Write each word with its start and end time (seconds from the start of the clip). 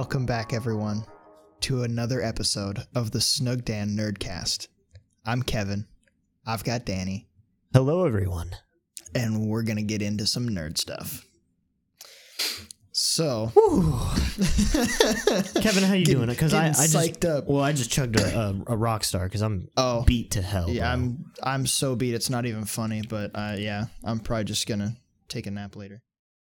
Welcome 0.00 0.24
back, 0.24 0.54
everyone, 0.54 1.04
to 1.60 1.82
another 1.82 2.22
episode 2.22 2.86
of 2.94 3.10
the 3.10 3.20
Snug 3.20 3.66
Dan 3.66 3.90
Nerdcast. 3.94 4.66
I'm 5.26 5.42
Kevin. 5.42 5.84
I've 6.46 6.64
got 6.64 6.86
Danny, 6.86 7.28
Hello, 7.74 8.06
everyone. 8.06 8.52
and 9.14 9.46
we're 9.50 9.62
gonna 9.62 9.82
get 9.82 10.00
into 10.00 10.26
some 10.26 10.48
nerd 10.48 10.78
stuff. 10.78 11.26
So, 12.92 13.52
Kevin, 15.60 15.82
how 15.84 15.92
you 15.92 16.04
doing? 16.06 16.28
Because 16.30 16.54
I, 16.54 16.68
I 16.68 16.70
getting 16.70 16.82
just 16.82 16.94
psyched 16.96 17.28
up. 17.28 17.46
well, 17.46 17.62
I 17.62 17.72
just 17.74 17.90
chugged 17.90 18.18
a, 18.18 18.38
a, 18.40 18.72
a 18.72 18.76
rock 18.78 19.04
star 19.04 19.24
because 19.24 19.42
I'm 19.42 19.68
Oh. 19.76 20.04
beat 20.04 20.30
to 20.30 20.40
hell. 20.40 20.70
yeah, 20.70 20.80
bro. 20.84 20.88
I'm 20.94 21.24
I'm 21.42 21.66
so 21.66 21.94
beat. 21.94 22.14
It's 22.14 22.30
not 22.30 22.46
even 22.46 22.64
funny, 22.64 23.02
but 23.06 23.32
uh, 23.34 23.56
yeah, 23.58 23.84
I'm 24.02 24.18
probably 24.20 24.44
just 24.44 24.66
gonna 24.66 24.96
take 25.28 25.46
a 25.46 25.50
nap 25.50 25.76
later. 25.76 26.00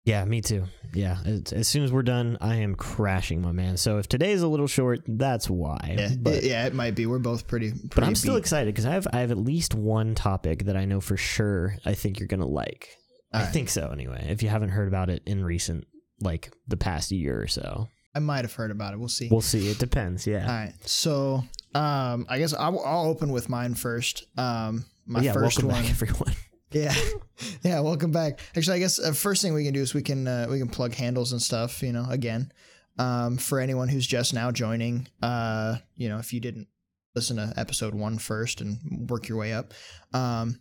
Yeah, 0.03 0.25
me 0.25 0.41
too. 0.41 0.65
Yeah, 0.93 1.17
it's, 1.25 1.53
as 1.53 1.67
soon 1.67 1.83
as 1.83 1.91
we're 1.91 2.01
done, 2.01 2.37
I 2.41 2.55
am 2.55 2.75
crashing, 2.75 3.41
my 3.41 3.51
man. 3.51 3.77
So 3.77 3.99
if 3.99 4.07
today's 4.07 4.41
a 4.41 4.47
little 4.47 4.67
short, 4.67 5.01
that's 5.07 5.49
why. 5.49 5.95
Yeah, 5.97 6.09
but 6.19 6.33
it, 6.35 6.43
yeah, 6.43 6.65
it 6.65 6.73
might 6.73 6.95
be. 6.95 7.05
We're 7.05 7.19
both 7.19 7.47
pretty. 7.47 7.69
pretty 7.69 7.89
but 7.93 8.03
I'm 8.03 8.15
still 8.15 8.33
beat. 8.33 8.39
excited 8.39 8.73
because 8.73 8.85
I 8.85 8.93
have 8.93 9.07
I 9.13 9.19
have 9.19 9.31
at 9.31 9.37
least 9.37 9.75
one 9.75 10.15
topic 10.15 10.65
that 10.65 10.75
I 10.75 10.85
know 10.85 11.01
for 11.01 11.17
sure 11.17 11.75
I 11.85 11.93
think 11.93 12.19
you're 12.19 12.27
gonna 12.27 12.47
like. 12.47 12.89
I 13.31 13.39
Alright. 13.39 13.53
think 13.53 13.69
so 13.69 13.89
anyway. 13.91 14.27
If 14.29 14.43
you 14.43 14.49
haven't 14.49 14.69
heard 14.69 14.87
about 14.87 15.09
it 15.09 15.21
in 15.25 15.43
recent, 15.45 15.85
like 16.19 16.51
the 16.67 16.77
past 16.77 17.11
year 17.11 17.41
or 17.41 17.47
so, 17.47 17.87
I 18.13 18.19
might 18.19 18.43
have 18.43 18.53
heard 18.53 18.71
about 18.71 18.93
it. 18.93 18.99
We'll 18.99 19.07
see. 19.07 19.29
we'll 19.31 19.41
see. 19.41 19.69
It 19.69 19.79
depends. 19.79 20.27
Yeah. 20.27 20.41
All 20.41 20.53
right. 20.53 20.73
So, 20.85 21.43
um, 21.73 22.25
I 22.27 22.39
guess 22.39 22.53
I'll, 22.53 22.79
I'll 22.79 23.05
open 23.05 23.31
with 23.31 23.47
mine 23.47 23.75
first. 23.75 24.25
Um, 24.37 24.85
my 25.05 25.21
yeah. 25.21 25.33
first 25.33 25.63
one. 25.63 25.75
back, 25.75 25.89
everyone. 25.89 26.33
Yeah, 26.71 26.93
yeah. 27.63 27.79
Welcome 27.79 28.11
back. 28.11 28.39
Actually, 28.55 28.77
I 28.77 28.79
guess 28.79 28.99
uh, 28.99 29.11
first 29.11 29.41
thing 29.41 29.53
we 29.53 29.63
can 29.63 29.73
do 29.73 29.81
is 29.81 29.93
we 29.93 30.01
can 30.01 30.27
uh, 30.27 30.47
we 30.49 30.59
can 30.59 30.69
plug 30.69 30.93
handles 30.93 31.31
and 31.31 31.41
stuff. 31.41 31.83
You 31.83 31.91
know, 31.91 32.05
again, 32.09 32.51
um, 32.97 33.37
for 33.37 33.59
anyone 33.59 33.89
who's 33.89 34.07
just 34.07 34.33
now 34.33 34.51
joining, 34.51 35.07
uh, 35.21 35.77
you 35.95 36.09
know, 36.09 36.17
if 36.19 36.33
you 36.33 36.39
didn't 36.39 36.67
listen 37.15 37.37
to 37.37 37.53
episode 37.57 37.93
one 37.93 38.17
first 38.17 38.61
and 38.61 39.09
work 39.09 39.27
your 39.27 39.37
way 39.37 39.53
up, 39.53 39.73
um, 40.13 40.59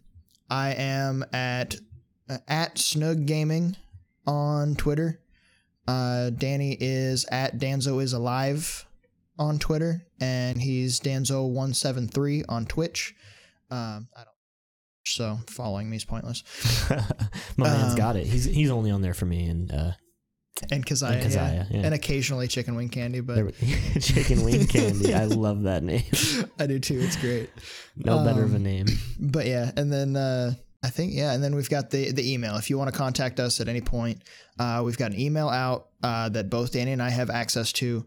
I 0.49 0.73
am 0.73 1.25
at 1.33 1.77
uh, 2.29 2.39
at 2.49 2.79
Snug 2.79 3.27
Gaming 3.27 3.77
on 4.27 4.75
Twitter. 4.75 5.21
Uh, 5.87 6.31
Danny 6.31 6.77
is 6.79 7.25
at 7.31 7.59
Danzo 7.59 8.03
is 8.03 8.13
alive 8.13 8.87
on 9.39 9.59
Twitter, 9.59 10.07
and 10.21 10.61
he's 10.61 11.01
Danzo 11.01 11.49
one 11.49 11.73
seven 11.75 12.09
three 12.09 12.45
on 12.49 12.67
Twitch. 12.67 13.15
Um, 13.71 14.09
I 14.17 14.25
don't. 14.25 14.30
So 15.07 15.39
following 15.49 15.89
me 15.91 15.97
is 15.97 16.05
pointless. 16.05 16.43
my 17.57 17.69
man's 17.69 17.95
got 17.95 18.17
it. 18.17 18.27
He's 18.27 18.45
he's 18.45 18.71
only 18.71 18.91
on 18.91 19.03
there 19.03 19.15
for 19.15 19.27
me 19.27 19.47
and 19.49 19.73
uh, 19.73 19.93
and 20.71 20.85
Kazaya, 20.85 21.23
And 21.25 21.33
yeah. 21.33 21.65
yeah. 21.71 21.81
and 21.87 21.95
occasionally 21.95 22.47
chicken 22.47 22.75
wing 22.75 22.91
candy, 22.91 23.21
but 23.21 23.55
chicken 24.01 24.45
wing 24.45 24.67
candy. 24.67 25.15
I 25.15 25.25
love 25.47 25.63
that 25.63 25.83
name. 25.83 26.05
I 26.59 26.67
do 26.67 26.79
too. 26.79 27.01
It's 27.01 27.17
great. 27.17 27.49
No 27.97 28.23
better 28.25 28.45
of 28.45 28.53
a 28.53 28.57
Um, 28.57 28.63
name. 28.63 28.87
But 29.19 29.47
yeah, 29.47 29.71
and 29.77 29.91
then 29.93 30.17
uh, 30.17 30.53
I 30.83 30.91
think 30.91 31.13
yeah, 31.15 31.33
and 31.33 31.43
then 31.43 31.55
we've 31.57 31.71
got 31.71 31.91
the 31.91 32.13
the 32.13 32.33
email. 32.33 32.57
If 32.57 32.69
you 32.71 32.77
want 32.79 32.93
to 32.93 32.97
contact 32.97 33.41
us 33.41 33.61
at 33.61 33.69
any 33.69 33.81
point, 33.81 34.23
uh, 34.59 34.83
we've 34.85 34.99
got 34.99 35.13
an 35.13 35.19
email 35.21 35.49
out 35.49 35.89
uh, 36.03 36.29
that 36.31 36.51
both 36.51 36.73
Danny 36.73 36.93
and 36.93 37.03
I 37.03 37.09
have 37.11 37.31
access 37.31 37.73
to. 37.75 38.05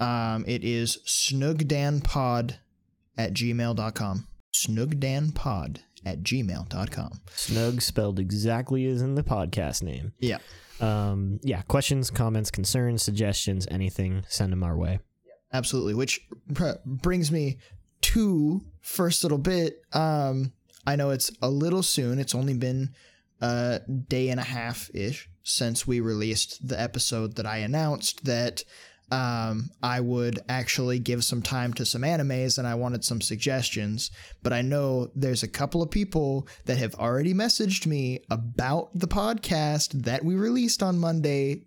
Um, 0.00 0.44
it 0.48 0.64
is 0.64 0.98
snugdanpod 1.06 2.56
at 3.16 3.32
gmail.com. 3.34 4.26
Snugdanpod 4.54 5.78
at 6.04 6.22
gmail.com. 6.22 7.20
Snug 7.34 7.80
spelled 7.82 8.18
exactly 8.18 8.86
as 8.86 9.02
in 9.02 9.14
the 9.14 9.22
podcast 9.22 9.82
name. 9.82 10.12
Yeah. 10.18 10.38
Um. 10.80 11.40
Yeah. 11.42 11.62
Questions, 11.62 12.10
comments, 12.10 12.50
concerns, 12.50 13.02
suggestions, 13.02 13.66
anything. 13.70 14.24
Send 14.28 14.52
them 14.52 14.62
our 14.62 14.76
way. 14.76 14.98
Absolutely, 15.52 15.94
which 15.94 16.26
brings 16.86 17.30
me 17.30 17.58
to 18.00 18.62
first 18.80 19.22
little 19.22 19.38
bit. 19.38 19.82
Um, 19.92 20.52
I 20.86 20.96
know 20.96 21.10
it's 21.10 21.30
a 21.42 21.48
little 21.48 21.82
soon. 21.82 22.18
It's 22.18 22.34
only 22.34 22.54
been 22.54 22.94
a 23.40 23.80
day 24.08 24.28
and 24.30 24.40
a 24.40 24.44
half 24.44 24.90
ish 24.94 25.28
since 25.42 25.86
we 25.86 26.00
released 26.00 26.66
the 26.66 26.80
episode 26.80 27.36
that 27.36 27.46
I 27.46 27.58
announced 27.58 28.24
that 28.24 28.64
um, 29.10 29.70
I 29.82 30.00
would 30.00 30.40
actually 30.48 30.98
give 30.98 31.22
some 31.22 31.42
time 31.42 31.74
to 31.74 31.84
some 31.84 32.00
animes 32.00 32.56
and 32.56 32.66
I 32.66 32.74
wanted 32.74 33.04
some 33.04 33.20
suggestions. 33.20 34.10
But 34.42 34.54
I 34.54 34.62
know 34.62 35.10
there's 35.14 35.42
a 35.42 35.48
couple 35.48 35.82
of 35.82 35.90
people 35.90 36.48
that 36.64 36.78
have 36.78 36.94
already 36.94 37.34
messaged 37.34 37.86
me 37.86 38.20
about 38.30 38.90
the 38.94 39.08
podcast 39.08 40.04
that 40.04 40.24
we 40.24 40.34
released 40.34 40.82
on 40.82 40.98
Monday. 40.98 41.66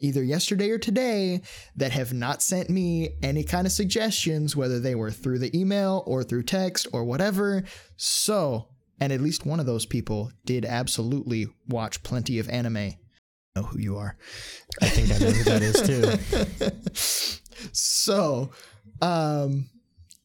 Either 0.00 0.22
yesterday 0.22 0.70
or 0.70 0.78
today, 0.78 1.40
that 1.74 1.90
have 1.90 2.12
not 2.12 2.40
sent 2.40 2.70
me 2.70 3.16
any 3.20 3.42
kind 3.42 3.66
of 3.66 3.72
suggestions, 3.72 4.54
whether 4.54 4.78
they 4.78 4.94
were 4.94 5.10
through 5.10 5.40
the 5.40 5.58
email 5.58 6.04
or 6.06 6.22
through 6.22 6.44
text 6.44 6.86
or 6.92 7.02
whatever. 7.04 7.64
So, 7.96 8.68
and 9.00 9.12
at 9.12 9.20
least 9.20 9.44
one 9.44 9.58
of 9.58 9.66
those 9.66 9.86
people 9.86 10.30
did 10.44 10.64
absolutely 10.64 11.48
watch 11.66 12.04
plenty 12.04 12.38
of 12.38 12.48
anime. 12.48 12.92
Know 13.58 13.64
who 13.66 13.78
you 13.80 13.96
are. 13.96 14.16
I 14.80 14.88
think 14.88 15.10
I 15.10 15.18
know 15.18 15.30
who 15.30 15.42
that 15.44 15.62
is 15.62 15.82
too. 15.82 17.68
so, 17.72 18.50
um, 19.02 19.68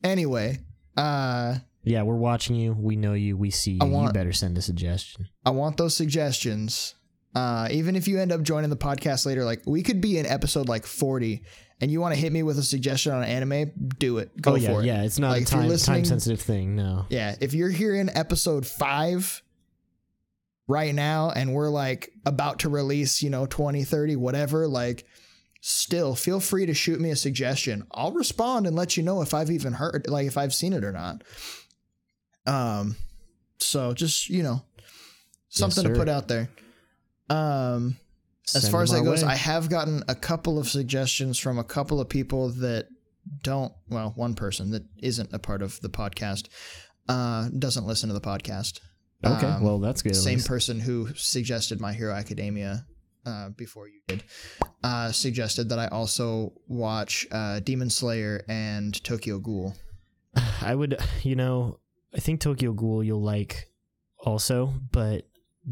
anyway, 0.03 0.59
uh, 0.95 1.55
Yeah, 1.83 2.03
we're 2.03 2.15
watching 2.15 2.55
you. 2.55 2.73
We 2.73 2.95
know 2.95 3.13
you. 3.13 3.35
We 3.35 3.49
see 3.49 3.71
you. 3.71 3.79
I 3.81 3.85
you 3.85 4.11
better 4.11 4.33
send 4.33 4.55
a 4.59 4.61
suggestion. 4.61 5.27
I 5.43 5.49
want 5.49 5.77
those 5.77 5.95
suggestions. 5.95 6.93
Uh, 7.35 7.67
even 7.71 7.95
if 7.95 8.07
you 8.07 8.19
end 8.19 8.31
up 8.31 8.43
joining 8.43 8.69
the 8.69 8.77
podcast 8.77 9.25
later, 9.25 9.43
like 9.43 9.63
we 9.65 9.81
could 9.81 9.99
be 9.99 10.19
in 10.19 10.27
episode 10.27 10.69
like 10.69 10.85
40 10.85 11.41
and 11.81 11.89
you 11.89 11.99
want 11.99 12.13
to 12.13 12.19
hit 12.19 12.31
me 12.31 12.43
with 12.43 12.59
a 12.59 12.63
suggestion 12.63 13.13
on 13.13 13.23
anime, 13.23 13.71
do 13.97 14.19
it. 14.19 14.39
Go 14.39 14.51
oh 14.51 14.55
yeah, 14.55 14.69
for 14.73 14.81
it. 14.81 14.85
yeah. 14.85 15.01
It's 15.01 15.17
not 15.17 15.31
Like, 15.31 15.41
a 15.41 15.45
time 15.45 15.75
time 15.77 16.05
sensitive 16.05 16.39
thing. 16.39 16.75
No. 16.75 17.07
Yeah, 17.09 17.35
if 17.41 17.55
you're 17.55 17.71
here 17.71 17.95
in 17.95 18.15
episode 18.15 18.67
five 18.67 19.41
right 20.73 20.93
now 20.93 21.29
and 21.29 21.53
we're 21.53 21.69
like 21.69 22.11
about 22.25 22.59
to 22.59 22.69
release, 22.69 23.21
you 23.21 23.29
know, 23.29 23.45
20, 23.45 23.83
30, 23.83 24.15
whatever, 24.15 24.67
like 24.67 25.05
still 25.61 26.15
feel 26.15 26.39
free 26.39 26.65
to 26.65 26.73
shoot 26.73 26.99
me 26.99 27.11
a 27.11 27.15
suggestion. 27.15 27.85
I'll 27.91 28.11
respond 28.11 28.67
and 28.67 28.75
let 28.75 28.97
you 28.97 29.03
know 29.03 29.21
if 29.21 29.33
I've 29.33 29.51
even 29.51 29.73
heard 29.73 30.07
like 30.07 30.27
if 30.27 30.37
I've 30.37 30.53
seen 30.53 30.73
it 30.73 30.83
or 30.83 30.91
not. 30.91 31.23
Um 32.45 32.95
so 33.59 33.93
just, 33.93 34.29
you 34.29 34.43
know, 34.43 34.63
something 35.49 35.83
to 35.83 35.93
put 35.93 36.09
out 36.09 36.27
there. 36.27 36.49
Um 37.29 37.97
as 38.55 38.69
far 38.69 38.81
as 38.81 38.91
that 38.91 39.03
goes, 39.03 39.23
way. 39.23 39.29
I 39.31 39.35
have 39.35 39.69
gotten 39.69 40.03
a 40.07 40.15
couple 40.15 40.59
of 40.59 40.67
suggestions 40.67 41.39
from 41.39 41.57
a 41.57 41.63
couple 41.63 42.01
of 42.01 42.09
people 42.09 42.49
that 42.49 42.87
don't, 43.41 43.71
well, 43.89 44.11
one 44.15 44.35
person 44.35 44.71
that 44.71 44.83
isn't 45.01 45.33
a 45.33 45.39
part 45.39 45.61
of 45.61 45.79
the 45.81 45.89
podcast, 45.89 46.49
uh, 47.07 47.47
doesn't 47.57 47.85
listen 47.85 48.09
to 48.09 48.13
the 48.13 48.21
podcast. 48.21 48.79
Okay, 49.25 49.45
Um, 49.47 49.63
well 49.63 49.79
that's 49.79 50.01
good. 50.01 50.15
Same 50.15 50.39
person 50.41 50.79
who 50.79 51.13
suggested 51.15 51.79
My 51.79 51.93
Hero 51.93 52.13
Academia 52.13 52.85
uh, 53.25 53.49
before 53.49 53.87
you 53.87 54.01
did, 54.07 54.23
uh, 54.83 55.11
suggested 55.11 55.69
that 55.69 55.79
I 55.79 55.87
also 55.87 56.53
watch 56.67 57.25
uh, 57.31 57.59
Demon 57.61 57.89
Slayer 57.89 58.43
and 58.49 59.01
Tokyo 59.03 59.39
Ghoul. 59.39 59.75
I 60.61 60.75
would, 60.75 60.97
you 61.21 61.35
know, 61.35 61.79
I 62.13 62.19
think 62.19 62.41
Tokyo 62.41 62.73
Ghoul 62.73 63.03
you'll 63.03 63.21
like 63.23 63.69
also, 64.19 64.73
but 64.91 65.25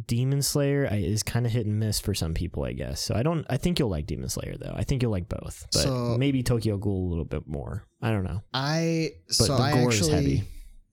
Demon 0.07 0.41
Slayer 0.41 0.87
I, 0.89 0.95
is 0.95 1.21
kind 1.23 1.45
of 1.45 1.51
hit 1.51 1.65
and 1.65 1.77
miss 1.77 1.99
for 1.99 2.13
some 2.13 2.33
people, 2.33 2.63
I 2.63 2.71
guess. 2.71 3.01
So 3.01 3.15
I 3.15 3.23
don't. 3.23 3.45
I 3.49 3.57
think 3.57 3.77
you'll 3.79 3.89
like 3.89 4.05
Demon 4.07 4.29
Slayer 4.29 4.55
though. 4.57 4.73
I 4.73 4.83
think 4.85 5.01
you'll 5.01 5.11
like 5.11 5.27
both, 5.27 5.67
but 5.73 5.81
So- 5.81 6.15
maybe 6.17 6.41
Tokyo 6.43 6.77
Ghoul 6.77 7.07
a 7.07 7.09
little 7.09 7.25
bit 7.25 7.45
more. 7.47 7.85
I 8.01 8.11
don't 8.11 8.23
know, 8.23 8.41
I 8.53 9.09
but 9.27 9.33
so 9.35 9.53
I 9.55 9.71
actually. 9.73 10.43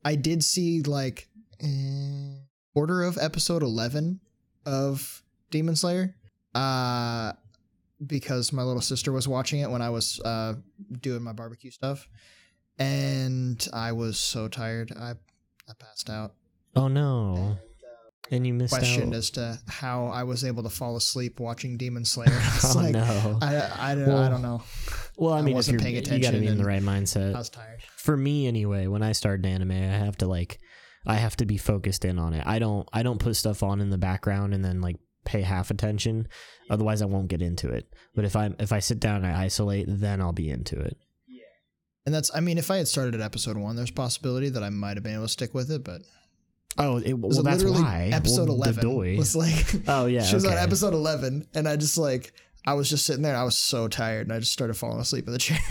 I 0.05 0.17
did 0.17 0.43
see 0.43 0.83
like 0.83 1.29
eh, 1.61 1.67
order 2.79 3.03
of 3.03 3.19
episode 3.21 3.61
11 3.63 4.21
of 4.65 5.23
Demon 5.51 5.75
Slayer 5.75 6.15
uh 6.55 7.33
because 8.07 8.53
my 8.53 8.63
little 8.63 8.81
sister 8.81 9.11
was 9.11 9.27
watching 9.27 9.59
it 9.61 9.69
when 9.69 9.83
I 9.83 9.91
was 9.91 10.21
uh 10.21 10.55
doing 11.01 11.23
my 11.23 11.33
barbecue 11.33 11.73
stuff 11.73 12.09
and 12.79 13.67
I 13.73 13.91
was 13.93 14.17
so 14.17 14.47
tired 14.47 14.93
I 14.97 15.11
I 15.69 15.73
passed 15.79 16.09
out 16.09 16.35
Oh 16.77 16.87
no, 16.87 17.57
and 18.31 18.47
you 18.47 18.55
missed 18.55 18.73
questioned 18.73 19.15
out. 19.15 19.19
as 19.19 19.31
to 19.31 19.59
how 19.67 20.07
I 20.07 20.23
was 20.23 20.45
able 20.45 20.63
to 20.63 20.69
fall 20.69 20.97
asleep 20.97 21.41
watching 21.41 21.77
Demon 21.77 22.05
Slayer 22.05 22.29
I 22.33 22.59
oh 22.65 22.73
like 22.77 22.93
no. 22.93 23.39
I, 23.43 23.91
I, 23.91 23.95
don't, 23.97 24.09
I 24.09 24.29
don't 24.29 24.43
know 24.43 24.63
well, 25.17 25.35
I 25.35 25.39
I 25.39 25.43
mean, 25.43 25.53
if 25.53 25.57
wasn't 25.57 25.83
paying 25.83 25.97
you 25.97 26.03
got 26.03 26.31
to 26.31 26.39
be 26.39 26.47
in 26.47 26.59
the 26.59 26.65
right 26.65 26.83
mindset. 26.83 27.35
I 27.35 27.39
was 27.39 27.51
tired 27.51 27.83
for 27.97 28.17
me 28.17 28.47
anyway 28.47 28.87
when 28.87 29.03
i 29.03 29.13
start 29.13 29.45
anime 29.45 29.71
i 29.73 29.75
have 29.75 30.17
to 30.17 30.27
like 30.27 30.61
i 31.09 31.15
have 31.15 31.37
to 31.37 31.47
be 31.47 31.57
focused 31.57 32.05
in 32.05 32.19
on 32.19 32.33
it 32.33 32.47
i 32.47 32.59
don't 32.59 32.89
i 32.93 33.03
don't 33.03 33.19
put 33.19 33.35
stuff 33.35 33.63
on 33.63 33.81
in 33.81 33.91
the 33.91 33.99
background 33.99 34.55
and 34.55 34.65
then 34.65 34.81
like 34.81 34.97
pay 35.25 35.43
half 35.43 35.71
attention 35.71 36.27
otherwise 36.71 37.03
i 37.03 37.05
won't 37.05 37.29
get 37.29 37.43
into 37.43 37.69
it 37.69 37.93
but 38.15 38.25
if 38.25 38.37
i 38.37 38.51
if 38.59 38.73
i 38.73 38.79
sit 38.79 39.01
down 39.01 39.25
and 39.25 39.27
i 39.27 39.43
isolate 39.45 39.87
then 39.89 40.21
i'll 40.21 40.33
be 40.33 40.49
into 40.49 40.79
it 40.79 40.97
and 42.09 42.15
that's 42.15 42.31
I 42.35 42.41
mean 42.41 42.57
if 42.57 42.71
I 42.71 42.79
had 42.79 42.89
started 42.89 43.17
at 43.17 43.21
episode 43.21 43.59
1 43.59 43.77
there's 43.77 43.91
possibility 43.91 44.49
that 44.49 44.63
I 44.63 44.71
might 44.71 44.97
have 44.97 45.05
been 45.05 45.13
able 45.13 45.25
to 45.25 45.29
stick 45.29 45.53
with 45.53 45.71
it 45.71 45.85
but 45.85 46.01
oh 46.79 46.97
it, 46.97 47.13
was 47.13 47.37
well 47.37 47.43
that's 47.43 47.63
literally 47.63 47.83
why 47.83 48.09
episode 48.15 48.49
well, 48.49 48.57
11 48.57 48.83
Dodoy. 48.83 49.19
was 49.19 49.37
like 49.37 49.67
oh 49.89 50.07
yeah 50.07 50.23
she 50.25 50.35
was 50.35 50.47
okay. 50.47 50.57
on 50.57 50.63
episode 50.63 50.95
11 50.95 51.49
and 51.53 51.69
i 51.69 51.77
just 51.77 51.99
like 51.99 52.33
I 52.67 52.73
was 52.75 52.89
just 52.89 53.05
sitting 53.05 53.23
there 53.23 53.37
I 53.37 53.45
was 53.45 53.59
so 53.59 53.89
tired 53.89 54.27
and 54.27 54.33
I 54.33 54.41
just 54.41 54.53
started 54.53 54.75
falling 54.75 55.01
asleep 55.01 55.27
in 55.27 55.33
the 55.33 55.39
chair. 55.39 55.59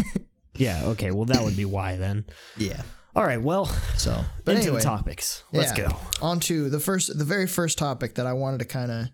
Yeah. 0.56 0.86
Okay. 0.86 1.12
Well, 1.12 1.26
that 1.26 1.44
would 1.44 1.56
be 1.56 1.66
why 1.66 1.98
then. 1.98 2.26
yeah. 2.58 2.82
All 3.18 3.26
right. 3.26 3.42
Well, 3.42 3.66
So, 3.96 4.24
but 4.46 4.52
into 4.52 4.68
anyway, 4.68 4.78
the 4.78 4.84
topics. 4.84 5.44
Let's 5.52 5.76
yeah. 5.76 5.90
go. 5.90 5.98
on 6.22 6.40
to 6.42 6.70
the 6.70 6.80
first, 6.80 7.18
the 7.18 7.26
very 7.26 7.48
first 7.48 7.80
topic 7.80 8.14
that 8.16 8.28
I 8.28 8.34
wanted 8.34 8.60
to 8.60 8.66
kind 8.66 8.92
of 8.92 9.08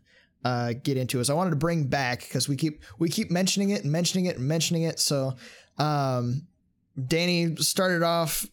uh, 0.44 0.74
get 0.74 0.98
into 0.98 1.22
is 1.22 1.30
I 1.30 1.34
wanted 1.34 1.52
to 1.52 1.56
bring 1.56 1.88
back 1.88 2.20
because 2.20 2.50
we 2.50 2.58
keep 2.58 2.84
we 3.00 3.08
keep 3.08 3.32
mentioning 3.32 3.70
it 3.70 3.84
and 3.84 3.92
mentioning 3.94 4.26
it 4.26 4.36
and 4.38 4.46
mentioning 4.46 4.84
it. 4.84 5.00
So, 5.00 5.36
um, 5.78 6.48
Danny 7.08 7.56
started 7.56 8.04
off 8.04 8.46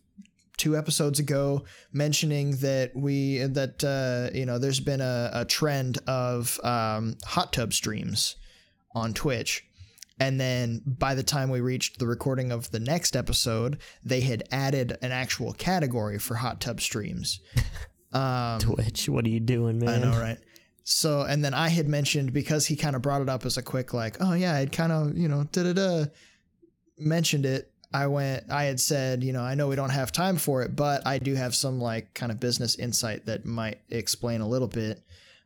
two 0.56 0.76
episodes 0.76 1.18
ago 1.18 1.64
mentioning 1.92 2.52
that 2.58 2.92
we 2.94 3.38
that 3.38 3.82
uh, 3.82 4.32
you 4.32 4.46
know 4.46 4.60
there's 4.60 4.78
been 4.78 5.00
a, 5.00 5.30
a 5.32 5.44
trend 5.44 5.98
of 6.06 6.60
um, 6.62 7.16
hot 7.24 7.52
tub 7.52 7.72
streams 7.72 8.36
on 8.94 9.14
Twitch. 9.14 9.66
And 10.20 10.38
then 10.38 10.82
by 10.86 11.14
the 11.14 11.22
time 11.22 11.48
we 11.50 11.60
reached 11.60 11.98
the 11.98 12.06
recording 12.06 12.52
of 12.52 12.70
the 12.70 12.78
next 12.78 13.16
episode, 13.16 13.78
they 14.04 14.20
had 14.20 14.42
added 14.52 14.98
an 15.02 15.10
actual 15.12 15.52
category 15.54 16.18
for 16.18 16.34
hot 16.36 16.60
tub 16.60 16.80
streams. 16.80 17.40
Um, 18.12 18.58
Twitch. 18.58 19.08
What 19.08 19.24
are 19.24 19.28
you 19.28 19.38
doing, 19.38 19.78
man? 19.78 19.88
I 19.88 19.98
know, 20.10 20.18
right? 20.18 20.36
So, 20.82 21.20
and 21.22 21.44
then 21.44 21.54
I 21.54 21.68
had 21.68 21.86
mentioned 21.86 22.32
because 22.32 22.66
he 22.66 22.74
kind 22.74 22.96
of 22.96 23.02
brought 23.02 23.22
it 23.22 23.28
up 23.28 23.46
as 23.46 23.56
a 23.56 23.62
quick, 23.62 23.94
like, 23.94 24.16
oh 24.18 24.32
yeah, 24.32 24.56
I'd 24.56 24.72
kind 24.72 24.90
of, 24.90 25.16
you 25.16 25.28
know, 25.28 25.44
da 25.52 25.62
da 25.62 25.72
da, 25.74 26.04
mentioned 26.98 27.46
it. 27.46 27.70
I 27.94 28.08
went, 28.08 28.50
I 28.50 28.64
had 28.64 28.80
said, 28.80 29.22
you 29.22 29.32
know, 29.32 29.42
I 29.42 29.54
know 29.54 29.68
we 29.68 29.76
don't 29.76 29.90
have 29.90 30.10
time 30.10 30.38
for 30.38 30.62
it, 30.62 30.74
but 30.74 31.06
I 31.06 31.18
do 31.18 31.36
have 31.36 31.54
some 31.54 31.80
like 31.80 32.12
kind 32.14 32.32
of 32.32 32.40
business 32.40 32.76
insight 32.80 33.26
that 33.26 33.44
might 33.46 33.78
explain 33.90 34.40
a 34.40 34.48
little 34.48 34.66
bit. 34.68 35.02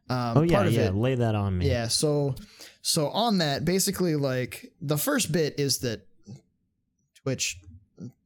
Um, 0.09 0.39
Oh 0.39 0.43
yeah, 0.43 0.55
part 0.55 0.67
of 0.67 0.73
yeah. 0.73 0.87
it- 0.89 0.95
Lay 0.95 1.15
that 1.17 1.35
on 1.35 1.59
me. 1.59 1.69
yeah. 1.69 1.89
So, 1.89 2.35
so 2.87 3.09
on 3.09 3.39
that, 3.39 3.65
basically, 3.65 4.15
like 4.15 4.71
the 4.83 4.99
first 4.99 5.33
bit 5.33 5.59
is 5.59 5.79
that 5.79 6.07
Twitch, 7.23 7.59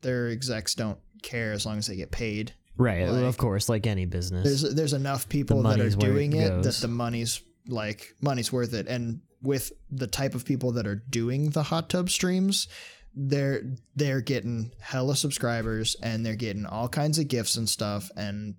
their 0.01 0.27
execs 0.31 0.75
don't 0.75 0.99
care 1.23 1.53
as 1.53 1.65
long 1.65 1.79
as 1.79 1.87
they 1.87 1.95
get 1.95 2.11
paid. 2.11 2.55
Right. 2.77 3.09
Like- 3.09 3.23
of 3.23 3.37
course, 3.39 3.69
like 3.69 3.87
any 3.87 4.05
business. 4.05 4.43
There's 4.45 4.75
there's 4.75 4.95
enough 4.95 5.29
people 5.29 5.63
that 5.63 5.79
are 5.79 5.85
where 5.85 5.89
it 5.91 6.01
doing 6.01 6.33
it, 6.33 6.63
that 6.65 6.75
the 6.75 6.89
money's 6.89 7.41
like 7.69 8.17
money's 8.21 8.53
worth 8.53 8.75
it. 8.75 8.89
And 8.89 9.21
with 9.41 9.71
the 9.93 10.09
type 10.09 10.35
of 10.35 10.45
people 10.45 10.73
that 10.73 10.89
are 10.89 10.97
doing 11.09 11.51
the 11.51 11.63
hot 11.63 11.89
tub 11.89 12.11
streams, 12.11 12.67
they're 13.15 13.63
they're 13.95 14.21
getting 14.21 14.73
hella 14.81 15.15
subscribers 15.15 15.95
and 16.03 16.27
they're 16.27 16.35
getting 16.35 16.67
all 16.67 16.89
kinds 16.89 17.21
of 17.21 17.29
gifts 17.29 17.55
and 17.55 17.69
stuff. 17.69 18.11
And 18.17 18.57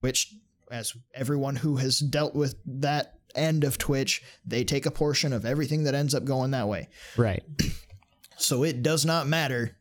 Twitch, 0.00 0.34
as 0.70 0.94
everyone 1.12 1.56
who 1.56 1.76
has 1.76 1.98
dealt 1.98 2.34
with 2.34 2.54
that 2.64 3.17
end 3.38 3.64
of 3.64 3.78
Twitch, 3.78 4.22
they 4.44 4.64
take 4.64 4.86
a 4.86 4.90
portion 4.90 5.32
of 5.32 5.44
everything 5.46 5.84
that 5.84 5.94
ends 5.94 6.14
up 6.14 6.24
going 6.24 6.50
that 6.52 6.68
way. 6.68 6.88
right. 7.16 7.42
So 8.40 8.62
it 8.62 8.84
does 8.84 9.04
not 9.04 9.26
matter 9.26 9.76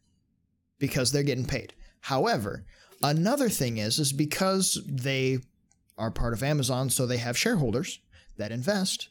because 0.80 1.12
they're 1.12 1.22
getting 1.22 1.46
paid. 1.46 1.76
However, 2.02 2.66
another 3.04 3.50
thing 3.50 3.78
is 3.78 4.00
is 4.00 4.12
because 4.12 4.82
they 4.88 5.38
are 5.96 6.10
part 6.10 6.34
of 6.34 6.42
Amazon, 6.42 6.90
so 6.90 7.06
they 7.06 7.18
have 7.18 7.38
shareholders 7.38 8.00
that 8.38 8.52
invest. 8.52 9.10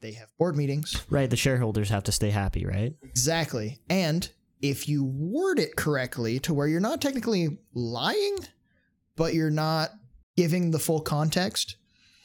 They 0.00 0.10
have 0.14 0.28
board 0.38 0.56
meetings. 0.56 1.04
Right. 1.08 1.30
The 1.30 1.36
shareholders 1.36 1.88
have 1.90 2.02
to 2.04 2.12
stay 2.12 2.30
happy, 2.30 2.66
right? 2.66 2.94
Exactly. 3.04 3.78
And 3.88 4.28
if 4.60 4.88
you 4.88 5.04
word 5.04 5.60
it 5.60 5.76
correctly 5.76 6.40
to 6.40 6.52
where 6.52 6.66
you're 6.66 6.80
not 6.80 7.00
technically 7.00 7.58
lying, 7.74 8.38
but 9.14 9.34
you're 9.34 9.50
not 9.50 9.90
giving 10.36 10.72
the 10.72 10.80
full 10.80 11.00
context, 11.00 11.76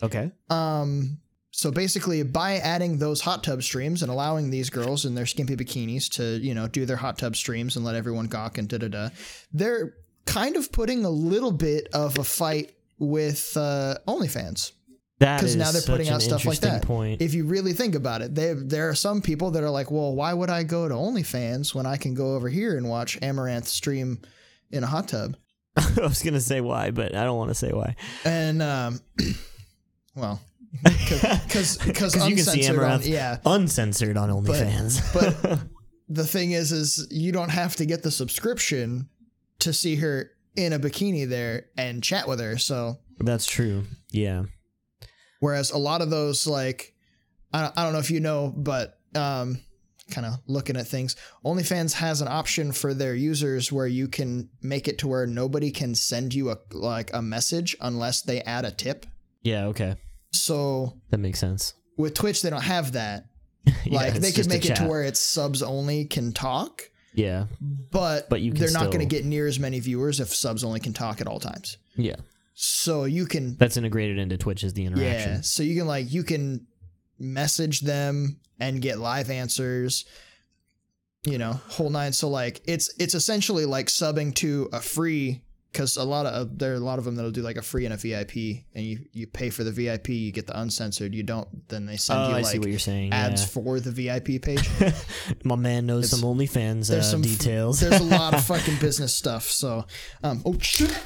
Okay. 0.02 0.32
um, 0.50 1.20
so 1.60 1.72
basically, 1.72 2.24
by 2.24 2.56
adding 2.56 3.00
those 3.00 3.20
hot 3.20 3.44
tub 3.44 3.64
streams 3.64 4.02
and 4.02 4.10
allowing 4.10 4.50
these 4.50 4.70
girls 4.70 5.04
in 5.04 5.14
their 5.14 5.26
skimpy 5.26 5.58
bikinis 5.58 6.10
to, 6.12 6.40
you 6.40 6.54
know, 6.54 6.70
do 6.70 6.86
their 6.86 6.96
hot 6.96 7.18
tub 7.18 7.36
streams 7.36 7.76
and 7.76 7.84
let 7.84 7.96
everyone 7.96 8.28
gawk 8.28 8.58
and 8.58 8.70
da 8.70 8.78
da 8.78 8.88
da, 8.88 9.10
they're 9.52 9.94
kind 10.26 10.56
of 10.56 10.72
putting 10.72 11.04
a 11.04 11.10
little 11.10 11.52
bit 11.52 11.90
of 11.94 12.18
a 12.18 12.24
fight 12.24 12.72
with 12.98 13.58
uh, 13.58 13.98
OnlyFans 14.08 14.72
That 15.20 15.42
because 15.42 15.58
now 15.58 15.72
they're 15.72 15.82
putting 15.82 16.08
out 16.08 16.22
stuff 16.22 16.46
like 16.46 16.60
that. 16.60 16.84
Point. 16.84 17.22
If 17.22 17.34
you 17.34 17.44
really 17.44 17.74
think 17.74 17.94
about 17.94 18.22
it, 18.22 18.34
they 18.34 18.54
there 18.54 18.88
are 18.88 18.96
some 18.96 19.22
people 19.22 19.52
that 19.52 19.62
are 19.62 19.70
like, 19.70 19.92
well, 19.92 20.16
why 20.16 20.34
would 20.34 20.50
I 20.50 20.64
go 20.64 20.88
to 20.88 20.96
OnlyFans 20.96 21.76
when 21.76 21.86
I 21.86 21.98
can 21.98 22.14
go 22.14 22.36
over 22.36 22.48
here 22.48 22.78
and 22.78 22.88
watch 22.88 23.20
Amouranth 23.20 23.66
stream 23.66 24.22
in 24.72 24.86
a 24.86 24.88
hot 24.88 25.10
tub? 25.10 25.36
I 25.76 26.04
was 26.04 26.24
gonna 26.24 26.40
say 26.40 26.62
why, 26.62 26.92
but 26.92 27.16
I 27.16 27.26
don't 27.26 27.38
want 27.38 27.50
to 27.50 27.56
say 27.56 27.74
why. 27.74 27.98
And 28.24 28.62
um, 28.62 29.02
well, 30.16 30.40
because 30.84 31.78
because 31.78 32.16
you 32.30 32.36
can 32.36 32.46
see 32.46 32.62
Amouranth 32.62 33.08
yeah. 33.08 33.38
uncensored 33.46 34.18
on 34.18 34.30
OnlyFans. 34.30 35.14
but 35.44 35.60
the 36.10 36.26
thing 36.26 36.52
is 36.52 36.72
is 36.72 37.08
you 37.10 37.32
don't 37.32 37.50
have 37.50 37.76
to 37.78 37.86
get 37.86 38.04
the 38.04 38.12
subscription 38.12 39.10
to 39.60 39.74
see 39.74 39.96
her 39.96 40.32
in 40.56 40.74
a 40.74 40.80
bikini 40.80 41.28
there 41.28 41.66
and 41.78 42.04
chat 42.04 42.28
with 42.28 42.40
her 42.40 42.58
so 42.58 42.98
That's 43.20 43.46
true. 43.46 43.84
Yeah. 44.12 44.44
whereas 45.40 45.72
a 45.72 45.78
lot 45.78 46.02
of 46.02 46.10
those 46.10 46.48
like 46.48 46.94
i 47.54 47.62
don't, 47.62 47.78
I 47.78 47.84
don't 47.84 47.94
know 47.94 48.00
if 48.00 48.12
you 48.12 48.20
know 48.20 48.54
but 48.56 48.98
um 49.16 49.60
kind 50.12 50.26
of 50.26 50.40
looking 50.48 50.76
at 50.76 50.88
things 50.88 51.16
onlyfans 51.46 51.94
has 51.94 52.22
an 52.22 52.28
option 52.28 52.72
for 52.72 52.96
their 52.96 53.14
users 53.14 53.72
where 53.72 53.86
you 53.86 54.08
can 54.08 54.50
make 54.64 54.88
it 54.88 54.98
to 55.00 55.08
where 55.08 55.28
nobody 55.28 55.70
can 55.70 55.94
send 55.94 56.34
you 56.34 56.50
a 56.50 56.58
like 56.72 57.12
a 57.14 57.22
message 57.22 57.76
unless 57.82 58.22
they 58.24 58.42
add 58.42 58.66
a 58.66 58.72
tip 58.72 59.06
Yeah. 59.44 59.66
Okay. 59.68 59.96
So 60.32 60.98
That 61.10 61.18
makes 61.20 61.40
sense. 61.40 61.74
with 61.98 62.14
twitch 62.14 62.42
they 62.42 62.50
don't 62.50 62.62
have 62.62 62.94
that 62.94 63.26
like 63.90 64.16
it's 64.16 64.20
they 64.20 64.32
could 64.32 64.48
make 64.48 64.66
it 64.66 64.76
to 64.78 64.86
where 64.88 65.04
it's 65.04 65.20
subs 65.20 65.62
only 65.62 66.06
can 66.06 66.32
talk 66.32 66.90
Yeah. 67.14 67.46
but, 67.62 68.30
But 68.30 68.42
you 68.42 68.52
can 68.52 68.62
they're 68.62 68.72
not 68.72 68.86
going 68.88 69.00
to 69.00 69.06
get 69.06 69.26
near 69.26 69.48
as 69.48 69.60
many 69.60 69.80
viewers 69.80 70.20
if 70.20 70.34
subs 70.34 70.64
only 70.64 70.80
can 70.80 70.94
talk 70.94 71.20
at 71.22 71.28
all 71.28 71.40
times. 71.40 71.78
Yeah. 71.96 72.16
So 72.54 73.04
you 73.06 73.26
can 73.26 73.56
That's 73.58 73.78
integrated 73.78 74.18
into 74.18 74.38
Twitch 74.38 74.64
as 74.64 74.74
the 74.74 74.86
interaction. 74.86 75.32
yeah, 75.36 75.42
so 75.42 75.64
you 75.64 75.76
can 75.78 75.88
like 75.88 76.12
you 76.12 76.24
can 76.24 76.68
message 77.20 77.82
them 77.82 78.40
and 78.60 78.82
get 78.82 79.00
live 79.00 79.30
answers. 79.30 80.06
You 81.26 81.38
know, 81.38 81.54
whole 81.68 81.90
nine. 81.90 82.14
So 82.14 82.30
like 82.30 82.62
it's 82.66 82.94
it's 82.98 83.14
essentially 83.14 83.66
like 83.66 83.88
subbing 83.88 84.34
to 84.36 84.70
a 84.72 84.80
free 84.80 85.42
because 85.72 85.98
a 85.98 86.04
lot 86.04 86.26
of 86.26 86.58
there 86.58 86.72
are 86.72 86.76
a 86.76 86.80
lot 86.80 86.98
of 87.00 87.06
them 87.06 87.16
that'll 87.16 87.32
do 87.32 87.42
like 87.42 87.58
a 87.58 87.62
free 87.62 87.86
and 87.86 87.94
a 87.94 87.98
VIP, 87.98 88.64
and 88.74 88.84
you 88.86 89.06
you 89.14 89.28
pay 89.28 89.50
for 89.50 89.64
the 89.64 89.72
VIP, 89.72 90.10
you 90.10 90.32
get 90.32 90.48
the 90.48 90.60
uncensored. 90.60 91.14
You 91.14 91.24
don't, 91.24 91.68
then 91.70 91.86
they 91.86 91.98
send 91.98 92.20
Oh, 92.20 92.30
you 92.30 92.36
I 92.36 92.42
see 92.42 92.58
what 92.58 92.66
like 92.66 92.72
you're 92.72 92.80
saying. 92.80 93.14
ads 93.14 93.42
yeah. 93.42 93.48
for 93.64 93.80
the 93.80 93.92
VIP 93.92 94.42
page. 94.42 94.68
My 95.44 95.56
man 95.56 95.86
knows 95.86 96.06
It's- 96.06 96.20
some 96.20 96.30
OnlyFans 96.38 96.90
uh, 96.90 96.94
there's 96.96 97.10
some 97.10 97.22
details. 97.22 97.80
There's 97.80 98.02
a 98.02 98.04
lot 98.04 98.34
of 98.34 98.44
fucking 98.52 98.78
business 98.80 99.14
stuff. 99.14 99.44
So, 99.44 99.86
um, 100.24 100.42
oh 100.46 100.58
shit. 100.60 100.98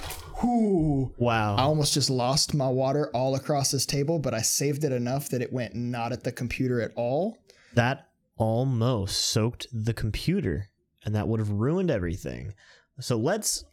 Ooh. 0.43 1.13
wow. 1.17 1.55
I 1.55 1.61
almost 1.61 1.93
just 1.93 2.09
lost 2.09 2.53
my 2.53 2.67
water 2.67 3.09
all 3.13 3.35
across 3.35 3.71
this 3.71 3.85
table, 3.85 4.19
but 4.19 4.33
I 4.33 4.41
saved 4.41 4.83
it 4.83 4.91
enough 4.91 5.29
that 5.29 5.41
it 5.41 5.53
went 5.53 5.73
not 5.75 6.11
at 6.11 6.23
the 6.23 6.31
computer 6.33 6.81
at 6.81 6.91
all. 6.95 7.37
that 7.75 8.09
almost 8.35 9.27
soaked 9.27 9.67
the 9.71 9.93
computer, 9.93 10.69
and 11.05 11.15
that 11.15 11.27
would 11.27 11.39
have 11.39 11.49
ruined 11.51 11.91
everything. 11.91 12.53
So 12.99 13.15
let's. 13.17 13.63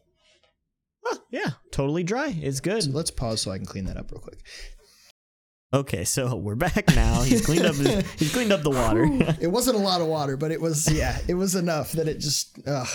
Ah, 1.07 1.19
yeah, 1.31 1.51
totally 1.73 2.03
dry. 2.03 2.29
It's 2.41 2.61
good. 2.61 2.83
So 2.83 2.91
let's 2.91 3.11
pause 3.11 3.41
so 3.43 3.51
I 3.51 3.57
can 3.59 3.67
clean 3.67 3.85
that 3.87 3.97
up 3.97 4.11
real 4.13 4.21
quick. 4.21 4.41
Okay, 5.73 6.05
so 6.05 6.35
we're 6.37 6.57
back 6.57 6.85
now. 6.95 7.23
He's 7.23 7.45
cleaned 7.47 7.65
up. 7.67 7.77
His, 7.77 8.11
he's 8.19 8.33
cleaned 8.33 8.53
up 8.53 8.63
the 8.63 8.71
water. 8.71 9.07
It 9.41 9.47
wasn't 9.47 9.77
a 9.77 9.81
lot 9.81 10.01
of 10.01 10.09
water, 10.09 10.37
but 10.37 10.51
it 10.51 10.61
was 10.61 10.91
yeah, 10.93 11.17
it 11.29 11.35
was 11.35 11.55
enough 11.55 11.93
that 11.93 12.09
it 12.09 12.19
just. 12.19 12.59
Ugh. 12.67 12.89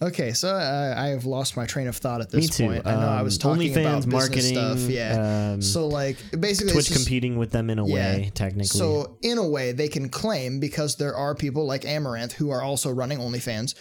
Okay, 0.00 0.32
so 0.32 0.48
uh, 0.48 0.94
I 0.96 1.08
have 1.08 1.26
lost 1.26 1.56
my 1.56 1.64
train 1.64 1.86
of 1.86 1.96
thought 1.96 2.20
at 2.20 2.28
this 2.30 2.40
Me 2.40 2.48
too. 2.48 2.66
point. 2.72 2.86
I 2.88 2.94
know 2.96 3.06
I 3.08 3.22
was 3.22 3.36
Um, 3.36 3.52
talking 3.54 3.70
about 3.70 3.96
business 4.04 4.12
marketing. 4.12 4.54
stuff. 4.54 4.78
Yeah. 4.90 5.52
Um, 5.54 5.62
so 5.62 5.86
like 5.86 6.16
basically, 6.40 6.72
Twitch 6.72 6.86
it's 6.86 6.94
just- 6.94 7.04
competing 7.06 7.36
with 7.38 7.50
them 7.52 7.70
in 7.70 7.78
a 7.78 7.86
Yeah. 7.86 7.94
way, 7.94 8.30
technically. 8.34 8.66
So 8.66 9.16
in 9.22 9.38
a 9.38 9.46
way, 9.46 9.70
they 9.72 9.86
can 9.88 10.08
claim 10.08 10.58
because 10.58 10.96
there 10.96 11.14
are 11.14 11.36
people 11.36 11.66
like 11.66 11.82
Amouranth 11.82 12.32
who 12.32 12.50
are 12.50 12.62
also 12.62 12.90
running 12.90 13.18
OnlyFans, 13.18 13.74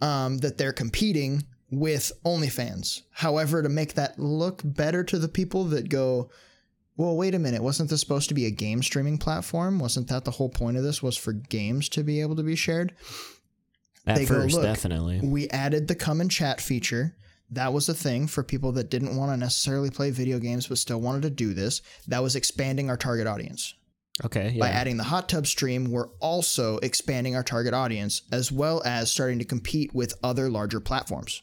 um, 0.00 0.38
that 0.38 0.58
they're 0.58 0.72
competing 0.72 1.44
with 1.70 2.12
OnlyFans. 2.24 3.02
However, 3.10 3.62
to 3.62 3.68
make 3.68 3.94
that 3.94 4.18
look 4.18 4.62
better 4.64 5.04
to 5.04 5.18
the 5.18 5.28
people 5.28 5.64
that 5.66 5.88
go, 5.88 6.30
well, 6.96 7.16
wait 7.16 7.34
a 7.34 7.38
minute, 7.38 7.62
wasn't 7.62 7.90
this 7.90 8.00
supposed 8.00 8.28
to 8.28 8.34
be 8.34 8.46
a 8.46 8.50
game 8.50 8.82
streaming 8.82 9.18
platform? 9.18 9.78
Wasn't 9.78 10.08
that 10.08 10.24
the 10.24 10.32
whole 10.32 10.48
point 10.48 10.76
of 10.76 10.82
this? 10.82 11.02
Was 11.02 11.16
for 11.16 11.32
games 11.32 11.88
to 11.90 12.02
be 12.02 12.20
able 12.20 12.36
to 12.36 12.42
be 12.42 12.56
shared? 12.56 12.94
At 14.06 14.16
they 14.16 14.26
go, 14.26 14.34
first, 14.34 14.54
"Look, 14.54 14.64
definitely. 14.64 15.20
We 15.20 15.48
added 15.50 15.88
the 15.88 15.94
come 15.94 16.20
and 16.20 16.30
chat 16.30 16.60
feature. 16.60 17.16
That 17.50 17.72
was 17.72 17.88
a 17.88 17.94
thing 17.94 18.26
for 18.26 18.42
people 18.42 18.72
that 18.72 18.90
didn't 18.90 19.16
want 19.16 19.32
to 19.32 19.36
necessarily 19.36 19.90
play 19.90 20.10
video 20.10 20.38
games 20.38 20.68
but 20.68 20.78
still 20.78 21.00
wanted 21.00 21.22
to 21.22 21.30
do 21.30 21.52
this. 21.52 21.82
That 22.06 22.22
was 22.22 22.36
expanding 22.36 22.88
our 22.88 22.96
target 22.96 23.26
audience 23.26 23.74
Okay, 24.24 24.56
by 24.58 24.68
adding 24.68 24.96
the 24.96 25.04
hot 25.04 25.28
tub 25.28 25.46
stream, 25.46 25.90
we're 25.90 26.08
also 26.20 26.78
expanding 26.78 27.34
our 27.34 27.42
target 27.42 27.72
audience 27.72 28.22
as 28.30 28.52
well 28.52 28.82
as 28.84 29.10
starting 29.10 29.38
to 29.38 29.44
compete 29.44 29.94
with 29.94 30.14
other 30.22 30.50
larger 30.50 30.80
platforms. 30.80 31.42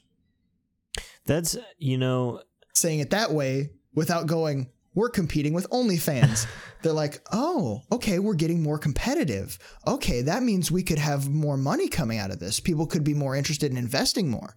That's 1.25 1.57
you 1.77 1.97
know, 1.97 2.41
Saying 2.73 2.99
it 2.99 3.09
that 3.09 3.31
way 3.31 3.71
without 3.95 4.27
going, 4.27 4.69
we're 4.93 5.09
competing 5.09 5.53
with 5.53 5.69
OnlyFans. 5.69 6.47
They're 6.81 6.93
like, 6.93 7.21
oh, 7.31 7.81
okay, 7.91 8.19
we're 8.19 8.35
getting 8.35 8.61
more 8.61 8.77
competitive. 8.77 9.57
Okay, 9.85 10.21
that 10.21 10.43
means 10.43 10.71
we 10.71 10.83
could 10.83 10.99
have 10.99 11.29
more 11.29 11.57
money 11.57 11.87
coming 11.87 12.19
out 12.19 12.31
of 12.31 12.39
this. 12.39 12.59
People 12.59 12.85
could 12.85 13.03
be 13.03 13.13
more 13.13 13.35
interested 13.35 13.71
in 13.71 13.77
investing 13.77 14.29
more. 14.29 14.55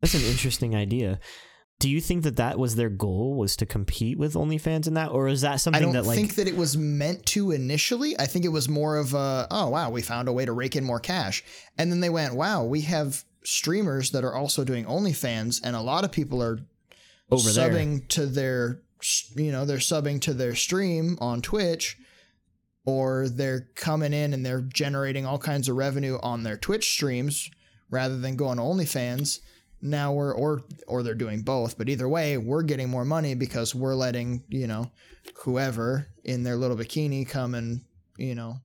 That's 0.00 0.14
an 0.14 0.22
interesting 0.22 0.74
idea. 0.74 1.18
Do 1.78 1.88
you 1.88 2.00
think 2.00 2.24
that 2.24 2.36
that 2.36 2.58
was 2.58 2.74
their 2.74 2.88
goal 2.88 3.36
was 3.36 3.56
to 3.56 3.66
compete 3.66 4.18
with 4.18 4.34
OnlyFans 4.34 4.88
in 4.88 4.94
that, 4.94 5.10
or 5.10 5.28
is 5.28 5.42
that 5.42 5.52
I 5.52 5.56
something 5.56 5.82
don't 5.82 5.92
that 5.92 6.06
like 6.06 6.16
think 6.16 6.34
that 6.34 6.48
it 6.48 6.56
was 6.56 6.76
meant 6.76 7.24
to 7.26 7.52
initially. 7.52 8.18
I 8.18 8.26
think 8.26 8.44
it 8.44 8.48
was 8.48 8.68
more 8.68 8.96
of 8.96 9.14
a, 9.14 9.46
oh, 9.50 9.68
wow, 9.68 9.88
we 9.90 10.02
found 10.02 10.28
a 10.28 10.32
way 10.32 10.44
to 10.44 10.52
rake 10.52 10.74
in 10.74 10.84
more 10.84 11.00
cash. 11.00 11.44
And 11.78 11.92
then 11.92 12.00
they 12.00 12.10
went, 12.10 12.34
wow, 12.34 12.64
we 12.64 12.80
have 12.82 13.24
streamers 13.48 14.10
that 14.10 14.24
are 14.24 14.34
also 14.34 14.64
doing 14.64 14.84
OnlyFans, 14.84 15.60
and 15.64 15.74
a 15.74 15.80
lot 15.80 16.04
of 16.04 16.12
people 16.12 16.42
are 16.42 16.58
over 17.30 17.50
there? 17.50 17.70
subbing 17.70 18.06
to 18.08 18.26
their 18.26 18.82
you 19.36 19.52
know 19.52 19.64
they're 19.64 19.78
subbing 19.78 20.20
to 20.20 20.34
their 20.34 20.54
stream 20.54 21.16
on 21.20 21.40
twitch 21.40 21.96
or 22.84 23.28
they're 23.28 23.68
coming 23.76 24.12
in 24.12 24.32
and 24.32 24.44
they're 24.44 24.62
generating 24.62 25.24
all 25.24 25.38
kinds 25.38 25.68
of 25.68 25.76
revenue 25.76 26.18
on 26.22 26.42
their 26.42 26.56
twitch 26.56 26.90
streams 26.90 27.48
rather 27.90 28.18
than 28.18 28.34
going 28.34 28.56
to 28.56 28.62
onlyfans 28.62 29.38
now 29.80 30.12
we're 30.12 30.32
or 30.32 30.62
or 30.88 31.04
they're 31.04 31.14
doing 31.14 31.42
both 31.42 31.78
but 31.78 31.88
either 31.88 32.08
way 32.08 32.36
we're 32.36 32.62
getting 32.64 32.88
more 32.88 33.04
money 33.04 33.34
because 33.34 33.72
we're 33.72 33.94
letting 33.94 34.42
you 34.48 34.66
know 34.66 34.90
whoever 35.44 36.08
in 36.24 36.42
their 36.42 36.56
little 36.56 36.76
bikini 36.76 37.28
come 37.28 37.54
and 37.54 37.82
you 38.16 38.34
know 38.34 38.56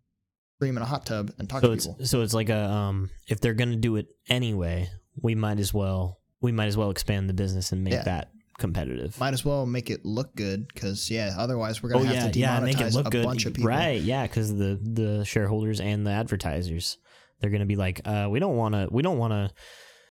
stream 0.63 0.77
in 0.77 0.83
a 0.83 0.85
hot 0.85 1.05
tub 1.05 1.31
and 1.37 1.49
talk 1.49 1.61
So 1.61 1.67
to 1.67 1.73
it's 1.73 1.87
people 1.87 2.05
so 2.05 2.21
it's 2.21 2.33
like 2.33 2.49
a 2.49 2.63
um 2.69 3.09
if 3.27 3.39
they're 3.41 3.53
gonna 3.53 3.75
do 3.75 3.95
it 3.97 4.07
anyway, 4.29 4.89
we 5.21 5.35
might 5.35 5.59
as 5.59 5.73
well 5.73 6.19
we 6.41 6.51
might 6.51 6.67
as 6.67 6.77
well 6.77 6.89
expand 6.89 7.29
the 7.29 7.33
business 7.33 7.71
and 7.71 7.83
make 7.83 7.93
Yeah. 7.93 8.03
that 8.03 8.29
competitive. 8.59 9.19
might 9.19 9.33
as 9.33 9.43
well 9.43 9.65
make 9.65 9.89
it 9.89 10.05
look 10.05 10.35
good 10.35 10.67
because 10.73 11.09
yeah 11.11 11.35
otherwise 11.37 11.81
we're 11.83 11.89
gonna 11.89 12.03
oh 12.03 12.05
have 12.05 12.15
yeah, 12.15 12.29
to 12.31 12.39
demonetize 12.39 12.39
yeah, 12.39 12.59
make 12.59 12.81
it 12.81 12.93
look 12.93 13.07
a 13.07 13.09
good. 13.09 13.25
bunch 13.25 13.45
of 13.45 13.53
people 13.53 13.69
Right, 13.69 14.01
yeah, 14.01 14.23
because 14.27 14.55
the 14.55 14.79
the 14.81 15.25
shareholders 15.25 15.79
and 15.81 16.05
the 16.07 16.11
advertisers, 16.11 16.97
they're 17.39 17.49
gonna 17.49 17.65
be 17.65 17.75
like, 17.75 18.01
uh, 18.05 18.27
we 18.29 18.39
don't 18.39 18.55
want 18.55 18.73
to, 18.75 18.87
we 18.91 19.01
don't 19.01 19.17
want 19.17 19.33
to. 19.33 19.51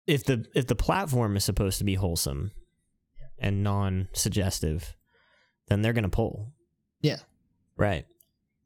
If 0.06 0.24
the 0.24 0.44
if 0.54 0.66
the 0.66 0.74
platform 0.74 1.36
is 1.36 1.44
supposed 1.44 1.78
to 1.78 1.84
be 1.84 1.94
wholesome 1.94 2.50
and 3.38 3.62
non-suggestive, 3.62 4.96
then 5.68 5.80
they're 5.82 5.92
gonna 5.94 6.08
pull. 6.08 6.52
Yeah. 7.00 7.18
Right. 7.76 8.04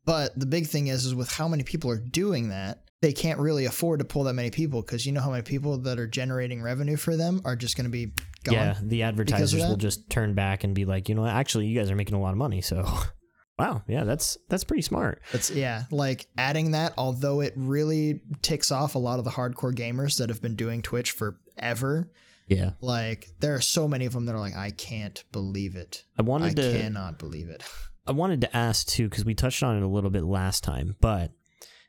But 0.06 0.38
the 0.38 0.46
big 0.46 0.68
thing 0.68 0.86
is, 0.86 1.04
is 1.04 1.14
with 1.14 1.30
how 1.30 1.48
many 1.48 1.64
people 1.64 1.90
are 1.90 1.98
doing 1.98 2.48
that, 2.48 2.82
they 3.02 3.12
can't 3.12 3.38
really 3.38 3.66
afford 3.66 3.98
to 3.98 4.04
pull 4.04 4.24
that 4.24 4.34
many 4.34 4.50
people 4.50 4.80
because 4.80 5.04
you 5.04 5.12
know 5.12 5.20
how 5.20 5.30
many 5.30 5.42
people 5.42 5.78
that 5.78 5.98
are 5.98 6.06
generating 6.06 6.62
revenue 6.62 6.96
for 6.96 7.16
them 7.16 7.42
are 7.44 7.56
just 7.56 7.76
going 7.76 7.84
to 7.84 7.90
be 7.90 8.12
gone. 8.44 8.54
Yeah, 8.54 8.76
the 8.80 9.02
advertisers 9.02 9.60
will 9.60 9.76
just 9.76 10.08
turn 10.08 10.34
back 10.34 10.64
and 10.64 10.74
be 10.74 10.84
like, 10.84 11.08
you 11.08 11.14
know, 11.14 11.22
what, 11.22 11.32
actually, 11.32 11.66
you 11.66 11.78
guys 11.78 11.90
are 11.90 11.96
making 11.96 12.16
a 12.16 12.20
lot 12.20 12.30
of 12.30 12.38
money. 12.38 12.62
So, 12.62 12.86
wow, 13.58 13.82
yeah, 13.88 14.04
that's 14.04 14.38
that's 14.48 14.64
pretty 14.64 14.82
smart. 14.82 15.20
It's 15.32 15.50
yeah, 15.50 15.84
like 15.90 16.26
adding 16.38 16.70
that, 16.70 16.94
although 16.96 17.40
it 17.40 17.52
really 17.56 18.20
ticks 18.42 18.70
off 18.70 18.94
a 18.94 18.98
lot 18.98 19.18
of 19.18 19.24
the 19.24 19.32
hardcore 19.32 19.74
gamers 19.74 20.18
that 20.18 20.28
have 20.30 20.40
been 20.40 20.56
doing 20.56 20.82
Twitch 20.82 21.10
forever. 21.10 22.10
Yeah, 22.48 22.70
Like 22.80 23.26
there 23.40 23.56
are 23.56 23.60
so 23.60 23.88
many 23.88 24.06
of 24.06 24.12
them 24.12 24.26
that 24.26 24.36
are 24.36 24.40
like, 24.40 24.54
I 24.54 24.70
can't 24.70 25.22
believe 25.32 25.74
it. 25.74 26.04
I 26.16 26.22
I 26.22 26.22
wanted 26.22 26.54
to. 26.54 26.78
cannot 26.78 27.18
believe 27.18 27.48
it. 27.48 27.64
I 28.06 28.12
wanted 28.12 28.40
to 28.42 28.56
ask 28.56 28.86
too 28.86 29.08
because 29.08 29.24
we 29.24 29.34
touched 29.34 29.62
on 29.62 29.76
it 29.76 29.82
a 29.82 29.88
little 29.88 30.10
bit 30.10 30.24
last 30.24 30.62
time, 30.62 30.96
but 31.00 31.32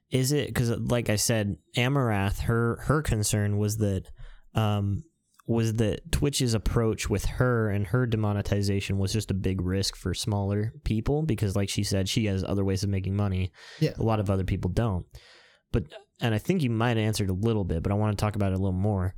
is 0.10 0.32
it 0.32 0.48
because 0.48 0.70
like 0.70 1.10
I 1.10 1.16
said, 1.16 1.58
Amouranth, 1.76 2.42
her 2.42 2.78
her 2.86 3.02
concern 3.02 3.58
was 3.58 3.78
that 3.78 4.04
um 4.56 5.04
was 5.48 5.76
that 5.76 6.12
Twitch's 6.12 6.54
approach 6.54 7.10
with 7.10 7.24
her 7.26 7.70
and 7.70 7.88
her 7.88 8.06
demonetization 8.06 8.98
was 8.98 9.14
just 9.14 9.32
a 9.32 9.34
big 9.34 9.62
risk 9.62 9.96
for 9.96 10.14
smaller 10.14 10.74
people 10.84 11.24
because 11.24 11.56
like 11.56 11.70
she 11.70 11.84
said, 11.84 12.10
she 12.10 12.26
has 12.26 12.44
other 12.44 12.66
ways 12.66 12.84
of 12.84 12.90
making 12.90 13.16
money. 13.16 13.52
Yeah. 13.80 13.94
A 13.98 14.04
lot 14.04 14.20
of 14.20 14.30
other 14.30 14.44
people 14.44 14.70
don't. 14.70 15.06
But 15.72 15.86
and 16.20 16.36
I 16.36 16.38
think 16.38 16.64
you 16.64 16.70
might 16.70 16.98
have 16.98 16.98
answered 16.98 17.30
a 17.30 17.34
little 17.34 17.64
bit, 17.64 17.82
but 17.82 17.92
I 17.92 17.96
want 17.96 18.18
to 18.18 18.22
talk 18.22 18.36
about 18.36 18.52
it 18.52 18.56
a 18.56 18.62
little 18.62 18.72
more. 18.74 19.16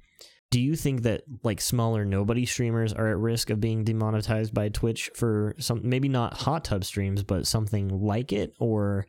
Do 0.52 0.60
you 0.60 0.76
think 0.76 1.04
that 1.04 1.24
like 1.44 1.62
smaller 1.62 2.06
nobody 2.06 2.46
streamers 2.46 2.92
are 2.94 3.08
at 3.10 3.18
risk 3.18 3.50
of 3.50 3.62
being 3.62 3.84
demonetized 3.84 4.54
by 4.54 4.70
Twitch 4.70 5.12
for 5.14 5.56
some 5.60 5.82
maybe 5.84 6.10
not 6.10 6.34
hot 6.34 6.66
tub 6.66 6.84
streams, 6.84 7.22
but 7.24 7.46
something 7.46 8.02
like 8.02 8.34
it? 8.34 8.56
Or 8.60 9.06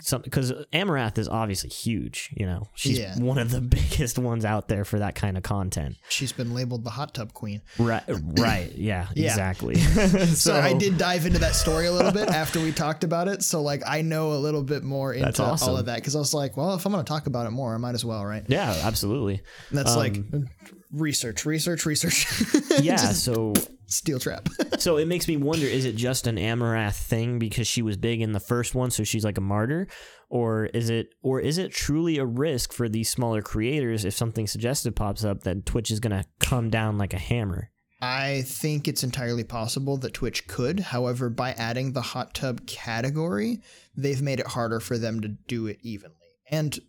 some 0.00 0.22
because 0.22 0.52
Amouranth 0.72 1.18
is 1.18 1.28
obviously 1.28 1.68
huge, 1.68 2.30
you 2.36 2.46
know. 2.46 2.68
She's 2.74 2.98
Yeah. 2.98 3.18
one 3.18 3.38
of 3.38 3.50
the 3.50 3.60
biggest 3.76 4.18
ones 4.18 4.44
out 4.44 4.68
there 4.68 4.84
for 4.84 4.98
that 5.00 5.14
kind 5.14 5.36
of 5.36 5.42
content. 5.42 5.96
She's 6.08 6.32
been 6.32 6.54
labeled 6.54 6.84
the 6.84 6.90
hot 6.90 7.12
tub 7.14 7.32
queen. 7.34 7.60
Right 7.78 8.02
right, 8.08 8.72
yeah, 8.76 9.08
Yeah. 9.14 9.30
exactly. 9.30 9.74
So, 10.32 10.54
I 10.58 10.72
did 10.72 10.96
dive 10.98 11.26
into 11.26 11.38
that 11.40 11.54
story 11.54 11.86
a 11.86 11.92
little 11.92 12.12
bit 12.12 12.28
after 12.28 12.60
we 12.60 12.72
talked 12.72 13.04
about 13.04 13.28
it. 13.28 13.42
So 13.42 13.60
like 13.62 13.82
I 13.86 14.02
know 14.02 14.32
a 14.32 14.40
little 14.40 14.62
bit 14.62 14.82
more 14.82 15.12
into 15.12 15.42
awesome. 15.42 15.68
all 15.68 15.76
of 15.76 15.86
that 15.86 15.96
because 15.96 16.16
I 16.16 16.18
was 16.20 16.32
like, 16.32 16.56
well, 16.56 16.74
if 16.74 16.86
I'm 16.86 16.92
going 16.92 17.04
to 17.04 17.08
talk 17.08 17.26
about 17.26 17.46
it 17.46 17.50
more, 17.50 17.74
I 17.74 17.78
might 17.78 17.94
as 17.94 18.04
well, 18.04 18.24
right? 18.24 18.44
Yeah, 18.48 18.74
absolutely. 18.84 19.42
And 19.70 19.78
that's 19.78 19.94
like 19.96 20.16
Um, 20.16 20.48
research, 20.92 21.44
research, 21.44 21.86
research. 21.86 22.26
Yeah, 22.82 22.96
so 22.96 23.52
steel 23.86 24.18
trap. 24.18 24.48
so 24.78 24.96
it 24.96 25.06
makes 25.06 25.28
me 25.28 25.36
wonder 25.36 25.66
is 25.66 25.84
it 25.84 25.94
just 25.94 26.26
an 26.26 26.36
Amouranth 26.36 26.96
thing 26.96 27.38
because 27.38 27.66
she 27.66 27.82
was 27.82 27.96
big 27.96 28.22
in 28.22 28.32
the 28.32 28.40
first 28.40 28.74
one 28.74 28.90
so 28.90 29.04
she's 29.04 29.24
like 29.24 29.36
a 29.36 29.42
martyr 29.42 29.88
or 30.30 30.66
is 30.66 30.88
it 30.88 31.14
or 31.22 31.38
is 31.38 31.58
it 31.58 31.70
truly 31.70 32.16
a 32.16 32.24
risk 32.24 32.72
for 32.72 32.88
these 32.88 33.10
smaller 33.10 33.42
creators 33.42 34.06
if 34.06 34.14
something 34.14 34.46
suggestive 34.46 34.94
pops 34.94 35.24
up 35.24 35.42
that 35.42 35.66
Twitch 35.66 35.90
is 35.90 36.00
going 36.00 36.18
to 36.18 36.24
come 36.40 36.70
down 36.70 36.96
like 36.96 37.12
a 37.12 37.18
hammer? 37.18 37.70
I 38.00 38.42
think 38.42 38.88
it's 38.88 39.04
entirely 39.04 39.44
possible 39.44 39.96
that 39.98 40.14
Twitch 40.14 40.48
could. 40.48 40.80
However, 40.80 41.30
by 41.30 41.52
adding 41.52 41.92
the 41.92 42.02
hot 42.02 42.34
tub 42.34 42.66
category, 42.66 43.60
they've 43.96 44.20
made 44.20 44.40
it 44.40 44.46
harder 44.48 44.80
for 44.80 44.98
them 44.98 45.20
to 45.20 45.28
do 45.28 45.68
it 45.68 45.78
evenly. 45.82 46.16
And 46.50 46.80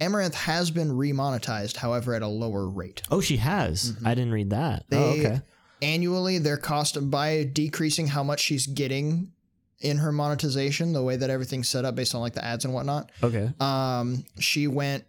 Amouranth 0.00 0.34
has 0.34 0.70
been 0.70 0.92
remonetized, 0.92 1.76
however, 1.78 2.14
at 2.14 2.22
a 2.22 2.28
lower 2.28 2.68
rate. 2.68 3.02
Oh, 3.10 3.20
she 3.20 3.38
has. 3.38 3.96
I 4.04 4.14
didn't 4.14 4.32
read 4.32 4.50
that. 4.50 4.84
oh, 4.92 4.96
Mm-hmm. 4.96 5.26
Okay. 5.26 5.40
Annually, 5.80 6.38
their 6.38 6.56
cost 6.56 7.10
by 7.10 7.44
decreasing 7.52 8.08
how 8.08 8.22
much 8.24 8.40
she's 8.40 8.66
getting 8.66 9.32
in 9.80 9.98
her 9.98 10.10
monetization, 10.10 10.92
the 10.92 11.02
way 11.02 11.14
that 11.16 11.30
everything's 11.30 11.68
set 11.68 11.84
up 11.84 11.94
based 11.94 12.14
on 12.16 12.20
like 12.20 12.34
the 12.34 12.44
ads 12.44 12.64
and 12.64 12.74
whatnot, 12.74 13.12
Okay. 13.22 13.50
um, 13.60 14.24
she 14.40 14.66
went, 14.66 15.04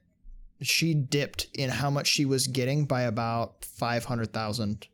she 0.62 0.94
dipped 0.94 1.48
in 1.56 1.70
how 1.72 1.90
much 1.90 2.06
she 2.08 2.26
was 2.26 2.46
getting 2.46 2.86
by 2.86 3.02
about 3.04 3.66
500,000 3.66 4.88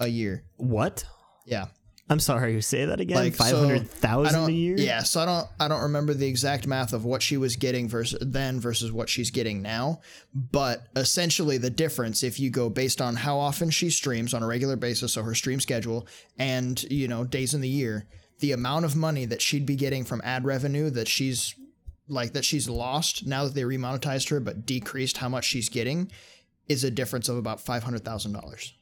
a 0.00 0.06
year. 0.08 0.44
What? 0.56 1.06
Yeah. 1.46 1.66
I'm 2.08 2.20
sorry, 2.20 2.52
you 2.52 2.60
say 2.60 2.84
that 2.84 3.00
again. 3.00 3.16
Like, 3.16 3.34
so, 3.34 3.44
Five 3.44 3.56
hundred 3.56 3.90
thousand 3.90 4.40
don't. 4.40 4.50
a 4.50 4.52
year. 4.52 4.76
Yeah, 4.78 5.02
so 5.02 5.20
I 5.20 5.24
don't. 5.24 5.48
I 5.58 5.66
don't 5.66 5.82
remember 5.82 6.14
the 6.14 6.28
exact 6.28 6.66
math 6.66 6.92
of 6.92 7.04
what 7.04 7.20
she 7.20 7.36
was 7.36 7.56
getting 7.56 7.88
versus 7.88 8.18
then 8.20 8.60
versus 8.60 8.92
what 8.92 9.08
she's 9.08 9.32
getting 9.32 9.60
now. 9.60 10.00
But 10.32 10.86
essentially, 10.94 11.58
the 11.58 11.70
difference, 11.70 12.22
if 12.22 12.38
you 12.38 12.48
go 12.48 12.70
based 12.70 13.00
on 13.00 13.16
how 13.16 13.38
often 13.38 13.70
she 13.70 13.90
streams 13.90 14.34
on 14.34 14.42
a 14.44 14.46
regular 14.46 14.76
basis, 14.76 15.14
so 15.14 15.22
her 15.24 15.34
stream 15.34 15.58
schedule 15.58 16.06
and 16.38 16.80
you 16.84 17.08
know 17.08 17.24
days 17.24 17.54
in 17.54 17.60
the 17.60 17.68
year, 17.68 18.06
the 18.38 18.52
amount 18.52 18.84
of 18.84 18.94
money 18.94 19.24
that 19.24 19.42
she'd 19.42 19.66
be 19.66 19.76
getting 19.76 20.04
from 20.04 20.20
ad 20.22 20.44
revenue 20.44 20.90
that 20.90 21.08
she's 21.08 21.56
like 22.08 22.34
that 22.34 22.44
she's 22.44 22.68
lost 22.68 23.26
now 23.26 23.44
that 23.44 23.54
they 23.54 23.62
remonetized 23.62 24.30
her, 24.30 24.38
but 24.38 24.64
decreased 24.64 25.16
how 25.16 25.28
much 25.28 25.44
she's 25.44 25.68
getting, 25.68 26.12
is 26.68 26.84
a 26.84 26.90
difference 26.90 27.28
of 27.28 27.36
about 27.36 27.60
five 27.60 27.82
hundred 27.82 28.04
thousand 28.04 28.32
dollars. 28.32 28.74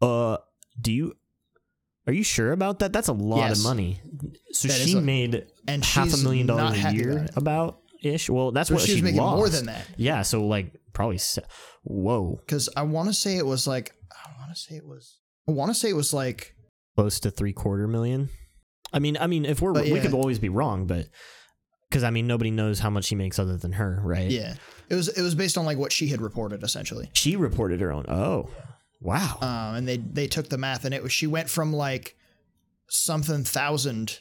Uh, 0.00 0.36
do 0.80 0.92
you? 0.92 1.16
Are 2.10 2.12
you 2.12 2.24
sure 2.24 2.50
about 2.50 2.80
that? 2.80 2.92
That's 2.92 3.06
a 3.06 3.12
lot 3.12 3.36
Yes. 3.48 3.58
of 3.58 3.64
money. 3.64 4.00
So 4.50 4.66
That 4.66 4.80
she 4.80 4.98
a- 4.98 5.00
made 5.00 5.46
And 5.68 5.84
half 5.84 6.12
a 6.12 6.16
million 6.16 6.48
dollars 6.48 6.84
a 6.84 6.92
year 6.92 7.28
about 7.36 7.78
ish. 8.02 8.28
Well, 8.28 8.50
that's 8.50 8.68
So 8.68 8.74
what 8.74 8.82
she 8.82 8.92
was 8.94 8.98
she 8.98 9.02
making 9.02 9.20
lost. 9.20 9.36
more 9.36 9.48
than 9.48 9.66
that. 9.66 9.86
Yeah, 9.96 10.22
so 10.22 10.44
like 10.44 10.74
probably. 10.92 11.18
Se- 11.18 11.44
Whoa, 11.84 12.40
because 12.44 12.68
I 12.76 12.82
want 12.82 13.08
to 13.10 13.14
say 13.14 13.36
it 13.36 13.46
was 13.46 13.68
like 13.68 13.94
I 14.12 14.28
want 14.40 14.52
to 14.52 14.60
say 14.60 14.74
it 14.74 14.84
was 14.86 15.18
I 15.48 15.52
want 15.52 15.70
to 15.70 15.74
say 15.74 15.88
it 15.88 15.94
was 15.96 16.12
like 16.12 16.52
close 16.96 17.20
to 17.20 17.30
three 17.30 17.52
quarter 17.52 17.86
million. 17.86 18.28
I 18.92 18.98
mean, 18.98 19.16
I 19.20 19.28
mean, 19.28 19.44
if 19.44 19.62
we're 19.62 19.72
we 19.72 19.92
yeah. 19.94 20.00
could 20.02 20.12
always 20.14 20.40
be 20.40 20.48
wrong, 20.48 20.86
but 20.88 21.06
because 21.88 22.02
I 22.02 22.10
mean, 22.10 22.26
nobody 22.26 22.50
knows 22.50 22.80
how 22.80 22.90
much 22.90 23.04
she 23.04 23.14
makes 23.14 23.38
other 23.38 23.56
than 23.56 23.72
her, 23.74 24.00
right? 24.04 24.28
yeah 24.30 24.54
it 24.88 24.96
was 24.96 25.06
it 25.08 25.22
was 25.22 25.36
based 25.36 25.56
on 25.56 25.64
like 25.64 25.78
what 25.78 25.92
she 25.92 26.08
had 26.08 26.20
reported 26.20 26.64
essentially 26.64 27.08
She 27.14 27.36
reported 27.36 27.80
her 27.80 27.92
own. 27.92 28.06
Oh, 28.08 28.50
wow. 29.00 29.38
um 29.40 29.76
and 29.76 29.88
they 29.88 29.96
they 29.96 30.26
took 30.26 30.48
the 30.48 30.58
math 30.58 30.84
and 30.84 30.94
it 30.94 31.02
was 31.02 31.12
she 31.12 31.26
went 31.26 31.48
from 31.48 31.72
like 31.72 32.16
something 32.88 33.44
thousand 33.44 34.20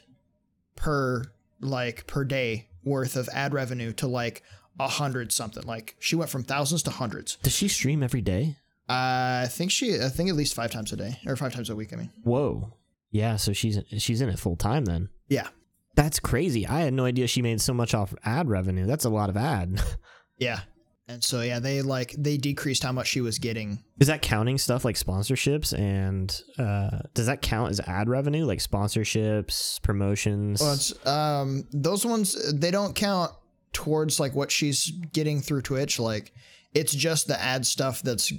per 0.76 1.24
like 1.60 2.08
per 2.08 2.24
day 2.24 2.68
worth 2.84 3.16
of 3.16 3.30
ad 3.34 3.54
revenue 3.54 3.92
to 3.94 4.08
like 4.08 4.44
a 4.80 4.88
hundred 4.88 5.32
something 5.32 5.64
like 5.64 5.96
she 6.00 6.16
went 6.16 6.30
from 6.30 6.44
thousands 6.44 6.84
to 6.84 6.90
hundreds 6.92 7.36
Does 7.44 7.54
she 7.54 7.68
stream 7.68 8.02
every 8.02 8.22
day? 8.22 8.56
I 8.88 9.48
think 9.50 9.72
she 9.72 9.96
I 10.02 10.10
think 10.10 10.30
at 10.30 10.36
least 10.36 10.54
five 10.54 10.72
times 10.72 10.92
a 10.94 10.96
day 10.96 11.20
or 11.28 11.36
five 11.36 11.54
times 11.54 11.70
a 11.70 11.76
week 11.76 11.94
I 11.94 11.98
mean 11.98 12.12
Whoa. 12.24 12.74
Yeah, 13.12 13.38
so 13.38 13.54
she's 13.54 13.80
she's 13.98 14.22
in 14.22 14.30
it 14.30 14.40
full 14.40 14.56
time 14.56 14.86
then. 14.86 15.10
yeah 15.28 15.48
That's 15.96 16.20
crazy. 16.20 16.66
I 16.66 16.82
had 16.82 16.94
no 16.94 17.06
idea 17.06 17.28
she 17.28 17.42
made 17.42 17.60
so 17.60 17.74
much 17.74 17.94
off 17.94 18.14
ad 18.24 18.48
revenue. 18.48 18.86
That's 18.86 19.06
a 19.06 19.10
lot 19.10 19.30
of 19.30 19.36
ad. 19.38 19.82
yeah 20.38 20.62
And 21.10 21.24
so 21.24 21.42
yeah, 21.42 21.58
they 21.58 21.82
like 21.82 22.14
they 22.18 22.38
decreased 22.38 22.84
how 22.84 22.92
much 22.92 23.08
she 23.08 23.20
was 23.20 23.40
getting. 23.40 23.84
Is 24.00 24.08
that 24.08 24.22
counting 24.22 24.60
stuff 24.60 24.86
like 24.86 24.96
sponsorships 24.96 25.78
and 25.78 26.40
uh, 26.60 27.00
does 27.16 27.26
that 27.26 27.42
count 27.42 27.72
as 27.72 27.80
ad 27.80 28.08
revenue 28.08 28.46
like 28.46 28.60
sponsorships, 28.60 29.82
promotions? 29.82 30.62
Well, 30.62 30.74
it's 30.74 31.08
um 31.08 31.68
those 31.74 32.06
ones 32.06 32.54
they 32.54 32.70
don't 32.70 32.94
count 32.96 33.32
towards 33.74 34.20
like 34.20 34.36
what 34.36 34.52
she's 34.52 34.92
getting 35.12 35.42
through 35.42 35.64
Twitch. 35.64 36.00
Like 36.00 36.32
it's 36.76 36.94
just 36.94 37.28
the 37.28 37.42
ad 37.42 37.66
stuff 37.66 38.04
that's 38.04 38.32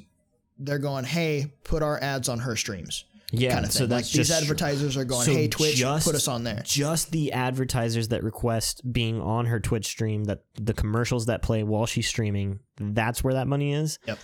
they're 0.57 0.79
going, 0.79 1.05
hey, 1.05 1.53
put 1.65 1.83
our 1.83 2.01
ads 2.01 2.29
on 2.29 2.39
her 2.39 2.55
streams. 2.55 3.05
Yeah, 3.33 3.53
Kind 3.55 3.65
of 3.65 3.71
thing. 3.73 3.79
so 3.79 3.85
like 3.85 3.91
that's 4.05 4.13
these 4.13 4.31
advertisers 4.31 4.97
are 4.97 5.05
going, 5.05 5.25
so 5.25 5.33
hey, 5.33 5.49
Twitch, 5.49 5.77
just- 5.77 6.07
put 6.07 6.15
us 6.15 6.29
on 6.29 6.45
there. 6.45 6.63
just 6.65 7.11
the 7.13 7.33
advertisers 7.33 8.09
that 8.09 8.23
request 8.23 8.81
being 8.93 9.21
on 9.21 9.47
her 9.47 9.61
Twitch 9.61 9.87
stream, 9.87 10.25
that 10.25 10.41
the 10.55 10.75
commercials 10.75 11.27
that 11.27 11.43
play 11.43 11.63
while 11.63 11.87
she's 11.87 12.09
streaming, 12.09 12.61
that's 12.79 13.23
where 13.25 13.35
that 13.35 13.47
money 13.47 13.73
is. 13.75 13.99
Yep. 14.07 14.19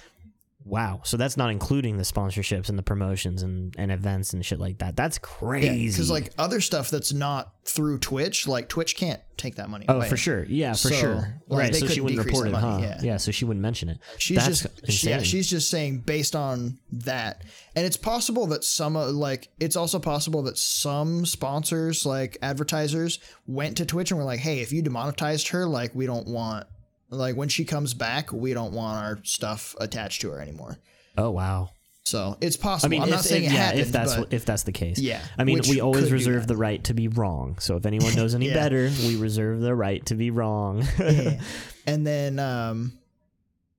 Wow. 0.66 1.00
So 1.04 1.16
that's 1.16 1.36
not 1.36 1.50
including 1.50 1.96
the 1.96 2.02
sponsorships 2.02 2.68
and 2.68 2.76
the 2.76 2.82
promotions 2.82 3.44
and, 3.44 3.72
and 3.78 3.92
events 3.92 4.32
and 4.32 4.44
shit 4.44 4.58
like 4.58 4.78
that. 4.78 4.96
That's 4.96 5.16
crazy. 5.18 5.86
because 5.90 6.10
like 6.10 6.32
other 6.38 6.60
stuff 6.60 6.90
that's 6.90 7.12
not 7.12 7.52
through 7.64 7.98
Twitch, 7.98 8.48
like 8.48 8.68
Twitch 8.68 8.96
can't 8.96 9.20
take 9.36 9.56
that 9.56 9.70
money. 9.70 9.84
Oh, 9.88 9.98
away. 9.98 10.08
for 10.08 10.16
sure. 10.16 10.44
Yeah, 10.44 10.72
for 10.72 10.88
So, 10.88 10.94
sure. 10.94 11.40
like, 11.46 11.58
right. 11.60 11.74
So 11.74 11.86
she 11.86 12.00
wouldn't 12.00 12.24
report 12.24 12.48
it, 12.48 12.50
that 12.50 12.58
huh? 12.60 12.78
Yeah. 12.80 13.00
yeah. 13.00 13.16
So 13.16 13.30
she 13.30 13.44
wouldn't 13.44 13.62
mention 13.62 13.88
it. 13.88 13.98
She's 14.18 14.38
That's 14.38 14.62
just 14.62 14.80
insane. 14.80 15.10
yeah, 15.10 15.22
she's 15.22 15.48
just 15.48 15.70
saying 15.70 15.98
based 16.00 16.34
on 16.34 16.78
that, 16.90 17.42
and 17.76 17.86
it's 17.86 17.96
possible 17.96 18.48
that 18.48 18.64
some 18.64 18.96
uh, 18.96 19.06
like 19.12 19.48
it's 19.60 19.76
also 19.76 20.00
possible 20.00 20.42
that 20.44 20.58
some 20.58 21.24
sponsors 21.26 22.04
like 22.04 22.38
advertisers 22.42 23.20
went 23.46 23.76
to 23.76 23.86
Twitch 23.86 24.10
and 24.10 24.18
were 24.18 24.24
like, 24.26 24.40
hey, 24.40 24.60
if 24.60 24.72
you 24.72 24.82
demonetized 24.82 25.48
her, 25.48 25.64
like 25.66 25.94
we 25.94 26.06
don't 26.06 26.26
want 26.26 26.66
like 27.10 27.36
when 27.36 27.48
she 27.48 27.64
comes 27.64 27.94
back, 27.94 28.32
we 28.32 28.52
don't 28.54 28.72
want 28.72 28.98
our 29.04 29.18
stuff 29.24 29.74
attached 29.80 30.20
to 30.22 30.30
her 30.30 30.40
anymore. 30.40 30.78
oh 31.16 31.30
wow. 31.30 31.70
So 32.04 32.36
it's 32.40 32.56
possible. 32.56 32.86
I 32.86 32.90
mean, 32.90 33.02
I'm 33.02 33.08
if, 33.08 33.14
not 33.16 33.24
saying 33.24 33.44
if, 33.44 33.52
yeah, 33.52 33.58
happened, 33.58 33.80
if 33.80 33.90
that's 33.90 34.14
but 34.16 34.32
if 34.32 34.44
that's 34.44 34.62
the 34.62 34.70
case. 34.70 35.00
yeah, 35.00 35.20
I 35.36 35.42
mean, 35.42 35.60
we 35.68 35.80
always 35.80 36.12
reserve 36.12 36.46
the 36.46 36.56
right 36.56 36.82
to 36.84 36.94
be 36.94 37.08
wrong. 37.08 37.58
So 37.58 37.76
if 37.76 37.84
anyone 37.84 38.14
knows 38.16 38.34
any 38.36 38.46
Yeah. 38.48 38.54
better, 38.54 38.90
we 39.04 39.16
reserve 39.16 39.60
the 39.60 39.74
right 39.74 40.06
to 40.06 40.14
be 40.14 40.30
wrong. 40.30 40.86
Yeah. 41.00 41.40
and 41.86 42.06
then 42.06 42.38
um 42.38 42.98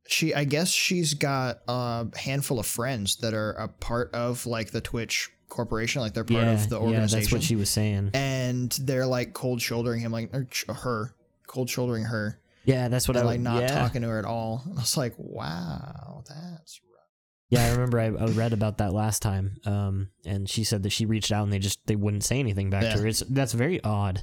she 0.09 0.33
i 0.33 0.45
guess 0.45 0.69
she's 0.69 1.13
got 1.13 1.59
a 1.67 2.07
handful 2.17 2.59
of 2.59 2.65
friends 2.65 3.17
that 3.17 3.33
are 3.33 3.51
a 3.51 3.67
part 3.67 4.13
of 4.13 4.45
like 4.45 4.71
the 4.71 4.79
twitch 4.79 5.29
corporation 5.49 6.01
like 6.01 6.13
they're 6.13 6.23
part 6.23 6.45
yeah, 6.45 6.51
of 6.51 6.69
the 6.69 6.77
organization. 6.79 7.17
yeah, 7.17 7.21
that's 7.23 7.33
what 7.33 7.43
she 7.43 7.55
was 7.57 7.69
saying. 7.69 8.11
and 8.13 8.71
they're 8.81 9.05
like 9.05 9.33
cold 9.33 9.61
shouldering 9.61 9.99
him 9.99 10.11
like 10.13 10.33
her 10.69 11.13
cold 11.47 11.69
shouldering 11.69 12.03
her 12.05 12.39
Yeah, 12.67 12.89
that's 12.89 13.07
what 13.07 13.17
and 13.17 13.23
I 13.23 13.31
like 13.31 13.39
not 13.39 13.61
yeah. 13.61 13.79
talking 13.79 14.01
to 14.03 14.09
her 14.09 14.19
at 14.19 14.25
all 14.25 14.61
i 14.77 14.79
was 14.81 14.97
like 14.97 15.15
wow 15.17 16.23
that's 16.27 16.79
rough. 16.83 17.05
Yeah, 17.49 17.65
I 17.65 17.71
remember 17.71 17.99
I, 17.99 18.07
I 18.07 18.25
read 18.31 18.51
about 18.53 18.79
that 18.79 18.91
last 18.93 19.21
time. 19.21 19.55
Um, 19.65 20.09
and 20.25 20.49
she 20.49 20.65
said 20.65 20.83
that 20.83 20.89
she 20.91 21.05
reached 21.05 21.31
out 21.31 21.43
and 21.43 21.53
they 21.53 21.59
just 21.59 21.79
they 21.87 21.95
wouldn't 21.95 22.25
say 22.25 22.39
anything 22.39 22.69
back 22.69 22.83
Yeah. 22.83 22.95
to 22.95 22.99
her. 23.01 23.07
It's 23.07 23.21
that's 23.29 23.53
very 23.53 23.81
odd, 23.83 24.21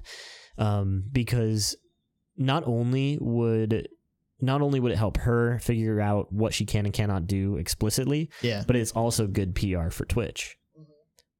um, 0.58 1.04
because 1.10 1.74
not 2.36 2.64
only 2.66 3.16
would 3.20 3.88
not 4.40 4.60
only 4.60 4.78
would 4.80 4.92
it 4.92 4.98
help 4.98 5.16
her 5.18 5.58
figure 5.60 6.00
out 6.00 6.30
what 6.32 6.52
she 6.52 6.66
can 6.66 6.84
and 6.84 6.92
cannot 6.92 7.26
do 7.26 7.56
explicitly, 7.56 8.28
yeah 8.42 8.62
but 8.66 8.76
it's 8.76 8.92
also 8.92 9.26
good 9.26 9.54
PR 9.54 9.88
for 9.88 10.04
Twitch. 10.04 10.56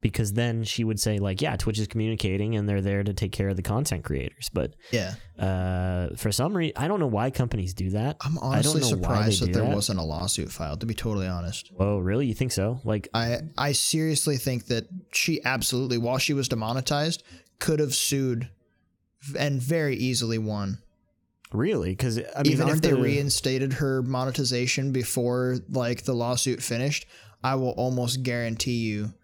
Because 0.04 0.34
then 0.34 0.64
she 0.64 0.84
would 0.84 1.00
say 1.00 1.18
like, 1.18 1.40
yeah, 1.40 1.56
Twitch 1.56 1.78
is 1.78 1.86
communicating 1.86 2.56
and 2.56 2.68
they're 2.68 2.82
there 2.82 3.02
to 3.02 3.14
take 3.14 3.32
care 3.32 3.48
of 3.48 3.56
the 3.56 3.62
content 3.62 4.04
creators. 4.04 4.50
But 4.52 4.74
yeah 4.92 5.14
uh, 5.38 6.14
for 6.16 6.30
some 6.30 6.54
reason, 6.54 6.74
I 6.76 6.88
don't 6.88 7.00
know 7.00 7.06
why 7.06 7.30
companies 7.30 7.72
do 7.72 7.88
that. 7.90 8.18
i'm 8.20 8.36
honestly 8.38 8.82
surprised 8.82 9.40
that 9.42 9.54
there 9.54 9.62
that. 9.64 9.74
wasn't 9.74 9.98
a 9.98 10.02
lawsuit 10.02 10.52
filed 10.52 10.80
to 10.80 10.86
be 10.86 10.92
totally 10.94 11.26
honest 11.26 11.72
Oh, 11.80 11.98
really? 11.98 12.26
You 12.26 12.34
think 12.34 12.52
so? 12.52 12.80
Like, 12.84 13.08
I 13.14 13.38
I 13.56 13.72
seriously 13.72 14.36
think 14.36 14.66
that 14.66 14.84
she 15.12 15.42
absolutely, 15.42 15.96
while 15.96 16.18
she 16.18 16.34
was 16.34 16.48
demonetized, 16.48 17.22
could 17.58 17.80
have 17.80 17.94
sued 17.94 18.50
and 19.38 19.58
very 19.60 19.96
easily 19.96 20.36
won. 20.36 20.78
really? 21.50 21.90
Because 21.92 22.18
I 22.18 22.42
mean, 22.42 22.52
Even 22.52 22.68
if 22.68 22.82
they 22.82 22.90
the- 22.90 23.00
reinstated 23.00 23.72
her 23.74 24.02
monetization 24.02 24.92
before 24.92 25.56
like 25.70 26.02
the 26.04 26.14
lawsuit 26.14 26.62
finished, 26.62 27.06
I 27.42 27.54
will 27.54 27.70
almost 27.70 28.22
guarantee 28.22 28.80
you 28.90 29.14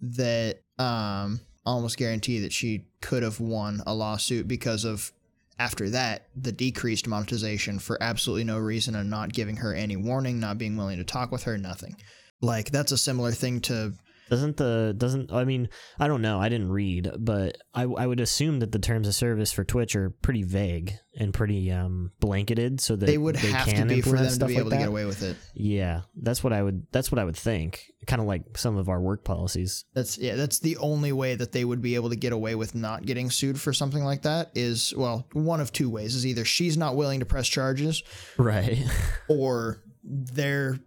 that 0.00 0.62
um 0.78 1.40
almost 1.66 1.98
guarantee 1.98 2.40
that 2.40 2.52
she 2.52 2.86
could 3.00 3.22
have 3.22 3.40
won 3.40 3.82
a 3.86 3.94
lawsuit 3.94 4.48
because 4.48 4.84
of 4.84 5.12
after 5.58 5.90
that 5.90 6.28
the 6.36 6.52
decreased 6.52 7.06
monetization 7.06 7.78
for 7.78 8.02
absolutely 8.02 8.44
no 8.44 8.58
reason 8.58 8.94
and 8.94 9.10
not 9.10 9.32
giving 9.32 9.56
her 9.56 9.74
any 9.74 9.96
warning, 9.96 10.40
not 10.40 10.56
being 10.56 10.76
willing 10.76 10.98
to 10.98 11.04
talk 11.04 11.32
with 11.32 11.42
her, 11.44 11.58
nothing. 11.58 11.96
Like 12.40 12.70
that's 12.70 12.92
a 12.92 12.98
similar 12.98 13.32
thing 13.32 13.60
to 13.62 13.92
Doesn't 14.30 14.56
the 14.56 14.94
doesn't 14.96 15.32
I 15.32 15.44
mean 15.44 15.68
I 15.98 16.08
don't 16.08 16.22
know 16.22 16.38
I 16.40 16.48
didn't 16.48 16.70
read 16.70 17.10
but 17.18 17.58
I 17.74 17.82
I 17.82 18.06
would 18.06 18.20
assume 18.20 18.60
that 18.60 18.72
the 18.72 18.78
terms 18.78 19.08
of 19.08 19.14
service 19.14 19.52
for 19.52 19.64
Twitch 19.64 19.96
are 19.96 20.10
pretty 20.10 20.42
vague 20.42 20.94
and 21.18 21.34
pretty 21.34 21.70
um 21.72 22.12
blanketed 22.20 22.80
so 22.80 22.94
that 22.96 23.06
they 23.06 23.18
would 23.18 23.36
have 23.36 23.66
to 23.66 23.72
can 23.72 23.88
be 23.88 24.00
for 24.00 24.16
them 24.16 24.38
to 24.38 24.46
be 24.46 24.54
like 24.54 24.60
able 24.60 24.70
to 24.70 24.76
get 24.76 24.88
away 24.88 25.04
with 25.04 25.22
it. 25.22 25.36
Yeah, 25.54 26.02
that's 26.16 26.44
what 26.44 26.52
I 26.52 26.62
would 26.62 26.86
that's 26.92 27.10
what 27.10 27.18
I 27.18 27.24
would 27.24 27.36
think. 27.36 27.84
Kind 28.06 28.20
of 28.22 28.28
like 28.28 28.56
some 28.56 28.76
of 28.76 28.88
our 28.88 29.00
work 29.00 29.24
policies. 29.24 29.84
That's 29.94 30.16
yeah, 30.18 30.36
that's 30.36 30.60
the 30.60 30.76
only 30.78 31.12
way 31.12 31.34
that 31.34 31.52
they 31.52 31.64
would 31.64 31.82
be 31.82 31.94
able 31.96 32.10
to 32.10 32.16
get 32.16 32.32
away 32.32 32.54
with 32.54 32.74
not 32.74 33.04
getting 33.04 33.30
sued 33.30 33.60
for 33.60 33.72
something 33.72 34.04
like 34.04 34.22
that 34.22 34.50
is 34.54 34.94
well, 34.96 35.26
one 35.32 35.60
of 35.60 35.72
two 35.72 35.90
ways 35.90 36.14
is 36.14 36.24
either 36.26 36.44
she's 36.44 36.76
not 36.76 36.96
willing 36.96 37.20
to 37.20 37.26
press 37.26 37.48
charges 37.48 38.02
Right. 38.36 38.78
or 39.28 39.82
their 40.04 40.78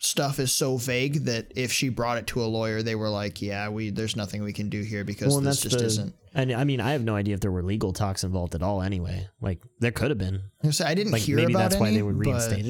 stuff 0.00 0.38
is 0.40 0.50
so 0.50 0.76
vague 0.78 1.26
that 1.26 1.52
if 1.54 1.70
she 1.70 1.88
brought 1.90 2.18
it 2.18 2.26
to 2.28 2.42
a 2.42 2.46
lawyer, 2.46 2.82
they 2.82 2.94
were 2.94 3.08
like, 3.10 3.40
"Yeah, 3.40 3.68
we 3.68 3.90
there's 3.90 4.16
nothing 4.16 4.42
we 4.42 4.52
can 4.52 4.68
do 4.68 4.82
here 4.82 5.04
because 5.04 5.28
well, 5.28 5.40
this 5.40 5.60
just 5.60 5.78
the 5.78 5.84
isn't." 5.84 6.14
and 6.34 6.52
I 6.52 6.64
mean 6.64 6.80
I 6.80 6.92
have 6.92 7.04
no 7.04 7.14
idea 7.14 7.34
if 7.34 7.40
there 7.40 7.50
were 7.52 7.62
legal 7.62 7.92
talks 7.92 8.24
involved 8.24 8.54
at 8.54 8.62
all. 8.62 8.82
Anyway, 8.82 9.28
like 9.40 9.62
there 9.78 9.92
could 9.92 10.10
have 10.10 10.18
been. 10.18 10.42
I 10.64 10.68
I 10.84 10.94
didn't 10.94 11.12
Like 11.12 11.22
hear 11.22 11.36
maybe 11.36 11.52
about 11.52 11.70
that's 11.70 11.80
why 11.80 11.92
they 11.92 12.02
would 12.02 12.18
but- 12.18 12.24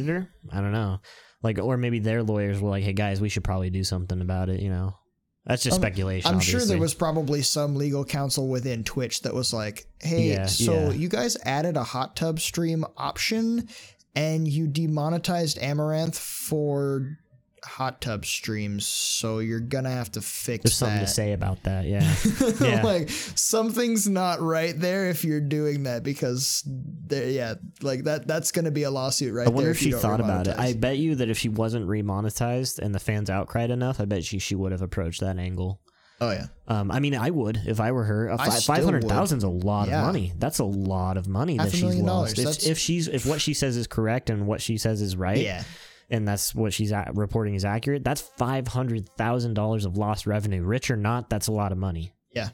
her. 0.07 0.29
I 0.53 0.61
don't 0.61 0.73
know. 0.73 1.01
Like 1.43 1.59
or 1.59 1.77
maybe 1.79 2.01
their 2.01 2.23
lawyers 2.23 2.61
were 2.61 2.69
like, 2.69 2.85
"Hey 2.85 2.93
guys, 2.93 3.21
we 3.21 3.29
should 3.31 3.45
probably 3.45 3.71
do 3.71 3.83
something 3.85 4.21
about 4.21 4.51
it." 4.51 4.61
You 4.61 4.69
know, 4.69 4.95
that's 5.47 5.63
just 5.63 5.77
speculation. 5.77 6.31
I'm 6.31 6.41
sure 6.41 6.61
there 6.61 6.79
was 6.79 6.93
probably 6.95 7.41
some 7.43 7.77
legal 7.77 8.05
counsel 8.05 8.49
within 8.49 8.85
Twitch 8.85 9.23
that 9.23 9.33
was 9.33 9.55
like, 9.55 9.87
"Hey, 10.01 10.31
Yeah, 10.33 10.47
so 10.47 10.73
yeah. 10.75 10.91
you 10.91 11.09
guys 11.09 11.37
added 11.45 11.77
a 11.79 11.85
hot 11.85 12.15
tub 12.15 12.41
stream 12.41 12.85
option, 12.99 13.69
and 14.15 14.47
you 14.47 14.67
demonetized 14.67 15.59
Amouranth 15.59 16.17
for 16.17 17.19
hot 17.65 18.01
tub 18.01 18.25
streams, 18.25 18.87
so 18.87 19.39
you're 19.39 19.61
gonna 19.61 19.91
have 19.91 20.11
to 20.13 20.21
fix 20.21 20.65
There's 20.65 20.77
something 20.77 20.99
that." 20.99 21.07
to 21.07 21.13
say 21.13 21.33
about 21.33 21.63
that. 21.65 21.85
Yeah. 21.87 22.01
Yeah. 22.61 22.83
like 22.85 23.11
something's 23.11 24.09
not 24.09 24.41
right 24.41 24.79
there 24.79 25.09
if 25.09 25.25
you're 25.25 25.41
doing 25.41 25.85
that 25.85 26.03
because 26.03 26.63
there, 26.67 27.29
yeah, 27.29 27.55
like 27.83 28.05
that 28.05 28.27
that's 28.27 28.53
gonna 28.53 28.71
be 28.71 28.83
a 28.85 28.91
lawsuit 28.91 29.35
right 29.35 29.45
there. 29.45 29.53
I 29.53 29.55
wonder 29.55 29.71
if 29.71 29.79
she 29.79 29.93
thought 29.93 30.21
about 30.21 30.47
it. 30.47 30.59
I 30.59 30.73
bet 30.75 30.99
you 30.99 31.15
that 31.17 31.31
if 31.31 31.39
she 31.39 31.49
wasn't 31.49 31.87
remonetized 31.87 32.79
and 32.79 32.95
the 32.95 33.01
fans 33.01 33.31
outcried 33.31 33.71
enough, 33.71 34.01
I 34.01 34.05
bet 34.05 34.25
she 34.25 34.39
she 34.39 34.55
would 34.55 34.73
have 34.73 34.83
approached 34.83 35.21
that 35.21 35.39
angle. 35.39 35.81
Oh 36.21 36.31
yeah, 36.31 36.47
Um, 36.69 36.91
I 36.91 37.01
mean, 37.01 37.15
I 37.15 37.31
would 37.31 37.61
if 37.67 37.81
I 37.81 37.93
were 37.93 38.05
her. 38.05 38.29
A 38.29 38.35
I 38.41 38.47
fi- 38.51 38.61
Five 38.61 38.85
hundred 38.85 39.09
thousand 39.09 39.39
is 39.39 39.45
a 39.45 39.49
lot 39.49 39.89
Yeah. 39.89 40.01
of 40.01 40.07
money. 40.07 40.33
That's 40.39 40.59
a 40.59 40.65
lot 40.65 41.17
of 41.17 41.27
money 41.29 41.57
Half 41.57 41.71
that 41.71 41.77
she's 41.77 41.97
lost. 41.97 42.39
If, 42.39 42.67
if 42.67 42.79
she's 42.79 43.09
if 43.09 43.27
what 43.27 43.41
she 43.41 43.55
says 43.55 43.77
is 43.77 43.87
correct 43.87 44.31
and 44.31 44.47
what 44.47 44.61
she 44.61 44.77
says 44.79 45.01
is 45.01 45.17
right, 45.17 45.39
yeah. 45.39 45.63
and 46.11 46.27
that's 46.27 46.55
what 46.55 46.73
she's 46.73 46.93
reporting 47.15 47.55
is 47.55 47.65
accurate, 47.65 48.05
that's 48.05 48.21
five 48.21 48.69
hundred 48.69 49.09
thousand 49.17 49.55
dollars 49.55 49.85
of 49.85 49.97
lost 49.97 50.27
revenue. 50.27 50.63
Rich 50.63 50.91
or 50.91 50.97
not, 50.97 51.31
that's 51.31 51.47
a 51.49 51.53
lot 51.53 51.73
of 51.73 51.79
money. 51.79 52.13
Yeah. 52.33 52.51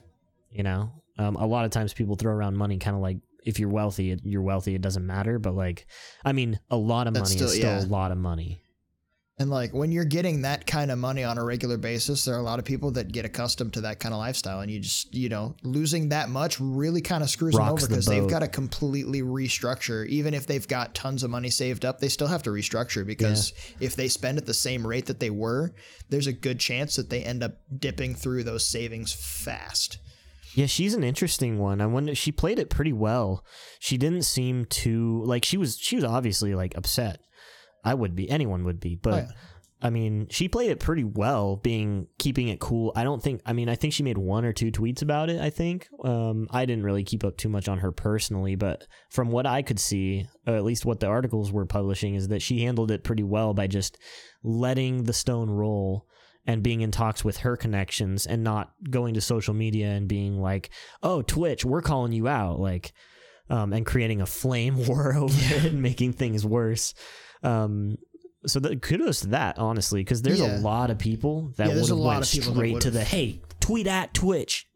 You 0.50 0.62
know, 0.62 0.90
um, 1.18 1.36
a 1.36 1.46
lot 1.46 1.64
of 1.64 1.70
times 1.70 1.92
people 1.92 2.16
throw 2.16 2.32
around 2.32 2.56
money, 2.56 2.78
kind 2.78 2.96
of 2.96 3.02
like 3.02 3.18
if 3.44 3.58
you're 3.60 3.68
wealthy, 3.68 4.18
you're 4.24 4.42
wealthy. 4.42 4.74
It 4.74 4.80
doesn't 4.80 5.06
matter. 5.06 5.38
But 5.38 5.54
like, 5.54 5.86
I 6.24 6.32
mean, 6.32 6.58
a 6.70 6.76
lot 6.76 7.06
of 7.06 7.14
That's 7.14 7.30
money 7.30 7.36
still- 7.36 7.48
is 7.48 7.54
still 7.56 7.70
yeah. 7.78 7.84
a 7.84 7.86
lot 7.86 8.10
of 8.10 8.18
money. 8.18 8.60
And 9.38 9.50
like 9.50 9.74
when 9.74 9.92
you're 9.92 10.06
getting 10.06 10.42
that 10.42 10.66
kind 10.66 10.90
of 10.90 10.98
money 10.98 11.22
on 11.22 11.36
a 11.36 11.44
regular 11.44 11.76
basis, 11.76 12.24
there 12.24 12.34
are 12.34 12.38
a 12.38 12.42
lot 12.42 12.58
of 12.58 12.64
people 12.64 12.92
that 12.92 13.12
get 13.12 13.26
accustomed 13.26 13.74
to 13.74 13.82
that 13.82 14.00
kind 14.00 14.14
of 14.14 14.18
lifestyle, 14.18 14.60
and 14.60 14.70
you 14.70 14.80
just 14.80 15.14
you 15.14 15.28
know 15.28 15.54
losing 15.62 16.08
that 16.08 16.30
much 16.30 16.58
really 16.58 17.02
kind 17.02 17.22
of 17.22 17.28
screws 17.28 17.52
them 17.52 17.60
Rocks 17.66 17.82
over 17.82 17.88
the 17.88 17.96
because 17.96 18.06
they've 18.06 18.28
got 18.28 18.38
to 18.38 18.48
completely 18.48 19.20
restructure. 19.20 20.06
Even 20.06 20.32
if 20.32 20.46
they've 20.46 20.66
got 20.66 20.94
tons 20.94 21.22
of 21.22 21.28
money 21.28 21.50
saved 21.50 21.84
up, 21.84 21.98
they 21.98 22.08
still 22.08 22.28
have 22.28 22.42
to 22.44 22.50
restructure 22.50 23.06
because 23.06 23.52
if 23.78 23.94
they 23.94 24.08
spend 24.08 24.38
at 24.38 24.46
the 24.46 24.54
same 24.54 24.86
rate 24.86 25.04
that 25.04 25.20
they 25.20 25.30
were, 25.30 25.74
there's 26.08 26.26
a 26.26 26.32
good 26.32 26.58
chance 26.58 26.96
that 26.96 27.10
they 27.10 27.22
end 27.22 27.42
up 27.42 27.58
dipping 27.78 28.14
through 28.14 28.42
those 28.42 28.66
savings 28.66 29.12
fast. 29.12 29.98
Yeah, 30.54 30.64
she's 30.64 30.94
an 30.94 31.04
interesting 31.04 31.58
one. 31.58 31.82
I 31.82 31.86
wonder 31.86 32.14
she 32.14 32.32
played 32.32 32.58
it 32.58 32.70
pretty 32.70 32.94
well. 32.94 33.44
She 33.80 33.98
didn't 33.98 34.22
seem 34.22 34.64
too 34.64 35.22
like 35.24 35.44
she 35.44 35.58
was 35.58 35.76
she 35.76 35.96
was 35.96 36.04
obviously 36.04 36.54
like 36.54 36.74
upset. 36.74 37.20
I 37.86 37.94
would 37.94 38.14
be, 38.14 38.28
anyone 38.28 38.64
would 38.64 38.80
be, 38.80 38.96
but 38.96 39.14
Oh, 39.14 39.16
yeah. 39.16 39.28
I 39.82 39.90
mean, 39.90 40.26
she 40.30 40.48
played 40.48 40.70
it 40.70 40.80
pretty 40.80 41.04
well, 41.04 41.56
being 41.56 42.06
keeping 42.18 42.48
it 42.48 42.60
cool. 42.60 42.92
I 42.96 43.04
don't 43.04 43.22
think. 43.22 43.42
I 43.44 43.52
mean, 43.52 43.68
I 43.68 43.74
think 43.74 43.92
she 43.92 44.02
made 44.02 44.16
one 44.16 44.46
or 44.46 44.52
two 44.54 44.72
tweets 44.72 45.02
about 45.02 45.28
it. 45.28 45.38
I 45.38 45.50
think. 45.50 45.86
Um, 46.02 46.48
I 46.50 46.64
didn't 46.64 46.84
really 46.84 47.04
keep 47.04 47.22
up 47.22 47.36
too 47.36 47.50
much 47.50 47.68
on 47.68 47.78
her 47.80 47.92
personally, 47.92 48.54
but 48.54 48.86
from 49.10 49.30
what 49.30 49.44
I 49.44 49.60
could 49.60 49.78
see, 49.78 50.26
or 50.46 50.54
at 50.56 50.64
least 50.64 50.86
what 50.86 51.00
the 51.00 51.08
articles 51.08 51.52
were 51.52 51.66
publishing, 51.66 52.14
is 52.14 52.28
that 52.28 52.40
she 52.40 52.62
handled 52.62 52.90
it 52.90 53.04
pretty 53.04 53.22
well 53.22 53.52
by 53.52 53.66
just 53.66 53.98
letting 54.42 55.04
the 55.04 55.12
stone 55.12 55.50
roll 55.50 56.06
and 56.46 56.62
being 56.62 56.80
in 56.80 56.90
talks 56.90 57.22
with 57.22 57.38
her 57.38 57.54
connections 57.56 58.26
and 58.26 58.42
not 58.42 58.72
going 58.88 59.12
to 59.14 59.20
social 59.20 59.52
media 59.52 59.88
and 59.90 60.08
being 60.08 60.40
like, 60.40 60.70
"Oh, 61.02 61.20
Twitch, 61.20 61.66
we're 61.66 61.82
calling 61.82 62.12
you 62.12 62.28
out," 62.28 62.58
like, 62.58 62.92
um, 63.50 63.74
and 63.74 63.84
creating 63.84 64.22
a 64.22 64.26
flame 64.26 64.86
war 64.88 65.14
over 65.14 65.54
it 65.54 65.66
and 65.66 65.82
making 65.82 66.14
things 66.14 66.46
worse. 66.46 66.94
Um, 67.42 67.98
so 68.46 68.60
the, 68.60 68.76
kudos 68.76 69.20
to 69.20 69.28
that, 69.28 69.58
honestly, 69.58 70.00
because 70.00 70.22
there's 70.22 70.40
Yeah. 70.40 70.58
a 70.58 70.60
lot 70.60 70.90
of 70.90 70.98
people 70.98 71.52
that 71.56 71.68
Yeah, 71.68 71.80
would 71.80 71.88
have 71.88 71.98
went 71.98 72.22
of 72.24 72.30
people 72.30 72.52
that 72.52 72.58
straight 72.58 72.80
to 72.82 72.90
the 72.90 73.04
hey, 73.04 73.40
tweet 73.60 73.86
at 73.86 74.14
Twitch, 74.14 74.68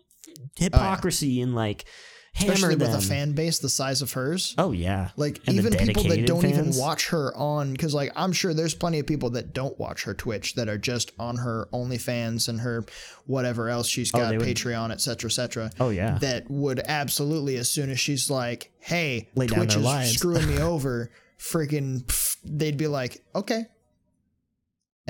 hypocrisy 0.56 1.40
and 1.40 1.54
like 1.54 1.84
hammer 2.32 2.52
Especially 2.52 2.74
them. 2.76 2.92
with 2.92 3.04
a 3.04 3.06
fan 3.06 3.32
base 3.32 3.58
the 3.58 3.68
size 3.68 4.02
of 4.02 4.12
hers. 4.12 4.54
oh 4.56 4.70
yeah, 4.72 5.10
Like 5.16 5.40
And 5.46 5.56
even 5.56 5.72
people 5.74 6.04
that 6.04 6.26
don't 6.26 6.44
even 6.46 6.70
watch 6.76 7.08
her 7.08 7.34
on 7.36 7.72
because 7.72 7.92
like 7.92 8.12
I'm 8.14 8.32
sure 8.32 8.54
there's 8.54 8.74
plenty 8.74 9.00
of 9.00 9.06
people 9.06 9.30
that 9.30 9.52
don't 9.52 9.76
watch 9.80 10.04
her 10.04 10.14
Twitch 10.14 10.54
that 10.54 10.68
are 10.68 10.78
just 10.78 11.10
on 11.18 11.36
her 11.38 11.68
OnlyFans 11.72 12.48
and 12.48 12.60
her 12.60 12.84
whatever 13.26 13.68
else 13.68 13.88
she's 13.88 14.10
got 14.12 14.22
Oh, 14.22 14.28
they 14.30 14.38
would- 14.38 14.46
Patreon 14.46 14.92
etc 14.92 15.28
etc. 15.28 15.70
Oh, 15.80 15.90
yeah. 15.90 16.18
that 16.18 16.48
would 16.50 16.80
absolutely 16.86 17.56
as 17.56 17.68
soon 17.68 17.90
as 17.90 17.98
she's 17.98 18.30
like, 18.30 18.70
hey, 18.78 19.28
Lay 19.34 19.46
Twitch 19.48 19.74
is 19.74 19.82
lives. 19.82 20.12
screwing 20.12 20.46
me 20.46 20.58
over, 20.60 21.10
freaking, 21.38 22.04
pff, 22.04 22.29
they'd 22.44 22.76
be 22.76 22.86
like, 22.86 23.22
okay, 23.34 23.66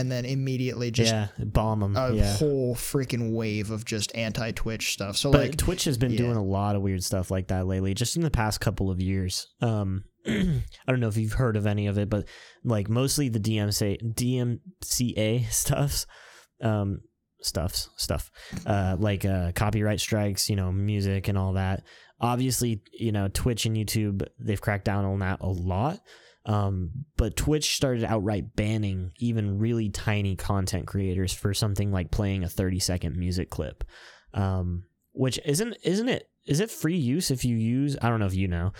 and 0.00 0.10
then 0.10 0.24
immediately 0.24 0.90
just 0.90 1.12
yeah, 1.12 1.28
bomb 1.38 1.80
them. 1.80 1.94
a 1.94 2.14
yeah. 2.14 2.36
whole 2.36 2.74
freaking 2.74 3.32
wave 3.32 3.70
of 3.70 3.84
just 3.84 4.14
anti 4.16 4.50
Twitch 4.52 4.94
stuff. 4.94 5.16
So 5.16 5.30
But 5.30 5.40
like, 5.40 5.56
Twitch 5.56 5.84
has 5.84 5.98
been 5.98 6.12
yeah. 6.12 6.18
doing 6.18 6.36
a 6.36 6.42
lot 6.42 6.74
of 6.74 6.82
weird 6.82 7.04
stuff 7.04 7.30
like 7.30 7.48
that 7.48 7.66
lately, 7.66 7.92
just 7.92 8.16
in 8.16 8.22
the 8.22 8.30
past 8.30 8.60
couple 8.60 8.90
of 8.90 9.00
years. 9.00 9.48
Um, 9.60 10.04
I 10.26 10.62
don't 10.88 11.00
know 11.00 11.08
if 11.08 11.18
you've 11.18 11.34
heard 11.34 11.56
of 11.56 11.66
any 11.66 11.86
of 11.86 11.98
it, 11.98 12.08
but 12.08 12.26
like 12.64 12.88
mostly 12.88 13.28
the 13.28 13.40
DMCA 13.40 14.14
DMCA 14.14 15.46
stuffs, 15.52 16.06
um, 16.62 17.00
stuffs 17.42 17.90
stuff, 17.96 18.30
uh, 18.66 18.96
like 18.98 19.26
uh, 19.26 19.52
copyright 19.54 20.00
strikes, 20.00 20.48
you 20.48 20.56
know, 20.56 20.72
music 20.72 21.28
and 21.28 21.36
all 21.36 21.54
that. 21.54 21.82
Obviously, 22.22 22.82
you 22.92 23.12
know, 23.12 23.28
Twitch 23.28 23.66
and 23.66 23.76
YouTube 23.76 24.26
they've 24.38 24.60
cracked 24.60 24.84
down 24.84 25.04
on 25.04 25.18
that 25.18 25.40
a 25.40 25.48
lot. 25.48 26.00
Um, 26.46 27.04
but 27.16 27.36
Twitch 27.36 27.76
started 27.76 28.04
outright 28.04 28.56
banning 28.56 29.12
even 29.18 29.58
really 29.58 29.90
tiny 29.90 30.36
content 30.36 30.86
creators 30.86 31.32
for 31.32 31.52
something 31.52 31.92
like 31.92 32.10
playing 32.10 32.44
a 32.44 32.48
30 32.48 32.78
second 32.78 33.16
music 33.16 33.50
clip. 33.50 33.84
Um, 34.32 34.84
which 35.12 35.38
isn't 35.44 35.76
isn't 35.82 36.08
it 36.08 36.28
is 36.46 36.60
it 36.60 36.70
free 36.70 36.96
use 36.96 37.30
if 37.30 37.44
you 37.44 37.56
use 37.56 37.96
I 38.00 38.08
don't 38.08 38.20
know 38.20 38.26
if 38.26 38.34
you 38.34 38.48
know 38.48 38.72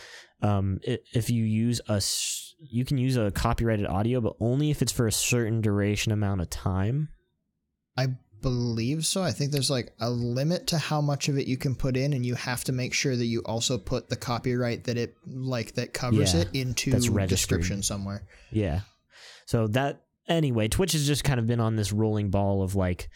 um 0.42 0.78
if 0.84 1.30
you 1.30 1.44
use 1.44 1.80
a 1.88 2.00
you 2.60 2.84
can 2.84 2.98
use 2.98 3.16
a 3.16 3.30
copyrighted 3.30 3.86
audio 3.86 4.20
but 4.20 4.36
only 4.40 4.70
if 4.70 4.82
it's 4.82 4.92
for 4.92 5.06
a 5.06 5.12
certain 5.12 5.60
duration 5.60 6.12
amount 6.12 6.40
of 6.40 6.50
time 6.50 7.08
I 7.96 8.08
believe 8.42 9.06
so. 9.06 9.22
I 9.22 9.32
think 9.32 9.52
there's 9.52 9.70
like 9.70 9.92
a 10.00 10.10
limit 10.10 10.66
to 10.68 10.78
how 10.78 11.00
much 11.00 11.28
of 11.28 11.38
it 11.38 11.46
you 11.46 11.56
can 11.56 11.74
put 11.74 11.96
in, 11.96 12.12
and 12.12 12.24
you 12.24 12.34
have 12.34 12.64
to 12.64 12.72
make 12.72 12.94
sure 12.94 13.16
that 13.16 13.26
you 13.26 13.40
also 13.40 13.78
put 13.78 14.08
the 14.08 14.16
copyright 14.16 14.84
that 14.84 14.96
it 14.96 15.14
like 15.26 15.74
that 15.74 15.92
covers 15.92 16.34
Yeah, 16.34 16.40
it 16.40 16.48
into 16.54 16.90
that's 16.90 17.08
description 17.28 17.82
somewhere. 17.82 18.26
Yeah. 18.50 18.80
So 19.46 19.66
that 19.68 20.02
anyway, 20.28 20.68
Twitch 20.68 20.92
has 20.92 21.06
just 21.06 21.24
kind 21.24 21.40
of 21.40 21.46
been 21.46 21.60
on 21.60 21.76
this 21.76 21.92
rolling 21.92 22.30
ball 22.30 22.62
of 22.62 22.74
like 22.74 23.08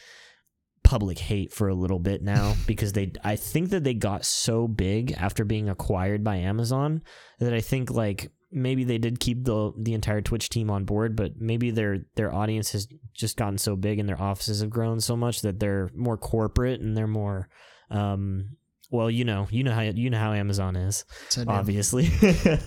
public 0.82 1.18
hate 1.18 1.52
for 1.52 1.68
a 1.68 1.74
little 1.74 1.98
bit 1.98 2.22
now 2.22 2.54
because 2.66 2.92
they 2.92 3.12
I 3.22 3.36
think 3.36 3.70
that 3.70 3.84
they 3.84 3.94
got 3.94 4.24
so 4.24 4.68
big 4.68 5.12
after 5.12 5.44
being 5.44 5.68
acquired 5.68 6.22
by 6.22 6.36
Amazon 6.36 7.02
that 7.38 7.54
I 7.54 7.60
think 7.60 7.90
like 7.90 8.30
maybe 8.54 8.84
they 8.84 8.98
did 8.98 9.20
keep 9.20 9.44
the 9.44 9.72
the 9.76 9.92
entire 9.94 10.20
Twitch 10.22 10.48
team 10.48 10.70
on 10.70 10.84
board, 10.84 11.16
but 11.16 11.40
maybe 11.40 11.70
their 11.70 12.06
their 12.14 12.32
audience 12.32 12.72
has 12.72 12.88
just 13.12 13.36
gotten 13.36 13.58
so 13.58 13.76
big 13.76 13.98
and 13.98 14.08
their 14.08 14.20
offices 14.20 14.60
have 14.60 14.70
grown 14.70 15.00
so 15.00 15.16
much 15.16 15.42
that 15.42 15.58
they're 15.60 15.90
more 15.94 16.16
corporate 16.16 16.80
and 16.80 16.96
they're 16.96 17.06
more 17.06 17.48
um 17.90 18.56
well, 18.90 19.10
you 19.10 19.24
know, 19.24 19.48
you 19.50 19.64
know 19.64 19.72
how 19.72 19.80
you 19.80 20.08
know 20.08 20.18
how 20.18 20.32
Amazon 20.32 20.76
is, 20.76 21.04
So, 21.28 21.44
obviously. 21.48 22.06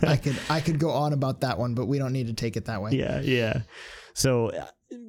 I 0.03 0.17
could 0.21 0.35
I 0.49 0.59
could 0.59 0.77
go 0.77 0.89
on 0.91 1.13
about 1.13 1.41
that 1.41 1.57
one, 1.57 1.73
but 1.73 1.85
we 1.85 1.97
don't 1.99 2.11
need 2.11 2.27
to 2.27 2.33
take 2.33 2.57
it 2.57 2.65
that 2.65 2.81
way. 2.81 2.91
yeah 2.91 3.21
yeah 3.21 3.61
so 4.13 4.49
uh, 4.49 4.65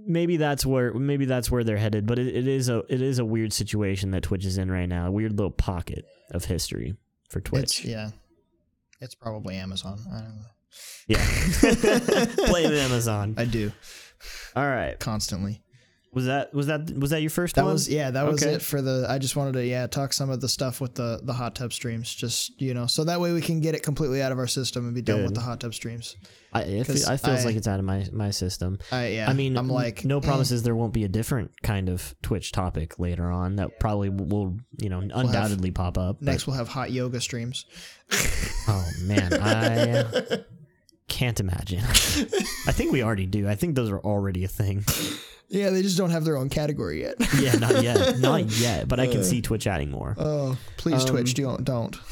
maybe 0.06 0.36
that's 0.36 0.64
where 0.66 0.92
maybe 0.94 1.24
that's 1.24 1.50
where 1.50 1.64
they're 1.64 1.78
headed 1.78 2.06
but 2.06 2.18
it, 2.18 2.28
it 2.28 2.46
is 2.46 2.68
a 2.68 2.78
it 2.88 3.00
is 3.00 3.18
a 3.18 3.24
weird 3.24 3.52
situation 3.54 4.10
that 4.10 4.22
twitch 4.22 4.44
is 4.44 4.58
in 4.58 4.70
right 4.70 4.88
now 4.88 5.06
a 5.06 5.10
weird 5.10 5.32
little 5.32 5.50
pocket 5.50 6.04
of 6.32 6.44
history 6.44 6.94
for 7.30 7.38
It's 7.38 7.48
twitch 7.48 7.84
yeah. 7.84 8.10
It's 9.00 9.14
probably 9.14 9.54
Amazon. 9.56 9.98
I 10.12 10.20
don't 10.20 10.36
know. 10.36 10.42
Yeah 11.06 11.24
blame 12.46 12.72
amazon 12.72 13.34
I 13.36 13.44
do 13.44 13.72
all 14.56 14.66
right 14.66 14.98
constantly. 14.98 15.62
was 16.12 16.26
that 16.26 16.52
was 16.52 16.66
that 16.66 16.90
was 16.98 17.10
that 17.10 17.20
your 17.20 17.30
first 17.30 17.54
That 17.54 17.64
one 17.64 17.74
was 17.74 17.88
yeah, 17.88 18.10
that 18.10 18.26
was 18.26 18.42
Okay. 18.42 18.54
it 18.54 18.62
for 18.62 18.82
the 18.82 19.06
I 19.08 19.18
just 19.18 19.36
wanted 19.36 19.52
to 19.52 19.64
yeah, 19.64 19.86
talk 19.86 20.12
some 20.12 20.30
of 20.30 20.40
the 20.40 20.48
stuff 20.48 20.80
with 20.80 20.94
the 20.94 21.20
the 21.22 21.32
hot 21.34 21.54
tub 21.54 21.72
streams 21.72 22.12
just, 22.14 22.60
you 22.60 22.74
know, 22.74 22.86
so 22.86 23.04
that 23.04 23.20
way 23.20 23.32
we 23.32 23.40
can 23.40 23.60
get 23.60 23.74
it 23.74 23.82
completely 23.82 24.20
out 24.22 24.32
of 24.32 24.38
our 24.38 24.46
system 24.48 24.86
and 24.86 24.94
be 24.94 25.02
done 25.02 25.18
with 25.18 25.26
Good. 25.28 25.36
the 25.36 25.40
hot 25.42 25.60
tub 25.60 25.74
streams. 25.74 26.16
I, 26.52 26.62
it, 26.62 26.86
fe- 26.86 26.94
'cause 26.94 27.06
I 27.06 27.18
feels 27.18 27.42
I- 27.42 27.44
like 27.44 27.56
it's 27.56 27.68
out 27.68 27.78
of 27.78 27.84
my 27.84 28.06
my 28.12 28.30
system 28.30 28.78
I 28.90 29.08
yeah. 29.08 29.30
I 29.30 29.34
mean, 29.34 29.56
I'm 29.56 29.68
like 29.68 30.04
no 30.04 30.18
eh. 30.18 30.22
promises 30.22 30.62
there 30.62 30.74
won't 30.74 30.94
be 30.94 31.04
a 31.04 31.08
different 31.08 31.52
kind 31.62 31.88
of 31.90 32.14
Twitch 32.22 32.50
topic 32.52 32.98
later 32.98 33.30
on 33.30 33.56
that 33.56 33.78
probably 33.78 34.08
will, 34.08 34.56
you 34.80 34.88
know, 34.88 35.00
undoubtedly 35.00 35.70
pop 35.70 35.98
up. 35.98 36.16
but- 36.18 36.24
Next 36.32 36.46
we'll 36.46 36.56
have 36.56 36.68
hot 36.68 36.90
yoga 36.90 37.20
streams. 37.20 37.66
oh 38.66 38.84
man, 39.02 39.34
I 39.34 40.04
can't 41.18 41.40
imagine. 41.40 41.80
I 41.80 42.72
think 42.72 42.92
we 42.92 43.02
already 43.02 43.26
do. 43.26 43.48
I 43.48 43.56
think 43.56 43.74
those 43.74 43.90
are 43.90 43.98
already 43.98 44.44
a 44.44 44.48
thing. 44.48 44.84
Yeah, 45.48 45.70
they 45.70 45.82
just 45.82 45.98
don't 45.98 46.10
have 46.10 46.24
their 46.24 46.36
own 46.36 46.48
category 46.48 47.00
yet. 47.00 47.16
Yeah, 47.40 47.56
not 47.56 47.82
yet, 47.82 48.18
not 48.20 48.44
yet. 48.60 48.86
But 48.86 49.00
I 49.00 49.08
can 49.08 49.24
see 49.24 49.42
Twitch 49.42 49.66
adding 49.66 49.90
more. 49.90 50.14
Oh, 50.16 50.56
please 50.76 51.02
Um, 51.02 51.08
Twitch, 51.08 51.34
don't 51.34 51.64
don't. 51.64 51.92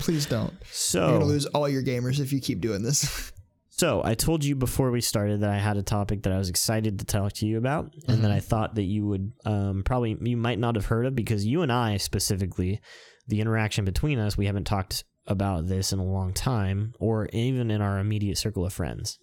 please 0.00 0.26
don't. 0.26 0.52
So 0.72 1.02
You're 1.08 1.18
gonna 1.20 1.26
lose 1.26 1.46
all 1.46 1.68
your 1.68 1.84
gamers 1.84 2.18
if 2.18 2.32
you 2.32 2.40
keep 2.40 2.60
doing 2.60 2.82
this. 2.82 3.30
so 3.70 4.02
I 4.04 4.14
told 4.14 4.42
you 4.42 4.56
before 4.56 4.90
we 4.90 5.00
started 5.00 5.42
that 5.42 5.50
I 5.50 5.58
had 5.58 5.76
a 5.76 5.82
topic 5.84 6.24
that 6.24 6.32
I 6.32 6.38
was 6.38 6.48
excited 6.48 6.98
to 6.98 7.04
talk 7.04 7.34
to 7.34 7.46
you 7.46 7.58
about, 7.58 7.94
and 8.08 8.24
that 8.24 8.32
I 8.32 8.40
thought 8.40 8.74
that 8.74 8.84
you 8.84 9.06
would 9.06 9.32
um, 9.44 9.82
probably 9.84 10.16
you 10.20 10.36
might 10.36 10.58
not 10.58 10.74
have 10.74 10.86
heard 10.86 11.06
of 11.06 11.14
because 11.14 11.46
you 11.46 11.62
and 11.62 11.70
I 11.70 11.96
specifically, 11.96 12.80
the 13.28 13.40
interaction 13.40 13.84
between 13.84 14.18
us, 14.18 14.36
we 14.36 14.46
haven't 14.46 14.64
talked 14.64 15.04
about 15.26 15.68
this 15.68 15.92
in 15.92 15.98
a 15.98 16.04
long 16.04 16.32
time, 16.32 16.94
or 16.98 17.28
even 17.32 17.70
in 17.70 17.80
our 17.80 17.98
immediate 17.98 18.38
circle 18.38 18.64
of 18.66 18.72
friends. 18.72 19.18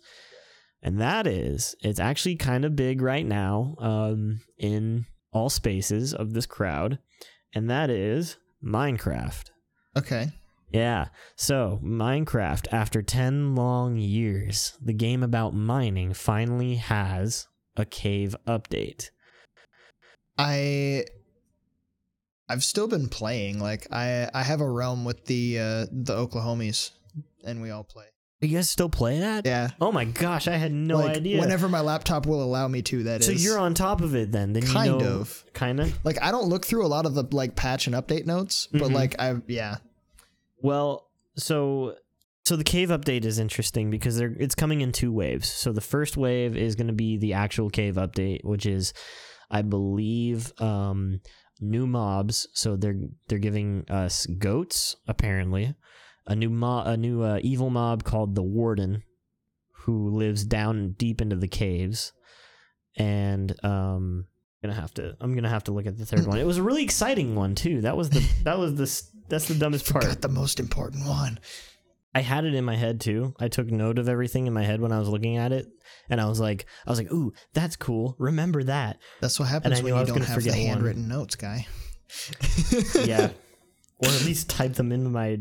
And 0.81 0.99
that 1.01 1.27
is, 1.27 1.75
it's 1.81 1.99
actually 1.99 2.37
kind 2.37 2.63
of 2.63 2.75
big 2.75 3.01
right 3.01 3.25
now 3.25 3.75
um, 3.79 4.41
in 4.57 5.05
all 5.31 5.49
spaces 5.49 6.13
of 6.13 6.33
this 6.33 6.45
crowd, 6.45 6.99
and 7.53 7.69
that 7.69 7.89
is 7.89 8.37
Minecraft. 8.63 9.49
okay. 9.97 10.29
Yeah. 10.71 11.07
So, 11.35 11.79
Minecraft, 11.83 12.67
after 12.71 13.01
10 13.01 13.55
long 13.55 13.97
years, 13.97 14.77
the 14.79 14.93
game 14.93 15.23
about 15.23 15.55
mining 15.55 16.13
finally 16.13 16.75
has 16.75 17.47
a 17.75 17.85
cave 17.85 18.35
update. 18.45 19.09
I 20.37 21.05
I've 22.49 22.63
still 22.63 22.87
been 22.87 23.07
playing. 23.07 23.59
Like 23.59 23.87
I 23.91 24.29
I 24.33 24.43
have 24.43 24.59
a 24.61 24.69
realm 24.69 25.05
with 25.05 25.25
the 25.25 25.59
uh 25.59 25.85
the 25.91 26.15
Oklahomies 26.27 26.91
and 27.45 27.61
we 27.61 27.69
all 27.71 27.83
play. 27.83 28.05
You 28.41 28.55
guys 28.55 28.69
still 28.69 28.87
play 28.89 29.19
that? 29.19 29.45
Yeah. 29.45 29.71
Oh 29.81 29.91
my 29.91 30.05
gosh, 30.05 30.47
I 30.47 30.55
had 30.55 30.71
no 30.71 30.97
like 30.99 31.17
idea. 31.17 31.41
whenever 31.41 31.67
my 31.67 31.81
laptop 31.81 32.25
will 32.25 32.41
allow 32.41 32.69
me 32.69 32.81
to 32.83 33.03
that 33.03 33.19
is. 33.19 33.25
so 33.27 33.33
you're 33.33 33.59
on 33.59 33.73
top 33.73 33.99
of 34.01 34.15
it 34.15 34.31
then? 34.31 34.53
Then 34.53 34.63
you 34.65 34.71
kind 34.71 34.97
know, 34.97 35.19
of. 35.19 35.43
kind 35.53 35.79
of. 35.81 35.93
Like 36.05 36.21
I 36.21 36.31
don't 36.31 36.47
look 36.47 36.65
through 36.65 36.85
a 36.85 36.87
lot 36.87 37.05
of 37.05 37.15
the 37.15 37.25
like 37.31 37.55
patch 37.57 37.85
and 37.87 37.95
update 37.95 38.25
notes, 38.25 38.67
but 38.71 38.83
Mhm. 38.91 38.93
like 38.93 39.19
I 39.19 39.35
yeah. 39.47 39.77
Well, 40.61 41.09
so 41.35 41.95
so 42.45 42.55
the 42.55 42.63
cave 42.63 42.89
update 42.89 43.25
is 43.25 43.39
interesting 43.39 43.89
because 43.91 44.17
they're 44.17 44.35
it's 44.39 44.55
coming 44.55 44.81
in 44.81 44.91
two 44.93 45.11
waves. 45.11 45.49
So 45.49 45.71
the 45.73 45.81
first 45.81 46.17
wave 46.17 46.55
is 46.57 46.75
going 46.75 46.87
to 46.87 46.93
be 46.93 47.17
the 47.17 47.33
actual 47.33 47.69
cave 47.69 47.95
update, 47.95 48.43
which 48.45 48.65
is 48.65 48.93
I 49.51 49.63
believe 49.63 50.53
um 50.61 51.19
new 51.59 51.87
mobs. 51.87 52.47
So 52.53 52.75
they're 52.75 52.99
they're 53.27 53.39
giving 53.39 53.85
us 53.89 54.25
goats 54.25 54.95
apparently. 55.07 55.75
A 56.27 56.35
new 56.35 56.49
mo- 56.49 56.83
a 56.83 56.95
new 56.95 57.23
uh, 57.23 57.39
evil 57.41 57.69
mob 57.69 58.03
called 58.03 58.35
the 58.35 58.43
Warden 58.43 59.03
who 59.83 60.09
lives 60.09 60.43
down 60.43 60.91
deep 60.97 61.21
into 61.21 61.35
the 61.35 61.47
caves. 61.47 62.13
And 62.95 63.53
um 63.63 64.25
gonna 64.61 64.73
have 64.75 64.93
to 64.95 65.15
I'm 65.21 65.35
gonna 65.35 65.49
have 65.49 65.63
to 65.65 65.71
look 65.71 65.87
at 65.87 65.97
the 65.97 66.05
third 66.05 66.27
one. 66.27 66.37
It 66.37 66.45
was 66.45 66.57
a 66.57 66.63
really 66.63 66.83
exciting 66.83 67.35
one 67.35 67.55
too. 67.55 67.81
That 67.81 67.97
was 67.97 68.09
the 68.09 68.27
that 68.43 68.57
was 68.57 68.75
the 68.75 69.19
that's 69.29 69.47
the 69.47 69.55
dumbest 69.55 69.91
part. 69.91 70.05
Got 70.05 70.21
the 70.21 70.27
most 70.29 70.59
important 70.59 71.05
one. 71.07 71.39
I 72.13 72.21
had 72.21 72.45
it 72.45 72.55
in 72.55 72.65
my 72.65 72.75
head 72.75 72.99
too. 72.99 73.35
I 73.39 73.47
took 73.47 73.69
note 73.69 73.99
of 73.99 74.09
everything 74.09 74.47
in 74.47 74.53
my 74.53 74.63
head 74.63 74.81
when 74.81 74.91
I 74.91 74.99
was 74.99 75.09
looking 75.09 75.37
at 75.37 75.51
it, 75.51 75.67
and 76.09 76.19
I 76.19 76.25
was 76.27 76.39
like, 76.39 76.65
I 76.87 76.89
was 76.89 76.99
like, 76.99 77.11
"Ooh, 77.11 77.33
that's 77.53 77.75
cool. 77.75 78.15
Remember 78.17 78.63
that." 78.63 78.97
That's 79.21 79.39
what 79.39 79.47
happens 79.47 79.81
knew 79.81 79.93
when 79.93 79.99
you 79.99 80.05
don't 80.05 80.21
have 80.21 80.27
the 80.27 80.33
forget 80.41 80.53
one. 80.53 80.67
handwritten 80.67 81.07
notes, 81.07 81.35
guy. 81.35 81.67
Yeah, 82.95 83.29
or 83.99 84.09
at 84.09 84.25
least 84.25 84.49
type 84.49 84.73
them 84.73 84.91
into 84.91 85.09
my 85.09 85.39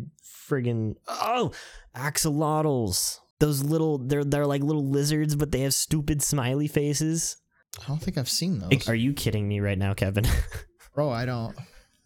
friggin' 0.49 0.97
oh 1.09 1.53
axolotls. 1.97 3.19
Those 3.41 3.63
little 3.63 3.99
they're 3.99 4.25
they're 4.25 4.47
like 4.47 4.63
little 4.63 4.87
lizards, 4.87 5.37
but 5.37 5.53
they 5.53 5.61
have 5.61 5.75
stupid 5.75 6.23
smiley 6.23 6.69
faces. 6.69 7.37
I 7.83 7.87
don't 7.87 8.03
think 8.03 8.19
I've 8.19 8.29
seen 8.29 8.59
those. 8.59 8.89
Are 8.89 8.95
you 8.95 9.13
kidding 9.13 9.47
me 9.49 9.61
right 9.61 9.79
now, 9.79 9.95
Kevin? 9.95 10.27
Bro, 10.95 11.11
I 11.11 11.25
don't. 11.25 11.57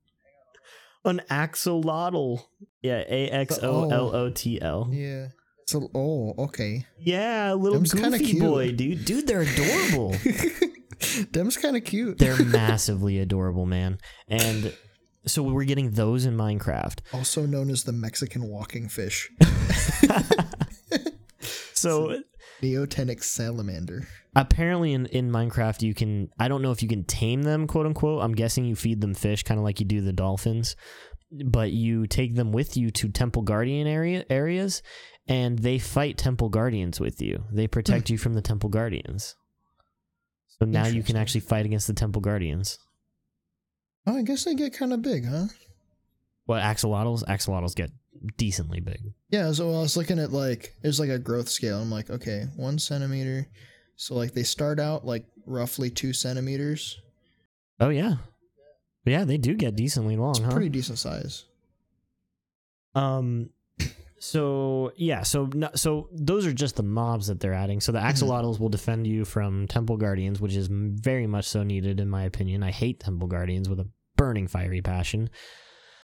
An 1.07 1.21
axolotl. 1.31 2.43
Yeah, 2.83 3.03
A 3.09 3.29
X 3.31 3.59
O 3.63 3.89
L 3.91 4.15
O 4.15 4.31
T 4.31 4.61
L. 4.61 4.89
Oh. 4.89 4.93
Yeah. 4.93 5.29
So, 5.67 5.89
oh, 5.95 6.35
okay. 6.39 6.87
Yeah, 7.01 7.53
little 7.55 7.79
Them's 7.79 7.93
goofy 7.93 8.25
cute. 8.25 8.41
boy, 8.41 8.71
dude. 8.73 9.05
Dude, 9.05 9.27
they're 9.27 9.41
adorable. 9.43 10.15
Them's 11.33 11.57
kind 11.57 11.77
of 11.77 11.85
cute. 11.85 12.19
they're 12.19 12.45
massively 12.45 13.19
adorable, 13.19 13.67
man. 13.67 13.99
And 14.29 14.73
so 15.27 15.43
we're 15.43 15.65
getting 15.65 15.91
those 15.91 16.25
in 16.25 16.37
Minecraft. 16.37 17.01
also 17.13 17.47
known 17.47 17.71
as 17.71 17.83
the 17.83 17.93
Mexican 17.93 18.49
walking 18.49 18.89
fish, 18.89 19.29
So 21.75 22.21
Neotenic 22.67 23.23
salamander. 23.23 24.07
apparently 24.35 24.93
in, 24.93 25.07
in 25.07 25.31
Minecraft 25.31 25.83
you 25.83 25.95
can 25.95 26.31
I 26.39 26.49
don't 26.49 26.63
know 26.63 26.73
if 26.73 26.83
you 26.83 26.89
can 26.89 27.05
tame 27.05 27.43
them, 27.43 27.67
quote 27.67 27.87
unquote. 27.87 28.23
I'm 28.23 28.35
guessing 28.35 28.65
you 28.65 28.77
feed 28.77 29.01
them 29.01 29.15
fish, 29.15 29.43
kind 29.43 29.59
of 29.59 29.65
like 29.65 29.81
you 29.81 29.87
do 29.87 30.01
the 30.01 30.13
dolphins. 30.13 30.77
But 31.31 31.73
you 31.73 32.07
take 32.07 32.35
them 32.37 32.53
with 32.53 32.77
you 32.77 32.91
to 32.93 33.09
temple 33.09 33.43
guardian 33.43 33.87
area 33.87 34.25
areas 34.31 34.83
and 35.29 35.59
they 35.59 35.79
fight 35.79 36.19
temple 36.19 36.49
guardians 36.49 37.01
with 37.01 37.21
you. 37.21 37.45
They 37.53 37.67
protect 37.67 38.11
you 38.11 38.19
from 38.19 38.35
the 38.35 38.43
temple 38.43 38.71
guardians. 38.71 39.37
So 40.59 40.67
now 40.67 40.87
you 40.87 41.03
can 41.03 41.17
actually 41.17 41.43
fight 41.43 41.67
against 41.67 41.87
the 41.87 41.93
temple 41.93 42.23
guardians. 42.23 42.79
Oh, 44.07 44.17
I 44.17 44.23
guess 44.23 44.45
they 44.45 44.55
get 44.55 44.73
kind 44.73 44.93
of 44.93 45.03
big, 45.03 45.27
huh? 45.27 45.47
What 46.47 46.63
axolotls? 46.63 47.25
Axolotls 47.25 47.75
get 47.75 47.91
decently 48.37 48.81
big. 48.81 49.13
Yeah, 49.31 49.53
so 49.53 49.69
I 49.69 49.81
was 49.81 49.97
looking 49.97 50.19
at 50.19 50.33
like 50.33 50.75
there's 50.83 51.01
like 51.01 51.11
a 51.11 51.19
growth 51.19 51.49
scale. 51.49 51.81
I'm 51.81 51.91
like, 51.91 52.11
okay, 52.11 52.45
one 52.57 52.79
centimeter. 52.79 53.49
So 53.97 54.15
like 54.15 54.33
they 54.33 54.43
start 54.43 54.79
out 54.79 55.05
like 55.07 55.25
roughly 55.47 55.91
two 55.91 56.13
centimeters. 56.13 56.99
Oh 57.81 57.89
yeah, 57.91 58.17
yeah, 59.05 59.25
they 59.25 59.39
do 59.39 59.55
get 59.55 59.77
decently 59.77 60.17
long, 60.17 60.31
It's 60.31 60.41
huh? 60.41 60.51
pretty 60.51 60.69
decent 60.69 60.99
size. 60.99 61.45
Um, 62.95 63.51
so 64.19 64.93
yeah, 64.97 65.23
so 65.23 65.51
so 65.75 66.09
those 66.13 66.47
are 66.47 66.53
just 66.53 66.77
the 66.77 66.83
mobs 66.83 67.27
that 67.29 67.41
they're 67.41 67.55
adding. 67.55 67.81
So 67.81 67.93
the 67.93 67.99
Mm-hmm. 67.99 68.09
axolotls 68.09 68.59
will 68.61 68.69
defend 68.69 69.07
you 69.07 69.25
from 69.25 69.67
temple 69.67 69.97
guardians, 69.97 70.41
which 70.41 70.55
is 70.55 70.69
very 70.71 71.27
much 71.27 71.47
so 71.47 71.63
needed 71.63 72.01
in 72.01 72.09
my 72.09 72.25
opinion. 72.25 72.63
I 72.63 72.71
hate 72.71 73.01
temple 73.01 73.29
guardians 73.29 73.69
with 73.69 73.81
a 73.81 73.89
burning 74.17 74.47
fiery 74.49 74.81
passion. 74.83 75.31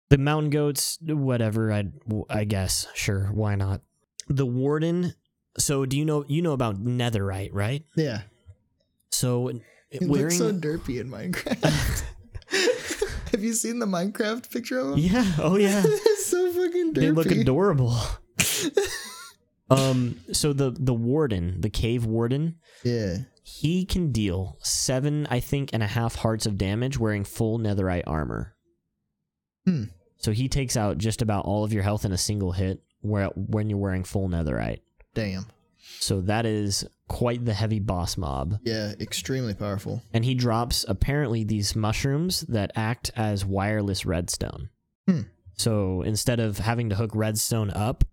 The 0.10 0.17
mountain 0.17 0.50
goats, 0.50 0.98
whatever. 1.02 1.72
I 1.72 1.86
I 2.30 2.43
guess 2.43 2.88
sure, 2.95 3.26
why 3.34 3.56
not? 3.56 3.82
The 4.28 4.45
warden. 4.45 5.13
So 5.58 5.86
do 5.86 5.98
you 5.98 6.06
know 6.06 6.26
you 6.28 6.41
know 6.41 6.54
about 6.54 6.84
netherite, 6.84 7.50
right? 7.54 7.84
Yeah, 7.95 8.22
So 9.12 9.50
it 9.50 9.62
wearing 10.02 10.26
looks 10.26 10.38
so 10.38 10.54
derpy 10.54 11.00
in 11.00 11.10
Minecraft. 11.10 12.04
Have 13.32 13.43
you 13.43 13.54
seen 13.54 13.78
the 13.80 13.86
Minecraft 13.86 14.50
picture 14.52 14.80
of 14.80 14.93
him? 14.93 15.00
yeah, 15.00 15.32
oh 15.39 15.58
yeah. 15.58 15.82
it's 15.86 16.26
so 16.26 16.52
fucking 16.54 16.93
derpy. 16.93 17.00
they 17.02 17.12
look 17.12 17.28
adorable. 17.32 17.95
um, 19.69 20.19
so 20.32 20.54
the 20.54 20.72
the 20.72 20.93
warden, 20.93 21.62
the 21.62 21.69
cave 21.69 22.06
warden, 22.06 22.56
Yeah. 22.84 23.17
he 23.43 23.86
can 23.86 24.12
deal 24.12 24.58
seven, 24.63 25.28
I 25.30 25.39
think, 25.39 25.69
and 25.74 25.84
a 25.84 25.88
half 25.88 26.15
hearts 26.15 26.45
of 26.45 26.58
damage 26.58 26.98
wearing 26.98 27.24
full 27.24 27.60
netherite 27.60 28.04
armor. 28.08 28.56
Hmm. 29.65 29.84
So 30.20 30.32
he 30.32 30.48
takes 30.50 30.78
out 30.78 30.98
just 30.98 31.22
about 31.22 31.46
all 31.46 31.64
of 31.64 31.74
your 31.74 31.84
health 31.84 32.06
in 32.06 32.12
a 32.12 32.18
single 32.18 32.52
hit 32.52 32.82
where 33.02 33.28
when 33.36 33.70
you're 33.70 33.80
wearing 33.80 34.04
full 34.04 34.30
netherite. 34.30 34.82
Damn. 35.14 35.46
So 36.00 36.22
that 36.22 36.46
is 36.46 36.86
quite 37.08 37.44
the 37.44 37.54
heavy 37.54 37.80
boss 37.80 38.18
mob. 38.18 38.60
Yeah, 38.64 38.94
extremely 39.00 39.54
powerful. 39.54 40.02
And 40.14 40.24
he 40.24 40.36
drops 40.36 40.86
apparently 40.88 41.44
these 41.44 41.76
mushrooms 41.76 42.42
that 42.42 42.72
act 42.76 43.12
as 43.16 43.46
wireless 43.46 44.06
redstone. 44.06 44.70
Hmm. 45.08 45.22
So 45.54 46.04
instead 46.04 46.40
of 46.40 46.58
having 46.60 46.90
to 46.90 46.96
hook 46.96 47.12
redstone 47.14 47.72
up 47.72 48.04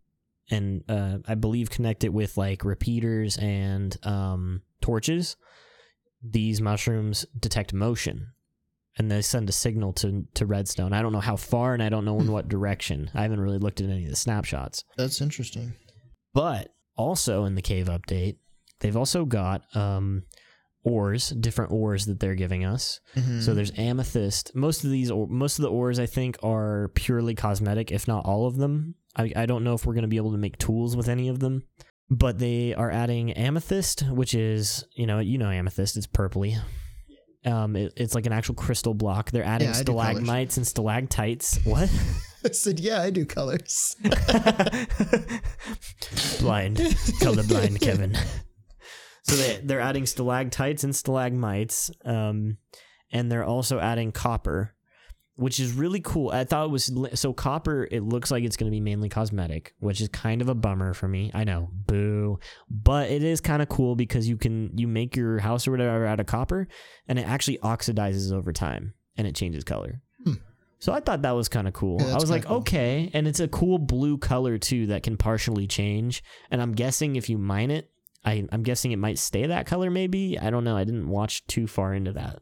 and 0.50 0.84
uh, 0.88 1.18
I 1.26 1.34
believe 1.34 1.70
connect 1.70 2.04
it 2.04 2.12
with 2.12 2.36
like 2.36 2.64
repeaters 2.64 3.36
and 3.36 3.96
um, 4.04 4.62
torches, 4.80 5.36
these 6.22 6.60
mushrooms 6.60 7.26
detect 7.38 7.72
motion 7.72 8.32
and 8.98 9.10
they 9.10 9.22
send 9.22 9.48
a 9.48 9.52
signal 9.52 9.92
to, 9.94 10.24
to 10.34 10.46
redstone. 10.46 10.92
I 10.92 11.02
don't 11.02 11.12
know 11.12 11.20
how 11.20 11.36
far 11.36 11.74
and 11.74 11.82
I 11.82 11.88
don't 11.88 12.04
know 12.04 12.18
in 12.20 12.30
what 12.32 12.48
direction. 12.48 13.10
I 13.14 13.22
haven't 13.22 13.40
really 13.40 13.58
looked 13.58 13.80
at 13.80 13.90
any 13.90 14.04
of 14.04 14.10
the 14.10 14.16
snapshots. 14.16 14.84
That's 14.96 15.20
interesting. 15.20 15.74
But 16.32 16.74
also 16.96 17.44
in 17.44 17.54
the 17.54 17.62
cave 17.62 17.86
update, 17.86 18.36
they've 18.80 18.96
also 18.96 19.24
got 19.24 19.62
um, 19.76 20.22
ores, 20.82 21.30
different 21.30 21.72
ores 21.72 22.06
that 22.06 22.20
they're 22.20 22.34
giving 22.34 22.64
us. 22.64 23.00
Mhm. 23.16 23.42
So 23.42 23.54
there's 23.54 23.72
amethyst. 23.78 24.54
Most 24.54 24.84
of 24.84 24.90
these, 24.90 25.10
or 25.10 25.26
most 25.26 25.58
of 25.58 25.62
the 25.62 25.70
ores, 25.70 25.98
I 25.98 26.06
think, 26.06 26.36
are 26.42 26.88
purely 26.94 27.34
cosmetic, 27.34 27.90
if 27.90 28.06
not 28.06 28.24
all 28.24 28.46
of 28.46 28.56
them. 28.56 28.94
I, 29.16 29.32
I 29.34 29.46
don't 29.46 29.64
know 29.64 29.74
if 29.74 29.84
we're 29.86 29.94
going 29.94 30.02
to 30.02 30.08
be 30.08 30.18
able 30.18 30.32
to 30.32 30.38
make 30.38 30.58
tools 30.58 30.96
with 30.96 31.08
any 31.08 31.28
of 31.28 31.40
them, 31.40 31.64
but 32.10 32.38
they 32.38 32.74
are 32.74 32.90
adding 32.90 33.32
amethyst, 33.32 34.04
which 34.10 34.34
is 34.34 34.84
you 34.94 35.06
know 35.06 35.18
you 35.18 35.38
know 35.38 35.50
amethyst. 35.50 35.96
It's 35.96 36.06
purpley. 36.06 36.56
Um, 37.46 37.76
it, 37.76 37.92
it's 37.96 38.14
like 38.14 38.26
an 38.26 38.32
actual 38.32 38.54
crystal 38.56 38.92
block. 38.92 39.30
They're 39.30 39.44
adding 39.44 39.68
Yeah, 39.68 39.76
I 39.78 39.82
do 39.82 39.92
colors. 39.92 40.06
stalagmites 40.08 40.56
and 40.56 40.66
stalactites. 40.66 41.58
What? 41.64 41.88
I 42.44 42.50
said, 42.50 42.78
yeah, 42.80 43.00
I 43.02 43.10
do 43.10 43.24
colors. 43.24 43.94
blind, 46.40 46.76
colorblind, 47.20 47.80
Kevin. 47.80 48.16
So 49.24 49.34
they 49.36 49.60
they're 49.64 49.80
adding 49.80 50.06
stalactites 50.06 50.84
and 50.84 50.94
stalagmites, 50.94 51.90
um, 52.04 52.58
and 53.10 53.30
they're 53.32 53.44
also 53.44 53.80
adding 53.80 54.12
copper, 54.12 54.74
which 55.36 55.60
is 55.60 55.72
really 55.72 56.00
cool. 56.00 56.30
I 56.30 56.44
thought 56.44 56.66
it 56.66 56.70
was 56.70 56.90
so 57.14 57.32
copper. 57.32 57.86
It 57.90 58.02
looks 58.02 58.30
like 58.30 58.44
it's 58.44 58.56
going 58.56 58.70
to 58.70 58.74
be 58.74 58.80
mainly 58.80 59.08
cosmetic, 59.08 59.74
which 59.78 60.00
is 60.00 60.08
kind 60.08 60.40
of 60.40 60.48
a 60.48 60.54
bummer 60.54 60.94
for 60.94 61.08
me. 61.08 61.30
I 61.34 61.44
know, 61.44 61.68
boo, 61.72 62.40
but 62.70 63.10
it 63.10 63.22
is 63.22 63.40
kind 63.40 63.62
of 63.62 63.68
cool 63.68 63.96
because 63.96 64.28
you 64.28 64.36
can 64.36 64.76
you 64.76 64.88
make 64.88 65.14
your 65.14 65.38
house 65.38 65.68
or 65.68 65.72
whatever 65.72 66.06
out 66.06 66.20
of 66.20 66.26
copper, 66.26 66.68
and 67.06 67.18
it 67.18 67.26
actually 67.26 67.58
oxidizes 67.58 68.32
over 68.32 68.52
time 68.52 68.94
and 69.16 69.26
it 69.26 69.34
changes 69.34 69.62
color. 69.62 70.00
Hmm. 70.24 70.34
So 70.78 70.92
I 70.92 71.00
thought 71.00 71.22
that 71.22 71.32
was 71.32 71.48
kind 71.48 71.68
of 71.68 71.74
cool. 71.74 72.00
Yeah, 72.00 72.12
I 72.12 72.14
was 72.14 72.30
like, 72.30 72.44
cool. 72.46 72.58
okay, 72.58 73.10
and 73.12 73.28
it's 73.28 73.40
a 73.40 73.48
cool 73.48 73.78
blue 73.78 74.18
color 74.18 74.58
too 74.58 74.86
that 74.86 75.02
can 75.02 75.16
partially 75.16 75.66
change. 75.66 76.22
And 76.50 76.60
I'm 76.62 76.72
guessing 76.72 77.16
if 77.16 77.28
you 77.28 77.38
mine 77.38 77.70
it, 77.70 77.90
I, 78.24 78.46
I'm 78.52 78.62
guessing 78.62 78.92
it 78.92 78.98
might 78.98 79.18
stay 79.18 79.46
that 79.46 79.66
color. 79.66 79.90
Maybe 79.90 80.38
I 80.38 80.50
don't 80.50 80.64
know. 80.64 80.76
I 80.76 80.84
didn't 80.84 81.08
watch 81.08 81.46
too 81.46 81.66
far 81.66 81.94
into 81.94 82.12
that. 82.12 82.40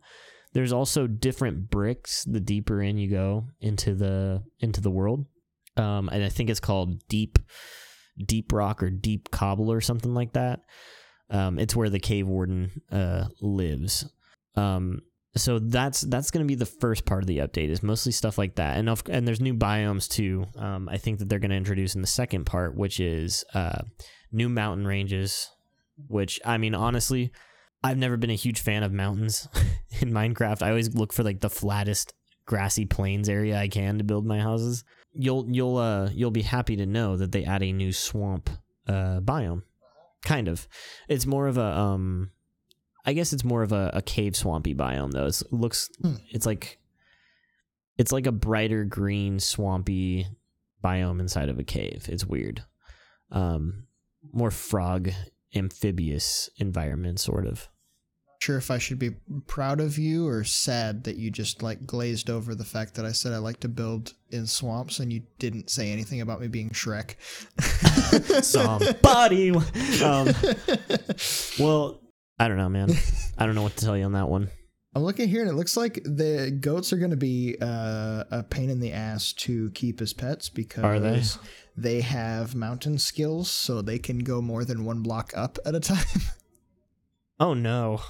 There's 0.55 0.73
also 0.73 1.07
different 1.07 1.69
bricks 1.69 2.25
the 2.25 2.41
deeper 2.41 2.81
in 2.81 2.97
you 2.97 3.11
go 3.11 3.49
into 3.61 3.95
the 3.95 4.43
into 4.61 4.81
the 4.81 4.91
world, 4.91 5.27
um, 5.77 6.09
and 6.09 6.25
I 6.25 6.29
think 6.29 6.49
it's 6.49 6.61
called 6.61 7.07
deep 7.09 7.39
deep 8.25 8.53
rock 8.53 8.83
or 8.83 8.91
deep 8.91 9.31
cobble 9.31 9.71
or 9.71 9.81
something 9.81 10.15
like 10.15 10.33
that. 10.33 10.61
Um, 11.29 11.59
it's 11.59 11.75
where 11.75 11.91
the 11.91 12.01
cave 12.01 12.27
warden 12.27 12.83
uh, 12.93 13.27
lives. 13.41 14.09
Um, 14.57 15.03
so 15.37 15.59
that's 15.59 16.03
that's 16.03 16.31
going 16.31 16.45
to 16.45 16.49
be 16.49 16.55
the 16.55 16.67
first 16.67 17.05
part 17.05 17.23
of 17.23 17.27
the 17.27 17.39
update 17.39 17.69
is 17.69 17.83
mostly 17.83 18.13
stuff 18.13 18.39
like 18.39 18.55
that 18.55 18.77
and 18.77 18.89
of, 18.89 19.03
and 19.09 19.27
there's 19.27 19.41
new 19.41 19.55
biomes 19.55 20.09
too 20.09 20.47
um, 20.57 20.89
i 20.89 20.97
think 20.97 21.19
that 21.19 21.29
they're 21.29 21.39
going 21.39 21.51
to 21.51 21.57
introduce 21.57 21.95
in 21.95 22.01
the 22.01 22.07
second 22.07 22.45
part 22.45 22.77
which 22.77 23.01
is 23.01 23.45
uh, 23.55 23.83
new 24.31 24.49
mountain 24.49 24.87
ranges 24.87 25.51
which 26.09 26.41
i 26.45 26.57
mean 26.57 26.75
honestly 26.75 27.33
i've 27.85 27.99
never 27.99 28.17
been 28.17 28.31
a 28.31 28.35
huge 28.35 28.61
fan 28.61 28.83
of 28.83 28.93
mountains 28.93 29.49
in 30.01 30.11
minecraft 30.11 30.63
i 30.63 30.69
always 30.71 30.95
look 30.95 31.13
for 31.13 31.23
like 31.23 31.41
the 31.41 31.51
flattest 31.51 32.13
grassy 32.47 32.85
plains 32.85 33.29
area 33.29 33.57
i 33.57 33.69
can 33.69 33.99
to 33.99 34.05
build 34.05 34.27
my 34.27 34.41
houses 34.41 34.83
you'll 35.13 35.47
you'll 35.49 35.77
uh 35.77 36.09
you'll 36.13 36.31
be 36.33 36.43
happy 36.43 36.75
to 36.77 36.87
know 36.87 37.17
that 37.17 37.31
they 37.31 37.45
add 37.45 37.63
a 37.63 37.73
new 37.73 37.93
swamp 37.93 38.51
uh 38.89 39.21
biome 39.21 39.63
kind 40.25 40.49
of 40.49 40.67
it's 41.09 41.27
more 41.27 41.47
of 41.47 41.59
a 41.59 41.79
um 41.79 42.31
I 43.07 43.13
guess 43.13 43.35
it's 43.35 43.45
more 43.45 43.63
of 43.63 43.71
a, 43.73 43.91
a 43.93 44.01
cave 44.01 44.35
swampy 44.35 44.75
biome 44.75 45.13
though. 45.13 45.27
It's, 45.27 45.43
it 45.43 45.53
looks 45.53 45.91
Hmm. 46.01 46.15
it's 46.31 46.47
like 46.47 46.79
it's 47.99 48.13
like 48.13 48.27
a 48.27 48.33
brighter 48.33 48.85
green 48.85 49.39
swampy 49.39 50.27
biome 50.83 51.21
inside 51.21 51.51
of 51.51 51.59
a 51.59 51.65
cave. 51.65 52.07
It's 52.09 52.25
weird. 52.25 52.65
Um 53.31 53.89
more 54.33 54.51
frog 54.51 55.11
amphibious 55.55 56.49
environment 56.57 57.21
sort 57.21 57.47
of. 57.47 57.69
Sure 58.41 58.57
if 58.59 58.71
I 58.71 58.79
should 58.79 58.99
be 58.99 59.11
proud 59.47 59.81
of 59.81 59.97
you 59.99 60.27
or 60.29 60.45
sad 60.45 61.05
that 61.05 61.17
you 61.17 61.31
just 61.31 61.63
like 61.63 61.87
glazed 61.87 62.29
over 62.29 62.55
the 62.55 62.65
fact 62.65 62.95
that 62.95 63.05
I 63.07 63.13
said 63.13 63.33
I 63.33 63.39
like 63.39 63.61
to 63.61 63.69
build 63.69 64.13
in 64.31 64.47
swamps 64.47 64.99
and 64.99 65.13
you 65.13 65.23
didn't 65.39 65.71
say 65.71 65.91
anything 65.91 66.21
about 66.21 66.41
me 66.41 66.49
being 66.49 66.71
Shrek. 66.71 67.15
Somebody. 68.45 69.51
Um, 70.03 70.29
well, 71.59 72.01
I 72.39 72.49
don't 72.49 72.57
know, 72.57 72.69
man. 72.69 72.91
I 73.39 73.47
don't 73.47 73.55
know 73.55 73.63
what 73.63 73.77
to 73.77 73.85
tell 73.85 73.97
you 73.97 74.05
on 74.05 74.13
that 74.13 74.29
one. 74.29 74.51
I'm 74.95 75.03
looking 75.03 75.29
here 75.29 75.41
and 75.41 75.51
it 75.51 75.55
looks 75.55 75.77
like 75.77 75.95
the 76.05 76.57
goats 76.61 76.93
are 76.93 76.99
going 76.99 77.11
to 77.11 77.17
be 77.17 77.57
uh, 77.61 78.25
a 78.31 78.43
pain 78.49 78.71
in 78.71 78.81
the 78.81 78.93
ass 78.93 79.33
to 79.35 79.71
keep 79.71 80.01
as 80.01 80.13
pets 80.13 80.49
because 80.49 80.85
Are 80.85 81.01
they? 81.01 81.23
they 81.77 82.01
have 82.03 82.55
mountain 82.55 82.99
skills 82.99 83.51
so 83.51 83.83
they 83.83 83.99
can 83.99 84.19
go 84.21 84.41
more 84.41 84.65
than 84.65 84.85
one 84.85 85.01
block 85.03 85.33
up 85.37 85.59
at 85.65 85.75
a 85.75 85.81
time. 85.81 86.05
Oh 87.41 87.55
no. 87.55 88.01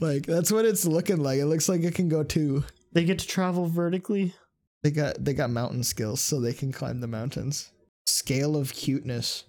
Like 0.00 0.26
that's 0.26 0.52
what 0.52 0.64
it's 0.64 0.84
looking 0.84 1.18
like. 1.18 1.38
It 1.38 1.46
looks 1.46 1.68
like 1.68 1.82
it 1.82 1.94
can 1.94 2.08
go 2.08 2.22
two. 2.22 2.64
They 2.92 3.04
get 3.04 3.18
to 3.20 3.26
travel 3.26 3.66
vertically. 3.66 4.34
They 4.82 4.90
got 4.90 5.24
they 5.24 5.34
got 5.34 5.50
mountain 5.50 5.82
skills 5.82 6.20
so 6.20 6.40
they 6.40 6.52
can 6.52 6.72
climb 6.72 7.00
the 7.00 7.06
mountains. 7.06 7.70
Scale 8.06 8.56
of 8.56 8.72
cuteness. 8.72 9.44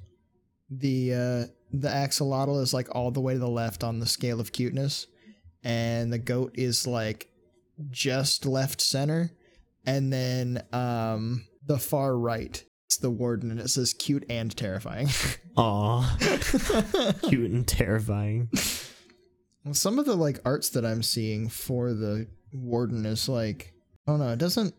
The 0.69 1.13
uh 1.13 1.45
the 1.71 1.89
axolotl 1.89 2.61
is 2.61 2.73
like 2.73 2.93
all 2.93 3.11
the 3.11 3.21
way 3.21 3.33
to 3.33 3.39
the 3.39 3.47
left 3.47 3.83
on 3.83 3.99
the 3.99 4.05
scale 4.05 4.39
of 4.39 4.51
cuteness 4.51 5.07
and 5.63 6.11
the 6.11 6.17
goat 6.17 6.51
is 6.55 6.87
like 6.87 7.29
just 7.91 8.45
left 8.45 8.81
center 8.81 9.31
and 9.85 10.11
then 10.11 10.63
um 10.73 11.45
the 11.65 11.77
far 11.77 12.17
right 12.17 12.63
it's 12.89 12.97
the 12.97 13.11
warden 13.11 13.51
and 13.51 13.59
it 13.59 13.69
says 13.69 13.93
cute 13.93 14.25
and 14.31 14.55
terrifying. 14.57 15.09
Aw. 15.57 16.17
Cute 17.21 17.51
and 17.51 17.67
terrifying. 17.67 18.49
Some 19.73 19.99
of 19.99 20.05
the 20.05 20.15
like 20.15 20.39
arts 20.45 20.69
that 20.69 20.85
I'm 20.85 21.03
seeing 21.03 21.47
for 21.49 21.93
the 21.93 22.27
warden 22.53 23.05
is 23.05 23.29
like 23.29 23.73
oh 24.07 24.17
no, 24.17 24.29
it 24.29 24.39
doesn't 24.39 24.73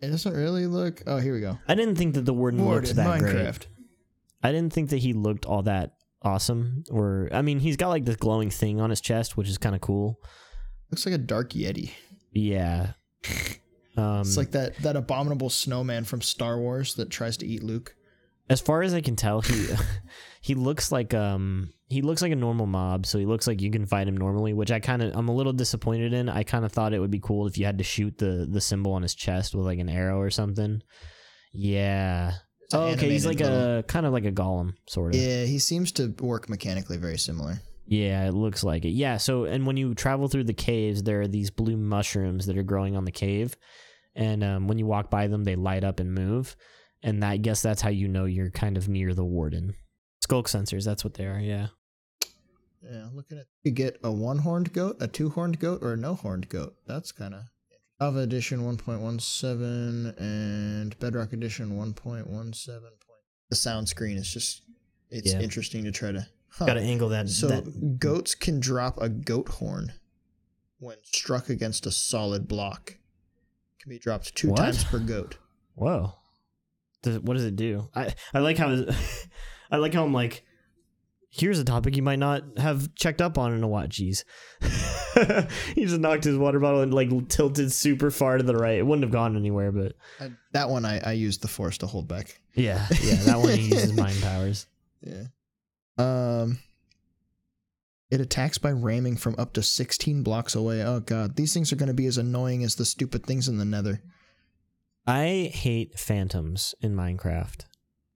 it 0.00 0.08
doesn't 0.08 0.34
really 0.34 0.66
look 0.66 1.02
oh 1.06 1.18
here 1.18 1.34
we 1.34 1.40
go. 1.40 1.58
I 1.68 1.74
didn't 1.74 1.96
think 1.96 2.14
that 2.14 2.24
the 2.24 2.34
warden, 2.34 2.64
Warden 2.64 2.84
looked 2.84 2.96
that 2.96 3.20
great. 3.20 3.66
I 4.42 4.50
didn't 4.50 4.72
think 4.72 4.90
that 4.90 4.98
he 4.98 5.12
looked 5.12 5.46
all 5.46 5.62
that 5.62 5.94
awesome. 6.22 6.82
Or 6.90 7.28
I 7.32 7.42
mean, 7.42 7.60
he's 7.60 7.76
got 7.76 7.88
like 7.90 8.04
this 8.04 8.16
glowing 8.16 8.50
thing 8.50 8.80
on 8.80 8.90
his 8.90 9.00
chest, 9.00 9.36
which 9.36 9.48
is 9.48 9.58
kind 9.58 9.74
of 9.74 9.80
cool. 9.80 10.18
Looks 10.90 11.06
like 11.06 11.14
a 11.14 11.18
dark 11.18 11.50
yeti. 11.50 11.90
Yeah. 12.32 12.92
Um, 13.94 14.20
It's 14.22 14.38
like 14.38 14.52
that 14.52 14.74
that 14.78 14.96
abominable 14.96 15.50
snowman 15.50 16.04
from 16.04 16.22
Star 16.22 16.58
Wars 16.58 16.94
that 16.94 17.10
tries 17.10 17.36
to 17.36 17.46
eat 17.46 17.62
Luke. 17.62 17.94
as 18.48 18.58
far 18.58 18.82
as 18.82 18.94
I 18.94 19.02
can 19.02 19.16
tell, 19.16 19.42
he 19.42 19.66
he 20.42 20.54
looks 20.54 20.92
like 20.92 21.14
um 21.14 21.72
he 21.88 22.02
looks 22.02 22.20
like 22.20 22.32
a 22.32 22.36
normal 22.36 22.66
mob, 22.66 23.06
so 23.06 23.18
he 23.18 23.26
looks 23.26 23.46
like 23.46 23.62
you 23.62 23.70
can 23.70 23.86
fight 23.86 24.08
him 24.08 24.16
normally, 24.16 24.52
which 24.52 24.70
I 24.70 24.80
kind 24.80 25.02
of 25.02 25.16
I'm 25.16 25.28
a 25.28 25.34
little 25.34 25.52
disappointed 25.52 26.12
in. 26.12 26.28
I 26.28 26.42
kind 26.42 26.64
of 26.64 26.72
thought 26.72 26.92
it 26.92 26.98
would 26.98 27.10
be 27.10 27.20
cool 27.20 27.46
if 27.46 27.56
you 27.56 27.64
had 27.64 27.78
to 27.78 27.84
shoot 27.84 28.18
the 28.18 28.46
the 28.50 28.60
symbol 28.60 28.92
on 28.92 29.02
his 29.02 29.14
chest 29.14 29.54
with 29.54 29.64
like 29.64 29.78
an 29.78 29.88
arrow 29.88 30.18
or 30.20 30.30
something. 30.30 30.82
Yeah. 31.52 32.32
Oh, 32.72 32.88
okay. 32.88 33.10
He's 33.10 33.24
like 33.24 33.40
animated 33.40 33.78
a 33.78 33.82
kind 33.84 34.04
of 34.04 34.12
like 34.12 34.24
a 34.24 34.32
golem, 34.32 34.72
sort 34.88 35.14
of. 35.14 35.20
Yeah, 35.20 35.44
he 35.44 35.58
seems 35.58 35.92
to 35.92 36.08
work 36.20 36.48
mechanically 36.48 36.96
very 36.96 37.18
similar. 37.18 37.60
Yeah, 37.86 38.26
it 38.26 38.32
looks 38.32 38.64
like 38.64 38.84
it. 38.84 38.90
Yeah, 38.90 39.18
so 39.18 39.44
and 39.44 39.66
when 39.66 39.76
you 39.76 39.94
travel 39.94 40.26
through 40.26 40.44
the 40.44 40.54
caves, 40.54 41.02
there 41.02 41.20
are 41.20 41.28
these 41.28 41.50
blue 41.50 41.76
mushrooms 41.76 42.46
that 42.46 42.56
are 42.56 42.62
growing 42.62 42.96
on 42.96 43.04
the 43.04 43.12
cave, 43.12 43.56
and 44.14 44.42
um, 44.42 44.66
when 44.66 44.78
you 44.78 44.86
walk 44.86 45.10
by 45.10 45.26
them, 45.26 45.44
they 45.44 45.56
light 45.56 45.84
up 45.84 46.00
and 46.00 46.14
move, 46.14 46.56
and 47.02 47.22
that, 47.22 47.30
I 47.30 47.36
guess 47.36 47.60
that's 47.60 47.82
how 47.82 47.90
you 47.90 48.08
know 48.08 48.24
you're 48.24 48.50
kind 48.50 48.76
of 48.76 48.88
near 48.88 49.14
the 49.14 49.24
warden. 49.24 49.74
Sculk 50.26 50.44
sensors, 50.44 50.84
that's 50.84 51.04
what 51.04 51.14
they 51.14 51.26
are. 51.26 51.38
Yeah. 51.40 51.68
Yeah, 52.82 53.06
looking 53.14 53.38
at 53.38 53.46
you 53.62 53.70
get 53.70 53.98
a 54.02 54.10
one 54.10 54.38
horned 54.38 54.72
goat, 54.72 54.96
a 55.00 55.06
two 55.06 55.30
horned 55.30 55.58
goat, 55.60 55.80
or 55.82 55.92
a 55.92 55.96
no 55.96 56.14
horned 56.14 56.48
goat. 56.48 56.74
That's 56.86 57.12
kind 57.12 57.34
of 57.34 57.42
Java 58.00 58.18
Edition 58.20 58.60
1.17 58.62 60.20
and 60.20 60.98
Bedrock 60.98 61.32
Edition 61.32 61.76
1.17. 61.76 62.82
The 63.50 63.56
sound 63.56 63.88
screen 63.88 64.16
is 64.16 64.32
just 64.32 64.62
it's 65.10 65.32
Yeah. 65.32 65.40
interesting 65.40 65.84
to 65.84 65.92
try 65.92 66.10
to. 66.12 66.26
huh. 66.48 66.66
Got 66.66 66.74
to 66.74 66.80
angle 66.80 67.08
that. 67.10 67.28
So 67.28 67.46
that 67.48 67.98
goats 68.00 68.34
can 68.34 68.58
drop 68.60 69.00
a 69.00 69.08
goat 69.08 69.48
horn 69.48 69.92
when 70.80 70.96
struck 71.04 71.48
against 71.50 71.86
a 71.86 71.92
solid 71.92 72.48
block. 72.48 72.96
Can 73.80 73.90
be 73.90 73.98
dropped 73.98 74.34
two 74.34 74.48
What? 74.50 74.56
times 74.58 74.82
per 74.84 74.98
goat. 74.98 75.36
whoa. 75.74 76.14
Does, 77.02 77.18
what 77.20 77.34
does 77.34 77.44
it 77.44 77.56
do? 77.56 77.88
I 77.94 78.14
I 78.34 78.38
like 78.40 78.58
how 78.58 78.68
I 79.72 79.78
like 79.78 79.94
how 79.94 80.04
I'm 80.04 80.12
like. 80.12 80.44
Here's 81.34 81.58
a 81.58 81.64
topic 81.64 81.96
you 81.96 82.02
might 82.02 82.18
not 82.18 82.58
have 82.58 82.94
checked 82.94 83.22
up 83.22 83.38
on 83.38 83.54
in 83.54 83.62
a 83.62 83.68
while. 83.68 83.86
Jeez. 83.86 84.24
he 85.74 85.86
just 85.86 85.98
knocked 85.98 86.24
his 86.24 86.36
water 86.36 86.60
bottle 86.60 86.82
and 86.82 86.92
like 86.92 87.08
tilted 87.28 87.72
super 87.72 88.10
far 88.10 88.36
to 88.36 88.44
the 88.44 88.54
right. 88.54 88.76
It 88.76 88.86
wouldn't 88.86 89.04
have 89.04 89.12
gone 89.12 89.34
anywhere, 89.34 89.72
but 89.72 89.94
I, 90.20 90.30
that 90.52 90.68
one 90.68 90.84
I, 90.84 91.00
I 91.00 91.12
used 91.12 91.40
the 91.40 91.48
force 91.48 91.78
to 91.78 91.86
hold 91.86 92.06
back. 92.06 92.38
Yeah, 92.54 92.86
yeah, 93.00 93.14
that 93.22 93.38
one 93.38 93.56
he 93.56 93.68
uses 93.68 93.92
mind 93.96 94.20
powers. 94.20 94.66
Yeah. 95.00 95.24
Um. 95.96 96.58
It 98.10 98.20
attacks 98.20 98.58
by 98.58 98.72
ramming 98.72 99.16
from 99.16 99.36
up 99.38 99.54
to 99.54 99.62
16 99.62 100.22
blocks 100.22 100.54
away. 100.54 100.82
Oh 100.82 101.00
god, 101.00 101.36
these 101.36 101.54
things 101.54 101.72
are 101.72 101.76
going 101.76 101.86
to 101.86 101.94
be 101.94 102.04
as 102.04 102.18
annoying 102.18 102.62
as 102.62 102.74
the 102.74 102.84
stupid 102.84 103.24
things 103.24 103.48
in 103.48 103.56
the 103.56 103.64
Nether. 103.64 104.02
I 105.06 105.50
hate 105.54 105.98
phantoms 105.98 106.74
in 106.82 106.94
Minecraft. 106.94 107.64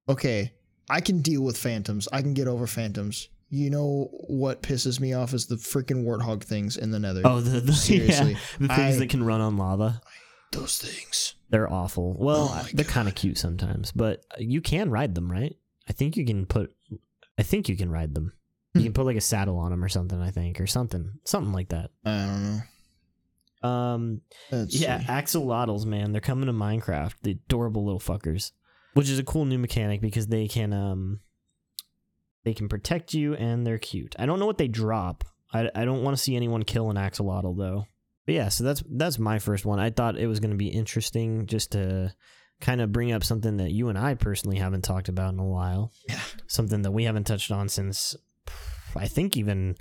Okay, 0.06 0.52
I 0.88 1.00
can 1.00 1.20
deal 1.20 1.42
with 1.42 1.58
phantoms. 1.58 2.08
I 2.12 2.22
can 2.22 2.34
get 2.34 2.46
over 2.48 2.66
phantoms. 2.66 3.28
You 3.48 3.70
know 3.70 4.08
what 4.28 4.62
pisses 4.62 4.98
me 4.98 5.12
off 5.12 5.32
is 5.32 5.46
the 5.46 5.54
freaking 5.56 6.04
warthog 6.04 6.42
things 6.42 6.76
in 6.76 6.90
the 6.90 6.98
Nether. 6.98 7.22
Oh, 7.24 7.40
the, 7.40 7.60
the 7.60 7.72
Seriously, 7.90 8.32
yeah, 8.32 8.38
the 8.58 8.68
things 8.68 8.96
I- 8.96 8.98
that 9.00 9.10
can 9.10 9.22
run 9.24 9.40
on 9.40 9.56
lava. 9.56 10.00
those 10.52 10.78
things. 10.78 11.34
They're 11.50 11.72
awful. 11.72 12.14
Well, 12.18 12.50
Oh 12.52 12.66
they're 12.74 12.84
kind 12.84 13.06
of 13.08 13.14
cute 13.14 13.38
sometimes, 13.38 13.92
but 13.92 14.24
you 14.38 14.60
can 14.60 14.90
ride 14.90 15.14
them, 15.14 15.30
right? 15.30 15.54
I 15.88 15.92
think 15.92 16.16
you 16.16 16.26
can 16.26 16.44
put. 16.46 16.74
I 17.38 17.42
think 17.44 17.68
you 17.68 17.76
can 17.76 17.90
ride 17.90 18.14
them. 18.14 18.32
You 18.74 18.80
Hmm. 18.80 18.84
can 18.86 18.92
put 18.94 19.06
like 19.06 19.16
a 19.16 19.20
saddle 19.20 19.58
on 19.58 19.70
them 19.70 19.84
or 19.84 19.88
something. 19.88 20.20
I 20.20 20.30
think 20.32 20.60
or 20.60 20.66
something, 20.66 21.12
something 21.24 21.52
like 21.52 21.68
that. 21.68 21.90
I 22.04 22.10
don't 22.26 22.42
know. 23.62 23.68
Um, 23.68 24.20
Let's 24.50 24.74
yeah, 24.74 25.00
see. 25.00 25.06
axolotls, 25.06 25.86
man, 25.86 26.12
they're 26.12 26.20
coming 26.20 26.46
to 26.46 26.52
Minecraft. 26.52 27.14
The 27.22 27.32
adorable 27.32 27.84
little 27.84 28.00
fuckers, 28.00 28.52
which 28.96 29.10
is 29.10 29.18
a 29.18 29.24
cool 29.24 29.44
new 29.44 29.58
mechanic 29.58 30.00
because 30.00 30.26
they 30.28 30.48
can 30.48 30.72
um, 30.72 31.20
they 32.44 32.54
can 32.54 32.68
protect 32.68 33.12
you 33.12 33.34
and 33.34 33.66
they're 33.66 33.78
cute. 33.78 34.16
I 34.18 34.24
don't 34.24 34.38
know 34.38 34.46
what 34.46 34.58
they 34.58 34.68
drop. 34.68 35.24
I, 35.52 35.70
I 35.74 35.84
don't 35.84 36.02
want 36.02 36.16
to 36.16 36.22
see 36.22 36.34
anyone 36.34 36.62
kill 36.62 36.90
an 36.90 36.96
axolotl 36.96 37.56
though. 37.56 37.86
But 38.24 38.34
yeah, 38.34 38.48
so 38.48 38.64
that's 38.64 38.82
that's 38.88 39.18
my 39.18 39.38
first 39.38 39.66
one. 39.66 39.78
I 39.78 39.90
thought 39.90 40.16
it 40.16 40.26
was 40.26 40.40
going 40.40 40.50
to 40.50 40.56
be 40.56 40.68
interesting 40.68 41.46
just 41.46 41.72
to 41.72 42.14
kind 42.60 42.80
of 42.80 42.90
bring 42.90 43.12
up 43.12 43.22
something 43.22 43.58
that 43.58 43.70
you 43.70 43.90
and 43.90 43.98
I 43.98 44.14
personally 44.14 44.56
haven't 44.56 44.82
talked 44.82 45.10
about 45.10 45.34
in 45.34 45.38
a 45.38 45.44
while. 45.44 45.92
Yeah. 46.08 46.20
Something 46.46 46.82
that 46.82 46.92
we 46.92 47.04
haven't 47.04 47.24
touched 47.24 47.50
on 47.50 47.68
since 47.68 48.16
I 48.96 49.08
think 49.08 49.36
even 49.36 49.76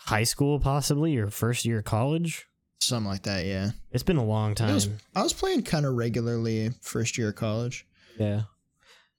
high 0.00 0.24
school 0.24 0.58
possibly 0.58 1.16
or 1.16 1.28
first 1.28 1.64
year 1.64 1.78
of 1.78 1.84
college. 1.84 2.46
Something 2.80 3.08
like 3.08 3.22
that, 3.22 3.44
yeah. 3.44 3.70
It's 3.92 4.02
been 4.02 4.16
a 4.16 4.24
long 4.24 4.54
time. 4.54 4.74
was, 4.74 4.88
I 5.14 5.22
was 5.22 5.32
playing 5.32 5.62
kind 5.62 5.86
of 5.86 5.94
regularly 5.94 6.70
first 6.80 7.16
year 7.18 7.28
of 7.28 7.36
college. 7.36 7.86
Yeah. 8.20 8.42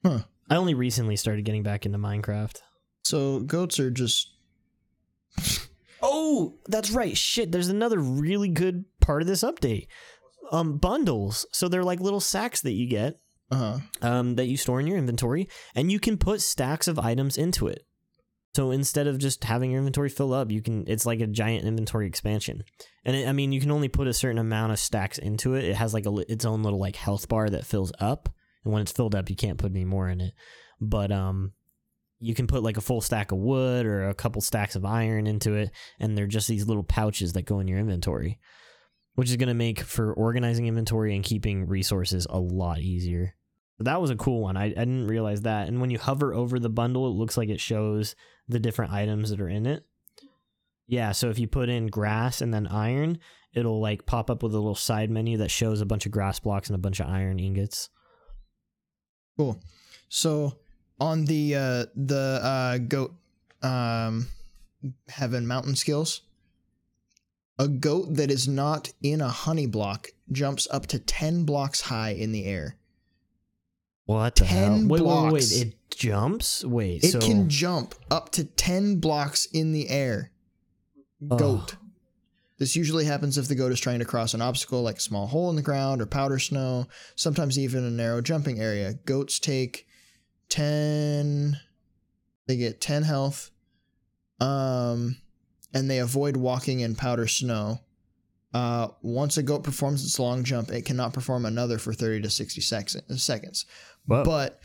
Huh. 0.06 0.20
I 0.50 0.56
only 0.56 0.74
recently 0.74 1.16
started 1.16 1.46
getting 1.46 1.64
back 1.64 1.86
into 1.86 1.98
Minecraft. 1.98 2.58
So 3.04 3.40
goats 3.40 3.80
are 3.80 3.92
just 3.92 4.34
Oh, 6.04 6.56
that's 6.68 6.92
right. 6.92 7.18
Shit, 7.18 7.52
there's 7.52 7.68
another 7.68 8.00
really 8.00 8.50
good 8.50 8.86
part 9.00 9.22
of 9.22 9.28
this 9.28 9.44
update. 9.44 9.88
Um 10.52 10.78
bundles. 10.78 11.46
So 11.52 11.68
they're 11.68 11.84
like 11.84 12.00
little 12.00 12.20
sacks 12.20 12.62
that 12.62 12.74
you 12.74 12.88
get 12.88 13.20
uh 13.50 13.80
um 14.02 14.36
that 14.36 14.48
you 14.48 14.56
store 14.56 14.80
in 14.80 14.88
your 14.88 14.98
inventory 14.98 15.50
and 15.76 15.92
you 15.92 16.00
can 16.00 16.18
put 16.18 16.42
stacks 16.42 16.88
of 16.88 16.99
items 16.99 17.38
into 17.38 17.68
it. 17.68 17.86
So 18.54 18.72
instead 18.72 19.08
of 19.08 19.18
just 19.18 19.45
having 19.45 19.72
your 19.72 19.80
inventory 19.80 20.10
fill 20.10 20.34
up, 20.34 20.52
you 20.52 20.62
can 20.62 20.84
it's 20.88 21.06
like 21.06 21.22
a 21.22 21.28
giant 21.28 21.66
inventory 21.66 22.06
expansion. 22.08 22.64
And 23.06 23.16
it, 23.16 23.28
I 23.28 23.32
mean, 23.32 23.52
you 23.52 23.62
can 23.62 23.72
only 23.72 23.88
put 23.88 24.08
a 24.08 24.14
certain 24.14 24.38
amount 24.38 24.74
of 24.74 24.80
stacks 24.80 25.18
into 25.18 25.56
it. 25.56 25.64
It 25.64 25.76
has 25.76 25.93
like 25.93 26.06
a 26.06 26.14
its 26.30 26.43
own 26.43 26.62
little 26.62 26.80
like 26.80 26.97
health 26.97 27.30
bar 27.30 27.49
that 27.49 27.66
fills 27.66 27.93
up, 27.99 28.30
and 28.64 28.74
when 28.74 28.82
it's 28.82 28.91
filled 28.91 29.16
up, 29.16 29.30
you 29.30 29.36
can't 29.36 29.57
put 29.57 29.72
any 29.72 29.86
more 29.86 30.09
in 30.09 30.22
it. 30.22 30.34
But 30.80 31.12
um 31.12 31.53
you 32.22 32.36
can 32.36 32.47
put 32.47 32.64
like 32.64 32.78
a 32.78 32.82
full 32.82 33.01
stack 33.01 33.32
of 33.32 33.39
wood 33.39 33.86
or 33.86 34.07
a 34.07 34.14
couple 34.14 34.41
stacks 34.41 34.76
of 34.76 34.86
iron 34.86 35.26
into 35.26 35.55
it, 35.55 35.72
and 35.99 36.16
they're 36.16 36.28
just 36.28 36.47
these 36.47 36.68
little 36.68 36.84
pouches 36.84 37.34
that 37.34 37.47
go 37.47 37.59
in 37.59 37.68
your 37.68 37.80
inventory, 37.80 38.39
which 39.16 39.30
is 39.30 39.38
going 39.38 39.47
to 39.47 39.55
make 39.55 39.82
for 39.82 40.14
organizing 40.14 40.68
inventory 40.68 41.16
and 41.16 41.24
keeping 41.24 41.68
resources 41.68 42.28
a 42.30 42.39
lot 42.39 42.80
easier. 42.80 43.34
That 43.80 43.99
was 43.99 44.12
a 44.12 44.16
cool 44.16 44.41
one. 44.41 44.55
I, 44.55 44.66
I 44.66 44.70
didn't 44.70 45.07
realize 45.07 45.41
that. 45.41 45.68
And 45.68 45.82
when 45.82 45.89
you 45.89 45.97
hover 45.97 46.32
over 46.32 46.59
the 46.59 46.70
bundle, 46.70 47.07
it 47.07 47.16
looks 47.16 47.38
like 47.38 47.49
it 47.49 47.59
shows 47.59 48.16
the 48.47 48.59
different 48.59 48.93
items 48.93 49.32
that 49.32 49.41
are 49.41 49.49
in 49.49 49.66
it. 49.66 49.84
Yeah, 50.86 51.14
so 51.14 51.32
if 51.32 51.39
you 51.39 51.47
put 51.47 51.70
in 51.70 51.88
grass 51.88 52.41
and 52.41 52.53
then 52.53 52.68
iron, 52.68 53.18
it'll 53.53 53.82
like 53.82 54.05
pop 54.05 54.30
up 54.30 54.43
with 54.43 54.53
a 54.53 54.59
little 54.59 54.76
side 54.76 55.09
menu 55.09 55.38
that 55.38 55.49
shows 55.49 55.82
a 55.82 55.86
bunch 55.88 56.05
of 56.05 56.12
grass 56.12 56.39
blocks 56.39 56.70
and 56.70 56.76
a 56.76 56.80
bunch 56.80 56.99
of 56.99 57.07
iron 57.07 57.39
ingots. 57.39 57.89
Cool. 59.38 59.60
So 60.10 60.58
on 61.00 61.26
the 61.26 61.56
uh 61.56 61.86
the 61.96 62.40
uh 62.44 62.78
goat 62.80 63.14
um 63.62 64.28
having 65.10 65.46
mountain 65.48 65.76
skills, 65.76 66.22
A 67.60 67.68
goat 67.68 68.16
that 68.16 68.32
is 68.32 68.48
not 68.48 68.92
in 69.04 69.22
a 69.22 69.30
honey 69.30 69.68
block 69.68 70.10
jumps 70.32 70.68
up 70.72 70.88
to 70.88 70.98
10 71.00 71.44
blocks 71.46 71.82
high 71.82 72.12
in 72.12 72.32
the 72.32 72.46
air. 72.46 72.78
What 74.06 74.36
the 74.38 74.46
hell? 74.46 74.78
10 74.78 74.88
Wait, 74.88 74.90
wait, 74.90 75.00
blocks. 75.06 75.34
wait, 75.34 75.62
It 75.68 75.76
jumps? 75.92 76.66
Wait, 76.66 77.04
It 77.04 77.12
so 77.12 77.20
can 77.20 77.50
jump 77.50 77.94
up 78.10 78.32
to 78.32 78.44
10 78.46 78.96
blocks 79.00 79.46
in 79.46 79.72
the 79.74 79.90
air. 79.90 80.32
Goat. 81.28 81.76
This 82.62 82.76
usually 82.76 83.05
happens 83.05 83.39
if 83.39 83.47
the 83.47 83.55
goat 83.55 83.72
is 83.72 83.80
trying 83.80 83.97
to 83.97 84.05
cross 84.05 84.36
an 84.36 84.41
obstacle 84.43 84.84
like 84.84 84.97
a 84.97 84.99
small 85.01 85.26
hole 85.26 85.49
in 85.49 85.55
the 85.55 85.64
ground 85.64 85.99
or 85.99 86.05
powder 86.05 86.38
snow, 86.38 86.86
sometimes 87.16 87.57
even 87.57 87.84
a 87.84 87.89
narrow 87.89 88.22
jumping 88.22 88.59
area. 88.59 88.93
Goats 89.03 89.39
take 89.39 89.88
10 90.49 91.57
they 92.47 92.57
get 92.57 92.80
10 92.80 93.01
health 93.03 93.49
um 94.39 95.18
and 95.74 95.89
they 95.89 95.97
avoid 95.99 96.38
walking 96.38 96.82
in 96.82 96.93
powder 96.95 97.26
snow. 97.28 97.80
Uh, 98.53 98.89
once 99.01 99.38
a 99.38 99.43
goat 99.43 99.64
performs 99.64 100.03
its 100.05 100.20
long 100.20 100.43
jump, 100.43 100.70
it 100.70 100.84
cannot 100.86 101.14
perform 101.14 101.45
another 101.47 101.78
for 101.80 101.93
30 101.93 102.22
to 102.22 102.30
60 102.30 102.59
sex- 102.62 102.95
seconds. 103.16 103.66
Whoa. 104.05 104.24
But 104.26 104.59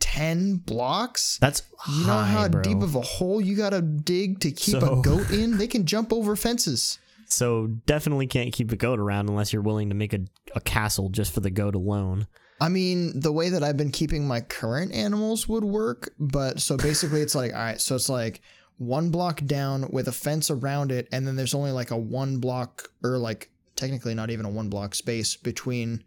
10 0.00 0.56
blocks? 0.56 1.38
that's 1.40 1.62
You 1.86 2.06
know 2.06 2.12
high, 2.14 2.24
how 2.26 2.48
bro. 2.48 2.62
deep 2.62 2.80
of 2.82 2.94
a 2.96 3.02
hole 3.02 3.40
you 3.40 3.54
gotta 3.56 3.82
dig 3.82 4.40
to 4.40 4.50
keep 4.50 4.80
So- 4.80 4.98
a 4.98 5.02
goat 5.02 5.30
in? 5.30 5.58
They 5.58 5.66
can 5.68 5.84
jump 5.86 6.12
over 6.12 6.34
fences. 6.34 6.98
So 7.28 7.66
definitely 7.66 8.26
can't 8.26 8.52
keep 8.52 8.72
a 8.72 8.76
goat 8.76 8.98
around 8.98 9.28
unless 9.28 9.52
you're 9.52 9.62
willing 9.62 9.88
to 9.88 9.94
make 9.94 10.12
a, 10.12 10.20
a 10.54 10.60
castle 10.60 11.08
just 11.08 11.32
for 11.32 11.40
the 11.40 11.50
goat 11.50 11.74
alone. 11.74 12.26
I 12.60 12.68
mean, 12.68 13.20
the 13.20 13.32
way 13.32 13.50
that 13.50 13.62
I've 13.62 13.76
been 13.76 13.90
keeping 13.90 14.26
my 14.26 14.40
current 14.40 14.92
animals 14.92 15.46
would 15.46 15.64
work, 15.64 16.14
but 16.18 16.60
so 16.60 16.76
basically 16.76 17.20
it's 17.20 17.34
like, 17.34 17.52
all 17.52 17.58
right, 17.58 17.80
so 17.80 17.94
it's 17.94 18.08
like 18.08 18.40
one 18.78 19.10
block 19.10 19.44
down 19.44 19.88
with 19.90 20.08
a 20.08 20.12
fence 20.12 20.50
around 20.50 20.90
it, 20.90 21.08
and 21.12 21.26
then 21.26 21.36
there's 21.36 21.54
only 21.54 21.70
like 21.70 21.90
a 21.90 21.96
one 21.96 22.38
block, 22.38 22.90
or 23.02 23.18
like 23.18 23.50
technically 23.74 24.14
not 24.14 24.30
even 24.30 24.46
a 24.46 24.50
one 24.50 24.70
block 24.70 24.94
space 24.94 25.36
between 25.36 26.02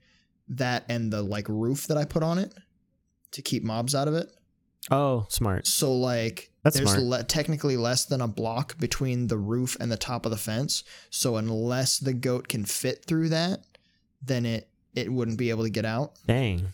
that 0.48 0.86
and 0.90 1.14
the 1.14 1.22
like 1.22 1.48
roof 1.48 1.86
that 1.88 1.98
I 1.98 2.06
put 2.06 2.24
on 2.24 2.40
it 2.40 2.54
to 3.32 3.42
keep 3.44 3.64
mobs 3.64 3.94
out 3.94 4.08
of 4.08 4.16
it. 4.16 4.28
Oh, 4.90 5.28
smart. 5.30 5.68
So 5.68 5.94
like 5.94 6.49
That's 6.64 6.76
there's 6.76 6.90
smart. 6.92 7.04
le- 7.04 7.24
technically 7.24 7.78
less 7.78 8.06
than 8.06 8.22
a 8.22 8.28
block 8.28 8.78
between 8.80 9.28
the 9.28 9.38
roof 9.38 9.78
and 9.80 9.92
the 9.92 9.98
top 9.98 10.26
of 10.26 10.32
the 10.32 10.38
fence. 10.38 10.84
So 11.10 11.38
unless 11.38 11.98
the 12.00 12.14
goat 12.14 12.48
can 12.50 12.66
fit 12.66 13.06
through 13.06 13.30
that, 13.30 13.64
then 14.22 14.46
it 14.46 14.68
it 14.96 15.12
wouldn't 15.12 15.38
be 15.38 15.50
able 15.52 15.64
to 15.64 15.70
get 15.70 15.86
out. 15.86 16.14
Dang. 16.28 16.68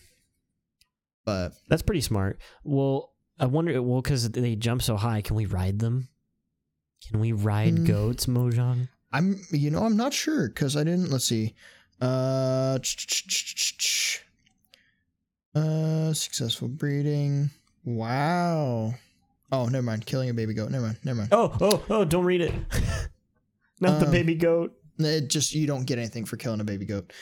But 1.24 1.52
That's 1.68 1.82
pretty 1.82 2.00
smart. 2.00 2.38
Well, 2.64 3.12
I 3.38 3.46
wonder, 3.46 3.80
well, 3.82 4.00
because 4.00 4.30
they 4.30 4.56
jump 4.56 4.80
so 4.82 4.96
high, 4.96 5.20
can 5.20 5.36
we 5.36 5.44
ride 5.46 5.78
them? 5.80 6.08
Can 7.08 7.20
we 7.20 7.32
ride 7.32 7.74
Mm. 7.76 7.86
goats, 7.86 8.26
Mojang? 8.26 8.88
I'm 9.12 9.40
you 9.50 9.70
know 9.70 9.84
I'm 9.84 9.96
not 9.96 10.12
sure 10.12 10.48
because 10.48 10.76
I 10.76 10.82
didn't. 10.84 11.10
Let's 11.10 11.24
see. 11.26 11.54
Uh, 12.00 12.78
uh, 15.54 16.12
successful 16.12 16.68
breeding. 16.68 17.50
Wow. 17.84 18.94
Oh, 19.52 19.66
never 19.66 19.82
mind. 19.82 20.06
Killing 20.06 20.28
a 20.30 20.34
baby 20.34 20.54
goat. 20.54 20.70
Never 20.70 20.86
mind. 20.86 20.98
Never 21.04 21.18
mind. 21.18 21.28
Oh, 21.32 21.56
oh, 21.60 21.82
oh, 21.90 22.04
don't 22.04 22.24
read 22.24 22.40
it. 22.40 22.52
Not 23.80 24.00
the 24.00 24.06
Um, 24.06 24.12
baby 24.12 24.34
goat. 24.34 24.74
It 24.98 25.28
just 25.28 25.54
you 25.54 25.66
don't 25.66 25.84
get 25.84 25.98
anything 25.98 26.24
for 26.24 26.36
killing 26.36 26.60
a 26.60 26.64
baby 26.64 26.84
goat. 26.86 27.12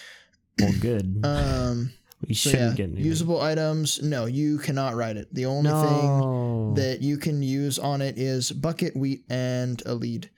Well, 0.60 0.72
good. 0.80 1.20
Um. 1.24 1.92
we 2.26 2.34
So 2.34 2.50
shouldn't 2.50 2.70
yeah, 2.70 2.76
get 2.76 2.82
anything. 2.90 3.04
usable 3.04 3.40
items. 3.40 4.02
No, 4.02 4.26
you 4.26 4.58
cannot 4.58 4.94
ride 4.94 5.16
it. 5.16 5.32
The 5.34 5.46
only 5.46 5.70
thing 5.70 6.74
that 6.74 7.02
you 7.02 7.18
can 7.18 7.42
use 7.42 7.78
on 7.78 8.00
it 8.00 8.16
is 8.18 8.50
bucket, 8.52 8.96
wheat, 8.96 9.24
and 9.28 9.82
a 9.84 9.94
lead. 9.94 10.30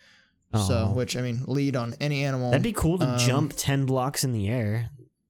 So, 0.54 0.88
Oh. 0.90 0.94
which 0.94 1.16
I 1.16 1.20
mean, 1.22 1.42
lead 1.46 1.76
on 1.76 1.94
any 2.00 2.24
animal. 2.24 2.50
That'd 2.50 2.62
be 2.62 2.72
cool 2.72 2.98
to 2.98 3.06
um, 3.06 3.18
jump 3.18 3.52
10 3.56 3.84
blocks 3.84 4.24
in 4.24 4.32
the 4.32 4.48
air. 4.48 4.88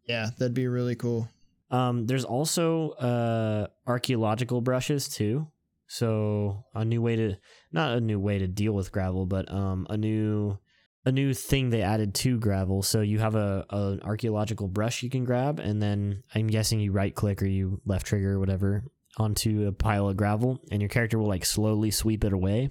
yeah, 0.09 0.31
that'd 0.39 0.55
be 0.55 0.69
really 0.69 0.95
cool. 0.95 1.29
Um, 1.71 2.07
there's 2.07 2.25
also 2.25 2.91
uh, 2.93 3.67
archaeological 3.89 4.61
brushes 4.61 5.09
too. 5.09 5.49
So 5.89 6.65
a 6.75 6.85
new 6.85 7.01
way 7.01 7.17
to 7.17 7.37
not 7.73 7.97
a 7.97 8.01
new 8.01 8.19
way 8.19 8.39
to 8.39 8.49
deal 8.49 8.73
with 8.73 8.93
gravel, 8.93 9.27
but 9.27 9.51
um, 9.53 9.87
a 9.89 9.97
new 9.97 10.59
a 11.05 11.13
new 11.13 11.33
thing 11.33 11.71
they 11.71 11.83
added 11.83 12.15
to 12.15 12.39
gravel. 12.39 12.83
So 12.83 13.01
you 13.01 13.21
have 13.21 13.37
a, 13.37 13.65
a 13.71 13.77
an 13.77 14.01
archaeological 14.03 14.67
brush 14.67 15.03
you 15.03 15.11
can 15.11 15.25
grab, 15.25 15.61
and 15.61 15.81
then 15.81 16.25
I'm 16.35 16.49
guessing 16.49 16.81
you 16.81 16.93
right 16.93 17.15
click 17.15 17.41
or 17.43 17.47
you 17.47 17.81
left 17.85 18.07
trigger 18.07 18.35
or 18.35 18.41
whatever 18.41 18.85
onto 19.17 19.67
a 19.67 19.73
pile 19.73 20.09
of 20.09 20.17
gravel, 20.17 20.61
and 20.71 20.83
your 20.83 20.89
character 20.89 21.19
will 21.19 21.29
like 21.29 21.45
slowly 21.45 21.91
sweep 21.91 22.25
it 22.25 22.33
away, 22.33 22.71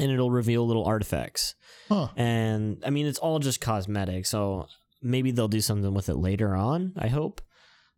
and 0.00 0.10
it'll 0.10 0.30
reveal 0.30 0.66
little 0.66 0.84
artifacts. 0.84 1.54
Huh. 1.88 2.08
And 2.16 2.82
I 2.86 2.90
mean, 2.90 3.06
it's 3.06 3.18
all 3.18 3.38
just 3.38 3.60
cosmetic. 3.60 4.24
So 4.26 4.66
maybe 5.02 5.30
they'll 5.30 5.48
do 5.48 5.60
something 5.60 5.92
with 5.92 6.08
it 6.08 6.16
later 6.16 6.56
on. 6.56 6.94
I 6.96 7.08
hope, 7.08 7.42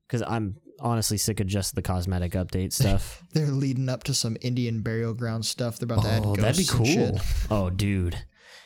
because 0.07 0.23
I'm 0.27 0.57
honestly 0.81 1.19
sick 1.19 1.41
of 1.41 1.47
just 1.47 1.75
the 1.75 1.83
cosmetic 1.83 2.33
update 2.33 2.73
stuff. 2.73 3.23
They're 3.33 3.47
leading 3.47 3.89
up 3.89 4.05
to 4.05 4.15
some 4.15 4.37
Indian 4.41 4.83
burial 4.83 5.15
ground 5.15 5.45
stuff. 5.47 5.79
They're 5.79 5.87
about 5.87 6.05
to 6.05 6.11
add 6.11 6.23
oh, 6.25 6.35
ghosts 6.35 6.69
that'd 6.69 6.79
be 6.79 6.79
and 6.79 7.17
shit. 7.17 7.23
cool. 7.49 7.57
Oh, 7.59 7.71
dude, 7.71 8.17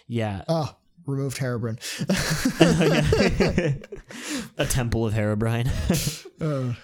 yeah. 0.07 0.45
Oh, 0.49 0.75
removed 1.07 1.39
Herobrine. 1.39 1.79
a 4.59 4.67
temple 4.67 5.07
of 5.07 5.15
Herobrine. 5.15 5.69
Uh, 6.41 6.75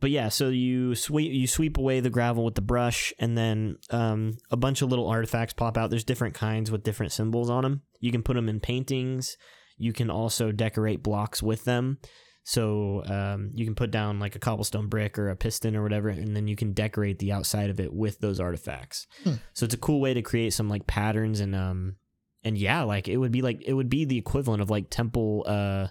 but 0.00 0.10
yeah, 0.10 0.28
so 0.28 0.48
you 0.48 0.94
sweep 0.94 1.32
you 1.32 1.46
sweep 1.46 1.76
away 1.76 2.00
the 2.00 2.10
gravel 2.10 2.44
with 2.44 2.54
the 2.54 2.62
brush, 2.62 3.12
and 3.18 3.36
then 3.36 3.76
um, 3.90 4.38
a 4.50 4.56
bunch 4.56 4.80
of 4.82 4.88
little 4.88 5.06
artifacts 5.06 5.52
pop 5.52 5.76
out. 5.76 5.90
There's 5.90 6.04
different 6.04 6.34
kinds 6.34 6.70
with 6.70 6.82
different 6.82 7.12
symbols 7.12 7.50
on 7.50 7.62
them. 7.62 7.82
You 8.00 8.10
can 8.10 8.22
put 8.22 8.34
them 8.34 8.48
in 8.48 8.60
paintings. 8.60 9.36
You 9.76 9.92
can 9.92 10.10
also 10.10 10.52
decorate 10.52 11.02
blocks 11.02 11.42
with 11.42 11.64
them. 11.64 11.98
So 12.42 13.02
um, 13.06 13.50
you 13.54 13.64
can 13.64 13.74
put 13.74 13.90
down 13.90 14.18
like 14.18 14.34
a 14.34 14.38
cobblestone 14.38 14.88
brick 14.88 15.18
or 15.18 15.28
a 15.28 15.36
piston 15.36 15.76
or 15.76 15.82
whatever, 15.82 16.08
and 16.08 16.34
then 16.34 16.48
you 16.48 16.56
can 16.56 16.72
decorate 16.72 17.18
the 17.18 17.32
outside 17.32 17.70
of 17.70 17.80
it 17.80 17.92
with 17.92 18.18
those 18.20 18.40
artifacts. 18.40 19.06
Hmm. 19.24 19.34
So 19.52 19.64
it's 19.64 19.74
a 19.74 19.78
cool 19.78 20.00
way 20.00 20.14
to 20.14 20.22
create 20.22 20.52
some 20.52 20.68
like 20.68 20.86
patterns 20.86 21.40
and 21.40 21.54
um 21.54 21.96
and 22.42 22.56
yeah, 22.56 22.82
like 22.82 23.08
it 23.08 23.18
would 23.18 23.32
be 23.32 23.42
like 23.42 23.62
it 23.64 23.74
would 23.74 23.90
be 23.90 24.04
the 24.04 24.18
equivalent 24.18 24.62
of 24.62 24.70
like 24.70 24.88
temple 24.90 25.44
uh 25.46 25.88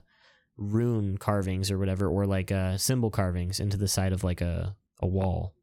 rune 0.58 1.18
carvings 1.18 1.72
or 1.72 1.78
whatever, 1.78 2.08
or 2.08 2.26
like 2.26 2.52
uh 2.52 2.78
symbol 2.78 3.12
carvings 3.12 3.60
into 3.60 3.78
the 3.78 3.88
side 3.88 4.12
of 4.12 4.24
like 4.24 4.42
a 4.42 4.76
a 5.02 5.08
wall. 5.08 5.56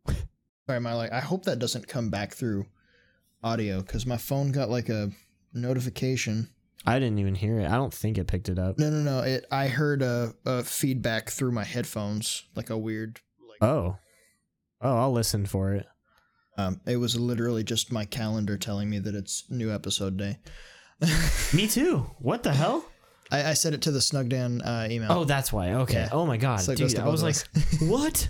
sorry, 0.66 0.80
my 0.80 0.94
like. 0.94 1.12
I 1.12 1.20
hope 1.20 1.44
that 1.44 1.58
doesn't 1.58 1.88
come 1.88 2.10
back 2.10 2.32
through 2.32 2.66
audio 3.42 3.80
because 3.80 4.06
my 4.06 4.16
phone 4.16 4.52
got 4.52 4.70
like 4.70 4.88
a 4.88 5.10
notification. 5.52 6.50
I 6.86 6.98
didn't 6.98 7.18
even 7.18 7.34
hear 7.34 7.58
it. 7.60 7.66
I 7.66 7.74
don't 7.76 7.92
think 7.92 8.16
it 8.18 8.26
picked 8.26 8.48
it 8.48 8.58
up. 8.58 8.78
No, 8.78 8.88
no, 8.90 8.98
no. 8.98 9.20
It. 9.20 9.44
I 9.50 9.66
heard 9.68 10.02
a, 10.02 10.34
a 10.44 10.62
feedback 10.62 11.30
through 11.30 11.52
my 11.52 11.64
headphones, 11.64 12.44
like 12.54 12.70
a 12.70 12.78
weird. 12.78 13.20
Like, 13.60 13.68
Oh. 13.68 13.96
Oh, 14.80 14.96
I'll 14.98 15.12
listen 15.12 15.46
for 15.46 15.72
it. 15.74 15.86
um, 16.58 16.80
it 16.86 16.96
was 16.98 17.18
literally 17.18 17.64
just 17.64 17.90
my 17.90 18.04
calendar 18.04 18.56
telling 18.58 18.88
me 18.90 18.98
that 19.00 19.14
it's 19.14 19.44
new 19.50 19.72
episode 19.72 20.16
day. 20.16 20.38
Me 21.52 21.66
too. 21.66 22.06
What 22.18 22.42
the 22.42 22.52
hell? 22.52 22.84
I, 23.32 23.50
I 23.50 23.52
sent 23.54 23.74
it 23.74 23.82
to 23.82 23.90
the 23.90 24.00
Snugdan 24.00 24.62
uh, 24.62 24.86
email. 24.90 25.10
Oh, 25.10 25.24
that's 25.24 25.52
why. 25.52 25.72
Okay. 25.74 25.94
Yeah. 25.94 26.08
Oh 26.12 26.24
my 26.26 26.36
god, 26.36 26.60
So 26.60 26.74
dude. 26.74 26.96
I 26.98 27.08
was 27.08 27.22
like, 27.22 27.36
what? 27.80 28.28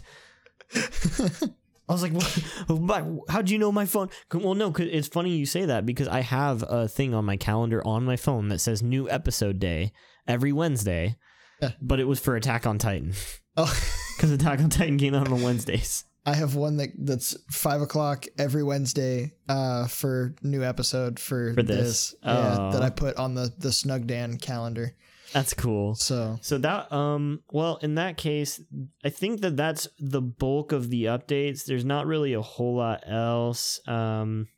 I 1.89 1.93
was 1.93 2.03
like, 2.03 2.13
what? 2.13 3.21
How'd 3.29 3.49
you 3.51 3.59
know 3.59 3.71
my 3.73 3.87
phone? 3.87 4.09
Well, 4.33 4.55
no, 4.55 4.71
'cause 4.73 4.89
it's 4.91 5.09
funny 5.09 5.37
you 5.37 5.47
say 5.47 5.67
that 5.67 5.87
because 5.87 6.09
I 6.09 6.21
have 6.21 6.65
a 6.69 6.89
thing 6.89 7.15
on 7.15 7.25
my 7.25 7.37
calendar 7.37 7.87
on 7.87 8.05
my 8.05 8.17
phone 8.17 8.49
that 8.49 8.59
says 8.61 8.83
new 8.83 9.09
episode 9.09 9.59
day 9.59 9.93
every 10.27 10.53
Wednesday, 10.53 11.17
Yeah. 11.63 11.73
but 11.81 12.01
it 12.01 12.05
was 12.05 12.19
for 12.19 12.35
Attack 12.37 12.67
on 12.67 12.79
Titan 12.79 13.13
Oh, 13.57 13.73
because 14.17 14.31
Attack 14.33 14.59
on 14.61 14.71
Titan 14.71 14.99
came 14.99 15.15
out 15.15 15.31
on 15.31 15.43
Wednesdays. 15.43 16.05
I 16.29 16.35
have 16.35 16.57
one 16.57 16.79
that 16.79 16.89
that's 16.99 17.37
five 17.53 17.81
o'clock 17.81 18.27
every 18.37 18.65
Wednesday 18.65 19.33
uh, 19.49 19.87
for 19.87 20.35
new 20.43 20.65
episode 20.65 21.21
for, 21.21 21.55
For 21.55 21.63
this? 21.63 22.17
Yeah, 22.25 22.57
Oh. 22.59 22.73
that 22.73 22.83
I 22.83 22.91
put 22.91 23.17
on 23.17 23.35
the 23.35 23.53
the 23.59 23.71
Snugdan 23.71 24.39
calendar. 24.39 24.97
That's 25.33 25.55
cool. 25.55 25.95
So 25.95 26.39
So 26.41 26.59
that 26.59 26.93
um 26.93 27.43
well 27.51 27.77
in 27.83 27.97
that 27.97 28.17
case 28.17 28.61
I 29.05 29.11
think 29.11 29.41
that 29.41 29.57
that's 29.57 29.89
the 29.99 30.23
bulk 30.23 30.73
of 30.73 30.91
the 30.91 31.05
updates. 31.05 31.65
There's 31.65 31.85
not 31.85 32.07
really 32.07 32.33
a 32.35 32.43
whole 32.43 32.77
lot 32.77 33.03
else. 33.07 33.81
Um 33.87 34.49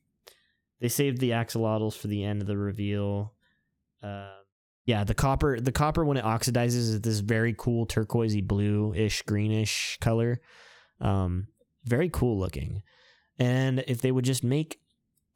they 0.80 0.88
saved 0.88 1.18
the 1.18 1.30
axolotls 1.30 1.96
for 1.96 2.08
the 2.08 2.24
end 2.24 2.40
of 2.40 2.46
the 2.46 2.56
reveal. 2.56 3.34
Uh 4.02 4.30
yeah, 4.84 5.04
the 5.04 5.14
copper 5.14 5.60
the 5.60 5.72
copper 5.72 6.04
when 6.04 6.16
it 6.16 6.24
oxidizes 6.24 6.74
is 6.74 7.00
this 7.00 7.20
very 7.20 7.54
cool 7.56 7.86
turquoisey 7.86 8.46
blue-ish 8.46 9.22
greenish 9.22 9.98
color. 10.00 10.40
Um 11.00 11.48
very 11.84 12.10
cool 12.10 12.38
looking. 12.38 12.82
And 13.38 13.84
if 13.86 14.00
they 14.00 14.12
would 14.12 14.24
just 14.24 14.44
make 14.44 14.80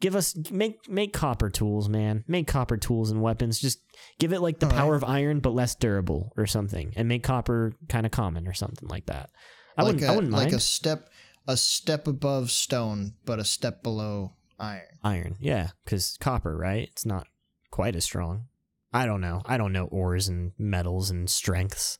give 0.02 0.14
us 0.14 0.36
make 0.50 0.86
make 0.90 1.14
copper 1.14 1.48
tools, 1.48 1.88
man. 1.88 2.24
Make 2.28 2.46
copper 2.46 2.76
tools 2.76 3.10
and 3.10 3.22
weapons. 3.22 3.58
Just 3.58 3.78
give 4.18 4.34
it 4.34 4.40
like 4.40 4.58
the 4.58 4.66
All 4.66 4.72
right. 4.72 4.78
power 4.78 4.94
of 4.94 5.04
iron 5.04 5.40
but 5.40 5.54
less 5.54 5.74
durable 5.74 6.32
or 6.36 6.44
something 6.44 6.92
and 6.96 7.08
make 7.08 7.22
copper 7.22 7.72
kind 7.88 8.04
of 8.04 8.12
common 8.12 8.46
or 8.46 8.52
something 8.52 8.88
like 8.88 9.06
that. 9.06 9.30
I 9.78 9.82
like 9.82 9.94
wouldn't 9.94 10.04
a 10.04 10.12
I 10.12 10.14
wouldn't 10.16 10.32
mind 10.32 10.44
like 10.46 10.52
a 10.52 10.60
step 10.60 11.08
a 11.48 11.56
step 11.56 12.06
above 12.06 12.50
stone, 12.50 13.14
but 13.24 13.38
a 13.38 13.44
step 13.44 13.82
below 13.82 14.32
iron. 14.58 14.82
iron. 15.02 15.36
Yeah, 15.40 15.70
cuz 15.86 16.18
copper, 16.20 16.56
right? 16.56 16.88
It's 16.90 17.06
not 17.06 17.26
quite 17.70 17.96
as 17.96 18.04
strong. 18.04 18.48
I 18.92 19.06
don't 19.06 19.22
know. 19.22 19.40
I 19.46 19.56
don't 19.56 19.72
know 19.72 19.86
ores 19.86 20.28
and 20.28 20.52
metals 20.58 21.10
and 21.10 21.30
strengths. 21.30 21.98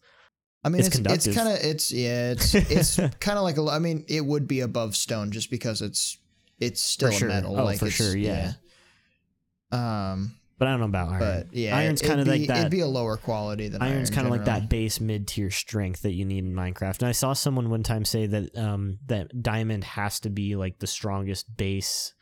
I 0.64 0.68
mean, 0.68 0.80
It's 0.80 0.96
it's 0.96 1.26
it's 1.26 1.36
kind 1.36 1.48
of 1.48 1.64
it's 1.64 1.90
yeah, 1.90 2.32
it's 2.32 2.55
it's 2.55 2.96
kind 3.20 3.38
of 3.38 3.42
like 3.44 3.57
a. 3.57 3.66
I 3.68 3.78
mean, 3.78 4.05
it 4.09 4.24
would 4.24 4.46
be 4.46 4.61
above 4.61 4.94
stone 4.94 5.32
just 5.32 5.50
because 5.50 5.82
it's 5.82 6.18
it's 6.63 6.81
still 6.81 7.11
sure. 7.11 7.29
metal. 7.29 7.59
Oh, 7.59 7.65
like 7.65 7.79
for 7.79 7.91
sure, 7.91 8.17
yeah. 8.17 8.53
yeah. 9.73 10.13
Um, 10.13 10.37
But 10.59 10.69
I 10.69 10.71
don't 10.73 10.81
know 10.81 10.87
about 10.87 11.09
iron. 11.09 11.19
but 11.21 11.55
yeah, 11.55 11.77
iron's 11.77 12.03
kind 12.03 12.21
of 12.21 12.27
like 12.29 12.47
that. 12.47 12.59
It'd 12.59 12.71
be 12.71 12.81
a 12.81 12.87
lower 12.87 13.17
quality 13.17 13.69
than 13.69 13.83
Iron's 13.83 14.11
iron 14.11 14.15
kind 14.15 14.27
of 14.27 14.31
like 14.33 14.45
that 14.45 14.69
base 14.69 15.01
mid 15.01 15.27
tier 15.27 15.51
strength 15.51 16.03
that 16.03 16.13
you 16.13 16.25
need 16.25 16.45
in 16.45 16.55
Minecraft. 16.55 17.01
And 17.01 17.09
I 17.09 17.13
saw 17.13 17.33
someone 17.33 17.71
one 17.71 17.83
time 17.83 18.05
say 18.05 18.27
that 18.27 18.57
um, 18.57 18.99
that 19.07 19.43
diamond 19.43 19.85
has 19.85 20.21
to 20.21 20.31
be 20.31 20.55
like 20.57 20.79
the 20.79 20.87
strongest 20.87 21.57
base. 21.57 22.15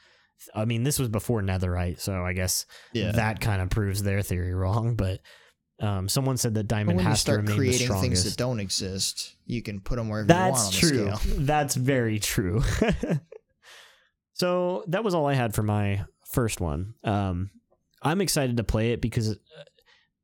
I 0.54 0.64
mean, 0.64 0.84
this 0.84 0.98
was 0.98 1.08
before 1.10 1.42
Netherite, 1.42 2.00
so 2.00 2.24
I 2.24 2.32
guess 2.32 2.64
Yeah. 2.94 3.12
that 3.12 3.40
kind 3.42 3.60
of 3.60 3.68
proves 3.68 4.02
their 4.02 4.22
theory 4.22 4.54
wrong. 4.54 4.94
But 4.94 5.20
um, 5.80 6.08
someone 6.08 6.36
said 6.38 6.54
that 6.54 6.64
diamond 6.68 6.96
when 6.96 7.04
you 7.04 7.10
has 7.10 7.18
to 7.18 7.32
start 7.32 7.40
remain 7.42 7.58
the 7.58 7.72
strongest. 7.72 8.02
things 8.04 8.24
that 8.24 8.36
don't 8.38 8.60
exist, 8.60 9.36
you 9.44 9.60
can 9.60 9.80
put 9.80 9.96
them 9.96 10.08
wherever 10.08 10.26
you 10.32 10.38
want 10.38 10.46
on 10.46 10.52
That's 10.52 10.80
the 10.80 10.88
true. 10.88 11.12
That's 11.44 11.74
very 11.74 12.18
true. 12.18 12.62
so 14.40 14.84
that 14.86 15.04
was 15.04 15.12
all 15.12 15.26
I 15.26 15.34
had 15.34 15.54
for 15.54 15.62
my 15.62 16.02
first 16.32 16.62
one. 16.62 16.94
Um, 17.04 17.50
I'm 18.02 18.22
excited 18.22 18.56
to 18.56 18.64
play 18.64 18.92
it 18.92 19.02
because 19.02 19.32
uh, 19.32 19.36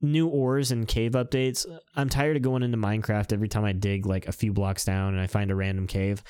new 0.00 0.26
ores 0.26 0.70
and 0.70 0.88
cave 0.88 1.12
updates. 1.12 1.66
I'm 1.94 2.08
tired 2.08 2.34
of 2.34 2.42
going 2.42 2.62
into 2.62 2.78
Minecraft 2.78 3.34
every 3.34 3.48
time 3.48 3.66
I 3.66 3.72
dig 3.72 4.06
like 4.06 4.26
a 4.26 4.32
few 4.32 4.54
blocks 4.54 4.86
down 4.86 5.12
and 5.12 5.20
I 5.20 5.26
find 5.26 5.50
a 5.50 5.54
random 5.54 5.86
cave. 5.86 6.22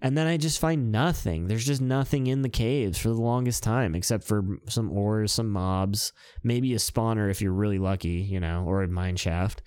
And 0.00 0.16
then 0.16 0.26
I 0.26 0.38
just 0.38 0.58
find 0.58 0.90
nothing. 0.90 1.46
There's 1.46 1.66
just 1.66 1.82
nothing 1.82 2.28
in 2.28 2.40
the 2.40 2.48
caves 2.48 2.96
for 2.96 3.08
the 3.08 3.20
longest 3.20 3.62
time, 3.62 3.94
except 3.94 4.24
for 4.24 4.42
some 4.70 4.90
ores, 4.90 5.30
some 5.30 5.50
mobs, 5.50 6.14
maybe 6.42 6.72
a 6.72 6.78
spawner 6.78 7.30
if 7.30 7.42
you're 7.42 7.52
really 7.52 7.78
lucky, 7.78 8.22
you 8.22 8.40
know, 8.40 8.64
or 8.66 8.82
a 8.82 8.88
mine 8.88 9.16
shaft. 9.16 9.60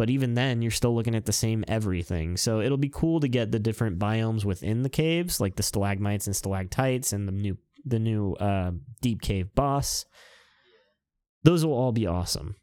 But 0.00 0.08
even 0.08 0.32
then, 0.32 0.62
you're 0.62 0.70
still 0.70 0.94
looking 0.94 1.14
at 1.14 1.26
the 1.26 1.32
same 1.32 1.62
everything. 1.68 2.38
So 2.38 2.62
it'll 2.62 2.78
be 2.78 2.88
cool 2.88 3.20
to 3.20 3.28
get 3.28 3.52
the 3.52 3.58
different 3.58 3.98
biomes 3.98 4.46
within 4.46 4.82
the 4.82 4.88
caves, 4.88 5.42
like 5.42 5.56
the 5.56 5.62
stalagmites 5.62 6.26
and 6.26 6.34
stalactites, 6.34 7.12
and 7.12 7.28
the 7.28 7.32
new 7.32 7.58
the 7.84 7.98
new 7.98 8.32
uh, 8.36 8.70
deep 9.02 9.20
cave 9.20 9.54
boss. 9.54 10.06
Those 11.42 11.66
will 11.66 11.74
all 11.74 11.92
be 11.92 12.06
awesome. 12.06 12.56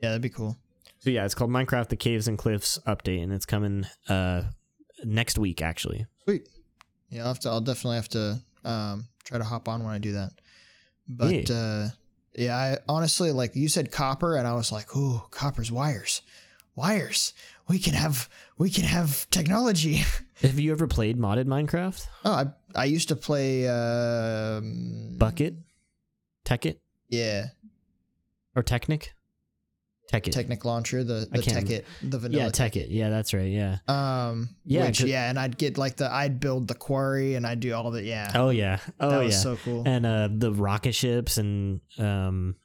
Yeah, 0.00 0.08
that'd 0.08 0.22
be 0.22 0.28
cool. 0.28 0.56
So 0.98 1.10
yeah, 1.10 1.24
it's 1.24 1.36
called 1.36 1.52
Minecraft: 1.52 1.88
The 1.88 1.94
Caves 1.94 2.26
and 2.26 2.36
Cliffs 2.36 2.80
update, 2.84 3.22
and 3.22 3.32
it's 3.32 3.46
coming 3.46 3.86
uh, 4.08 4.42
next 5.04 5.38
week 5.38 5.62
actually. 5.62 6.06
Sweet. 6.24 6.48
Yeah, 7.10 7.20
I'll 7.20 7.28
have 7.28 7.38
to. 7.42 7.48
I'll 7.48 7.60
definitely 7.60 7.98
have 7.98 8.08
to 8.08 8.40
um, 8.64 9.06
try 9.22 9.38
to 9.38 9.44
hop 9.44 9.68
on 9.68 9.84
when 9.84 9.94
I 9.94 9.98
do 9.98 10.14
that. 10.14 10.32
But 11.06 11.48
Yeah. 11.48 11.54
uh, 11.54 11.88
yeah, 12.34 12.56
I 12.56 12.78
honestly 12.88 13.30
like 13.30 13.54
you 13.54 13.68
said 13.68 13.92
copper, 13.92 14.34
and 14.34 14.48
I 14.48 14.54
was 14.54 14.72
like, 14.72 14.96
"Ooh, 14.96 15.22
copper's 15.30 15.70
wires, 15.70 16.22
wires. 16.74 17.32
We 17.68 17.78
can 17.78 17.94
have 17.94 18.28
we 18.58 18.70
can 18.70 18.84
have 18.84 19.28
technology." 19.30 20.02
Have 20.42 20.58
you 20.58 20.72
ever 20.72 20.88
played 20.88 21.18
modded 21.18 21.46
Minecraft? 21.46 22.04
oh, 22.24 22.32
I 22.32 22.46
I 22.74 22.84
used 22.86 23.08
to 23.10 23.16
play. 23.16 23.68
Um, 23.68 25.14
Bukkit, 25.16 25.56
Tekkit, 26.44 26.78
Yeah, 27.08 27.46
or 28.56 28.64
Technic? 28.64 29.14
Tekkit. 30.12 30.32
Technic 30.32 30.64
launcher, 30.64 31.04
the 31.04 31.28
the 31.30 31.38
Tekkit, 31.38 31.84
the 32.02 32.18
vanilla. 32.18 32.44
yeah, 32.44 32.50
Tekkit. 32.50 32.88
Yeah, 32.90 33.08
that's 33.08 33.32
right. 33.32 33.50
Yeah. 33.52 33.78
Um, 33.86 34.56
Yeah, 34.64 34.86
which, 34.86 35.00
yeah, 35.02 35.30
and 35.30 35.38
I'd 35.38 35.56
get 35.56 35.78
like 35.78 35.96
the 35.96 36.12
I'd 36.12 36.40
build 36.40 36.66
the 36.66 36.74
quarry 36.74 37.34
and 37.36 37.46
I'd 37.46 37.60
do 37.60 37.72
all 37.72 37.92
the 37.92 38.02
yeah. 38.02 38.32
Oh 38.34 38.50
yeah. 38.50 38.78
Oh 38.98 39.10
that 39.20 39.24
yeah. 39.26 39.30
so 39.30 39.56
cool. 39.64 39.84
and 39.86 40.04
uh 40.04 40.28
the 40.30 40.52
rocket 40.52 40.94
ships 40.96 41.38
and 41.38 41.80
um 41.98 42.56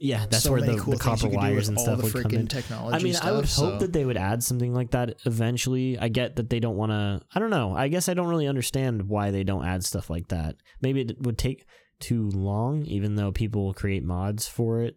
yeah 0.00 0.26
that's 0.28 0.44
so 0.44 0.52
where 0.52 0.60
the, 0.60 0.76
cool 0.76 0.92
the 0.94 0.98
copper 0.98 1.26
you 1.26 1.30
could 1.30 1.40
do 1.40 1.46
wires 1.46 1.68
and 1.68 1.78
stuff 1.78 2.02
would 2.02 2.12
come 2.12 2.32
in. 2.32 2.46
technology. 2.46 2.96
i 2.96 2.98
mean 3.02 3.16
i 3.22 3.30
would 3.30 3.48
stuff, 3.48 3.72
hope 3.72 3.80
that 3.80 3.92
they 3.92 4.04
would 4.04 4.16
add 4.16 4.42
something 4.42 4.74
like 4.74 4.90
that 4.90 5.16
eventually. 5.24 5.98
I 5.98 6.08
get 6.08 6.36
that 6.36 6.50
they 6.50 6.60
don't 6.60 6.76
want 6.76 6.92
to 6.92 7.20
i 7.34 7.38
don't 7.38 7.50
know. 7.50 7.74
I 7.74 7.88
guess 7.88 8.08
i 8.08 8.14
don't 8.14 8.28
really 8.28 8.46
understand 8.46 9.08
why 9.08 9.30
they 9.30 9.44
don't 9.44 9.64
add 9.64 9.84
stuff 9.84 10.10
like 10.10 10.28
that. 10.28 10.56
Maybe 10.80 11.02
it 11.02 11.20
would 11.20 11.38
take 11.38 11.66
too 12.00 12.28
long 12.30 12.84
even 12.86 13.14
though 13.14 13.32
people 13.32 13.64
will 13.64 13.74
create 13.74 14.02
mods 14.02 14.48
for 14.48 14.82
it 14.82 14.96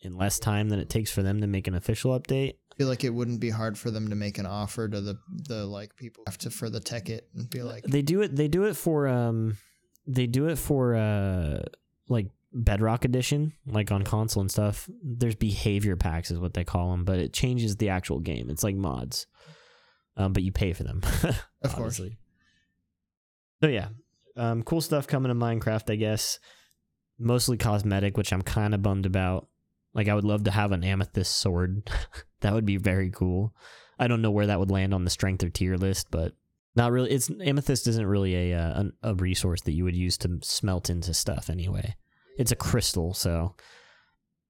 in 0.00 0.16
less 0.16 0.38
time 0.38 0.68
than 0.68 0.78
it 0.78 0.88
takes 0.88 1.10
for 1.10 1.22
them 1.22 1.40
to 1.40 1.46
make 1.46 1.66
an 1.66 1.74
official 1.74 2.18
update. 2.18 2.54
I 2.72 2.76
feel 2.76 2.88
like 2.88 3.04
it 3.04 3.10
wouldn't 3.10 3.40
be 3.40 3.50
hard 3.50 3.78
for 3.78 3.90
them 3.90 4.08
to 4.08 4.16
make 4.16 4.38
an 4.38 4.46
offer 4.46 4.88
to 4.88 5.00
the 5.00 5.18
the 5.28 5.64
like 5.64 5.96
people 5.96 6.24
have 6.26 6.38
to 6.38 6.50
for 6.50 6.68
the 6.68 6.80
Tekkit 6.80 7.20
and 7.34 7.48
be 7.48 7.62
like, 7.62 7.84
they 7.84 8.02
do 8.02 8.22
it 8.22 8.34
they 8.34 8.48
do 8.48 8.64
it 8.64 8.74
for 8.74 9.06
um 9.06 9.58
they 10.06 10.26
do 10.26 10.48
it 10.48 10.58
for 10.58 10.96
uh 10.96 11.62
like 12.08 12.28
bedrock 12.54 13.04
edition 13.04 13.52
like 13.66 13.90
on 13.90 14.04
console 14.04 14.40
and 14.40 14.50
stuff 14.50 14.88
there's 15.02 15.34
behavior 15.34 15.96
packs 15.96 16.30
is 16.30 16.38
what 16.38 16.54
they 16.54 16.64
call 16.64 16.90
them 16.92 17.04
but 17.04 17.18
it 17.18 17.32
changes 17.32 17.76
the 17.76 17.88
actual 17.88 18.20
game 18.20 18.48
it's 18.48 18.62
like 18.62 18.76
mods 18.76 19.26
um 20.16 20.32
but 20.32 20.42
you 20.42 20.52
pay 20.52 20.72
for 20.72 20.84
them 20.84 21.00
Of 21.62 21.74
course. 21.74 22.00
so 23.60 23.68
yeah 23.68 23.88
um 24.36 24.62
cool 24.62 24.80
stuff 24.80 25.06
coming 25.06 25.30
to 25.30 25.34
minecraft 25.34 25.90
i 25.90 25.96
guess 25.96 26.38
mostly 27.18 27.56
cosmetic 27.56 28.16
which 28.16 28.32
i'm 28.32 28.42
kind 28.42 28.72
of 28.74 28.82
bummed 28.82 29.06
about 29.06 29.48
like 29.92 30.08
i 30.08 30.14
would 30.14 30.24
love 30.24 30.44
to 30.44 30.50
have 30.52 30.70
an 30.70 30.84
amethyst 30.84 31.36
sword 31.36 31.90
that 32.40 32.52
would 32.52 32.66
be 32.66 32.76
very 32.76 33.10
cool 33.10 33.52
i 33.98 34.06
don't 34.06 34.22
know 34.22 34.30
where 34.30 34.46
that 34.46 34.60
would 34.60 34.70
land 34.70 34.94
on 34.94 35.02
the 35.04 35.10
strength 35.10 35.42
or 35.42 35.50
tier 35.50 35.76
list 35.76 36.08
but 36.10 36.34
not 36.76 36.90
really. 36.90 37.10
It's 37.12 37.30
amethyst 37.30 37.86
isn't 37.86 38.04
really 38.06 38.50
a 38.50 38.58
uh, 38.58 38.84
a 39.02 39.14
resource 39.14 39.60
that 39.62 39.74
you 39.74 39.84
would 39.84 39.94
use 39.94 40.18
to 40.18 40.40
smelt 40.42 40.90
into 40.90 41.14
stuff 41.14 41.48
anyway. 41.48 41.94
It's 42.38 42.52
a 42.52 42.56
crystal, 42.56 43.14
so. 43.14 43.54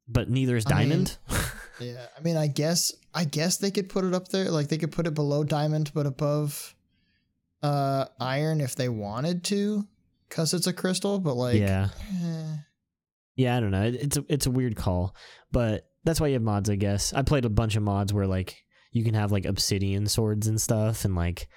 But 0.09 0.29
neither 0.31 0.57
is 0.57 0.65
I 0.67 0.81
mean- 0.81 0.89
diamond. 0.89 1.19
yeah. 1.81 2.07
I 2.17 2.21
mean, 2.23 2.37
I 2.37 2.47
guess 2.47 2.93
I 3.15 3.25
guess 3.25 3.57
they 3.59 3.71
could 3.71 3.89
put 3.89 4.05
it 4.05 4.15
up 4.15 4.29
there, 4.29 4.51
like 4.51 4.69
they 4.69 4.79
could 4.79 4.93
put 4.93 5.07
it 5.07 5.15
below 5.15 5.45
diamond, 5.45 5.91
but 5.95 6.07
above 6.07 6.75
uh 7.63 8.05
iron 8.21 8.61
if 8.61 8.77
they 8.77 8.89
wanted 8.91 9.43
to, 9.45 9.87
cause 10.29 10.53
it's 10.53 10.67
a 10.67 10.73
crystal. 10.73 11.19
But 11.19 11.35
like, 11.35 11.57
yeah, 11.57 11.89
eh. 12.23 12.57
yeah. 13.37 13.57
I 13.57 13.61
don't 13.61 13.71
know. 13.71 13.85
It's 13.85 14.17
a 14.19 14.25
it's 14.29 14.47
a 14.47 14.51
weird 14.51 14.77
call, 14.77 15.15
but 15.53 15.87
that's 16.05 16.21
why 16.21 16.27
you 16.29 16.35
have 16.35 16.43
mods, 16.43 16.69
I 16.69 16.77
guess. 16.77 17.13
I 17.15 17.23
played 17.23 17.47
a 17.47 17.51
bunch 17.51 17.77
of 17.77 17.83
mods 17.83 18.13
where 18.13 18.27
like 18.27 18.57
you 18.93 19.03
can 19.05 19.15
have 19.15 19.33
like 19.33 19.47
obsidian 19.47 20.07
swords 20.07 20.47
and 20.47 20.61
stuff, 20.61 21.05
and 21.07 21.15
like 21.15 21.49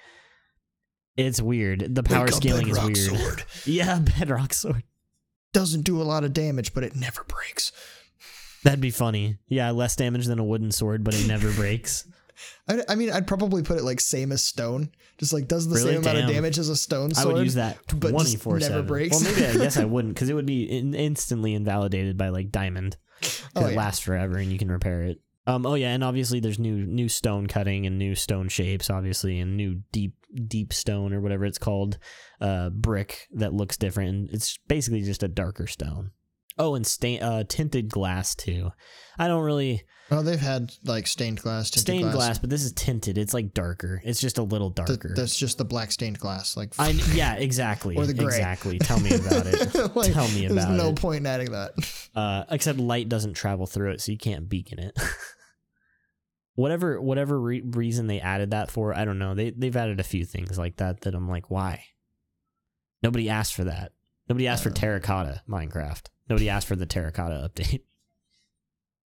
it's 1.16 1.42
weird. 1.42 1.94
The 1.94 2.02
power 2.02 2.24
Make 2.26 2.34
scaling 2.34 2.68
is 2.68 2.78
weird. 2.82 2.96
sword. 2.96 3.44
Yeah, 3.66 3.98
bedrock 3.98 4.54
sword. 4.54 4.84
Doesn't 5.52 5.82
do 5.82 6.00
a 6.00 6.04
lot 6.04 6.24
of 6.24 6.32
damage, 6.32 6.74
but 6.74 6.84
it 6.84 6.94
never 6.94 7.24
breaks. 7.24 7.72
That'd 8.64 8.80
be 8.80 8.90
funny. 8.90 9.38
Yeah, 9.48 9.70
less 9.70 9.96
damage 9.96 10.26
than 10.26 10.38
a 10.38 10.44
wooden 10.44 10.72
sword, 10.72 11.04
but 11.04 11.14
it 11.14 11.26
never 11.26 11.50
breaks. 11.56 12.06
I, 12.68 12.82
I 12.88 12.94
mean, 12.94 13.10
I'd 13.10 13.26
probably 13.26 13.62
put 13.62 13.78
it 13.78 13.82
like 13.84 14.00
same 14.00 14.30
as 14.30 14.44
stone, 14.44 14.90
just 15.18 15.32
like 15.32 15.48
does 15.48 15.66
the 15.68 15.74
Really? 15.76 15.92
same 15.94 16.02
amount 16.02 16.18
of 16.18 16.26
damage 16.28 16.58
as 16.58 16.68
a 16.68 16.76
stone 16.76 17.10
I 17.16 17.22
sword. 17.22 17.34
would 17.36 17.44
use 17.44 17.54
that 17.54 17.78
but 17.98 18.12
just 18.18 18.44
never 18.46 18.60
seven. 18.60 18.86
breaks. 18.86 19.22
Well, 19.22 19.32
maybe 19.32 19.46
I 19.46 19.52
guess 19.64 19.76
I 19.76 19.84
wouldn't 19.84 20.14
because 20.14 20.28
it 20.28 20.34
would 20.34 20.46
be 20.46 20.64
in- 20.64 20.94
instantly 20.94 21.54
invalidated 21.54 22.16
by 22.18 22.28
like 22.28 22.50
diamond. 22.52 22.96
Oh, 23.56 23.66
it 23.66 23.70
yeah. 23.72 23.76
lasts 23.76 24.00
forever 24.00 24.36
and 24.36 24.52
you 24.52 24.58
can 24.58 24.70
repair 24.70 25.02
it. 25.02 25.20
Um. 25.46 25.64
Oh 25.66 25.74
yeah, 25.74 25.92
and 25.94 26.04
obviously 26.04 26.40
there's 26.40 26.58
new 26.58 26.84
new 26.84 27.08
stone 27.08 27.46
cutting 27.46 27.86
and 27.86 27.98
new 27.98 28.14
stone 28.14 28.48
shapes, 28.48 28.90
obviously, 28.90 29.40
and 29.40 29.56
new 29.56 29.80
deep 29.92 30.14
deep 30.46 30.72
stone 30.72 31.12
or 31.12 31.20
whatever 31.20 31.44
it's 31.44 31.58
called, 31.58 31.98
uh, 32.40 32.70
brick 32.70 33.26
that 33.32 33.52
looks 33.54 33.76
different. 33.76 34.10
And 34.10 34.30
it's 34.30 34.58
basically 34.68 35.02
just 35.02 35.22
a 35.22 35.28
darker 35.28 35.66
stone. 35.66 36.10
Oh, 36.60 36.74
and 36.74 36.84
stain 36.84 37.22
uh 37.22 37.44
tinted 37.44 37.88
glass 37.88 38.34
too. 38.34 38.70
I 39.16 39.28
don't 39.28 39.44
really 39.44 39.84
Oh, 40.10 40.22
they've 40.22 40.40
had 40.40 40.72
like 40.84 41.06
stained 41.06 41.40
glass, 41.40 41.70
tinted 41.70 41.80
stained 41.82 42.02
glass. 42.04 42.14
glass. 42.14 42.38
but 42.38 42.50
this 42.50 42.64
is 42.64 42.72
tinted. 42.72 43.16
It's 43.16 43.32
like 43.34 43.54
darker. 43.54 44.00
It's 44.04 44.20
just 44.20 44.38
a 44.38 44.42
little 44.42 44.70
Th- 44.72 44.86
darker. 44.88 45.12
that's 45.14 45.36
just 45.38 45.58
the 45.58 45.64
black 45.64 45.92
stained 45.92 46.18
glass. 46.18 46.56
Like, 46.56 46.72
I 46.78 46.88
yeah, 47.12 47.34
exactly. 47.34 47.94
Or 47.96 48.06
the 48.06 48.14
gray. 48.14 48.26
Exactly. 48.26 48.78
Tell 48.80 48.98
me 48.98 49.14
about 49.14 49.46
it. 49.46 49.72
Like, 49.94 50.12
Tell 50.12 50.26
me 50.30 50.46
about 50.46 50.52
it. 50.52 50.54
There's 50.54 50.68
no 50.82 50.92
point 50.94 51.18
in 51.18 51.26
adding 51.26 51.52
that. 51.52 51.72
Uh, 52.16 52.42
except 52.50 52.80
light 52.80 53.08
doesn't 53.08 53.34
travel 53.34 53.64
through 53.64 53.92
it, 53.92 54.00
so 54.00 54.10
you 54.10 54.18
can't 54.18 54.48
beacon 54.48 54.80
it. 54.80 54.98
Whatever 56.58 57.00
whatever 57.00 57.40
re- 57.40 57.62
reason 57.64 58.08
they 58.08 58.20
added 58.20 58.50
that 58.50 58.68
for, 58.70 58.92
I 58.92 59.04
don't 59.04 59.18
know. 59.20 59.34
They 59.34 59.50
they've 59.50 59.76
added 59.76 60.00
a 60.00 60.04
few 60.04 60.24
things 60.24 60.58
like 60.58 60.76
that 60.76 61.02
that 61.02 61.14
I'm 61.14 61.28
like, 61.28 61.50
why? 61.50 61.84
Nobody 63.02 63.28
asked 63.30 63.54
for 63.54 63.64
that. 63.64 63.92
Nobody 64.28 64.48
asked 64.48 64.64
for 64.64 64.70
Uh. 64.70 64.74
terracotta 64.74 65.42
Minecraft. 65.48 66.06
Nobody 66.28 66.48
asked 66.48 66.66
for 66.66 66.76
the 66.76 66.86
terracotta 66.86 67.48
update. 67.48 67.82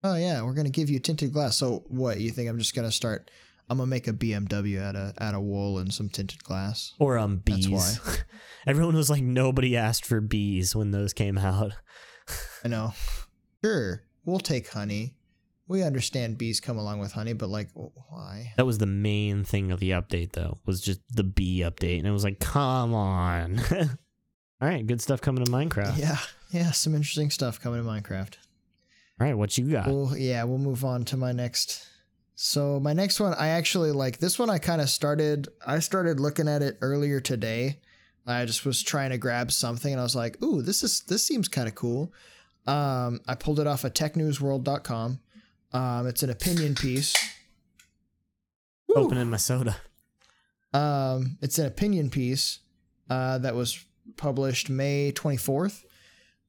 Oh 0.04 0.16
yeah, 0.16 0.42
we're 0.42 0.54
gonna 0.54 0.68
give 0.68 0.90
you 0.90 0.98
tinted 0.98 1.32
glass. 1.32 1.56
So 1.56 1.84
what? 1.86 2.18
You 2.20 2.32
think 2.32 2.48
I'm 2.48 2.58
just 2.58 2.74
gonna 2.74 2.90
start? 2.90 3.30
I'm 3.70 3.78
gonna 3.78 3.86
make 3.86 4.08
a 4.08 4.12
BMW 4.12 4.82
out 4.82 4.96
of 4.96 5.14
out 5.20 5.34
of 5.34 5.42
wool 5.42 5.78
and 5.78 5.94
some 5.94 6.08
tinted 6.08 6.42
glass. 6.42 6.92
Or 6.98 7.18
um 7.18 7.36
bees. 7.36 7.68
That's 7.70 8.04
why. 8.04 8.16
Everyone 8.66 8.96
was 8.96 9.08
like, 9.10 9.22
nobody 9.22 9.76
asked 9.76 10.04
for 10.04 10.20
bees 10.20 10.74
when 10.74 10.90
those 10.90 11.12
came 11.12 11.38
out. 11.38 11.74
I 12.64 12.68
know. 12.68 12.94
Sure, 13.64 14.02
we'll 14.24 14.40
take 14.40 14.70
honey. 14.70 15.14
We 15.72 15.82
understand 15.82 16.36
bees 16.36 16.60
come 16.60 16.76
along 16.76 16.98
with 16.98 17.12
honey, 17.12 17.32
but 17.32 17.48
like, 17.48 17.70
why? 17.72 18.52
That 18.58 18.66
was 18.66 18.76
the 18.76 18.84
main 18.84 19.42
thing 19.42 19.72
of 19.72 19.80
the 19.80 19.92
update, 19.92 20.32
though, 20.32 20.58
was 20.66 20.82
just 20.82 21.00
the 21.08 21.24
bee 21.24 21.60
update, 21.60 21.96
and 21.96 22.06
it 22.06 22.10
was 22.10 22.24
like, 22.24 22.40
come 22.40 22.92
on. 22.92 23.58
All 24.60 24.68
right, 24.68 24.86
good 24.86 25.00
stuff 25.00 25.22
coming 25.22 25.42
to 25.42 25.50
Minecraft. 25.50 25.96
Yeah, 25.96 26.18
yeah, 26.50 26.72
some 26.72 26.94
interesting 26.94 27.30
stuff 27.30 27.58
coming 27.58 27.82
to 27.82 27.88
Minecraft. 27.88 28.34
All 29.18 29.26
right, 29.26 29.32
what 29.32 29.56
you 29.56 29.70
got? 29.70 29.86
Well, 29.86 30.14
yeah, 30.14 30.44
we'll 30.44 30.58
move 30.58 30.84
on 30.84 31.06
to 31.06 31.16
my 31.16 31.32
next. 31.32 31.88
So 32.34 32.78
my 32.78 32.92
next 32.92 33.18
one, 33.18 33.32
I 33.32 33.48
actually 33.48 33.92
like 33.92 34.18
this 34.18 34.38
one. 34.38 34.50
I 34.50 34.58
kind 34.58 34.82
of 34.82 34.90
started. 34.90 35.48
I 35.66 35.78
started 35.78 36.20
looking 36.20 36.48
at 36.48 36.60
it 36.60 36.76
earlier 36.82 37.18
today. 37.18 37.80
I 38.26 38.44
just 38.44 38.66
was 38.66 38.82
trying 38.82 39.08
to 39.08 39.16
grab 39.16 39.50
something, 39.50 39.90
and 39.90 39.98
I 39.98 40.04
was 40.04 40.14
like, 40.14 40.42
"Ooh, 40.42 40.60
this 40.60 40.82
is 40.82 41.00
this 41.04 41.26
seems 41.26 41.48
kind 41.48 41.66
of 41.66 41.74
cool." 41.74 42.12
Um, 42.66 43.20
I 43.26 43.36
pulled 43.36 43.58
it 43.58 43.66
off 43.66 43.84
of 43.84 43.94
TechNewsWorld.com. 43.94 45.20
Um, 45.72 46.06
it's 46.06 46.22
an 46.22 46.30
opinion 46.30 46.74
piece. 46.74 47.14
Opening 48.94 49.30
my 49.30 49.38
soda. 49.38 49.76
Um, 50.74 51.38
it's 51.40 51.58
an 51.58 51.66
opinion 51.66 52.10
piece 52.10 52.60
uh, 53.08 53.38
that 53.38 53.54
was 53.54 53.84
published 54.16 54.68
May 54.68 55.12
24th. 55.12 55.84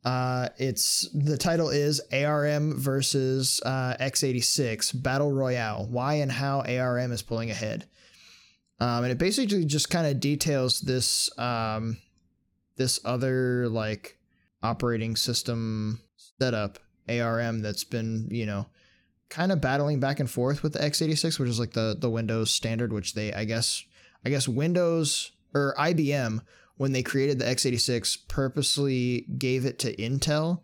Uh, 0.03 0.49
it's 0.57 1.07
the 1.13 1.37
title 1.37 1.69
is 1.69 2.01
ARM 2.11 2.77
versus 2.77 3.61
uh, 3.65 3.95
x86 4.01 5.01
Battle 5.01 5.31
Royale. 5.31 5.87
Why 5.89 6.15
and 6.15 6.31
how 6.31 6.61
ARM 6.61 7.11
is 7.13 7.21
pulling 7.21 7.51
ahead. 7.51 7.85
Um, 8.79 9.03
and 9.03 9.11
it 9.13 9.17
basically 9.17 9.63
just 9.63 9.89
kind 9.89 10.07
of 10.07 10.19
details 10.19 10.81
this 10.81 11.29
um, 11.39 11.97
this 12.75 12.99
other 13.05 13.69
like 13.69 14.17
operating 14.61 15.15
system 15.15 16.01
setup 16.17 16.79
ARM 17.07 17.61
that's 17.61 17.85
been 17.85 18.27
you 18.29 18.45
know 18.45 18.65
kind 19.33 19.51
of 19.51 19.59
battling 19.59 19.99
back 19.99 20.19
and 20.19 20.29
forth 20.29 20.61
with 20.61 20.73
the 20.73 20.79
x86, 20.79 21.39
which 21.39 21.49
is 21.49 21.59
like 21.59 21.73
the 21.73 21.97
the 21.99 22.09
Windows 22.09 22.51
standard, 22.51 22.93
which 22.93 23.15
they 23.15 23.33
I 23.33 23.45
guess 23.45 23.83
I 24.23 24.29
guess 24.29 24.47
Windows 24.47 25.31
or 25.55 25.73
IBM 25.77 26.41
when 26.77 26.91
they 26.91 27.01
created 27.01 27.39
the 27.39 27.45
x86 27.45 28.27
purposely 28.27 29.25
gave 29.37 29.65
it 29.65 29.79
to 29.79 29.95
Intel 29.95 30.61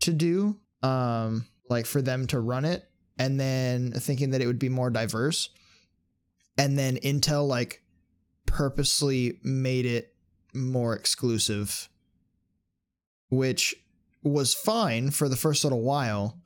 to 0.00 0.12
do 0.12 0.58
um 0.82 1.46
like 1.70 1.86
for 1.86 2.02
them 2.02 2.26
to 2.26 2.40
run 2.40 2.66
it 2.66 2.90
and 3.18 3.40
then 3.40 3.90
thinking 3.92 4.30
that 4.30 4.42
it 4.42 4.46
would 4.46 4.58
be 4.58 4.68
more 4.68 4.90
diverse. 4.90 5.48
And 6.58 6.78
then 6.78 6.96
Intel 6.96 7.48
like 7.48 7.82
purposely 8.44 9.38
made 9.42 9.86
it 9.86 10.14
more 10.52 10.94
exclusive 10.94 11.88
which 13.30 13.76
was 14.24 14.52
fine 14.52 15.10
for 15.10 15.28
the 15.28 15.36
first 15.36 15.64
little 15.64 15.82
while 15.82 16.39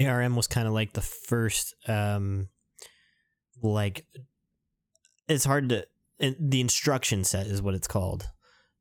ARM 0.00 0.36
was 0.36 0.46
kind 0.46 0.66
of 0.66 0.74
like 0.74 0.92
the 0.92 1.02
first, 1.02 1.74
um, 1.86 2.48
like 3.62 4.06
it's 5.28 5.44
hard 5.44 5.68
to. 5.70 5.86
The 6.18 6.60
instruction 6.60 7.24
set 7.24 7.46
is 7.46 7.60
what 7.60 7.74
it's 7.74 7.88
called 7.88 8.28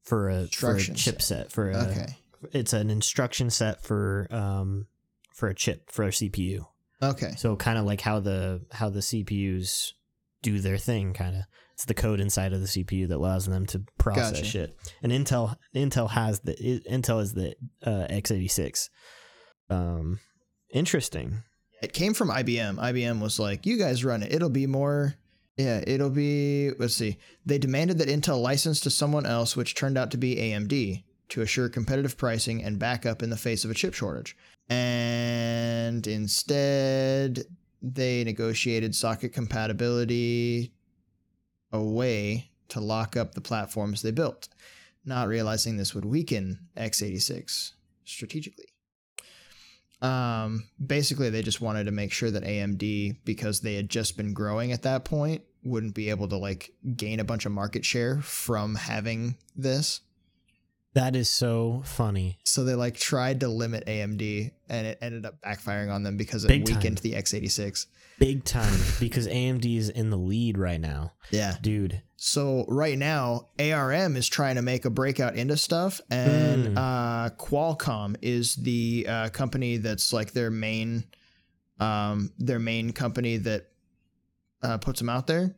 for 0.03 0.29
a, 0.29 0.47
for 0.47 0.71
a 0.71 0.73
Instruction 0.73 1.19
set. 1.19 1.51
For 1.51 1.71
a, 1.71 1.77
okay 1.77 2.15
it's 2.51 2.73
an 2.73 2.89
instruction 2.89 3.49
set 3.49 3.83
for 3.83 4.27
um 4.31 4.87
for 5.33 5.49
a 5.49 5.55
chip 5.55 5.91
for 5.91 6.05
a 6.05 6.09
CPU. 6.09 6.65
okay 7.01 7.33
So 7.37 7.55
kind 7.55 7.77
of 7.77 7.85
like 7.85 8.01
how 8.01 8.19
the 8.19 8.61
how 8.71 8.89
the 8.89 8.99
CPUs 8.99 9.93
do 10.41 10.59
their 10.59 10.77
thing. 10.77 11.13
Kind 11.13 11.35
of 11.35 11.43
it's 11.73 11.85
the 11.85 11.93
code 11.93 12.19
inside 12.19 12.53
of 12.53 12.61
the 12.61 12.67
CPU 12.67 13.07
that 13.07 13.17
allows 13.17 13.45
them 13.45 13.65
to 13.67 13.83
process 13.97 14.31
Gotcha. 14.33 14.45
shit. 14.45 14.77
And 15.01 15.11
Intel 15.11 15.55
Intel 15.75 16.09
has 16.09 16.41
the 16.41 16.53
Intel 16.89 17.21
is 17.21 17.33
the 17.33 17.55
uh, 17.83 18.07
x86. 18.09 18.89
Um, 19.69 20.19
interesting. 20.73 21.43
it 21.81 21.93
came 21.93 22.13
from 22.13 22.29
IBM. 22.29 22.77
IBM 22.77 23.19
was 23.19 23.39
like, 23.39 23.65
"You 23.65 23.77
guys 23.77 24.05
run 24.05 24.23
it. 24.23 24.33
It'll 24.33 24.49
be 24.49 24.67
more." 24.67 25.15
Yeah, 25.57 25.83
it'll 25.85 26.09
be. 26.09 26.71
Let's 26.77 26.95
see. 26.95 27.17
They 27.45 27.57
demanded 27.57 27.97
that 27.97 28.07
Intel 28.07 28.41
license 28.41 28.79
to 28.81 28.89
someone 28.89 29.25
else, 29.25 29.55
which 29.55 29.75
turned 29.75 29.97
out 29.97 30.11
to 30.11 30.17
be 30.17 30.35
AMD, 30.35 31.03
to 31.29 31.41
assure 31.41 31.69
competitive 31.69 32.17
pricing 32.17 32.63
and 32.63 32.79
backup 32.79 33.21
in 33.23 33.29
the 33.29 33.37
face 33.37 33.65
of 33.65 33.71
a 33.71 33.73
chip 33.73 33.93
shortage. 33.93 34.35
And 34.69 36.05
instead, 36.07 37.45
they 37.81 38.23
negotiated 38.23 38.95
socket 38.95 39.33
compatibility 39.33 40.71
away 41.71 42.51
to 42.69 42.79
lock 42.79 43.17
up 43.17 43.33
the 43.33 43.41
platforms 43.41 44.01
they 44.01 44.11
built, 44.11 44.47
not 45.03 45.27
realizing 45.27 45.77
this 45.77 45.93
would 45.93 46.05
weaken 46.05 46.67
x86 46.77 47.73
strategically 48.05 48.70
um 50.01 50.63
basically 50.83 51.29
they 51.29 51.41
just 51.41 51.61
wanted 51.61 51.85
to 51.85 51.91
make 51.91 52.11
sure 52.11 52.31
that 52.31 52.43
AMD 52.43 53.17
because 53.23 53.61
they 53.61 53.75
had 53.75 53.89
just 53.89 54.17
been 54.17 54.33
growing 54.33 54.71
at 54.71 54.81
that 54.81 55.05
point 55.05 55.43
wouldn't 55.63 55.93
be 55.93 56.09
able 56.09 56.27
to 56.27 56.37
like 56.37 56.73
gain 56.95 57.19
a 57.19 57.23
bunch 57.23 57.45
of 57.45 57.51
market 57.51 57.85
share 57.85 58.19
from 58.21 58.75
having 58.75 59.37
this 59.55 60.01
That 60.93 61.15
is 61.15 61.29
so 61.29 61.81
funny. 61.85 62.37
so 62.43 62.63
they 62.65 62.75
like 62.75 62.97
tried 62.97 63.39
to 63.41 63.47
limit 63.47 63.85
AMD 63.85 64.51
and 64.69 64.87
it 64.87 64.97
ended 65.01 65.25
up 65.25 65.41
backfiring 65.41 65.91
on 65.93 66.03
them 66.03 66.17
because 66.17 66.43
it 66.43 66.49
Big 66.49 66.65
time. 66.65 66.75
weakened 66.75 66.97
the 66.99 67.13
x86 67.13 67.85
Big 68.19 68.43
time 68.43 68.77
because 68.99 69.27
AMD 69.27 69.77
is 69.77 69.89
in 69.89 70.09
the 70.09 70.17
lead 70.17 70.57
right 70.57 70.79
now. 70.81 71.13
yeah 71.31 71.55
Dude, 71.61 72.01
so 72.17 72.65
right 72.67 72.97
now 72.97 73.47
ARM 73.57 74.15
is 74.17 74.27
trying 74.27 74.55
to 74.55 74.61
make 74.61 74.83
a 74.85 74.89
breakout 74.89 75.35
into 75.35 75.55
stuff 75.57 76.01
and 76.11 76.75
Mm. 76.75 76.77
uh 76.77 77.29
Qualcomm 77.35 78.15
is 78.21 78.55
the 78.57 79.05
uh, 79.07 79.29
company 79.29 79.77
that's 79.77 80.11
like 80.13 80.33
their 80.33 80.51
main 80.51 81.05
um 81.79 82.31
their 82.37 82.59
main 82.59 82.91
company 82.91 83.37
that 83.37 83.67
uh, 84.61 84.77
puts 84.77 84.99
them 84.99 85.09
out 85.09 85.25
there 85.25 85.55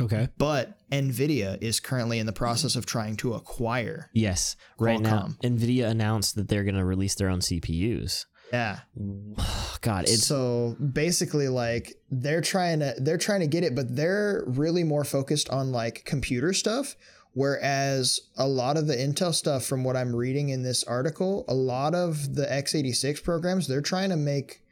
okay. 0.00 0.28
but 0.38 0.78
Nvidia 0.90 1.60
is 1.62 1.80
currently 1.80 2.18
in 2.18 2.26
the 2.26 2.32
process 2.32 2.76
of 2.76 2.86
trying 2.86 3.16
to 3.16 3.34
acquire. 3.34 4.10
Yes, 4.12 4.56
right 4.78 5.00
now 5.00 5.30
Nvidia 5.42 5.88
announced 5.88 6.36
that 6.36 6.48
they're 6.48 6.64
going 6.64 6.76
to 6.76 6.84
release 6.84 7.14
their 7.14 7.28
own 7.28 7.40
CPUs. 7.40 8.26
Yeah. 8.52 8.80
God, 9.80 10.04
it's 10.04 10.26
so 10.26 10.76
basically 10.80 11.48
like 11.48 11.94
they're 12.10 12.40
trying 12.40 12.80
to 12.80 12.94
they're 12.98 13.18
trying 13.18 13.40
to 13.40 13.46
get 13.46 13.64
it 13.64 13.74
but 13.74 13.94
they're 13.94 14.44
really 14.46 14.84
more 14.84 15.04
focused 15.04 15.50
on 15.50 15.72
like 15.72 16.04
computer 16.04 16.52
stuff 16.52 16.96
whereas 17.36 18.18
a 18.38 18.48
lot 18.48 18.78
of 18.78 18.86
the 18.86 18.96
Intel 18.96 19.34
stuff 19.34 19.64
from 19.64 19.84
what 19.84 19.94
I'm 19.94 20.16
reading 20.16 20.48
in 20.48 20.62
this 20.62 20.82
article, 20.84 21.44
a 21.48 21.54
lot 21.54 21.94
of 21.94 22.34
the 22.34 22.46
x86 22.46 23.22
programs 23.22 23.68
they're 23.68 23.82
trying 23.82 24.10
to 24.10 24.16
make 24.16 24.62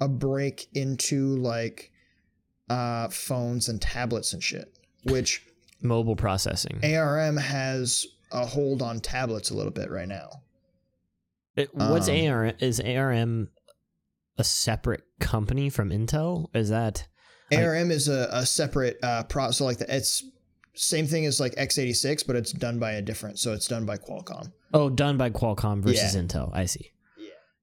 a 0.00 0.08
break 0.08 0.66
into 0.74 1.36
like 1.36 1.92
uh 2.70 3.08
phones 3.08 3.68
and 3.68 3.80
tablets 3.80 4.32
and 4.32 4.42
shit, 4.42 4.72
which 5.04 5.42
mobile 5.82 6.16
processing. 6.16 6.80
ARM 6.84 7.36
has 7.36 8.06
a 8.32 8.44
hold 8.44 8.82
on 8.82 9.00
tablets 9.00 9.50
a 9.50 9.54
little 9.54 9.72
bit 9.72 9.90
right 9.90 10.08
now. 10.08 10.28
It- 11.56 11.74
what's 11.74 12.08
Um, 12.08 12.14
ARM? 12.28 12.52
Is 12.60 12.80
ARM 12.80 13.48
a 14.36 14.44
separate 14.44 15.02
company 15.20 15.70
from 15.70 15.90
Intel? 15.90 16.54
Is 16.54 16.68
that 16.70 17.06
ARM 17.50 17.90
is 17.90 18.08
a, 18.08 18.28
a 18.30 18.44
separate 18.46 18.98
uh 19.02 19.22
pro 19.24 19.50
so 19.50 19.64
like 19.64 19.78
the 19.78 19.94
it's 19.96 20.22
same 20.74 21.06
thing 21.06 21.26
as 21.26 21.40
like 21.40 21.54
x86 21.56 22.24
but 22.26 22.36
it's 22.36 22.52
done 22.52 22.78
by 22.78 22.92
a 22.92 23.02
different 23.02 23.36
so 23.38 23.52
it's 23.52 23.66
done 23.66 23.84
by 23.84 23.96
Qualcomm. 23.96 24.52
oh 24.74 24.88
done 24.88 25.16
by 25.16 25.28
Qualcomm 25.30 25.82
versus 25.82 26.14
Yeah. 26.14 26.20
Intel? 26.20 26.50
I 26.54 26.66
see. 26.66 26.92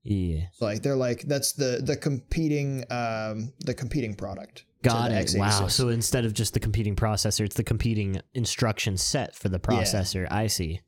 Yeah. 0.06 0.38
Yeah, 0.38 0.46
So 0.54 0.66
like 0.66 0.84
they're 0.84 0.96
like 0.96 1.22
that's 1.24 1.54
the 1.54 1.82
the 1.84 1.98
competing 1.98 2.84
um 2.92 3.52
the 3.66 3.74
competing 3.74 4.14
product. 4.16 4.64
got 4.84 5.12
it. 5.12 5.34
Wow. 5.36 5.50
x86. 5.50 5.72
So 5.72 5.90
instead 5.90 6.26
of 6.26 6.34
just 6.34 6.54
the 6.54 6.60
competing 6.60 6.96
processor, 6.96 7.44
it's 7.44 7.56
the 7.56 7.64
competing 7.64 8.22
instruction 8.36 8.98
set 8.98 9.36
for 9.36 9.50
the 9.50 9.60
processor. 9.60 10.28
I 10.32 10.46
see. 10.48 10.82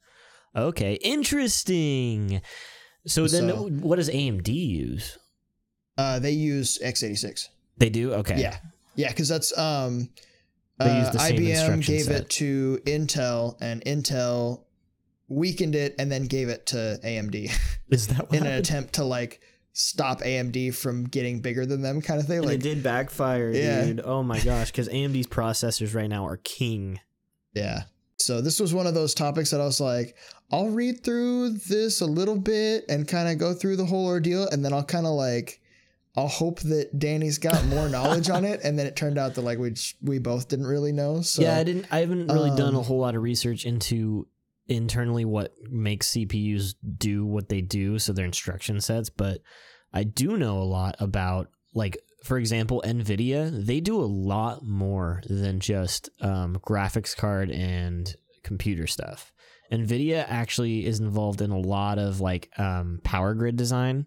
Okay, 0.55 0.99
interesting. 1.03 2.41
So 3.07 3.27
then, 3.27 3.49
So- 3.49 3.69
what 3.69 3.95
does 3.97 4.09
AMD 4.09 4.49
use? 4.53 5.17
uh 5.97 6.19
they 6.19 6.31
use 6.31 6.77
x86. 6.83 7.47
They 7.77 7.89
do. 7.89 8.13
Okay. 8.13 8.39
Yeah. 8.39 8.57
Yeah, 8.95 9.11
cuz 9.13 9.27
that's 9.29 9.57
um 9.57 10.09
They 10.79 10.95
use 10.99 11.07
uh, 11.07 11.11
the 11.13 11.19
same 11.19 11.37
IBM 11.41 11.81
gave 11.85 12.05
set. 12.05 12.21
it 12.21 12.29
to 12.41 12.79
Intel 12.85 13.57
and 13.61 13.83
Intel 13.83 14.65
weakened 15.29 15.75
it 15.75 15.95
and 15.99 16.11
then 16.11 16.25
gave 16.25 16.49
it 16.49 16.65
to 16.67 16.99
AMD 17.03 17.51
Is 17.89 18.07
that 18.07 18.29
what 18.29 18.33
in 18.33 18.37
an 18.39 18.45
happened? 18.45 18.59
attempt 18.65 18.93
to 18.93 19.03
like 19.03 19.41
stop 19.73 20.21
AMD 20.21 20.73
from 20.75 21.03
getting 21.03 21.39
bigger 21.41 21.65
than 21.65 21.81
them 21.81 22.01
kind 22.01 22.19
of 22.19 22.25
thing 22.27 22.37
And 22.37 22.45
like 22.47 22.55
it 22.55 22.61
did 22.63 22.81
backfire, 22.83 23.51
Yeah. 23.51 23.85
dude. 23.85 24.01
Oh 24.03 24.23
my 24.23 24.39
gosh, 24.43 24.71
because 24.71 24.87
AMD's 24.89 25.27
processors 25.27 25.93
right 25.93 26.09
now 26.09 26.25
are 26.25 26.37
king. 26.37 26.99
Yeah. 27.53 27.83
So 28.19 28.41
this 28.41 28.59
was 28.59 28.73
one 28.73 28.87
of 28.87 28.93
those 28.95 29.13
topics 29.13 29.51
that 29.51 29.61
I 29.61 29.65
was 29.65 29.79
like, 29.79 30.15
I'll 30.51 30.69
read 30.69 31.03
through 31.03 31.51
this 31.51 32.01
a 32.01 32.05
little 32.05 32.37
bit 32.39 32.85
and 32.89 33.07
kind 33.07 33.29
of 33.29 33.37
go 33.37 33.53
through 33.53 33.75
the 33.75 33.85
whole 33.85 34.05
ordeal, 34.07 34.47
and 34.49 34.63
then 34.65 34.73
I'll 34.73 34.83
kind 34.83 35.05
of 35.05 35.11
like, 35.13 35.61
I'll 36.15 36.27
hope 36.27 36.61
that 36.61 36.97
Danny's 36.97 37.37
got 37.37 37.63
more 37.65 37.87
knowledge 37.95 38.29
on 38.31 38.43
it, 38.45 38.61
and 38.63 38.79
then 38.79 38.87
it 38.87 38.95
turned 38.95 39.19
out 39.19 39.35
that 39.35 39.41
like 39.41 39.59
we 39.59 39.69
just, 39.71 39.97
we 40.01 40.17
both 40.17 40.47
didn't 40.47 40.65
really 40.65 40.91
know. 40.93 41.21
So 41.21 41.43
yeah, 41.43 41.57
I 41.57 41.63
didn't. 41.63 41.85
I 41.91 41.99
haven't 41.99 42.27
really 42.27 42.55
done 42.57 42.73
a 42.73 42.79
um, 42.79 42.85
whole 42.85 42.99
lot 42.99 43.13
of 43.13 43.21
research 43.21 43.65
into 43.65 44.25
internally 44.67 45.25
what 45.25 45.53
makes 45.69 46.11
CPUs 46.11 46.75
do 46.97 47.25
what 47.25 47.49
they 47.49 47.61
do, 47.61 47.99
so 47.99 48.13
their 48.13 48.25
instruction 48.25 48.81
sets. 48.81 49.09
But 49.09 49.41
I 49.93 50.03
do 50.03 50.37
know 50.37 50.59
a 50.59 50.63
lot 50.63 50.95
about, 50.99 51.47
like, 51.73 51.97
for 52.23 52.37
example, 52.37 52.83
Nvidia. 52.85 53.65
They 53.65 53.79
do 53.79 53.99
a 53.99 54.05
lot 54.05 54.63
more 54.63 55.21
than 55.27 55.59
just 55.59 56.09
um, 56.21 56.57
graphics 56.57 57.15
card 57.15 57.51
and 57.51 58.13
computer 58.43 58.87
stuff. 58.87 59.31
Nvidia 59.71 60.25
actually 60.27 60.85
is 60.85 60.99
involved 60.99 61.41
in 61.41 61.51
a 61.51 61.59
lot 61.59 61.99
of 61.99 62.21
like 62.21 62.49
um, 62.57 62.99
power 63.03 63.33
grid 63.33 63.57
design. 63.57 64.05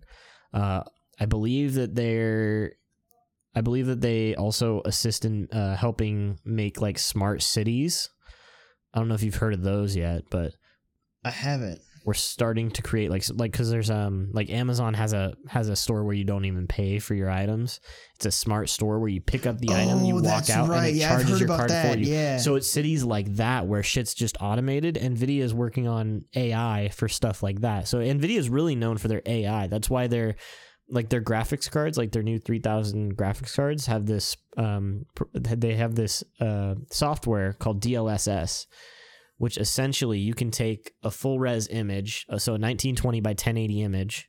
Uh, 0.52 0.82
I 1.18 1.26
believe 1.26 1.74
that 1.74 1.94
they're 1.94 2.72
I 3.54 3.62
believe 3.62 3.86
that 3.86 4.00
they 4.00 4.34
also 4.36 4.80
assist 4.84 5.24
in 5.24 5.48
uh, 5.50 5.76
helping 5.76 6.38
make 6.44 6.80
like 6.80 6.98
smart 6.98 7.42
cities. 7.42 8.08
I 8.94 8.98
don't 8.98 9.08
know 9.08 9.14
if 9.14 9.22
you've 9.22 9.34
heard 9.36 9.54
of 9.54 9.62
those 9.62 9.94
yet, 9.96 10.24
but 10.30 10.52
I 11.24 11.30
haven't. 11.30 11.80
we're 12.06 12.14
starting 12.14 12.70
to 12.70 12.82
create 12.82 13.10
like 13.10 13.22
like 13.34 13.52
because 13.52 13.70
there's 13.70 13.90
um 13.90 14.30
like 14.32 14.48
Amazon 14.50 14.94
has 14.94 15.12
a 15.12 15.34
has 15.48 15.68
a 15.68 15.76
store 15.76 16.02
where 16.02 16.14
you 16.14 16.24
don't 16.24 16.44
even 16.46 16.66
pay 16.66 16.98
for 16.98 17.14
your 17.14 17.30
items. 17.30 17.78
It's 18.16 18.26
a 18.26 18.30
smart 18.30 18.68
store 18.70 18.98
where 18.98 19.08
you 19.10 19.20
pick 19.20 19.46
up 19.46 19.58
the 19.58 19.72
item, 19.74 20.04
you 20.04 20.16
Oh, 20.16 20.20
walk 20.22 20.48
out, 20.50 20.70
and 20.70 20.86
it 20.86 20.94
Yeah, 20.94 21.08
charges 21.10 21.40
your 21.40 21.48
card 21.48 21.70
that. 21.70 21.92
for 21.92 21.98
you. 21.98 22.06
Yeah. 22.06 22.38
So 22.38 22.54
it's 22.56 22.68
cities 22.68 23.04
like 23.04 23.26
that 23.36 23.66
where 23.66 23.82
shit's 23.82 24.14
just 24.14 24.36
automated. 24.40 24.96
Nvidia 24.96 25.40
is 25.42 25.52
working 25.54 25.86
on 25.88 26.24
AI 26.34 26.88
for 26.92 27.06
stuff 27.08 27.42
like 27.42 27.60
that. 27.60 27.86
So 27.86 27.98
Nvidia 27.98 28.38
is 28.38 28.48
really 28.48 28.74
known 28.74 28.96
for 28.98 29.08
their 29.08 29.22
AI. 29.26 29.66
That's 29.68 29.88
why 29.90 30.06
they're 30.06 30.36
like 30.90 31.08
their 31.08 31.22
graphics 31.22 31.70
cards, 31.70 31.96
like 31.96 32.12
their 32.12 32.22
new 32.22 32.38
3000 32.38 33.16
graphics 33.16 33.54
cards 33.54 33.86
have 33.86 34.06
this 34.06 34.36
um 34.56 35.06
they 35.34 35.74
have 35.74 35.94
this 35.94 36.24
uh 36.40 36.74
software 36.90 37.52
called 37.54 37.82
DLSS 37.82 38.66
which 39.40 39.56
essentially 39.56 40.18
you 40.18 40.34
can 40.34 40.50
take 40.50 40.92
a 41.02 41.10
full 41.10 41.38
res 41.38 41.66
image, 41.68 42.26
uh, 42.28 42.36
so 42.36 42.52
a 42.52 42.60
1920 42.60 43.22
by 43.22 43.30
1080 43.30 43.80
image, 43.80 44.28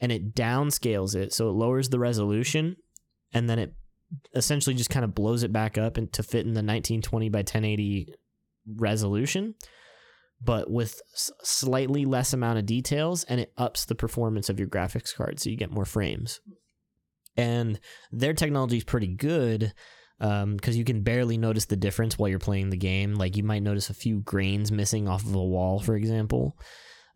and 0.00 0.10
it 0.10 0.34
downscales 0.34 1.14
it 1.14 1.34
so 1.34 1.50
it 1.50 1.52
lowers 1.52 1.90
the 1.90 1.98
resolution 1.98 2.76
and 3.32 3.48
then 3.48 3.58
it 3.58 3.74
essentially 4.34 4.74
just 4.74 4.90
kind 4.90 5.04
of 5.04 5.14
blows 5.14 5.42
it 5.42 5.52
back 5.52 5.76
up 5.76 5.96
and 5.96 6.12
to 6.12 6.22
fit 6.22 6.46
in 6.46 6.54
the 6.54 6.62
1920 6.62 7.28
by 7.28 7.40
1080 7.40 8.14
resolution 8.76 9.54
but 10.40 10.70
with 10.70 11.00
slightly 11.16 12.04
less 12.04 12.32
amount 12.32 12.58
of 12.58 12.66
details 12.66 13.24
and 13.24 13.40
it 13.40 13.52
ups 13.56 13.84
the 13.84 13.94
performance 13.94 14.48
of 14.48 14.58
your 14.58 14.68
graphics 14.68 15.14
card 15.14 15.40
so 15.40 15.50
you 15.50 15.56
get 15.56 15.70
more 15.70 15.84
frames. 15.84 16.40
And 17.36 17.80
their 18.12 18.34
technology 18.34 18.78
is 18.78 18.84
pretty 18.84 19.08
good 19.08 19.72
because 20.18 20.76
you 20.76 20.84
can 20.84 21.02
barely 21.02 21.36
notice 21.36 21.66
the 21.66 21.76
difference 21.76 22.18
while 22.18 22.28
you're 22.28 22.38
playing 22.38 22.70
the 22.70 22.76
game. 22.76 23.14
Like 23.14 23.36
you 23.36 23.42
might 23.42 23.62
notice 23.62 23.90
a 23.90 23.94
few 23.94 24.20
grains 24.20 24.72
missing 24.72 25.08
off 25.08 25.24
of 25.24 25.34
a 25.34 25.44
wall 25.44 25.80
for 25.80 25.96
example. 25.96 26.56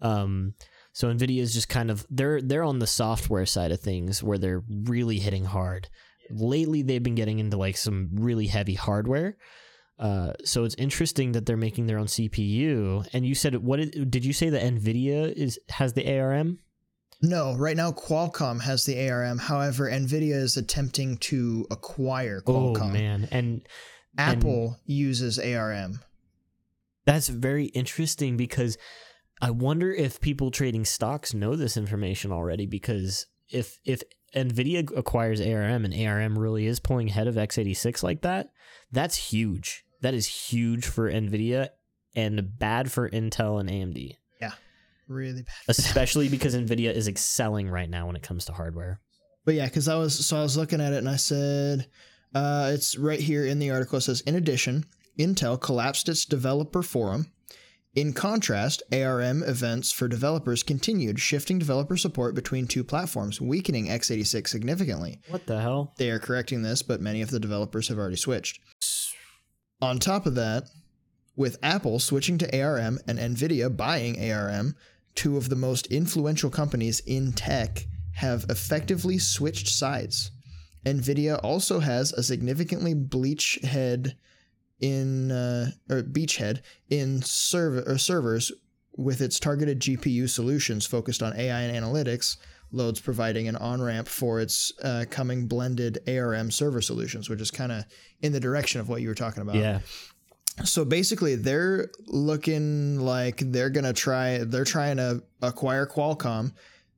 Um, 0.00 0.54
so 0.92 1.12
nvidia 1.12 1.40
is 1.40 1.54
just 1.54 1.68
kind 1.68 1.90
of 1.90 2.06
they're 2.10 2.40
they're 2.40 2.64
on 2.64 2.78
the 2.78 2.86
software 2.86 3.46
side 3.46 3.70
of 3.70 3.80
things 3.80 4.22
where 4.22 4.38
they're 4.38 4.64
really 4.68 5.18
hitting 5.18 5.44
hard. 5.44 5.88
Lately 6.30 6.82
they've 6.82 7.02
been 7.02 7.14
getting 7.14 7.38
into 7.38 7.56
like 7.56 7.76
some 7.76 8.10
really 8.14 8.46
heavy 8.46 8.74
hardware 8.74 9.36
uh, 10.00 10.32
so 10.44 10.64
it's 10.64 10.74
interesting 10.76 11.32
that 11.32 11.44
they're 11.44 11.58
making 11.58 11.86
their 11.86 11.98
own 11.98 12.06
CPU. 12.06 13.06
And 13.12 13.26
you 13.26 13.34
said 13.34 13.54
what 13.56 13.76
did, 13.76 14.10
did 14.10 14.24
you 14.24 14.32
say 14.32 14.48
that 14.48 14.62
Nvidia 14.62 15.30
is 15.30 15.60
has 15.68 15.92
the 15.92 16.18
ARM? 16.18 16.58
No, 17.22 17.54
right 17.54 17.76
now 17.76 17.92
Qualcomm 17.92 18.62
has 18.62 18.86
the 18.86 19.10
ARM. 19.10 19.36
However, 19.36 19.90
Nvidia 19.90 20.36
is 20.36 20.56
attempting 20.56 21.18
to 21.18 21.66
acquire 21.70 22.40
Qualcomm. 22.40 22.80
Oh 22.80 22.88
man, 22.88 23.28
and 23.30 23.60
Apple 24.16 24.78
uses 24.86 25.38
ARM. 25.38 26.00
that's 27.04 27.28
very 27.28 27.66
interesting 27.66 28.38
because 28.38 28.78
I 29.42 29.50
wonder 29.50 29.92
if 29.92 30.18
people 30.20 30.50
trading 30.50 30.86
stocks 30.86 31.34
know 31.34 31.56
this 31.56 31.76
information 31.76 32.32
already. 32.32 32.64
Because 32.64 33.26
if 33.50 33.78
if 33.84 34.02
Nvidia 34.34 34.96
acquires 34.96 35.42
ARM 35.42 35.84
and 35.84 35.94
ARM 35.94 36.38
really 36.38 36.64
is 36.64 36.80
pulling 36.80 37.10
ahead 37.10 37.26
of 37.26 37.34
x86 37.34 38.02
like 38.02 38.22
that, 38.22 38.48
that's 38.90 39.16
huge. 39.16 39.84
That 40.02 40.14
is 40.14 40.26
huge 40.26 40.86
for 40.86 41.10
Nvidia 41.10 41.68
and 42.16 42.58
bad 42.58 42.90
for 42.90 43.08
Intel 43.08 43.60
and 43.60 43.68
AMD. 43.68 44.16
Yeah. 44.40 44.52
Really 45.08 45.42
bad. 45.42 45.54
especially 45.68 46.28
because 46.28 46.54
Nvidia 46.54 46.92
is 46.92 47.08
excelling 47.08 47.68
right 47.68 47.90
now 47.90 48.06
when 48.06 48.16
it 48.16 48.22
comes 48.22 48.44
to 48.46 48.52
hardware. 48.52 49.00
But 49.44 49.54
yeah, 49.54 49.66
because 49.66 49.88
I 49.88 49.96
was 49.96 50.24
so 50.26 50.38
I 50.38 50.42
was 50.42 50.56
looking 50.56 50.80
at 50.80 50.92
it 50.92 50.98
and 50.98 51.08
I 51.08 51.16
said, 51.16 51.86
uh, 52.34 52.70
it's 52.72 52.96
right 52.96 53.18
here 53.20 53.44
in 53.46 53.58
the 53.58 53.70
article. 53.70 53.98
It 53.98 54.02
says, 54.02 54.20
in 54.22 54.36
addition, 54.36 54.84
Intel 55.18 55.60
collapsed 55.60 56.08
its 56.08 56.24
developer 56.24 56.82
forum. 56.82 57.32
In 57.96 58.12
contrast, 58.12 58.84
ARM 58.92 59.42
events 59.42 59.90
for 59.90 60.06
developers 60.06 60.62
continued, 60.62 61.18
shifting 61.18 61.58
developer 61.58 61.96
support 61.96 62.36
between 62.36 62.68
two 62.68 62.84
platforms, 62.84 63.40
weakening 63.40 63.86
x86 63.88 64.46
significantly. 64.46 65.20
What 65.28 65.46
the 65.46 65.60
hell? 65.60 65.92
They 65.96 66.10
are 66.10 66.20
correcting 66.20 66.62
this, 66.62 66.82
but 66.82 67.00
many 67.00 67.20
of 67.20 67.30
the 67.30 67.40
developers 67.40 67.88
have 67.88 67.98
already 67.98 68.14
switched. 68.14 68.60
On 69.82 69.98
top 69.98 70.26
of 70.26 70.34
that, 70.34 70.68
with 71.36 71.58
Apple 71.62 71.98
switching 71.98 72.36
to 72.38 72.60
ARM 72.60 72.98
and 73.06 73.18
Nvidia 73.18 73.74
buying 73.74 74.30
ARM, 74.30 74.76
two 75.14 75.36
of 75.36 75.48
the 75.48 75.56
most 75.56 75.86
influential 75.86 76.50
companies 76.50 77.00
in 77.00 77.32
tech 77.32 77.86
have 78.12 78.44
effectively 78.50 79.18
switched 79.18 79.68
sides. 79.68 80.32
Nvidia 80.84 81.40
also 81.42 81.80
has 81.80 82.12
a 82.12 82.22
significantly 82.22 82.94
bleach 82.94 83.58
head 83.62 84.16
in 84.80 85.30
uh, 85.30 85.70
or 85.88 86.02
beachhead 86.02 86.60
in 86.88 87.22
server 87.22 87.82
or 87.90 87.98
servers 87.98 88.50
with 88.96 89.20
its 89.20 89.38
targeted 89.38 89.80
GPU 89.80 90.28
solutions 90.28 90.86
focused 90.86 91.22
on 91.22 91.38
AI 91.38 91.60
and 91.60 91.84
analytics, 91.84 92.36
loads 92.72 93.00
providing 93.00 93.48
an 93.48 93.56
on 93.56 93.82
ramp 93.82 94.08
for 94.08 94.40
its 94.40 94.72
uh, 94.82 95.04
coming 95.10 95.46
blended 95.46 95.98
ARM 96.08 96.50
server 96.50 96.80
solutions, 96.80 97.28
which 97.28 97.40
is 97.40 97.50
kind 97.50 97.72
of 97.72 97.84
in 98.22 98.32
the 98.32 98.40
direction 98.40 98.80
of 98.80 98.88
what 98.88 99.02
you 99.02 99.08
were 99.08 99.14
talking 99.14 99.42
about. 99.42 99.56
Yeah. 99.56 99.80
So 100.64 100.84
basically, 100.84 101.36
they're 101.36 101.90
looking 102.06 103.00
like 103.00 103.38
they're 103.38 103.70
gonna 103.70 103.92
try. 103.92 104.38
They're 104.38 104.64
trying 104.64 104.98
to 104.98 105.22
acquire 105.40 105.86
Qualcomm 105.86 106.52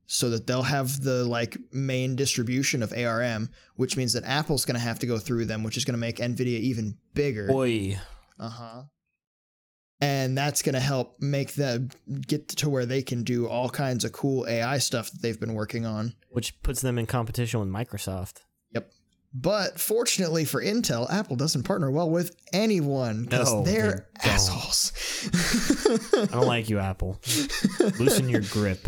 so 0.05 0.29
that 0.31 0.45
they'll 0.47 0.63
have 0.63 1.01
the 1.01 1.23
like 1.23 1.57
main 1.71 2.15
distribution 2.15 2.83
of 2.83 2.91
ARM, 2.93 3.49
which 3.75 3.95
means 3.95 4.13
that 4.13 4.23
Apple's 4.25 4.65
gonna 4.65 4.79
have 4.79 4.99
to 4.99 5.07
go 5.07 5.17
through 5.17 5.45
them, 5.45 5.63
which 5.63 5.77
is 5.77 5.85
gonna 5.85 5.97
make 5.97 6.17
Nvidia 6.17 6.59
even 6.59 6.97
bigger. 7.13 7.49
Oi. 7.51 7.97
Uh 8.39 8.49
huh. 8.49 8.83
And 10.03 10.37
that's 10.37 10.61
going 10.61 10.73
to 10.73 10.81
help 10.81 11.15
make 11.21 11.53
them 11.53 11.89
get 12.27 12.49
to 12.49 12.69
where 12.69 12.85
they 12.85 13.01
can 13.01 13.23
do 13.23 13.47
all 13.47 13.69
kinds 13.69 14.03
of 14.03 14.11
cool 14.11 14.45
AI 14.47 14.77
stuff 14.79 15.09
that 15.11 15.21
they've 15.21 15.39
been 15.39 15.53
working 15.53 15.85
on. 15.85 16.13
Which 16.29 16.61
puts 16.61 16.81
them 16.81 16.97
in 16.99 17.05
competition 17.05 17.59
with 17.59 17.69
Microsoft. 17.69 18.41
Yep. 18.73 18.91
But 19.33 19.79
fortunately 19.79 20.45
for 20.45 20.61
Intel, 20.61 21.09
Apple 21.09 21.35
doesn't 21.37 21.63
partner 21.63 21.89
well 21.89 22.09
with 22.09 22.35
anyone 22.51 23.23
because 23.23 23.51
No, 23.51 23.63
they're 23.63 24.07
they 24.23 24.29
assholes. 24.29 24.91
I 26.13 26.25
don't 26.31 26.47
like 26.47 26.69
you, 26.69 26.79
Apple. 26.79 27.19
Loosen 27.99 28.27
your 28.29 28.41
grip. 28.41 28.87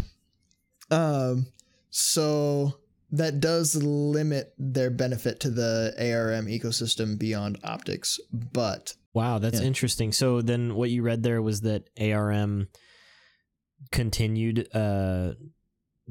um, 0.92 1.48
so 1.90 2.74
that 3.12 3.40
does 3.40 3.76
limit 3.82 4.54
their 4.58 4.90
benefit 4.90 5.40
to 5.42 5.50
the 5.50 5.94
ARM 5.98 6.48
ecosystem 6.48 7.18
beyond 7.18 7.58
optics, 7.64 8.20
but 8.34 8.94
Wow, 9.16 9.40
that's 9.40 9.62
Yeah. 9.62 9.66
interesting. 9.68 10.12
So 10.12 10.42
then 10.42 10.76
what 10.76 10.92
you 10.92 11.02
read 11.02 11.24
there 11.24 11.42
was 11.42 11.62
that 11.62 11.90
ARM 12.00 12.68
continued 13.92 14.68
uh 14.76 15.34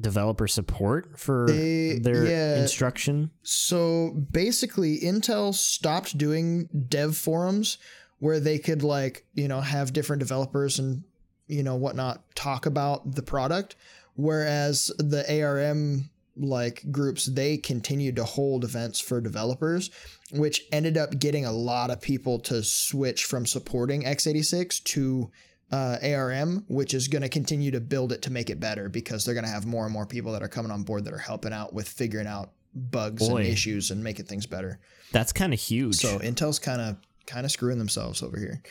developer 0.00 0.48
support 0.48 1.18
for 1.20 1.46
They- 1.46 1.98
their 2.00 2.26
yeah. 2.26 2.61
instruction. 2.62 3.30
So 3.42 4.11
basically, 4.32 4.98
Intel 5.00 5.55
stopped 5.55 6.18
doing 6.18 6.68
dev 6.88 7.16
forums 7.16 7.78
where 8.18 8.40
they 8.40 8.59
could 8.59 8.82
like 8.82 9.24
you 9.34 9.46
know 9.48 9.61
have 9.61 9.92
different 9.92 10.20
developers 10.20 10.78
and 10.78 11.05
you 11.46 11.62
know 11.62 11.76
whatnot 11.76 12.24
talk 12.34 12.66
about 12.66 13.14
the 13.14 13.22
product, 13.22 13.76
whereas 14.14 14.90
the 14.98 15.24
ARM 15.42 16.11
like 16.37 16.85
groups 16.91 17.26
they 17.26 17.57
continued 17.57 18.16
to 18.16 18.24
hold 18.24 18.64
events 18.64 19.01
for 19.01 19.20
developers 19.20 19.91
which 20.32 20.64
ended 20.72 20.97
up 20.97 21.18
getting 21.18 21.45
a 21.45 21.53
lot 21.53 21.91
of 21.91 22.01
people 22.01 22.39
to 22.41 22.62
switch 22.62 23.24
from 23.24 23.47
supporting 23.47 24.03
x86 24.03 24.82
to 24.82 25.30
uh, 25.72 25.99
ARM, 26.03 26.64
which 26.68 26.95
is 26.95 27.09
going 27.09 27.22
to 27.22 27.28
continue 27.28 27.70
to 27.70 27.80
build 27.80 28.12
it 28.12 28.22
to 28.22 28.30
make 28.30 28.49
it 28.49 28.61
better 28.61 28.89
because 28.89 29.24
they're 29.24 29.35
going 29.35 29.45
to 29.45 29.51
have 29.51 29.66
more 29.66 29.85
and 29.85 29.93
more 29.93 30.07
people 30.07 30.30
that 30.32 30.43
are 30.43 30.49
coming 30.49 30.70
on 30.70 30.85
board 30.85 31.05
that 31.05 31.12
are 31.12 31.18
helping 31.18 31.53
out 31.53 31.72
with 31.72 31.89
figuring 31.89 32.26
out 32.26 32.53
bugs 32.74 33.28
Boy. 33.28 33.39
and 33.39 33.47
issues 33.47 33.91
and 33.91 34.03
making 34.03 34.26
things 34.26 34.47
better. 34.47 34.78
That's 35.12 35.32
kind 35.32 35.53
of 35.53 35.61
huge. 35.61 35.97
So 35.97 36.18
Intel's 36.18 36.59
kind 36.59 36.80
of 36.80 36.97
kind 37.26 37.47
of 37.47 37.53
screwing 37.53 37.78
themselves 37.78 38.22
over 38.22 38.39
here. 38.39 38.62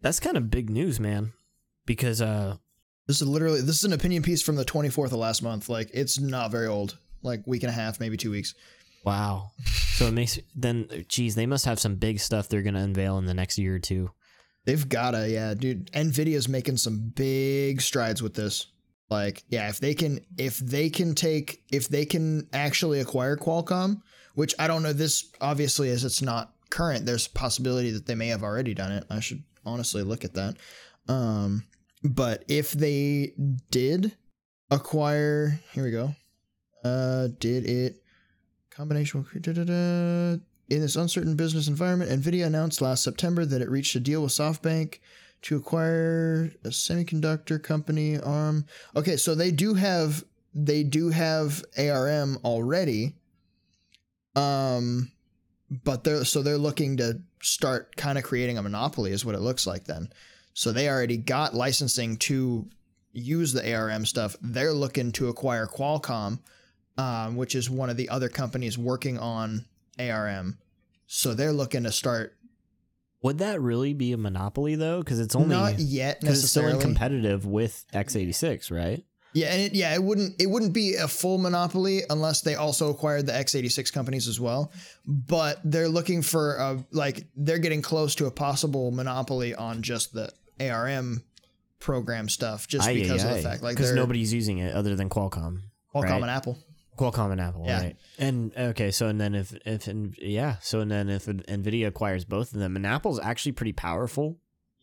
that's 0.00 0.18
kind 0.20 0.36
of 0.36 0.50
big 0.50 0.70
news, 0.70 0.98
man. 0.98 1.32
Because 1.86 2.20
uh 2.20 2.56
This 3.06 3.20
is 3.20 3.28
literally 3.28 3.60
this 3.60 3.76
is 3.76 3.84
an 3.84 3.92
opinion 3.92 4.22
piece 4.22 4.42
from 4.42 4.56
the 4.56 4.64
24th 4.64 5.06
of 5.06 5.14
last 5.14 5.42
month. 5.42 5.68
Like 5.68 5.90
it's 5.92 6.18
not 6.18 6.50
very 6.50 6.66
old, 6.66 6.98
like 7.22 7.46
week 7.46 7.62
and 7.62 7.70
a 7.70 7.74
half, 7.74 8.00
maybe 8.00 8.16
two 8.16 8.30
weeks. 8.30 8.54
wow. 9.04 9.50
So 9.94 10.06
it 10.06 10.12
makes 10.12 10.38
then 10.54 11.04
geez, 11.08 11.34
they 11.34 11.46
must 11.46 11.66
have 11.66 11.78
some 11.78 11.96
big 11.96 12.20
stuff 12.20 12.48
they're 12.48 12.62
gonna 12.62 12.80
unveil 12.80 13.18
in 13.18 13.26
the 13.26 13.34
next 13.34 13.58
year 13.58 13.74
or 13.74 13.78
two. 13.78 14.10
They've 14.64 14.88
gotta, 14.88 15.28
yeah, 15.28 15.54
dude. 15.54 15.90
Nvidia's 15.92 16.48
making 16.48 16.76
some 16.76 17.12
big 17.14 17.80
strides 17.80 18.22
with 18.22 18.34
this. 18.34 18.66
Like, 19.08 19.42
yeah, 19.48 19.68
if 19.68 19.80
they 19.80 19.94
can, 19.94 20.20
if 20.38 20.58
they 20.58 20.88
can 20.88 21.14
take, 21.14 21.64
if 21.72 21.88
they 21.88 22.04
can 22.04 22.48
actually 22.52 23.00
acquire 23.00 23.36
Qualcomm, 23.36 24.02
which 24.34 24.54
I 24.58 24.68
don't 24.68 24.82
know. 24.82 24.92
This 24.92 25.32
obviously, 25.40 25.90
as 25.90 26.04
it's 26.04 26.22
not 26.22 26.52
current, 26.70 27.06
there's 27.06 27.26
a 27.26 27.30
possibility 27.30 27.90
that 27.90 28.06
they 28.06 28.14
may 28.14 28.28
have 28.28 28.42
already 28.42 28.74
done 28.74 28.92
it. 28.92 29.04
I 29.10 29.20
should 29.20 29.42
honestly 29.64 30.02
look 30.02 30.24
at 30.24 30.34
that. 30.34 30.56
Um, 31.08 31.64
but 32.04 32.44
if 32.48 32.72
they 32.72 33.32
did 33.70 34.16
acquire, 34.70 35.60
here 35.72 35.84
we 35.84 35.90
go. 35.90 36.14
Uh, 36.84 37.28
did 37.38 37.66
it 37.66 38.02
combination 38.70 39.24
in 39.36 40.80
this 40.80 40.96
uncertain 40.96 41.36
business 41.36 41.68
environment? 41.68 42.10
Nvidia 42.10 42.46
announced 42.46 42.80
last 42.80 43.02
September 43.04 43.44
that 43.44 43.60
it 43.60 43.70
reached 43.70 43.94
a 43.96 44.00
deal 44.00 44.22
with 44.22 44.32
SoftBank 44.32 44.98
to 45.42 45.56
acquire 45.56 46.52
a 46.64 46.68
semiconductor 46.68 47.62
company 47.62 48.18
arm. 48.18 48.66
Okay, 48.94 49.16
so 49.16 49.34
they 49.34 49.50
do 49.50 49.74
have 49.74 50.24
they 50.54 50.82
do 50.82 51.10
have 51.10 51.64
ARM 51.78 52.38
already. 52.44 53.14
Um, 54.36 55.12
but 55.70 56.04
they're 56.04 56.24
so 56.24 56.42
they're 56.42 56.58
looking 56.58 56.96
to 56.98 57.20
start 57.42 57.96
kind 57.96 58.18
of 58.18 58.24
creating 58.24 58.58
a 58.58 58.62
monopoly, 58.62 59.12
is 59.12 59.24
what 59.24 59.34
it 59.34 59.40
looks 59.40 59.66
like 59.66 59.84
then. 59.84 60.10
So 60.52 60.72
they 60.72 60.88
already 60.88 61.16
got 61.16 61.54
licensing 61.54 62.16
to 62.18 62.68
use 63.12 63.52
the 63.52 63.74
ARM 63.74 64.04
stuff. 64.04 64.36
They're 64.42 64.72
looking 64.72 65.12
to 65.12 65.28
acquire 65.28 65.66
Qualcomm, 65.66 66.40
um, 67.00 67.36
which 67.36 67.54
is 67.54 67.70
one 67.70 67.88
of 67.88 67.96
the 67.96 68.08
other 68.10 68.28
companies 68.28 68.76
working 68.76 69.18
on 69.18 69.64
ARM. 69.98 70.58
So 71.06 71.34
they're 71.34 71.52
looking 71.52 71.84
to 71.84 71.92
start. 71.92 72.36
Would 73.22 73.38
that 73.38 73.60
really 73.60 73.94
be 73.94 74.12
a 74.12 74.16
monopoly 74.16 74.76
though? 74.76 75.00
Because 75.00 75.18
it's 75.20 75.34
only 75.34 75.48
not 75.48 75.78
yet 75.78 76.20
because 76.20 76.42
it's 76.42 76.50
still 76.52 76.78
competitive 76.80 77.46
with 77.46 77.84
x86, 77.92 78.70
right? 78.70 79.04
Yeah, 79.32 79.52
and 79.52 79.62
it, 79.62 79.74
yeah, 79.74 79.94
it 79.94 80.02
wouldn't 80.02 80.40
it 80.40 80.46
wouldn't 80.46 80.72
be 80.72 80.94
a 80.94 81.06
full 81.06 81.38
monopoly 81.38 82.02
unless 82.10 82.40
they 82.40 82.54
also 82.54 82.90
acquired 82.90 83.26
the 83.26 83.32
x86 83.32 83.92
companies 83.92 84.26
as 84.26 84.40
well. 84.40 84.72
But 85.06 85.60
they're 85.64 85.88
looking 85.88 86.22
for 86.22 86.56
a 86.56 86.84
like 86.90 87.26
they're 87.36 87.58
getting 87.58 87.82
close 87.82 88.14
to 88.16 88.26
a 88.26 88.30
possible 88.30 88.90
monopoly 88.90 89.54
on 89.54 89.82
just 89.82 90.12
the 90.12 90.32
ARM 90.60 91.22
program 91.78 92.28
stuff, 92.28 92.66
just 92.66 92.88
Aye, 92.88 92.94
because 92.94 93.24
aye, 93.24 93.28
of 93.28 93.32
aye. 93.32 93.36
the 93.36 93.42
fact 93.42 93.62
like 93.62 93.76
because 93.76 93.92
nobody's 93.92 94.32
using 94.32 94.58
it 94.58 94.74
other 94.74 94.96
than 94.96 95.08
Qualcomm. 95.08 95.60
Qualcomm 95.94 96.02
right. 96.04 96.22
and 96.22 96.30
Apple. 96.30 96.58
Qualcomm 97.00 97.32
and 97.32 97.40
Apple, 97.40 97.64
Yeah. 97.66 97.80
right? 97.80 97.96
And 98.18 98.52
okay, 98.56 98.90
so 98.90 99.08
and 99.08 99.20
then 99.20 99.34
if 99.34 99.52
if 99.64 99.86
and 99.88 100.14
yeah, 100.20 100.56
so 100.60 100.80
and 100.80 100.90
then 100.90 101.08
if 101.08 101.24
Nvidia 101.26 101.86
acquires 101.86 102.24
both 102.24 102.52
of 102.52 102.60
them, 102.60 102.76
and 102.76 102.86
Apple's 102.86 103.18
actually 103.18 103.52
pretty 103.52 103.72
powerful 103.72 104.38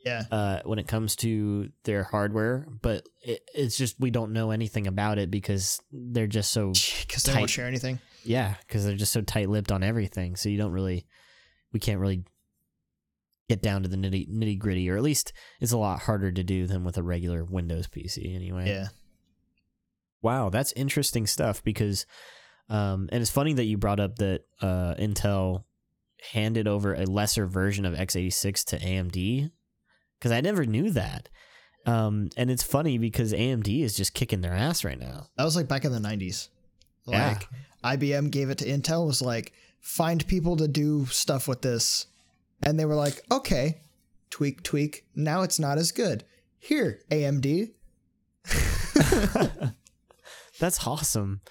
Yeah, 0.06 0.24
uh, 0.32 0.62
when 0.66 0.80
it 0.80 0.88
comes 0.88 1.16
to 1.18 1.70
their 1.84 2.04
hardware, 2.04 2.68
but 2.82 3.08
it, 3.24 3.42
it's 3.54 3.78
just 3.78 4.00
we 4.00 4.10
don't 4.12 4.34
know 4.34 4.52
anything 4.52 4.88
about 4.88 5.18
it 5.20 5.30
because 5.30 5.80
they're 5.92 6.28
just 6.28 6.52
so 6.52 6.72
because 7.08 7.24
they 7.24 7.34
won't 7.36 7.50
share 7.50 7.68
anything. 7.68 8.00
yeah, 8.24 8.56
because 8.68 8.84
they're 8.86 8.96
just 8.96 9.14
so 9.14 9.22
tight 9.22 9.50
lipped 9.50 9.72
on 9.72 9.84
everything. 9.84 10.36
So 10.36 10.50
you 10.50 10.58
don't 10.58 10.72
really, 10.72 11.06
we 11.74 11.80
can't 11.80 12.00
really 12.00 12.24
get 13.50 13.62
down 13.62 13.84
to 13.84 13.90
the 13.90 13.96
nitty 13.98 14.30
nitty 14.30 14.58
gritty, 14.60 14.90
or 14.90 14.98
at 14.98 15.04
least 15.04 15.34
it's 15.62 15.72
a 15.72 15.78
lot 15.78 16.00
harder 16.02 16.32
to 16.32 16.44
do 16.44 16.68
than 16.68 16.84
with 16.84 16.98
a 16.98 17.04
regular 17.04 17.44
Windows 17.46 17.88
PC 17.88 18.36
anyway. 18.36 18.68
Yeah, 18.70 18.88
Wow, 20.22 20.50
that's 20.50 20.72
interesting 20.74 21.28
stuff 21.28 21.64
because, 21.64 22.06
um, 22.70 23.10
and 23.12 23.22
it's 23.22 23.32
funny 23.32 23.54
that 23.54 23.66
you 23.66 23.78
brought 23.78 24.00
up 24.00 24.16
that 24.18 24.42
uh, 24.62 24.96
Intel 24.96 25.64
handed 26.32 26.68
over 26.68 26.94
a 26.94 27.06
lesser 27.06 27.46
version 27.46 27.86
of 27.86 27.94
x86 27.94 28.66
to 28.66 28.80
AMD 28.80 29.52
because 30.18 30.32
I 30.32 30.42
never 30.42 30.66
knew 30.66 30.90
that. 30.92 31.30
Um, 31.86 32.30
and 32.36 32.52
it's 32.52 32.64
funny 32.64 32.98
because 32.98 33.32
AMD 33.32 33.82
is 33.82 33.96
just 33.96 34.14
kicking 34.14 34.42
their 34.42 34.54
ass 34.54 34.84
right 34.84 35.00
now. 35.00 35.28
that 35.38 35.46
was 35.46 35.56
like 35.56 35.70
back 35.70 35.86
in 35.86 35.94
the 35.94 36.00
'90s. 36.00 36.50
Yeah. 37.06 37.38
Like 37.84 38.00
IBM 38.00 38.30
gave 38.32 38.50
it 38.50 38.58
to 38.58 38.66
Intel 38.66 39.08
was 39.08 39.22
like 39.22 39.54
find 39.80 40.28
people 40.28 40.58
to 40.58 40.68
do 40.68 41.06
stuff 41.06 41.48
with 41.48 41.62
this, 41.62 42.08
and 42.62 42.78
they 42.78 42.84
were 42.84 42.96
like, 42.96 43.22
okay, 43.32 43.82
tweak, 44.30 44.64
tweak. 44.64 45.06
Now 45.16 45.44
it's 45.44 45.60
not 45.60 45.78
as 45.78 45.94
good. 45.94 46.26
Here, 46.60 47.00
AMD. 47.10 47.72
That's 50.60 50.86
awesome. 50.88 51.42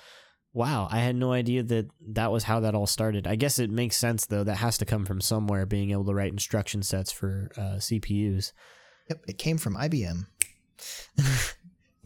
Wow, 0.52 0.88
I 0.90 1.00
had 1.00 1.16
no 1.16 1.32
idea 1.32 1.62
that 1.64 1.90
that 2.12 2.32
was 2.32 2.44
how 2.44 2.61
that 2.61 2.74
all 2.74 2.86
started. 2.86 3.26
I 3.26 3.36
guess 3.36 3.59
it 3.59 3.70
makes 3.70 3.96
sense 3.96 4.26
though. 4.26 4.42
That 4.42 4.57
has 4.57 4.78
to 4.78 4.86
come 4.86 5.04
from 5.04 5.20
somewhere, 5.20 5.66
being 5.66 5.90
able 5.90 6.07
to 6.07 6.14
write 6.14 6.32
instruction 6.32 6.82
sets 6.82 7.12
for 7.12 7.50
uh, 7.59 7.76
CPUs. 7.76 8.52
Yep, 9.11 9.24
it 9.28 9.38
came 9.38 9.59
from 9.59 9.76
IBM. 9.76 10.26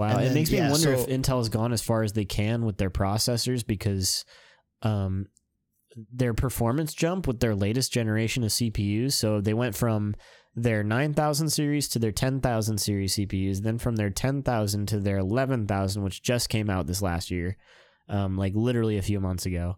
Wow, 0.00 0.16
it 0.16 0.32
makes 0.32 0.50
me 0.50 0.58
wonder 0.62 0.78
so- 0.78 1.02
if 1.02 1.06
Intel 1.08 1.36
has 1.36 1.50
gone 1.50 1.74
as 1.74 1.82
far 1.82 2.02
as 2.02 2.14
they 2.14 2.24
can 2.24 2.64
with 2.64 2.78
their 2.78 2.88
processors 2.88 3.66
because 3.66 4.24
um, 4.80 5.26
their 6.10 6.32
performance 6.32 6.94
jump 6.94 7.26
with 7.26 7.40
their 7.40 7.54
latest 7.54 7.92
generation 7.92 8.42
of 8.42 8.48
CPUs. 8.48 9.12
So 9.12 9.42
they 9.42 9.52
went 9.52 9.76
from 9.76 10.14
their 10.54 10.82
9000 10.82 11.48
series 11.50 11.88
to 11.88 11.98
their 11.98 12.12
10000 12.12 12.78
series 12.78 13.14
CPUs, 13.14 13.62
then 13.62 13.78
from 13.78 13.96
their 13.96 14.10
10000 14.10 14.86
to 14.86 15.00
their 15.00 15.22
11000, 15.22 16.02
which 16.02 16.22
just 16.22 16.48
came 16.48 16.68
out 16.68 16.86
this 16.86 17.02
last 17.02 17.30
year, 17.30 17.56
um, 18.08 18.36
like 18.36 18.54
literally 18.54 18.98
a 18.98 19.02
few 19.02 19.20
months 19.20 19.46
ago. 19.46 19.76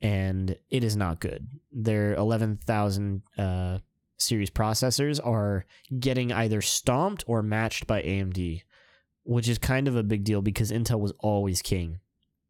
And 0.00 0.56
it 0.70 0.82
is 0.82 0.96
not 0.96 1.20
good. 1.20 1.46
Their 1.70 2.14
11000 2.14 3.22
uh, 3.38 3.78
series 4.18 4.50
processors 4.50 5.24
are 5.24 5.64
getting 5.98 6.32
either 6.32 6.60
stomped 6.60 7.24
or 7.26 7.42
matched 7.42 7.86
by 7.86 8.02
AMD 8.02 8.62
which 9.24 9.48
is 9.48 9.58
kind 9.58 9.88
of 9.88 9.96
a 9.96 10.02
big 10.02 10.24
deal 10.24 10.42
because 10.42 10.70
Intel 10.70 11.00
was 11.00 11.12
always 11.20 11.62
king. 11.62 12.00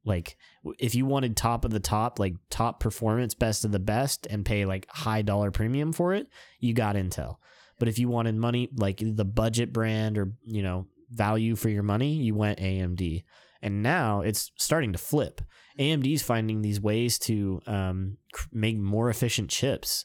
Like 0.05 0.37
if 0.79 0.95
you 0.95 1.07
wanted 1.07 1.37
top 1.37 1.64
of 1.64 1.70
the 1.70 1.81
top, 1.81 2.18
like 2.18 2.35
top 2.51 2.81
performance, 2.81 3.35
best 3.35 3.64
of 3.64 3.73
the 3.73 3.79
best, 3.79 4.27
and 4.29 4.45
pay 4.45 4.64
like 4.64 4.87
high 4.89 5.23
dollar 5.23 5.51
premium 5.51 5.93
for 5.93 6.14
it, 6.14 6.29
you 6.59 6.75
got 6.75 6.97
Intel. 6.97 7.37
But 7.83 7.89
if 7.89 7.99
you 7.99 8.09
wanted 8.09 8.37
money, 8.37 8.68
like 8.76 9.03
the 9.03 9.24
budget 9.24 9.72
brand 9.72 10.16
or 10.16 10.35
you 10.47 10.62
know 10.62 10.87
value 11.11 11.57
for 11.57 11.68
your 11.68 11.83
money, 11.83 12.12
you 12.12 12.33
went 12.33 12.61
AMD. 12.61 13.24
And 13.61 13.83
now 13.83 14.20
it's 14.20 14.53
starting 14.57 14.93
to 14.93 15.01
flip. 15.01 15.41
AMD's 15.80 16.22
finding 16.22 16.62
these 16.62 16.80
ways 16.80 17.18
to 17.18 17.61
um, 17.66 18.18
make 18.53 18.78
more 18.78 19.11
efficient 19.11 19.51
chips, 19.51 20.05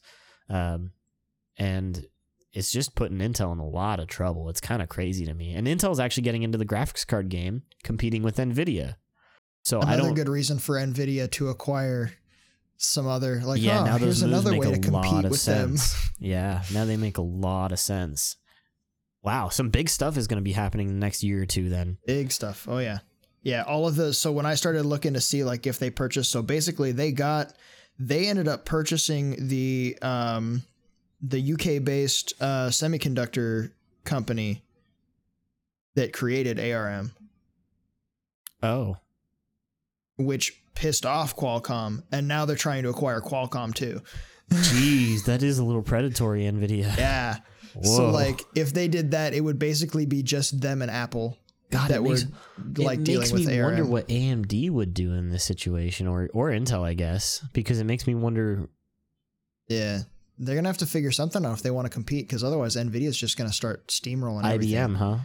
um, 0.50 0.90
and 1.56 2.04
it's 2.52 2.72
just 2.72 2.96
putting 2.96 3.20
Intel 3.20 3.54
in 3.54 3.60
a 3.60 3.68
lot 3.68 4.00
of 4.00 4.08
trouble. 4.08 4.50
It's 4.50 4.60
kind 4.60 4.82
of 4.82 4.90
crazy 4.90 5.28
to 5.28 5.34
me. 5.36 5.54
And 5.54 5.68
Intel's 5.68 6.00
actually 6.00 6.24
getting 6.24 6.42
into 6.42 6.58
the 6.58 6.66
graphics 6.66 7.06
card 7.06 7.30
game, 7.30 7.62
competing 7.84 8.24
with 8.24 8.38
Nvidia. 8.38 8.96
So 9.64 9.82
I 9.82 9.94
Another 9.94 10.14
good 10.14 10.30
reason 10.30 10.58
for 10.58 10.78
Nvidia 10.78 11.30
to 11.34 11.50
acquire 11.50 12.12
some 12.78 13.08
other 13.08 13.42
like 13.44 13.62
yeah, 13.62 13.82
oh, 13.82 13.86
now 13.86 13.98
here's 13.98 14.22
another 14.22 14.56
way 14.58 14.72
to 14.72 14.80
compete 14.80 15.30
with 15.30 15.46
them. 15.46 15.78
sense. 15.78 16.10
yeah, 16.20 16.64
now 16.74 16.86
they 16.86 16.98
make 16.98 17.18
a 17.18 17.24
lot 17.24 17.72
of 17.72 17.80
sense. 17.80 18.38
Wow, 19.24 19.50
some 19.50 19.70
big 19.70 19.90
stuff 19.90 20.16
is 20.16 20.28
going 20.28 20.38
to 20.38 20.44
be 20.44 20.54
happening 20.54 20.88
in 20.88 20.94
the 21.00 21.06
next 21.06 21.24
year 21.24 21.42
or 21.42 21.46
two. 21.46 21.70
Then 21.70 21.98
Big 22.06 22.32
stuff. 22.32 22.68
Oh 22.70 22.78
yeah. 22.78 23.00
Yeah, 23.42 23.64
all 23.64 23.88
of 23.88 23.96
the 23.96 24.14
so 24.14 24.32
when 24.32 24.46
I 24.46 24.56
started 24.56 24.84
looking 24.86 25.14
to 25.14 25.22
see 25.22 25.44
like 25.44 25.68
if 25.68 25.80
they 25.80 25.90
purchased 25.90 26.32
so 26.32 26.42
basically 26.42 26.92
they 26.92 27.12
got 27.12 27.54
they 28.00 28.28
ended 28.28 28.48
up 28.48 28.66
purchasing 28.66 29.48
the 29.48 29.98
um 30.02 30.64
the 31.22 31.54
UK 31.54 31.84
based 31.84 32.34
uh 32.40 32.68
semiconductor 32.68 33.72
company 34.04 34.64
that 35.96 36.14
created 36.14 36.60
ARM 36.60 37.12
oh, 38.62 38.98
which 40.18 40.62
pissed 40.78 41.06
off 41.06 41.36
Qualcomm 41.36 42.04
and 42.12 42.28
now 42.28 42.46
they're 42.46 42.56
trying 42.56 42.84
to 42.84 42.90
acquire 42.90 43.20
Qualcomm 43.20 43.74
too. 43.74 44.02
jeez, 44.52 45.26
that 45.26 45.44
is 45.44 45.60
a 45.60 45.64
little 45.64 45.82
predatory, 45.82 46.44
Nvidia. 46.44 46.96
Yeah. 46.98 47.38
So 47.84 48.10
like 48.10 48.42
if 48.56 48.74
they 48.74 48.88
did 48.88 49.12
that 49.12 49.34
it 49.34 49.42
would 49.42 49.60
basically 49.60 50.06
be 50.06 50.24
just 50.24 50.62
them 50.62 50.82
and 50.82 50.90
Apple 50.90 51.38
God, 51.70 51.90
that 51.90 51.98
it 51.98 52.04
were 52.04 52.18
like 52.78 53.04
dealing 53.04 53.22
makes 53.22 53.32
with 53.32 53.46
me 53.46 53.60
ARM. 53.60 53.76
wonder 53.76 53.86
what 53.86 54.08
AMD 54.08 54.72
would 54.72 54.94
do 54.94 55.12
in 55.14 55.30
this 55.30 55.44
situation, 55.44 56.08
or 56.08 56.30
or 56.34 56.50
Intel, 56.50 56.84
I 56.84 56.94
guess, 56.94 57.44
because 57.54 57.80
it 57.80 57.84
makes 57.84 58.08
me 58.08 58.16
wonder. 58.16 58.70
Yeah. 59.68 60.00
They're 60.40 60.56
gonna 60.56 60.70
have 60.70 60.78
to 60.78 60.86
figure 60.86 61.12
something 61.12 61.46
out 61.46 61.54
if 61.54 61.64
they 61.64 61.72
want 61.72 61.86
to 61.86 61.90
compete, 61.90 62.28
because 62.28 62.44
otherwise 62.44 62.76
Nvidia's 62.76 63.18
just 63.18 63.38
gonna 63.38 63.52
start 63.52 63.88
steamrolling 63.88 64.46
everything. 64.46 64.78
IBM, 64.78 64.96
huh? 64.96 65.18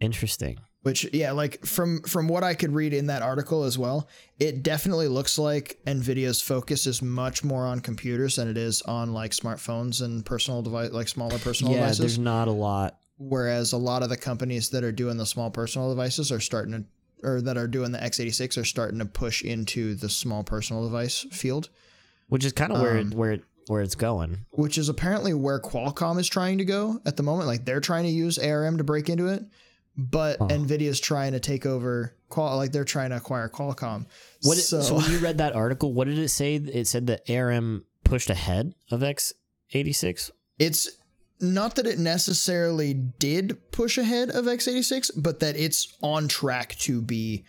Interesting. 0.00 0.58
Which 0.82 1.08
yeah, 1.12 1.30
like 1.30 1.64
from 1.64 2.02
from 2.02 2.26
what 2.26 2.42
I 2.42 2.54
could 2.54 2.72
read 2.74 2.92
in 2.92 3.06
that 3.06 3.22
article 3.22 3.62
as 3.62 3.78
well, 3.78 4.08
it 4.40 4.64
definitely 4.64 5.06
looks 5.06 5.38
like 5.38 5.78
Nvidia's 5.86 6.40
focus 6.42 6.86
is 6.88 7.00
much 7.00 7.44
more 7.44 7.64
on 7.66 7.78
computers 7.80 8.34
than 8.36 8.48
it 8.48 8.56
is 8.56 8.82
on 8.82 9.12
like 9.12 9.30
smartphones 9.30 10.02
and 10.02 10.26
personal 10.26 10.60
device 10.60 10.90
like 10.90 11.06
smaller 11.06 11.38
personal 11.38 11.72
devices. 11.72 11.72
yeah, 11.72 11.76
devices. 11.76 11.98
there's 11.98 12.18
not 12.18 12.48
a 12.48 12.52
lot. 12.52 12.98
Whereas 13.18 13.72
a 13.72 13.76
lot 13.76 14.02
of 14.02 14.08
the 14.08 14.16
companies 14.16 14.70
that 14.70 14.82
are 14.82 14.90
doing 14.90 15.16
the 15.18 15.26
small 15.26 15.50
personal 15.50 15.88
devices 15.90 16.32
are 16.32 16.40
starting 16.40 16.72
to 16.72 16.84
or 17.28 17.40
that 17.42 17.56
are 17.56 17.68
doing 17.68 17.92
the 17.92 17.98
x86 18.00 18.58
are 18.60 18.64
starting 18.64 18.98
to 18.98 19.04
push 19.04 19.44
into 19.44 19.94
the 19.94 20.08
small 20.08 20.42
personal 20.42 20.82
device 20.82 21.24
field, 21.30 21.68
which 22.28 22.44
is 22.44 22.52
kind 22.52 22.72
of 22.72 22.80
where 22.80 22.98
Um, 22.98 23.12
it, 23.12 23.14
where 23.16 23.38
where 23.68 23.82
it's 23.82 23.94
going. 23.94 24.38
which 24.50 24.76
is 24.78 24.88
apparently 24.88 25.32
where 25.32 25.60
Qualcomm 25.60 26.18
is 26.18 26.28
trying 26.28 26.58
to 26.58 26.64
go 26.64 27.00
at 27.06 27.16
the 27.16 27.22
moment. 27.22 27.46
Like 27.46 27.64
they're 27.64 27.78
trying 27.80 28.02
to 28.02 28.10
use 28.10 28.36
ARM 28.36 28.78
to 28.78 28.82
break 28.84 29.08
into 29.08 29.28
it, 29.28 29.44
but 29.96 30.38
Huh. 30.38 30.46
Nvidia's 30.48 31.00
trying 31.00 31.32
to 31.32 31.40
take 31.40 31.66
over 31.66 32.14
Qual 32.28 32.56
like 32.56 32.72
they're 32.72 32.84
trying 32.84 33.10
to 33.10 33.16
acquire 33.16 33.48
Qualcomm. 33.48 34.06
What 34.42 34.56
it- 34.58 34.62
so, 34.62 34.80
so, 34.80 34.96
when 34.96 35.10
you 35.10 35.18
read 35.18 35.38
that 35.38 35.54
article, 35.54 35.92
what 35.92 36.06
did 36.08 36.18
it 36.18 36.28
say? 36.30 36.54
It 36.56 36.86
said 36.86 37.06
that 37.08 37.28
ARM 37.28 37.84
pushed 38.04 38.30
ahead 38.30 38.74
of 38.90 39.00
x86. 39.02 40.30
it's 40.58 40.88
not 41.40 41.74
that 41.74 41.86
it 41.88 41.98
necessarily 41.98 42.94
did 42.94 43.58
push 43.72 43.98
ahead 43.98 44.30
of 44.30 44.44
x86, 44.44 45.10
but 45.16 45.40
that 45.40 45.56
it's 45.56 45.96
on 46.00 46.28
track 46.28 46.76
to 46.78 47.02
be 47.02 47.44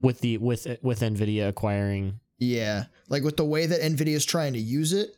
with 0.00 0.20
the 0.20 0.38
with 0.38 0.66
with 0.82 1.00
Nvidia 1.00 1.48
acquiring. 1.48 2.20
Yeah, 2.38 2.84
like 3.08 3.24
with 3.24 3.36
the 3.36 3.44
way 3.44 3.66
that 3.66 3.80
Nvidia 3.82 4.14
is 4.14 4.24
trying 4.24 4.52
to 4.54 4.58
use 4.60 4.92
it, 4.92 5.10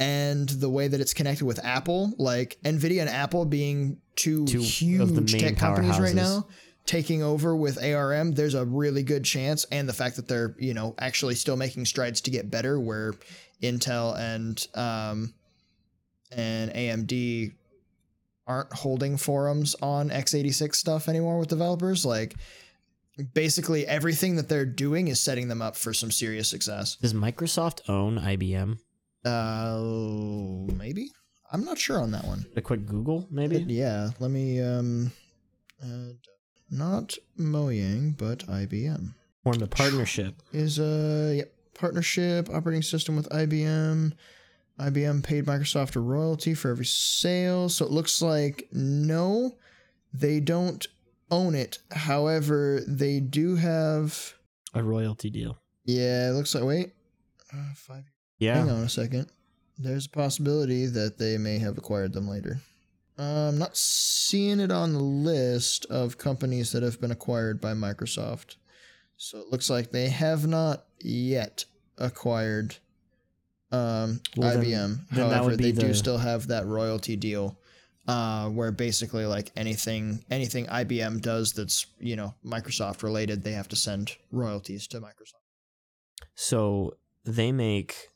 and 0.00 0.48
the 0.48 0.68
way 0.68 0.88
that 0.88 1.00
it's 1.00 1.14
connected 1.14 1.44
with 1.44 1.64
Apple, 1.64 2.14
like 2.18 2.58
Nvidia 2.64 3.00
and 3.00 3.10
Apple 3.10 3.44
being 3.44 3.98
two, 4.16 4.46
Two 4.46 4.60
huge 4.60 5.00
of 5.00 5.14
the 5.14 5.20
main 5.20 5.40
tech 5.40 5.56
companies 5.56 5.98
right 5.98 6.14
now, 6.14 6.46
taking 6.86 7.22
over 7.22 7.56
with 7.56 7.82
ARM, 7.82 8.32
there's 8.32 8.54
a 8.54 8.64
really 8.64 9.02
good 9.02 9.24
chance, 9.24 9.64
and 9.72 9.88
the 9.88 9.92
fact 9.92 10.16
that 10.16 10.28
they're 10.28 10.54
you 10.58 10.74
know 10.74 10.94
actually 10.98 11.34
still 11.34 11.56
making 11.56 11.84
strides 11.84 12.20
to 12.22 12.30
get 12.30 12.50
better, 12.50 12.78
where 12.78 13.14
Intel 13.62 14.16
and 14.16 14.66
um, 14.74 15.34
and 16.30 16.72
AMD 16.72 17.54
aren't 18.46 18.72
holding 18.72 19.18
forums 19.18 19.76
on 19.82 20.08
x86 20.08 20.74
stuff 20.74 21.08
anymore 21.08 21.38
with 21.38 21.48
developers, 21.48 22.04
like. 22.04 22.34
Basically, 23.34 23.84
everything 23.84 24.36
that 24.36 24.48
they're 24.48 24.64
doing 24.64 25.08
is 25.08 25.20
setting 25.20 25.48
them 25.48 25.60
up 25.60 25.74
for 25.74 25.92
some 25.92 26.12
serious 26.12 26.48
success. 26.48 26.94
Does 26.94 27.14
Microsoft 27.14 27.80
own 27.88 28.16
IBM? 28.16 28.78
Uh, 29.28 30.72
maybe. 30.74 31.10
I'm 31.50 31.64
not 31.64 31.78
sure 31.78 32.00
on 32.00 32.10
that 32.12 32.24
one. 32.24 32.46
A 32.56 32.60
quick 32.60 32.86
Google, 32.86 33.26
maybe. 33.30 33.58
Yeah, 33.66 34.10
let 34.20 34.30
me. 34.30 34.60
Um, 34.60 35.12
uh, 35.82 36.12
not 36.70 37.14
Mojang, 37.38 38.16
but 38.16 38.40
IBM 38.46 39.14
Formed 39.42 39.62
a 39.62 39.66
partnership. 39.66 40.42
is 40.52 40.78
a 40.78 41.36
yep, 41.38 41.52
partnership 41.74 42.50
operating 42.50 42.82
system 42.82 43.16
with 43.16 43.28
IBM. 43.30 44.12
IBM 44.78 45.22
paid 45.24 45.46
Microsoft 45.46 45.96
a 45.96 46.00
royalty 46.00 46.54
for 46.54 46.70
every 46.70 46.84
sale, 46.84 47.68
so 47.68 47.84
it 47.86 47.90
looks 47.90 48.20
like 48.20 48.68
no, 48.72 49.56
they 50.12 50.40
don't 50.40 50.86
own 51.30 51.54
it. 51.54 51.78
However, 51.90 52.80
they 52.86 53.20
do 53.20 53.56
have. 53.56 54.34
A 54.74 54.82
royalty 54.82 55.30
deal. 55.30 55.58
Yeah, 55.84 56.28
it 56.28 56.32
looks 56.32 56.54
like. 56.54 56.64
Wait, 56.64 56.92
uh, 57.52 57.72
five. 57.74 58.04
Yeah. 58.38 58.58
Hang 58.58 58.70
on 58.70 58.82
a 58.82 58.88
second. 58.88 59.26
There's 59.78 60.06
a 60.06 60.10
possibility 60.10 60.86
that 60.86 61.18
they 61.18 61.38
may 61.38 61.58
have 61.58 61.78
acquired 61.78 62.12
them 62.12 62.28
later. 62.28 62.60
Uh, 63.18 63.48
I'm 63.48 63.58
not 63.58 63.76
seeing 63.76 64.60
it 64.60 64.70
on 64.70 64.92
the 64.92 65.02
list 65.02 65.86
of 65.86 66.18
companies 66.18 66.72
that 66.72 66.82
have 66.82 67.00
been 67.00 67.10
acquired 67.10 67.60
by 67.60 67.72
Microsoft. 67.72 68.56
So 69.16 69.38
it 69.38 69.48
looks 69.50 69.68
like 69.68 69.90
they 69.90 70.08
have 70.08 70.46
not 70.46 70.84
yet 71.00 71.64
acquired 71.96 72.76
um, 73.72 74.20
Well, 74.36 74.56
IBM. 74.56 75.08
then 75.10 75.28
that 75.28 75.36
However, 75.38 75.56
they 75.56 75.72
do 75.72 75.92
still 75.94 76.18
have 76.18 76.46
that 76.48 76.66
royalty 76.66 77.16
deal. 77.16 77.58
Uh, 78.06 78.48
where 78.48 78.72
basically 78.72 79.26
like 79.26 79.52
anything 79.54 80.24
anything 80.30 80.64
IBM 80.64 81.20
does 81.20 81.52
that's 81.52 81.84
you 82.00 82.16
know 82.16 82.32
Microsoft 82.42 83.02
related, 83.02 83.44
they 83.44 83.52
have 83.52 83.68
to 83.68 83.76
send 83.76 84.12
royalties 84.32 84.86
to 84.86 84.98
Microsoft. 84.98 85.42
So 86.34 86.96
they 87.24 87.52
make. 87.52 88.08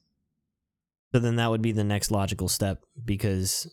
So 1.12 1.18
then 1.18 1.36
that 1.36 1.50
would 1.50 1.62
be 1.62 1.72
the 1.72 1.84
next 1.84 2.10
logical 2.10 2.48
step 2.48 2.82
because 3.04 3.66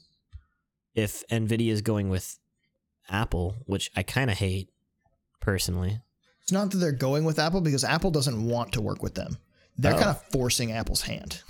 if 0.93 1.25
Nvidia 1.29 1.71
is 1.71 1.81
going 1.81 2.09
with 2.09 2.37
Apple, 3.09 3.55
which 3.65 3.89
I 3.95 4.03
kind 4.03 4.29
of 4.29 4.37
hate 4.37 4.69
personally. 5.39 5.99
It's 6.43 6.51
not 6.51 6.71
that 6.71 6.77
they're 6.77 6.91
going 6.91 7.23
with 7.23 7.39
Apple 7.39 7.61
because 7.61 7.83
Apple 7.83 8.11
doesn't 8.11 8.45
want 8.47 8.73
to 8.73 8.81
work 8.81 9.01
with 9.01 9.15
them. 9.15 9.37
They're 9.77 9.93
Oh. 9.93 9.97
kind 9.97 10.09
of 10.09 10.21
forcing 10.31 10.71
Apple's 10.73 11.01
hand 11.03 11.41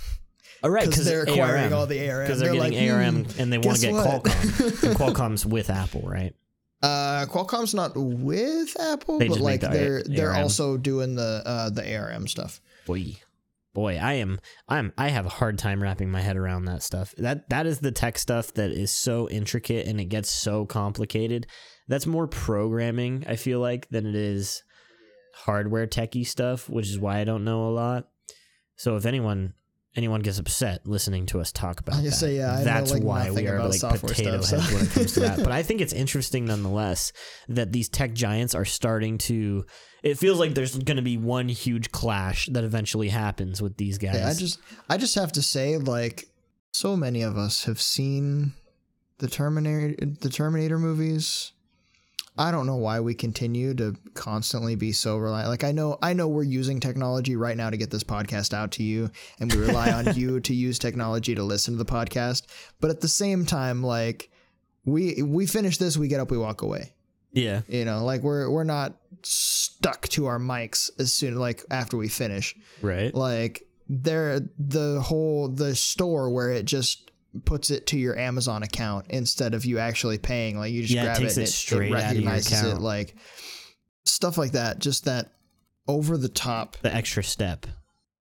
All 0.63 0.69
right, 0.69 0.87
because 0.87 1.05
they're 1.05 1.23
acquiring 1.23 1.73
all 1.73 1.85
the 1.87 2.09
ARM. 2.09 2.27
because 2.27 2.39
they're, 2.39 2.53
getting 2.53 2.73
like, 2.73 2.91
ARM 2.91 3.23
"Hmm, 3.25 3.41
and 3.41 3.51
they 3.53 3.57
want 3.57 3.79
to 3.79 3.87
get 3.87 3.93
what?" 3.93 4.05
Qualcomm. 4.23 4.83
and 4.89 4.95
Qualcomm's 4.97 5.45
with 5.45 5.69
Apple, 5.69 6.01
right? 6.05 6.35
uh, 6.83 7.25
Qualcomm's 7.29 7.73
not 7.73 7.93
with 7.95 8.79
Apple, 8.79 9.19
They 9.19 9.27
but 9.29 9.39
like 9.39 9.61
the 9.61 9.69
they're 9.69 10.03
they're 10.03 10.31
ARM. 10.33 10.43
also 10.43 10.77
doing 10.77 11.15
the 11.15 11.41
uh, 11.45 11.69
the 11.71 11.95
ARM 11.97 12.27
stuff. 12.27 12.61
Boy, 12.85 13.15
boy, 13.79 13.97
I 13.97 14.15
am 14.15 14.41
I'm 14.67 14.91
I 14.97 15.07
have 15.07 15.25
a 15.25 15.29
hard 15.29 15.57
time 15.57 15.81
wrapping 15.81 16.11
my 16.11 16.19
head 16.19 16.35
around 16.35 16.65
that 16.65 16.83
stuff. 16.83 17.15
That 17.17 17.49
that 17.49 17.65
is 17.65 17.79
the 17.79 17.93
tech 17.93 18.19
stuff 18.19 18.53
that 18.55 18.71
is 18.71 18.91
so 18.91 19.29
intricate 19.29 19.87
and 19.87 20.01
it 20.01 20.05
gets 20.05 20.29
so 20.29 20.65
complicated. 20.65 21.47
That's 21.87 22.05
more 22.05 22.27
programming, 22.27 23.23
I 23.25 23.37
feel 23.37 23.61
like, 23.61 23.87
than 23.89 24.05
it 24.05 24.15
is 24.15 24.63
hardware 25.33 25.87
techie 25.87 26.27
stuff, 26.27 26.67
which 26.67 26.89
is 26.89 26.99
why 26.99 27.19
I 27.19 27.23
don't 27.23 27.45
know 27.45 27.69
a 27.69 27.71
lot. 27.71 28.09
So 28.75 28.97
if 28.97 29.05
anyone 29.05 29.53
anyone 29.95 30.19
gets 30.21 30.39
upset 30.39 30.85
listening 30.85 31.25
to 31.27 31.39
us 31.39 31.53
talk 31.53 31.79
about 31.79 31.95
I 31.95 32.01
that, 32.01 32.11
say, 32.11 32.35
yeah, 32.35 32.51
I 32.51 32.57
know, 32.57 32.63
that's 32.65 32.91
like, 32.91 33.03
why 33.03 33.31
we 33.31 33.47
are 33.47 33.63
like 33.63 33.79
potato 33.79 34.41
stuff, 34.41 34.59
heads 34.61 34.69
so- 34.69 34.75
when 34.75 34.85
it 34.85 34.91
comes 34.91 35.13
to 35.13 35.19
that. 35.21 35.37
But 35.43 35.53
I 35.53 35.63
think 35.63 35.79
it's 35.79 35.93
interesting 35.93 36.43
nonetheless 36.45 37.13
that 37.47 37.71
these 37.71 37.87
tech 37.87 38.13
giants 38.13 38.53
are 38.55 38.65
starting 38.65 39.17
to. 39.19 39.65
It 40.03 40.17
feels 40.17 40.39
like 40.39 40.53
there's 40.53 40.77
going 40.77 40.97
to 40.97 41.03
be 41.03 41.17
one 41.17 41.49
huge 41.49 41.91
clash 41.91 42.47
that 42.47 42.63
eventually 42.63 43.09
happens 43.09 43.61
with 43.61 43.77
these 43.77 43.97
guys. 43.97 44.15
Yeah, 44.15 44.27
I 44.29 44.33
just 44.33 44.59
I 44.89 44.97
just 44.97 45.15
have 45.15 45.31
to 45.33 45.41
say 45.41 45.77
like 45.77 46.29
so 46.73 46.95
many 46.95 47.21
of 47.21 47.37
us 47.37 47.65
have 47.65 47.81
seen 47.81 48.53
the 49.17 49.27
Terminator 49.27 50.05
the 50.05 50.29
Terminator 50.29 50.79
movies. 50.79 51.51
I 52.37 52.51
don't 52.51 52.65
know 52.65 52.77
why 52.77 53.01
we 53.01 53.15
continue 53.15 53.73
to 53.73 53.95
constantly 54.13 54.75
be 54.75 54.93
so 54.93 55.17
reliant. 55.17 55.49
Like 55.49 55.65
I 55.65 55.73
know 55.73 55.97
I 56.01 56.13
know 56.13 56.29
we're 56.29 56.43
using 56.43 56.79
technology 56.79 57.35
right 57.35 57.57
now 57.57 57.69
to 57.69 57.75
get 57.75 57.91
this 57.91 58.03
podcast 58.03 58.53
out 58.53 58.71
to 58.73 58.83
you 58.83 59.11
and 59.41 59.51
we 59.51 59.59
rely 59.59 59.91
on 59.91 60.15
you 60.15 60.39
to 60.41 60.53
use 60.53 60.79
technology 60.79 61.35
to 61.35 61.43
listen 61.43 61.73
to 61.73 61.83
the 61.83 61.91
podcast, 61.91 62.43
but 62.79 62.89
at 62.89 63.01
the 63.01 63.09
same 63.09 63.45
time 63.45 63.83
like 63.83 64.31
we 64.85 65.21
we 65.21 65.45
finish 65.45 65.77
this, 65.77 65.97
we 65.97 66.07
get 66.07 66.21
up, 66.21 66.31
we 66.31 66.37
walk 66.37 66.61
away. 66.61 66.93
Yeah, 67.31 67.61
You 67.67 67.85
know, 67.85 68.03
like 68.03 68.21
we're 68.21 68.49
we're 68.49 68.63
not 68.63 68.95
stuck 69.23 70.07
to 70.09 70.25
our 70.27 70.39
mics 70.39 70.89
as 70.99 71.13
soon 71.13 71.35
like 71.35 71.63
after 71.69 71.97
we 71.97 72.07
finish 72.07 72.55
right. 72.81 73.13
like 73.13 73.67
there 73.89 74.39
the 74.57 75.01
whole 75.01 75.49
the 75.49 75.75
store 75.75 76.29
where 76.29 76.51
it 76.51 76.65
just 76.65 77.11
puts 77.45 77.69
it 77.69 77.85
to 77.87 77.97
your 77.99 78.17
Amazon 78.17 78.63
account 78.63 79.05
instead 79.09 79.53
of 79.53 79.65
you 79.65 79.77
actually 79.79 80.17
paying 80.17 80.57
like 80.57 80.71
you 80.71 80.81
just 80.81 80.93
Yeah, 80.93 81.01
it 81.01 81.05
grab 81.05 81.17
takes 81.17 81.37
it, 81.37 81.41
it 81.41 81.43
and 81.43 81.49
straight 81.49 81.91
it 81.91 81.95
out 81.95 82.11
of 82.11 82.17
your 82.17 82.25
recognizes 82.31 82.63
it 82.63 82.79
like 82.81 83.15
stuff 84.05 84.37
like 84.37 84.53
that 84.53 84.79
just 84.79 85.05
that 85.05 85.31
over 85.87 86.17
the 86.17 86.29
top 86.29 86.77
The 86.81 86.93
extra 86.93 87.23
step. 87.23 87.65
Is 87.65 87.71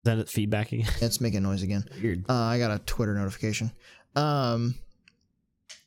that 0.05 0.17
it 0.19 0.29
feedback 0.29 0.71
again? 0.71 0.89
it's 1.01 1.19
making 1.21 1.43
noise 1.43 1.63
again 1.63 1.83
Weird. 2.01 2.25
uh, 2.29 2.33
I 2.33 2.57
got 2.59 2.71
a 2.71 2.79
Twitter 2.79 3.13
notification 3.13 3.71
um 4.15 4.75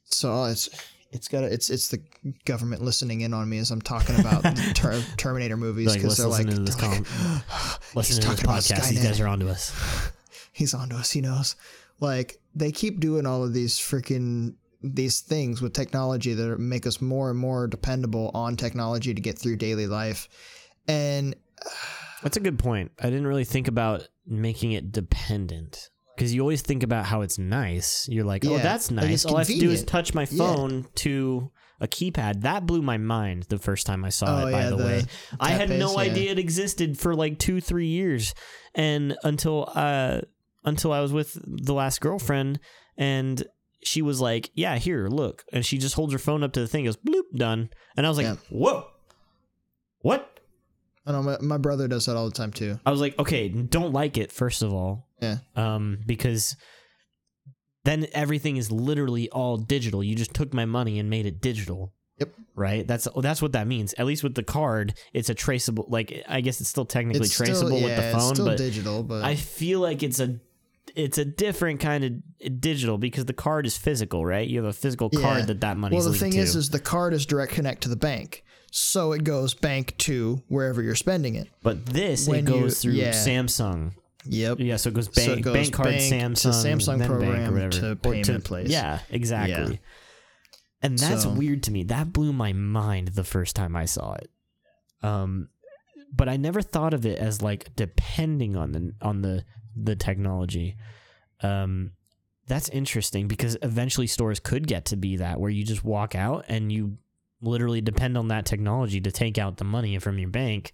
so 0.04 0.44
it's 0.44 0.68
it's 1.12 1.28
got 1.28 1.44
a, 1.44 1.52
it's 1.52 1.70
it's 1.70 1.88
the 1.88 2.00
government 2.44 2.82
listening 2.82 3.22
in 3.22 3.34
on 3.34 3.48
me 3.48 3.58
as 3.58 3.70
I'm 3.70 3.82
talking 3.82 4.18
about 4.20 4.42
ter- 4.74 5.02
Terminator 5.16 5.56
movies 5.56 5.94
because 5.94 6.16
they're 6.16 6.26
like, 6.26 6.46
this 6.46 6.74
they're 6.76 6.88
like, 6.88 7.00
Listen 7.94 8.16
he's 8.16 8.18
to 8.18 8.30
this 8.30 8.40
podcast. 8.42 8.88
These 8.90 9.02
guys 9.02 9.20
are 9.20 9.26
onto 9.26 9.48
us. 9.48 10.12
he's 10.52 10.74
onto 10.74 10.96
us. 10.96 11.11
He 11.11 11.20
knows. 11.20 11.56
Like 11.98 12.38
they 12.54 12.70
keep 12.72 13.00
doing 13.00 13.26
all 13.26 13.44
of 13.44 13.52
these 13.52 13.78
freaking 13.78 14.54
these 14.82 15.20
things 15.20 15.61
with 15.61 15.74
technology 15.74 16.32
that 16.32 16.58
make 16.58 16.86
us 16.86 17.00
more 17.00 17.30
and 17.30 17.38
more 17.38 17.66
dependable 17.66 18.30
on 18.32 18.56
technology 18.56 19.12
to 19.12 19.20
get 19.20 19.38
through 19.38 19.56
daily 19.56 19.86
life. 19.86 20.28
And 20.86 21.34
That's 22.22 22.36
a 22.36 22.40
good 22.40 22.58
point. 22.58 22.92
I 23.00 23.04
didn't 23.04 23.26
really 23.26 23.44
think 23.44 23.66
about 23.66 24.06
making 24.26 24.72
it 24.72 24.92
dependent 24.92 25.88
because 26.21 26.35
you 26.35 26.43
always 26.43 26.61
think 26.61 26.83
about 26.83 27.07
how 27.07 27.23
it's 27.23 27.39
nice. 27.39 28.07
You're 28.11 28.27
like, 28.27 28.45
oh, 28.45 28.57
Yeah, 28.57 28.62
that's 28.62 28.91
like, 28.91 29.07
nice. 29.07 29.14
it's 29.14 29.25
All 29.25 29.37
I 29.37 29.41
have 29.41 29.47
to 29.47 29.53
do 29.55 29.71
is 29.71 29.81
convenient. 29.81 29.89
touch 29.89 30.12
my 30.14 30.27
Yeah. 30.31 30.37
phone 30.55 30.87
to 30.97 31.51
a 31.81 31.89
keypad. 31.89 32.43
That 32.43 32.66
blew 32.66 32.83
my 32.83 32.99
mind 32.99 33.45
the 33.45 33.59
first 33.59 33.87
time 33.87 34.05
I 34.05 34.11
saw 34.11 34.43
Oh, 34.43 34.47
it. 34.49 34.53
By 34.53 34.61
yeah, 34.64 34.68
the, 34.71 34.77
the 34.77 34.85
way, 34.85 35.05
I 35.41 35.53
had 35.53 35.71
no 35.71 35.93
yeah. 35.93 36.11
idea 36.11 36.33
it 36.33 36.39
existed 36.39 36.99
for 36.99 37.14
like 37.14 37.39
two, 37.39 37.62
three 37.62 37.87
years, 37.87 38.35
and 38.75 39.16
until 39.25 39.73
uh, 39.75 40.21
until 40.62 40.93
I 40.93 41.01
was 41.01 41.11
with 41.11 41.39
the 41.43 41.73
last 41.73 42.03
girlfriend, 42.03 42.61
and 42.99 43.43
she 43.83 44.03
was 44.03 44.21
like, 44.21 44.51
"Yeah, 44.53 44.77
here, 44.77 45.09
look," 45.09 45.47
and 45.55 45.64
she 45.64 45.79
just 45.79 45.95
holds 45.95 46.12
her 46.12 46.18
phone 46.18 46.43
up 46.43 46.53
to 46.53 46.61
the 46.61 46.68
thing, 46.68 46.85
goes 46.85 46.99
bloop, 46.99 47.33
done, 47.35 47.71
and 47.97 48.05
I 48.05 48.11
was 48.11 48.18
like, 48.18 48.27
Yeah. 48.27 48.37
"Whoa, 48.51 48.89
what?" 50.03 50.39
I 51.07 51.12
know 51.12 51.22
my, 51.22 51.38
my 51.40 51.57
brother 51.59 51.88
does 51.88 52.07
that 52.07 52.16
all 52.16 52.26
the 52.26 52.34
time 52.34 52.53
too. 52.53 52.78
I 52.84 52.90
was 52.90 53.01
like, 53.01 53.18
okay, 53.18 53.48
don't 53.48 53.92
like 53.92 54.18
it 54.18 54.30
first 54.32 54.62
of 54.62 54.72
all, 54.72 55.09
Yeah. 55.20 55.38
um, 55.57 55.98
because 56.07 56.57
then 57.84 58.07
everything 58.12 58.57
is 58.59 58.70
literally 58.70 59.28
all 59.30 59.57
digital. 59.57 60.05
You 60.05 60.14
just 60.14 60.34
took 60.34 60.53
my 60.53 60.66
money 60.66 60.98
and 60.98 61.09
made 61.09 61.26
it 61.26 61.40
digital. 61.40 61.92
Yep. 62.18 62.34
Right. 62.55 62.86
That's 62.86 63.09
that's 63.16 63.40
what 63.40 63.53
that 63.53 63.66
means. 63.66 63.94
At 63.94 64.05
least 64.05 64.22
with 64.22 64.34
the 64.34 64.42
card, 64.42 64.92
it's 65.14 65.30
a 65.30 65.34
traceable. 65.34 65.86
Like 65.88 66.22
I 66.28 66.42
guess 66.42 66.61
it's 66.61 66.68
still 66.68 66.84
technically 66.84 67.24
It's 67.26 67.34
traceable 67.34 67.68
still, 67.68 67.74
with 67.82 67.88
yeah, 67.88 67.96
the 68.01 68.07
it's 68.11 68.18
phone, 68.18 68.34
still 68.34 68.46
but 68.46 68.59
digital, 68.59 69.03
but 69.03 69.24
I 69.24 69.36
feel 69.36 69.80
like 69.80 70.03
it's 70.03 70.20
a 70.20 70.38
it's 70.94 71.16
a 71.16 71.24
different 71.24 71.80
kind 71.80 72.05
of 72.05 72.61
digital 72.61 72.98
because 72.98 73.24
the 73.24 73.32
card 73.32 73.64
is 73.64 73.78
physical, 73.78 74.26
right? 74.26 74.46
You 74.46 74.59
have 74.59 74.68
a 74.68 74.72
physical 74.74 75.09
Yeah. 75.12 75.20
card 75.22 75.46
that 75.46 75.62
that 75.62 75.78
money. 75.78 75.96
well, 75.96 76.05
the 76.05 76.12
thing 76.18 76.32
to. 76.32 76.38
is, 76.38 76.55
is 76.57 76.68
the 76.68 76.80
card 76.80 77.14
is 77.14 77.24
direct 77.24 77.53
connect 77.53 77.84
to 77.84 77.88
the 77.88 77.96
bank, 77.96 78.44
so 78.71 79.12
it 79.12 79.25
goes 79.25 79.55
bank 79.55 79.97
to 79.99 80.43
wherever 80.49 80.81
you're 80.83 80.95
spending 80.95 81.35
it. 81.35 81.49
but 81.62 81.87
this 81.87 82.27
when 82.29 82.47
it 82.47 82.53
you- 82.55 82.61
goes 82.61 82.81
through 82.81 82.93
yeah. 82.95 83.11
Samsung. 83.12 83.93
Yep. 84.27 84.59
Yeah, 84.61 84.77
so 84.77 84.91
it 84.91 84.95
goes 84.95 85.07
So 85.07 85.12
bank, 85.27 85.39
it 85.39 85.43
goes 85.43 85.55
bank 85.55 85.73
card, 85.73 85.89
bank 85.89 86.11
to 86.39 86.49
Samsung, 86.49 86.99
Samsung 86.99 87.07
program 87.07 87.71
to 87.71 87.97
payment 87.97 88.45
place. 88.45 88.68
Yeah, 88.68 88.99
exactly. 89.11 89.81
And 90.83 90.99
that's 90.99 91.23
So- 91.25 91.31
weird 91.33 91.62
to 91.64 91.71
me. 91.71 91.85
That 91.85 92.12
blew 92.12 92.33
my 92.33 92.53
mind 92.53 93.09
the 93.09 93.25
first 93.25 93.57
time 93.57 93.75
I 93.77 93.87
saw 93.87 94.14
it. 94.14 94.31
Um, 95.03 95.49
but 96.12 96.29
I 96.29 96.37
never 96.37 96.61
thought 96.62 96.93
of 96.93 97.07
it 97.07 97.18
as 97.18 97.41
like 97.41 97.75
depending 97.77 98.57
on 98.57 98.73
the 98.73 98.93
on 99.01 99.23
the 99.23 99.45
the 99.77 99.97
technology. 99.97 100.77
Um, 101.43 101.93
that's 102.47 102.68
interesting 102.71 103.29
because 103.29 103.57
eventually 103.62 104.07
stores 104.07 104.41
could 104.41 104.66
get 104.66 104.85
to 104.87 104.97
be 104.97 105.16
that 105.16 105.39
where 105.41 105.51
you 105.51 105.64
just 105.64 105.85
walk 105.85 106.14
out 106.14 106.45
and 106.49 106.71
you 106.73 106.99
literally 107.43 107.80
depend 107.80 108.18
on 108.18 108.28
that 108.28 108.47
technology 108.47 109.01
to 109.01 109.11
take 109.11 109.38
out 109.38 109.57
the 109.57 109.64
money 109.64 109.99
from 109.99 110.18
your 110.18 110.28
bank 110.28 110.72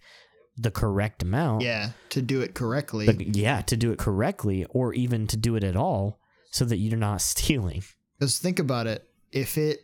the 0.57 0.71
correct 0.71 1.23
amount. 1.23 1.63
Yeah, 1.63 1.91
to 2.11 2.23
do 2.23 2.41
it 2.41 2.55
correctly. 2.55 3.07
But 3.07 3.37
yeah, 3.37 3.61
to 3.63 3.77
do 3.77 3.93
it 3.93 3.99
correctly 3.99 4.65
or 4.71 4.95
even 4.95 5.27
to 5.29 5.37
do 5.37 5.57
it 5.57 5.65
at 5.65 5.77
all 5.77 6.19
so 6.51 6.65
that 6.65 6.79
you're 6.79 6.99
not 6.99 7.21
stealing. 7.21 7.83
Because 8.19 8.39
think 8.39 8.59
about 8.59 8.87
it, 8.87 9.09
if 9.33 9.59
it 9.59 9.81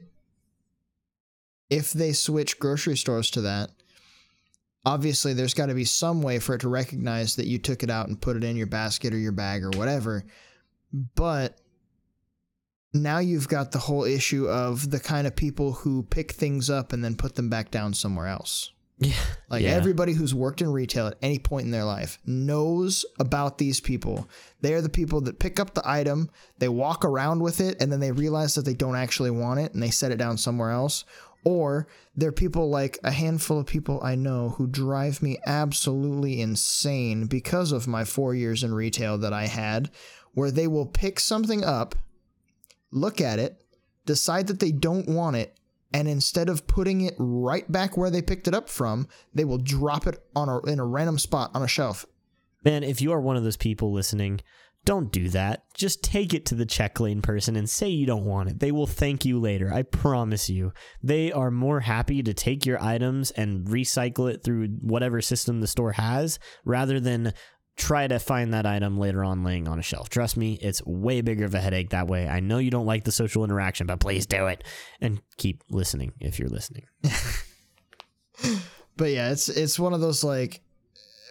if 1.68 1.92
they 1.92 2.12
switch 2.12 2.58
grocery 2.58 2.96
stores 2.96 3.30
to 3.30 3.42
that, 3.42 3.70
obviously 4.84 5.32
there's 5.32 5.54
got 5.54 5.66
to 5.66 5.74
be 5.74 5.84
some 5.84 6.22
way 6.22 6.38
for 6.38 6.54
it 6.54 6.60
to 6.60 6.68
recognize 6.68 7.36
that 7.36 7.46
you 7.46 7.58
took 7.58 7.82
it 7.82 7.90
out 7.90 8.08
and 8.08 8.20
put 8.20 8.36
it 8.36 8.44
in 8.44 8.56
your 8.56 8.66
basket 8.66 9.14
or 9.14 9.18
your 9.18 9.32
bag 9.32 9.64
or 9.64 9.70
whatever. 9.70 10.24
But 11.14 11.58
now 12.94 13.18
you've 13.18 13.48
got 13.48 13.72
the 13.72 13.78
whole 13.78 14.04
issue 14.04 14.46
of 14.48 14.90
the 14.90 15.00
kind 15.00 15.26
of 15.26 15.34
people 15.34 15.72
who 15.72 16.02
pick 16.04 16.32
things 16.32 16.68
up 16.68 16.92
and 16.92 17.02
then 17.04 17.16
put 17.16 17.34
them 17.36 17.48
back 17.48 17.70
down 17.70 17.94
somewhere 17.94 18.26
else. 18.26 18.70
Yeah. 18.98 19.14
Like 19.50 19.62
Yeah. 19.62 19.70
everybody 19.70 20.12
who's 20.12 20.32
worked 20.32 20.60
in 20.62 20.70
retail 20.70 21.08
at 21.08 21.18
any 21.22 21.40
point 21.40 21.64
in 21.64 21.72
their 21.72 21.82
life 21.84 22.18
knows 22.24 23.04
about 23.18 23.58
these 23.58 23.80
people. 23.80 24.28
They 24.60 24.74
are 24.74 24.80
the 24.80 24.88
people 24.88 25.20
that 25.22 25.40
pick 25.40 25.58
up 25.58 25.74
the 25.74 25.82
item, 25.84 26.30
they 26.58 26.68
walk 26.68 27.04
around 27.04 27.40
with 27.40 27.60
it, 27.60 27.82
and 27.82 27.90
then 27.90 27.98
they 27.98 28.12
realize 28.12 28.54
that 28.54 28.64
they 28.64 28.74
don't 28.74 28.94
actually 28.94 29.32
want 29.32 29.58
it 29.58 29.74
and 29.74 29.82
they 29.82 29.90
set 29.90 30.12
it 30.12 30.18
down 30.18 30.36
somewhere 30.38 30.70
else. 30.70 31.04
Or 31.44 31.88
they're 32.14 32.30
people 32.30 32.70
like 32.70 33.00
a 33.02 33.10
handful 33.10 33.58
of 33.58 33.66
people 33.66 33.98
I 34.04 34.14
know 34.14 34.50
who 34.50 34.68
drive 34.68 35.20
me 35.20 35.38
absolutely 35.46 36.40
insane 36.40 37.26
because 37.26 37.72
of 37.72 37.88
my 37.88 38.04
four 38.04 38.36
years 38.36 38.62
in 38.62 38.72
retail 38.72 39.18
that 39.18 39.32
I 39.32 39.46
had, 39.46 39.90
where 40.34 40.52
they 40.52 40.68
will 40.68 40.86
pick 40.86 41.18
something 41.18 41.64
up, 41.64 41.96
look 42.92 43.20
at 43.20 43.38
it, 43.38 43.64
decide 44.06 44.46
that 44.46 44.60
they 44.60 44.70
don't 44.70 45.08
want 45.08 45.36
it, 45.36 45.58
and 45.92 46.08
instead 46.08 46.48
of 46.48 46.66
putting 46.66 47.00
it 47.02 47.14
right 47.18 47.70
back 47.70 47.96
where 47.96 48.10
they 48.10 48.22
picked 48.22 48.48
it 48.48 48.54
up 48.54 48.68
from, 48.68 49.08
they 49.34 49.44
will 49.44 49.58
drop 49.58 50.06
it 50.06 50.22
on 50.36 50.48
a 50.48 50.60
in 50.60 50.78
a 50.78 50.86
random 50.86 51.18
spot 51.18 51.50
on 51.54 51.62
a 51.62 51.68
shelf. 51.68 52.06
Man, 52.64 52.84
if 52.84 53.02
you 53.02 53.12
are 53.12 53.20
one 53.20 53.36
of 53.36 53.42
those 53.42 53.56
people 53.56 53.92
listening, 53.92 54.40
don't 54.84 55.12
do 55.12 55.28
that. 55.28 55.64
Just 55.74 56.02
take 56.02 56.34
it 56.34 56.46
to 56.46 56.54
the 56.54 56.66
check 56.66 56.98
lane 56.98 57.22
person 57.22 57.54
and 57.54 57.70
say 57.70 57.88
you 57.88 58.06
don't 58.06 58.24
want 58.24 58.48
it. 58.48 58.58
They 58.58 58.72
will 58.72 58.86
thank 58.86 59.24
you 59.24 59.38
later. 59.38 59.72
I 59.72 59.82
promise 59.82 60.50
you. 60.50 60.72
They 61.02 61.30
are 61.30 61.50
more 61.50 61.80
happy 61.80 62.22
to 62.22 62.34
take 62.34 62.66
your 62.66 62.82
items 62.82 63.30
and 63.32 63.66
recycle 63.66 64.32
it 64.32 64.42
through 64.42 64.68
whatever 64.80 65.20
system 65.20 65.60
the 65.60 65.68
store 65.68 65.92
has 65.92 66.40
rather 66.64 66.98
than 66.98 67.32
try 67.76 68.06
to 68.06 68.18
find 68.18 68.52
that 68.54 68.66
item 68.66 68.98
later 68.98 69.24
on 69.24 69.44
laying 69.44 69.66
on 69.66 69.78
a 69.78 69.82
shelf. 69.82 70.08
Trust 70.08 70.36
me, 70.36 70.58
it's 70.60 70.84
way 70.84 71.20
bigger 71.22 71.44
of 71.44 71.54
a 71.54 71.60
headache 71.60 71.90
that 71.90 72.06
way. 72.06 72.28
I 72.28 72.40
know 72.40 72.58
you 72.58 72.70
don't 72.70 72.86
like 72.86 73.04
the 73.04 73.12
social 73.12 73.44
interaction, 73.44 73.86
but 73.86 73.98
please 74.00 74.26
do 74.26 74.46
it 74.46 74.62
and 75.00 75.20
keep 75.38 75.62
listening 75.70 76.12
if 76.20 76.38
you're 76.38 76.48
listening. 76.50 76.84
But 78.96 79.06
yeah, 79.10 79.30
it's 79.30 79.48
it's 79.48 79.78
one 79.78 79.94
of 79.94 80.00
those 80.00 80.22
like 80.22 80.60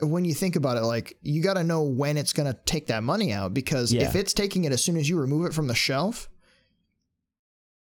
when 0.01 0.25
you 0.25 0.33
think 0.33 0.55
about 0.55 0.77
it, 0.77 0.81
like 0.81 1.15
you 1.21 1.43
got 1.43 1.53
to 1.55 1.63
know 1.63 1.83
when 1.83 2.17
it's 2.17 2.33
gonna 2.33 2.57
take 2.65 2.87
that 2.87 3.03
money 3.03 3.31
out 3.31 3.53
because 3.53 3.93
Yeah. 3.93 4.03
if 4.07 4.15
it's 4.15 4.33
taking 4.33 4.63
it 4.63 4.71
as 4.71 4.83
soon 4.83 4.97
as 4.97 5.07
you 5.07 5.19
remove 5.19 5.45
it 5.45 5.53
from 5.53 5.67
the 5.67 5.75
shelf, 5.75 6.27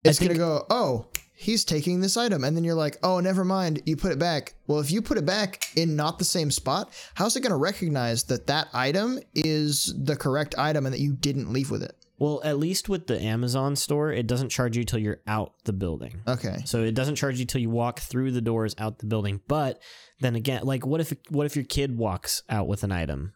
it's 0.04 0.20
gonna 0.20 0.36
go. 0.36 0.66
Oh, 0.70 1.08
he's 1.36 1.66
taking 1.66 2.02
this 2.02 2.18
item, 2.18 2.44
and 2.44 2.56
then 2.56 2.64
you're 2.64 2.76
like, 2.76 2.98
oh, 3.04 3.20
never 3.20 3.44
mind. 3.44 3.82
You 3.86 3.96
put 3.96 4.12
it 4.12 4.20
back. 4.20 4.56
Well, 4.68 4.80
if 4.80 4.92
you 4.92 5.02
put 5.02 5.18
it 5.18 5.26
back 5.26 5.70
in 5.76 5.96
not 5.96 6.20
the 6.20 6.26
same 6.26 6.52
spot, 6.52 6.92
how's 7.14 7.36
it 7.36 7.42
gonna 7.42 7.58
recognize 7.58 8.24
that 8.26 8.48
that 8.48 8.68
item 8.74 9.20
is 9.34 9.94
the 9.98 10.16
correct 10.16 10.56
item 10.58 10.86
and 10.86 10.94
that 10.94 11.00
you 11.00 11.14
didn't 11.14 11.52
leave 11.52 11.72
with 11.72 11.84
it? 11.84 11.96
Well, 12.18 12.40
at 12.46 12.58
least 12.58 12.88
with 12.88 13.08
the 13.08 13.22
Amazon 13.22 13.76
store, 13.76 14.12
it 14.12 14.26
doesn't 14.26 14.48
charge 14.48 14.78
you 14.78 14.86
till 14.86 15.00
you're 15.00 15.20
out 15.28 15.54
the 15.66 15.74
building. 15.74 16.22
Okay. 16.26 16.60
So 16.64 16.82
it 16.82 16.96
doesn't 16.96 17.16
charge 17.16 17.40
you 17.40 17.46
till 17.46 17.60
you 17.60 17.70
walk 17.70 18.00
through 18.00 18.32
the 18.32 18.42
doors 18.42 18.74
out 18.78 19.00
the 19.00 19.06
building. 19.06 19.42
But 19.50 19.82
then 20.22 20.36
again, 20.36 20.62
like 20.64 20.86
what 20.86 21.02
if 21.02 21.14
what 21.30 21.46
if 21.46 21.58
your 21.58 21.66
kid 21.66 21.98
walks 21.98 22.42
out 22.50 22.68
with 22.70 22.84
an 22.86 22.94
item? 22.94 23.34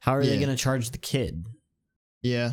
How 0.00 0.14
are 0.14 0.24
they 0.24 0.36
going 0.36 0.48
to 0.48 0.56
charge 0.56 0.90
the 0.90 0.98
kid? 0.98 1.44
Yeah. 2.22 2.52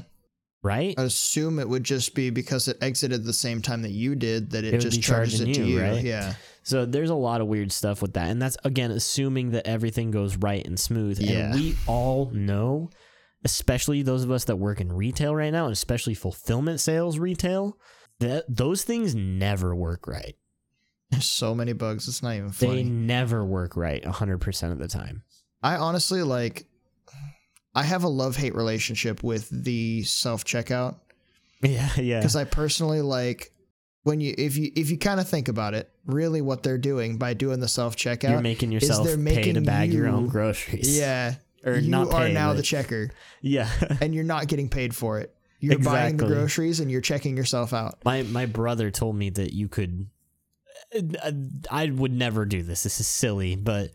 Right? 0.66 0.96
I'd 0.98 1.06
assume 1.06 1.60
it 1.60 1.70
would 1.70 1.84
just 1.84 2.16
be 2.16 2.32
because 2.32 2.68
it 2.68 2.78
exited 2.82 3.24
the 3.24 3.34
same 3.34 3.62
time 3.62 3.84
that 3.84 3.92
you 3.92 4.16
did 4.16 4.50
that 4.50 4.64
it, 4.66 4.74
It 4.74 4.80
just 4.82 5.00
charges 5.02 5.40
it 5.40 5.46
charging 5.46 5.64
to 5.64 5.70
you, 5.70 5.78
you. 5.78 5.82
right? 5.82 6.04
Yeah. 6.04 6.34
So 6.64 6.86
there's 6.88 7.12
a 7.12 7.16
lot 7.16 7.40
of 7.40 7.46
weird 7.48 7.72
stuff 7.72 8.02
with 8.02 8.14
that. 8.14 8.30
And 8.32 8.42
that's 8.42 8.58
again 8.64 8.90
assuming 8.90 9.52
that 9.52 9.68
everything 9.68 10.10
goes 10.10 10.36
right 10.38 10.66
and 10.66 10.80
smooth. 10.80 11.20
Yeah. 11.20 11.52
And 11.52 11.54
we 11.54 11.76
all 11.86 12.32
know, 12.34 12.90
especially 13.44 14.02
those 14.02 14.24
of 14.24 14.32
us 14.32 14.46
that 14.46 14.56
work 14.56 14.82
in 14.82 14.92
retail 14.92 15.36
right 15.36 15.52
now, 15.52 15.66
and 15.66 15.74
especially 15.74 16.16
fulfillment 16.16 16.80
sales 16.80 17.20
retail, 17.20 17.78
that 18.20 18.46
those 18.50 18.84
things 18.84 19.14
never 19.14 19.76
work 19.76 20.08
right. 20.08 20.36
There's 21.12 21.30
so 21.30 21.54
many 21.54 21.74
bugs. 21.74 22.08
It's 22.08 22.24
not 22.24 22.34
even 22.36 22.52
They 22.60 22.84
never 22.84 23.46
work 23.46 23.78
right 23.78 24.02
100% 24.04 24.72
of 24.72 24.80
the 24.80 24.88
time. 24.88 25.22
I 25.62 25.76
honestly 25.76 26.24
like. 26.24 26.66
I 27.76 27.84
have 27.84 28.04
a 28.04 28.08
love 28.08 28.36
hate 28.38 28.56
relationship 28.56 29.22
with 29.24 29.50
the 29.50 30.04
self 30.04 30.46
checkout 30.46 30.96
Yeah, 31.62 31.90
yeah. 31.98 32.20
because 32.20 32.36
I 32.36 32.46
personally 32.46 33.02
like 33.02 33.52
when 34.04 34.22
you 34.22 34.34
if 34.38 34.56
you 34.58 34.72
if 34.76 34.90
you 34.90 34.98
kind 34.98 35.20
of 35.20 35.28
think 35.28 35.48
about 35.48 35.74
it, 35.74 35.90
really 36.06 36.42
what 36.42 36.64
they're 36.64 36.78
doing 36.78 37.18
by 37.18 37.34
doing 37.34 37.60
the 37.60 37.68
self 37.68 37.96
checkout, 37.96 38.30
You're 38.30 38.42
making 38.42 38.72
is 38.72 38.84
yourself 38.84 39.06
they're 39.06 39.18
pay 39.18 39.36
to 39.36 39.60
making 39.60 39.64
bag 39.64 39.92
your 39.94 40.08
own 40.08 40.28
groceries. 40.28 40.98
Yeah, 40.98 41.36
Or 41.66 41.76
you 41.78 41.90
not 41.90 42.14
are 42.14 42.28
pay, 42.28 42.34
now 42.34 42.54
the 42.54 42.62
checker, 42.62 43.10
Yeah. 43.42 43.70
and 44.00 44.14
you're 44.14 44.24
not 44.24 44.48
getting 44.48 44.70
paid 44.70 44.96
for 44.96 45.20
it. 45.20 45.34
You're 45.60 45.80
buying 45.80 46.18
the 46.18 46.28
groceries 46.28 46.80
and 46.80 46.92
you're 46.92 47.02
checking 47.02 47.36
yourself 47.36 47.74
out. 47.74 47.98
my 48.06 48.22
my 48.24 48.46
brother 48.46 48.92
told 48.92 49.16
me 49.16 49.32
that 49.32 49.52
you 49.54 49.68
could 49.68 50.08
I 51.72 51.90
would 51.90 52.14
never 52.14 52.46
do 52.46 52.62
this. 52.64 52.84
This 52.84 53.00
is 53.00 53.08
silly, 53.08 53.56
but 53.56 53.90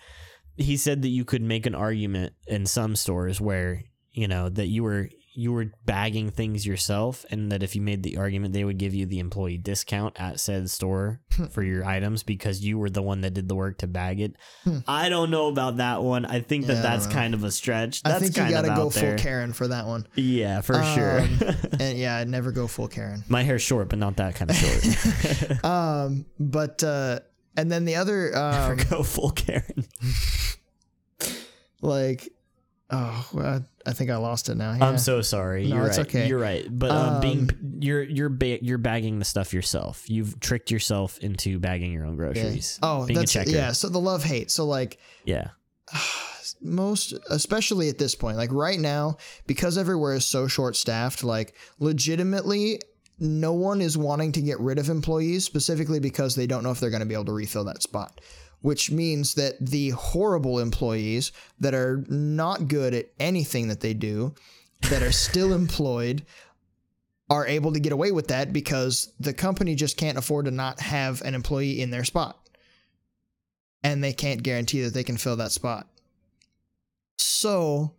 he 0.60 0.76
said 0.76 1.02
that 1.02 1.08
you 1.08 1.24
could 1.24 1.42
make 1.42 1.66
an 1.66 1.74
argument 1.74 2.34
in 2.46 2.66
some 2.66 2.94
stores 2.94 3.40
where, 3.40 3.82
you 4.12 4.28
know, 4.28 4.48
that 4.48 4.66
you 4.66 4.82
were 4.82 5.08
you 5.32 5.52
were 5.52 5.66
bagging 5.86 6.28
things 6.30 6.66
yourself 6.66 7.24
and 7.30 7.52
that 7.52 7.62
if 7.62 7.76
you 7.76 7.80
made 7.80 8.02
the 8.02 8.16
argument 8.18 8.52
they 8.52 8.64
would 8.64 8.78
give 8.78 8.92
you 8.92 9.06
the 9.06 9.20
employee 9.20 9.56
discount 9.56 10.20
at 10.20 10.40
said 10.40 10.68
store 10.68 11.20
for 11.52 11.62
your 11.62 11.84
items 11.84 12.24
because 12.24 12.64
you 12.64 12.76
were 12.76 12.90
the 12.90 13.00
one 13.00 13.20
that 13.20 13.32
did 13.32 13.48
the 13.48 13.54
work 13.54 13.78
to 13.78 13.86
bag 13.86 14.20
it. 14.20 14.34
I 14.88 15.08
don't 15.08 15.30
know 15.30 15.46
about 15.46 15.76
that 15.76 16.02
one. 16.02 16.26
I 16.26 16.40
think 16.40 16.66
that 16.66 16.78
Hmm. 16.78 16.82
Yeah, 16.82 16.90
that's 16.96 17.06
kind 17.06 17.34
of 17.34 17.44
a 17.44 17.50
stretch. 17.52 18.02
That's 18.02 18.16
I 18.16 18.18
think 18.18 18.36
you 18.36 18.50
got 18.50 18.62
to 18.62 18.74
go 18.74 18.90
full 18.90 19.02
there. 19.02 19.18
Karen 19.18 19.52
for 19.52 19.68
that 19.68 19.86
one. 19.86 20.06
Yeah, 20.16 20.62
for 20.62 20.82
sure. 20.82 21.20
Um, 21.20 21.38
and 21.80 21.96
yeah, 21.96 22.16
I'd 22.16 22.28
never 22.28 22.50
go 22.50 22.66
full 22.66 22.88
Karen. 22.88 23.22
My 23.28 23.42
hair's 23.44 23.62
short, 23.62 23.88
but 23.88 23.98
not 24.00 24.16
that 24.16 24.34
kind 24.34 24.50
of 24.50 24.56
short. 24.56 25.64
Um, 25.64 26.26
but 26.38 26.82
uh, 26.82 27.20
and 27.56 27.70
then 27.70 27.84
the 27.84 27.96
other 27.96 28.36
um, 28.36 28.76
Go 28.90 29.02
full 29.02 29.30
Karen. 29.30 29.84
like, 31.82 32.28
oh, 32.90 33.28
well, 33.32 33.64
I 33.86 33.92
think 33.92 34.10
I 34.10 34.16
lost 34.16 34.48
it 34.48 34.56
now. 34.56 34.70
I'm 34.80 34.98
so 34.98 35.22
sorry. 35.22 35.66
No, 35.66 35.76
you're 35.76 35.86
it's 35.86 35.98
right. 35.98 36.06
okay. 36.06 36.28
You're 36.28 36.38
right. 36.38 36.66
But 36.70 36.90
um, 36.90 37.14
Um, 37.16 37.20
being 37.20 37.50
you're 37.80 38.02
you're 38.02 38.28
ba- 38.28 38.62
you're 38.62 38.78
bagging 38.78 39.18
the 39.18 39.24
stuff 39.24 39.52
yourself. 39.54 40.08
You've 40.08 40.38
tricked 40.40 40.70
yourself 40.70 41.18
into 41.18 41.58
bagging 41.58 41.92
your 41.92 42.04
own 42.04 42.12
Yeah. 42.12 42.16
groceries. 42.32 42.78
Oh, 42.82 43.06
being 43.06 43.16
a 43.18 43.20
that's 43.20 43.32
checker. 43.32 43.50
yeah. 43.50 43.72
So 43.72 43.88
the 43.88 44.00
love 44.00 44.22
hate. 44.24 44.50
So 44.50 44.66
like 44.66 44.98
Yeah. 45.24 45.48
most, 46.62 47.14
especially 47.30 47.88
at 47.88 47.96
this 47.98 48.14
point, 48.14 48.36
like 48.36 48.52
right 48.52 48.78
now, 48.78 49.16
because 49.46 49.78
everywhere 49.78 50.14
is 50.14 50.26
so 50.26 50.46
short 50.46 50.76
staffed, 50.76 51.24
like 51.24 51.54
legitimately. 51.78 52.80
No 53.20 53.52
one 53.52 53.82
is 53.82 53.98
wanting 53.98 54.32
to 54.32 54.40
get 54.40 54.58
rid 54.58 54.78
of 54.78 54.88
employees 54.88 55.44
specifically 55.44 56.00
because 56.00 56.34
they 56.34 56.46
don't 56.46 56.62
know 56.62 56.70
if 56.70 56.80
they're 56.80 56.90
going 56.90 57.00
to 57.00 57.06
be 57.06 57.14
able 57.14 57.26
to 57.26 57.32
refill 57.32 57.64
that 57.64 57.82
spot, 57.82 58.20
which 58.62 58.90
means 58.90 59.34
that 59.34 59.58
the 59.60 59.90
horrible 59.90 60.58
employees 60.58 61.30
that 61.58 61.74
are 61.74 62.02
not 62.08 62.66
good 62.66 62.94
at 62.94 63.10
anything 63.20 63.68
that 63.68 63.80
they 63.80 63.92
do, 63.92 64.34
that 64.88 65.02
are 65.02 65.12
still 65.12 65.52
employed, 65.54 66.24
are 67.28 67.46
able 67.46 67.72
to 67.72 67.80
get 67.80 67.92
away 67.92 68.10
with 68.10 68.28
that 68.28 68.52
because 68.52 69.12
the 69.20 69.34
company 69.34 69.74
just 69.74 69.98
can't 69.98 70.18
afford 70.18 70.46
to 70.46 70.50
not 70.50 70.80
have 70.80 71.20
an 71.22 71.34
employee 71.34 71.80
in 71.80 71.90
their 71.90 72.04
spot. 72.04 72.48
And 73.84 74.02
they 74.02 74.12
can't 74.12 74.42
guarantee 74.42 74.82
that 74.82 74.94
they 74.94 75.04
can 75.04 75.16
fill 75.16 75.36
that 75.36 75.52
spot. 75.52 75.86
So 77.18 77.94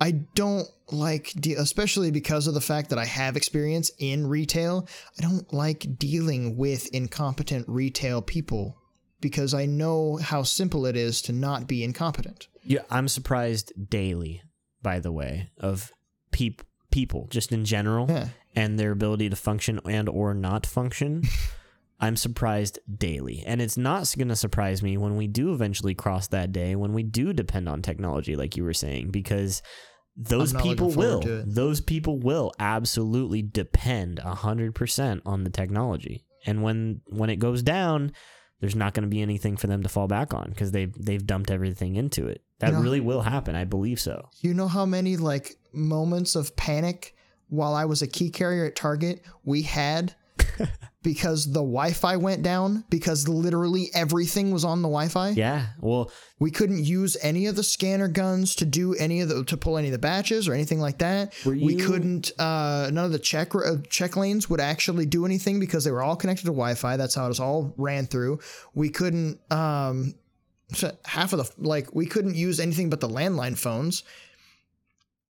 I 0.00 0.10
don't 0.10 0.66
like, 0.92 1.32
de- 1.38 1.54
especially 1.54 2.10
because 2.10 2.46
of 2.46 2.54
the 2.54 2.60
fact 2.60 2.90
that 2.90 2.98
I 2.98 3.04
have 3.06 3.36
experience 3.36 3.90
in 3.98 4.26
retail, 4.26 4.86
I 5.18 5.22
don't 5.22 5.50
like 5.52 5.98
dealing 5.98 6.56
with 6.56 6.86
incompetent 6.94 7.66
retail 7.68 8.20
people 8.22 8.76
because 9.20 9.54
I 9.54 9.64
know 9.66 10.16
how 10.16 10.42
simple 10.42 10.84
it 10.86 10.96
is 10.96 11.22
to 11.22 11.32
not 11.32 11.66
be 11.66 11.82
incompetent. 11.82 12.48
Yeah. 12.62 12.80
I'm 12.90 13.08
surprised 13.08 13.72
daily, 13.88 14.42
by 14.82 15.00
the 15.00 15.12
way, 15.12 15.50
of 15.58 15.92
peop- 16.30 16.62
people 16.90 17.26
just 17.30 17.50
in 17.52 17.64
general 17.64 18.06
Yeah. 18.08 18.28
and 18.54 18.78
their 18.78 18.90
ability 18.92 19.30
to 19.30 19.36
function 19.36 19.80
and 19.88 20.08
or 20.08 20.34
not 20.34 20.66
function. 20.66 21.22
I'm 21.98 22.16
surprised 22.16 22.78
daily. 22.94 23.42
And 23.46 23.62
it's 23.62 23.76
not 23.76 24.12
going 24.16 24.28
to 24.28 24.36
surprise 24.36 24.82
me 24.82 24.96
when 24.98 25.16
we 25.16 25.26
do 25.26 25.52
eventually 25.52 25.94
cross 25.94 26.28
that 26.28 26.52
day, 26.52 26.76
when 26.76 26.92
we 26.92 27.02
do 27.02 27.32
depend 27.32 27.68
on 27.68 27.80
technology, 27.82 28.36
like 28.36 28.56
you 28.56 28.64
were 28.64 28.74
saying, 28.74 29.10
because 29.10 29.62
those 30.16 30.52
people 30.52 30.90
will. 30.90 31.22
Those 31.46 31.80
people 31.80 32.18
will 32.18 32.52
absolutely 32.58 33.42
depend 33.42 34.18
100% 34.18 35.20
on 35.26 35.44
the 35.44 35.50
technology. 35.50 36.24
And 36.46 36.62
when 36.62 37.00
when 37.06 37.28
it 37.30 37.36
goes 37.36 37.62
down, 37.62 38.12
there's 38.60 38.76
not 38.76 38.94
going 38.94 39.02
to 39.02 39.08
be 39.10 39.20
anything 39.20 39.56
for 39.56 39.66
them 39.66 39.82
to 39.82 39.88
fall 39.88 40.06
back 40.06 40.32
on 40.32 40.50
because 40.50 40.70
they've 40.72 40.94
they've 40.98 41.26
dumped 41.26 41.50
everything 41.50 41.96
into 41.96 42.26
it. 42.28 42.42
That 42.60 42.68
You 42.68 42.72
know- 42.74 42.80
really 42.82 43.00
will 43.00 43.22
happen. 43.22 43.54
I 43.56 43.64
believe 43.64 44.00
so. 44.00 44.28
You 44.40 44.54
know 44.54 44.68
how 44.68 44.86
many 44.86 45.16
like 45.16 45.56
moments 45.72 46.36
of 46.36 46.56
panic 46.56 47.14
while 47.48 47.74
I 47.74 47.84
was 47.84 48.00
a 48.02 48.06
key 48.06 48.30
carrier 48.30 48.64
at 48.64 48.76
Target 48.76 49.22
we 49.44 49.62
had 49.62 50.14
because 51.06 51.46
the 51.52 51.60
Wi-Fi 51.60 52.16
went 52.16 52.42
down 52.42 52.82
because 52.90 53.28
literally 53.28 53.90
everything 53.94 54.50
was 54.50 54.64
on 54.64 54.82
the 54.82 54.88
Wi-Fi. 54.88 55.30
Yeah. 55.30 55.66
Well, 55.80 56.10
We 56.40 56.50
couldn't 56.50 56.84
use 56.84 57.16
any 57.22 57.46
of 57.46 57.54
the 57.54 57.62
scanner 57.62 58.08
guns 58.08 58.56
to 58.56 58.64
do 58.64 58.92
any 58.94 59.20
of 59.20 59.28
the 59.28 59.44
to 59.44 59.56
pull 59.56 59.78
any 59.78 59.86
of 59.86 59.92
the 59.92 60.00
batches 60.00 60.48
or 60.48 60.52
anything 60.52 60.80
like 60.80 60.98
that. 60.98 61.32
Were 61.44 61.52
we 61.52 61.76
couldn't. 61.76 62.32
Uh, 62.40 62.90
none 62.92 63.04
of 63.04 63.12
the 63.12 63.20
check 63.20 63.54
uh, 63.54 63.76
check 63.88 64.16
lanes 64.16 64.50
would 64.50 64.60
actually 64.60 65.06
do 65.06 65.24
anything 65.24 65.60
because 65.60 65.84
they 65.84 65.92
were 65.92 66.02
all 66.02 66.16
connected 66.16 66.46
to 66.46 66.50
Wi-Fi. 66.50 66.96
That's 66.96 67.14
how 67.14 67.26
it 67.26 67.28
was 67.28 67.38
all 67.38 67.72
ran 67.76 68.06
through. 68.06 68.40
We 68.74 68.88
couldn't. 68.88 69.38
Um, 69.52 70.16
half 71.04 71.32
of 71.32 71.38
the 71.38 71.52
like 71.58 71.94
we 71.94 72.06
couldn't 72.06 72.34
use 72.34 72.58
anything 72.58 72.90
but 72.90 72.98
the 72.98 73.08
landline 73.08 73.56
phones 73.56 74.02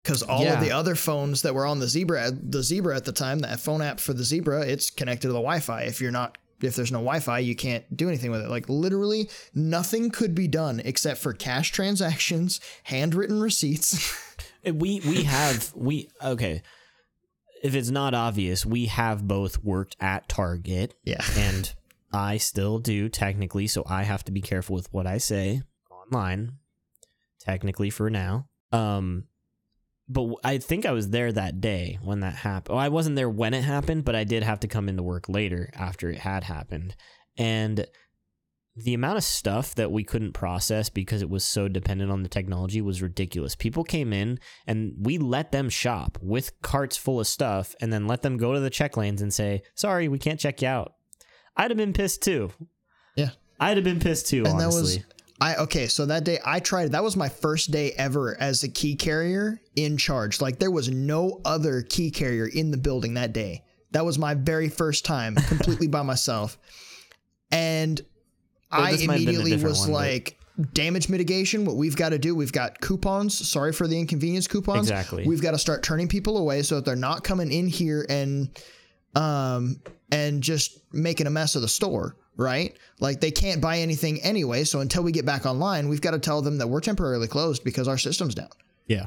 because 0.07 0.23
all 0.23 0.45
Yeah. 0.45 0.55
of 0.55 0.61
the 0.61 0.71
other 0.71 0.95
phones 0.95 1.43
that 1.43 1.53
were 1.53 1.67
on 1.67 1.81
the 1.81 1.89
Zebra, 1.89 2.31
the 2.31 2.63
Zebra 2.63 2.95
at 2.95 3.05
the 3.07 3.11
time, 3.13 3.41
that 3.41 3.59
phone 3.59 3.83
app 3.83 3.99
for 3.99 4.13
the 4.13 4.23
Zebra, 4.23 4.61
it's 4.61 4.89
connected 4.89 5.23
to 5.27 5.33
the 5.33 5.41
Wi-Fi. 5.41 5.83
If 5.83 6.01
you're 6.01 6.13
not, 6.13 6.39
if 6.61 6.77
there's 6.77 6.93
no 6.93 6.99
Wi-Fi, 6.99 7.41
you 7.41 7.57
can't 7.57 7.85
do 7.97 8.07
anything 8.07 8.31
with 8.31 8.41
it. 8.41 8.49
Like 8.49 8.69
literally, 8.69 9.29
nothing 9.53 10.11
could 10.11 10.33
be 10.33 10.47
done 10.47 10.81
except 10.85 11.19
for 11.21 11.33
cash 11.33 11.73
transactions, 11.73 12.61
handwritten 12.85 13.41
receipts. 13.41 14.15
we 14.65 15.01
we 15.01 15.25
have 15.25 15.73
we 15.75 16.09
okay. 16.23 16.63
If 17.65 17.75
it's 17.75 17.91
not 17.91 18.15
obvious, 18.15 18.65
we 18.65 18.87
have 18.87 19.27
both 19.27 19.65
worked 19.65 19.97
at 19.99 20.29
Target 20.29 20.95
yeah, 21.03 21.25
and 21.37 21.75
I 22.13 22.37
still 22.37 22.79
do 22.79 23.09
technically, 23.09 23.67
so 23.67 23.83
I 23.89 24.05
have 24.05 24.23
to 24.27 24.31
be 24.31 24.41
careful 24.41 24.77
with 24.77 24.93
what 24.93 25.09
I 25.09 25.19
say 25.19 25.63
online. 25.91 26.53
Technically, 27.41 27.91
for 27.91 28.09
now, 28.09 28.49
um, 28.71 29.25
but 30.09 30.35
I 30.45 30.59
think 30.59 30.87
I 30.87 30.93
was 30.93 31.11
there 31.11 31.33
that 31.33 31.61
day 31.61 31.99
when 32.03 32.21
that 32.21 32.37
happened. 32.37 32.77
Oh, 32.77 32.79
I 32.79 32.89
wasn't 32.89 33.17
there 33.17 33.31
when 33.31 33.55
it 33.55 33.63
happened, 33.63 34.05
but 34.05 34.15
I 34.15 34.25
did 34.25 34.43
have 34.43 34.61
to 34.61 34.69
come 34.69 34.89
into 34.89 35.03
work 35.03 35.29
later 35.29 35.71
after 35.75 36.11
it 36.11 36.19
had 36.19 36.45
happened, 36.45 36.97
and 37.37 37.87
the 38.77 38.93
amount 38.93 39.17
of 39.17 39.25
stuff 39.25 39.75
that 39.75 39.91
we 39.91 40.05
couldn't 40.05 40.33
process 40.33 40.91
because 40.91 41.23
it 41.23 41.31
was 41.31 41.45
so 41.45 41.67
dependent 41.67 42.13
on 42.13 42.23
the 42.23 42.29
technology 42.29 42.83
was 42.83 43.01
ridiculous. 43.01 43.55
People 43.55 43.85
came 43.85 44.13
in 44.13 44.39
and 44.67 44.93
we 45.01 45.17
let 45.17 45.51
them 45.51 45.71
shop 45.71 46.19
with 46.21 46.61
carts 46.61 46.95
full 46.97 47.19
of 47.19 47.27
stuff 47.27 47.75
and 47.81 47.91
then 47.91 48.07
let 48.07 48.21
them 48.21 48.37
go 48.37 48.53
to 48.53 48.61
the 48.61 48.69
check 48.69 48.99
lanes 48.99 49.23
and 49.23 49.33
say, 49.33 49.63
"Sorry, 49.75 50.09
we 50.09 50.19
can't 50.19 50.39
check 50.39 50.61
you 50.61 50.69
out." 50.69 50.93
I'd 51.57 51.71
have 51.71 51.79
been 51.79 51.95
pissed 51.95 52.23
too. 52.23 52.51
Yeah. 53.17 53.31
I'd 53.59 53.79
have 53.79 53.85
been 53.85 54.01
pissed 54.01 54.27
too, 54.27 54.45
and 54.45 54.61
that 54.61 54.67
was 54.67 54.77
honestly. 54.77 55.05
I 55.41 55.57
okay. 55.57 55.87
So 55.87 56.07
that 56.07 56.25
day 56.25 56.39
I 56.45 56.61
tried. 56.61 56.93
That 56.93 57.05
was 57.05 57.17
my 57.17 57.29
first 57.29 57.71
day 57.71 57.93
ever 57.93 58.37
as 58.41 58.63
a 58.63 58.69
key 58.69 58.97
carrier 58.97 59.61
in 59.75 59.97
charge. 59.97 60.41
Like 60.41 60.59
there 60.59 60.71
was 60.71 60.89
no 60.89 61.41
other 61.45 61.83
key 61.83 62.11
carrier 62.11 62.47
in 62.47 62.71
the 62.71 62.79
building 62.79 63.15
that 63.15 63.33
day. 63.33 63.63
That 63.93 64.05
was 64.05 64.19
my 64.19 64.35
very 64.35 64.69
first 64.69 65.05
time, 65.05 65.35
completely 65.35 65.87
by 65.89 66.03
myself, 66.03 66.59
and 67.51 68.01
Or 68.73 68.81
I 68.81 68.93
this 68.93 69.07
might 69.07 69.21
have 69.21 69.27
been 69.27 69.35
a 69.37 69.41
immediately 69.41 69.69
was 69.69 69.81
one, 69.81 69.89
but- 69.91 69.95
like. 69.95 70.39
Damage 70.73 71.11
mitigation. 71.11 71.67
What 71.67 71.77
we've 71.77 71.97
got 71.97 72.09
to 72.09 72.19
do, 72.19 72.35
we've 72.35 72.51
got 72.51 72.81
coupons. 72.81 73.47
Sorry 73.47 73.75
for 73.75 73.87
the 73.87 73.99
inconvenience 74.01 74.49
coupons. 74.49 74.89
Exactly. 74.89 75.29
We've 75.29 75.43
got 75.43 75.51
to 75.51 75.59
start 75.59 75.83
turning 75.83 76.09
people 76.09 76.39
away 76.39 76.63
so 76.63 76.77
that 76.77 76.87
they're 76.87 76.97
not 76.97 77.25
coming 77.25 77.53
in 77.53 77.67
here 77.67 78.07
and 78.09 78.49
um 79.15 79.77
and 80.11 80.43
just 80.43 80.79
making 80.95 81.27
a 81.27 81.31
mess 81.31 81.57
of 81.57 81.61
the 81.61 81.69
store, 81.69 82.17
right? 82.37 82.77
Like 83.01 83.21
they 83.21 83.31
can't 83.31 83.61
buy 83.61 83.79
anything 83.79 84.21
anyway, 84.23 84.65
so 84.65 84.81
until 84.81 85.03
we 85.03 85.13
get 85.13 85.25
back 85.27 85.47
online, 85.47 85.89
we've 85.89 86.01
got 86.01 86.13
to 86.13 86.19
tell 86.19 86.43
them 86.43 86.59
that 86.59 86.69
we're 86.69 86.81
temporarily 86.81 87.29
closed 87.29 87.65
because 87.65 87.89
our 87.89 87.99
system's 87.99 88.35
down. 88.35 88.49
yeah. 88.87 89.07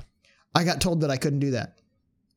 I 0.56 0.64
got 0.64 0.82
told 0.82 1.02
that 1.02 1.12
I 1.12 1.18
couldn't 1.18 1.42
do 1.42 1.52
that. 1.52 1.78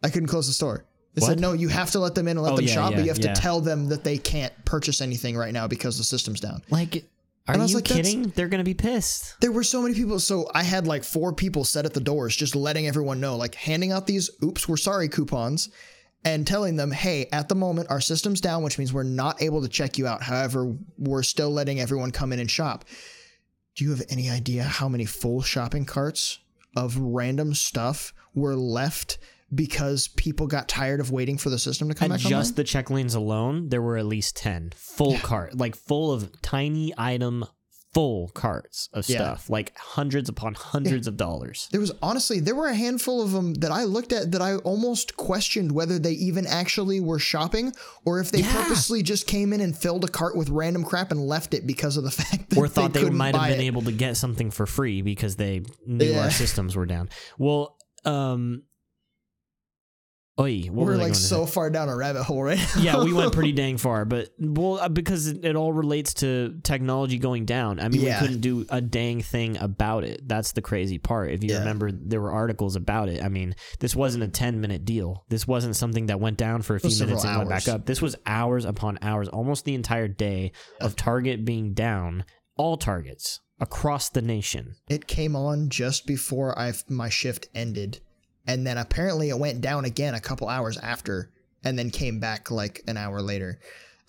I 0.03 0.11
couldn't 0.11 0.29
close 0.29 0.47
the 0.47 0.53
store. 0.53 0.85
They 1.15 1.21
What? 1.21 1.29
said 1.29 1.41
no, 1.41 1.55
you 1.55 1.69
have 1.69 1.91
to 1.93 1.99
let 1.99 2.15
them 2.15 2.29
in 2.29 2.37
and 2.37 2.43
let 2.45 2.53
Oh, 2.53 2.57
them 2.57 2.67
yeah, 2.67 2.75
shop, 2.75 2.91
yeah, 2.91 2.97
but 2.99 3.05
you 3.05 3.09
have 3.11 3.19
yeah. 3.25 3.33
to 3.33 3.41
tell 3.41 3.61
them 3.63 3.89
that 3.89 4.05
they 4.05 4.19
can't 4.19 4.53
purchase 4.67 5.01
anything 5.01 5.35
right 5.37 5.53
now 5.53 5.67
because 5.67 5.97
the 5.97 6.05
system's 6.05 6.39
down. 6.41 6.63
Like 6.69 7.07
are 7.49 7.55
And 7.55 7.63
I 7.63 7.65
was 7.65 7.71
you 7.73 7.79
like, 7.79 7.87
kidding? 7.87 8.25
They're 8.37 8.49
going 8.49 8.59
to 8.61 8.65
be 8.65 8.75
pissed. 8.75 9.41
There 9.41 9.51
were 9.51 9.65
so 9.65 9.81
many 9.83 9.95
people. 9.95 10.21
So 10.21 10.49
I 10.55 10.63
had 10.63 10.87
like 10.87 11.05
four 11.05 11.33
people 11.33 11.65
set 11.65 11.87
at 11.87 11.95
the 11.95 12.01
doors, 12.01 12.37
just 12.37 12.55
letting 12.55 12.87
everyone 12.87 13.19
know, 13.21 13.37
like 13.37 13.55
handing 13.55 13.93
out 13.93 14.07
these 14.07 14.31
oops, 14.45 14.69
we're 14.69 14.77
sorry 14.77 15.09
coupons 15.09 15.69
and 16.25 16.47
telling 16.47 16.77
them, 16.77 16.91
hey, 16.91 17.27
at 17.33 17.49
the 17.49 17.55
moment, 17.55 17.91
our 17.91 18.01
system's 18.01 18.41
down, 18.41 18.63
which 18.63 18.79
means 18.79 18.93
we're 18.93 19.03
not 19.03 19.43
able 19.43 19.63
to 19.63 19.69
check 19.69 19.99
you 19.99 20.07
out. 20.07 20.23
However, 20.23 20.77
we're 20.99 21.23
still 21.23 21.51
letting 21.51 21.81
everyone 21.81 22.11
come 22.13 22.33
in 22.33 22.39
and 22.39 22.51
shop. 22.51 22.85
Do 23.75 23.85
you 23.85 23.91
have 23.91 24.03
any 24.09 24.31
idea 24.31 24.63
how 24.65 24.89
many 24.89 25.05
full 25.05 25.43
shopping 25.43 25.85
carts 25.85 26.39
of 26.77 26.97
random 26.97 27.55
stuff 27.55 28.13
were 28.35 28.55
left 28.55 29.19
because 29.55 30.09
people 30.09 30.47
got 30.47 30.69
tired 30.69 31.01
of 31.01 31.11
waiting 31.11 31.37
for 31.37 31.51
the 31.51 31.59
system 31.59 31.89
to 31.89 31.95
come 31.95 32.07
And 32.11 32.13
back 32.15 32.21
just 32.21 32.53
online? 32.53 32.55
the 32.57 32.65
check 32.65 32.89
lanes 32.91 33.15
alone, 33.15 33.69
there 33.69 33.83
were 33.83 33.97
at 33.99 34.07
least 34.07 34.37
10 34.37 34.73
full 34.77 35.19
cart, 35.19 35.57
like 35.57 35.75
full 35.75 36.13
of 36.13 36.41
tiny 36.41 36.95
item 36.97 37.45
full 37.95 38.29
carts 38.29 38.89
of 38.95 39.07
Yeah. 39.09 39.17
stuff, 39.19 39.51
like 39.51 39.77
hundreds 39.77 40.29
upon 40.31 40.55
hundreds 40.55 41.07
of 41.07 41.17
dollars. 41.19 41.69
There 41.73 41.81
was 41.81 41.93
honestly 42.03 42.41
there 42.41 42.55
were 42.55 42.69
a 42.69 42.75
handful 42.75 43.21
of 43.21 43.33
them 43.33 43.53
that 43.55 43.71
I 43.71 43.85
looked 43.85 44.13
at 44.13 44.33
that 44.33 44.41
I 44.41 44.57
almost 44.57 45.17
questioned 45.19 45.73
whether 45.73 45.99
they 45.99 46.13
even 46.13 46.47
actually 46.47 47.01
were 47.01 47.19
shopping 47.19 47.75
or 48.07 48.19
if 48.19 48.31
they 48.31 48.41
Yeah. 48.41 48.53
purposely 48.53 49.03
just 49.03 49.27
came 49.27 49.53
in 49.53 49.61
and 49.61 49.77
filled 49.77 50.05
a 50.05 50.09
cart 50.09 50.37
with 50.37 50.49
random 50.49 50.85
crap 50.85 51.11
and 51.11 51.21
left 51.27 51.53
it 51.53 51.67
because 51.67 51.97
of 51.99 52.05
the 52.05 52.11
fact 52.23 52.49
that 52.51 52.59
or 52.59 52.67
thought 52.67 52.95
they, 52.95 53.01
couldn't 53.03 53.17
might 53.19 53.35
have 53.37 53.49
been 53.51 53.61
it. 53.61 53.65
able 53.65 53.83
to 53.83 53.93
get 53.93 54.17
something 54.17 54.51
for 54.51 54.67
free 54.67 55.03
because 55.03 55.37
they 55.37 55.61
knew 55.87 56.13
Yeah. 56.13 56.25
our 56.25 56.31
systems 56.31 56.75
were 56.75 56.87
down. 56.87 57.11
Well, 57.39 57.77
um, 58.07 58.63
what 60.37 60.49
We're 60.87 60.97
like 60.97 61.15
so 61.15 61.47
far 61.47 61.69
down 61.71 61.89
a 61.89 61.97
rabbit 61.97 62.23
hole 62.25 62.43
right 62.43 62.59
now. 62.59 62.69
yeah, 62.83 63.05
we 63.05 63.13
went 63.13 63.33
pretty 63.33 63.53
dang 63.53 63.77
far, 63.77 64.05
but 64.05 64.31
well, 64.39 64.79
uh, 64.81 64.89
because 64.89 65.27
it, 65.29 65.45
it 65.45 65.57
all 65.57 65.73
relates 65.73 66.15
to 66.15 66.59
technology 66.63 67.19
going 67.19 67.45
down. 67.45 67.79
I 67.81 67.89
mean, 67.89 68.01
Yeah. 68.01 68.21
we 68.21 68.27
couldn't 68.27 68.41
do 68.41 68.65
a 68.71 68.81
dang 68.81 69.21
thing 69.21 69.59
about 69.59 70.05
it. 70.05 70.27
That's 70.27 70.53
the 70.53 70.63
crazy 70.63 70.99
part. 70.99 71.31
If 71.33 71.45
you 71.45 71.51
Yeah. 71.51 71.59
remember, 71.59 71.93
there 71.93 72.21
were 72.21 72.33
articles 72.33 72.77
about 72.77 73.09
it. 73.09 73.23
I 73.23 73.29
mean, 73.29 73.55
this 73.81 73.95
wasn't 73.95 74.25
a 74.25 74.29
ten 74.29 74.61
minute 74.61 74.85
deal. 74.85 75.25
This 75.29 75.47
wasn't 75.47 75.77
something 75.77 76.07
that 76.07 76.19
went 76.19 76.39
down 76.39 76.63
for 76.63 76.77
a 76.77 76.81
few 76.81 76.91
minutes 76.91 77.11
and 77.11 77.21
several 77.21 77.39
went 77.39 77.51
back 77.51 77.69
up. 77.69 77.87
This 77.87 78.01
was 78.01 78.17
hours 78.25 78.65
upon 78.65 78.99
hours, 79.03 79.29
almost 79.29 79.65
the 79.65 79.75
entire 79.75 80.09
day 80.09 80.53
of 80.81 80.97
Target 80.97 81.45
being 81.45 81.75
down. 81.75 82.25
All 82.57 82.77
targets 82.77 83.41
across 83.61 84.11
the 84.11 84.21
nation. 84.23 84.77
It 84.89 85.07
came 85.07 85.35
on 85.35 85.69
just 85.71 86.07
before 86.07 86.59
I 86.59 86.73
my 86.89 87.09
shift 87.09 87.49
ended, 87.55 88.01
and 88.47 88.67
then 88.67 88.79
apparently 88.79 89.29
it 89.31 89.39
went 89.39 89.61
down 89.61 89.85
again 89.85 90.15
a 90.15 90.21
couple 90.21 90.49
hours 90.49 90.77
after, 90.79 91.31
and 91.65 91.79
then 91.79 91.91
came 91.91 92.19
back 92.21 92.51
like 92.51 92.83
an 92.89 92.97
hour 92.97 93.21
later. 93.23 93.59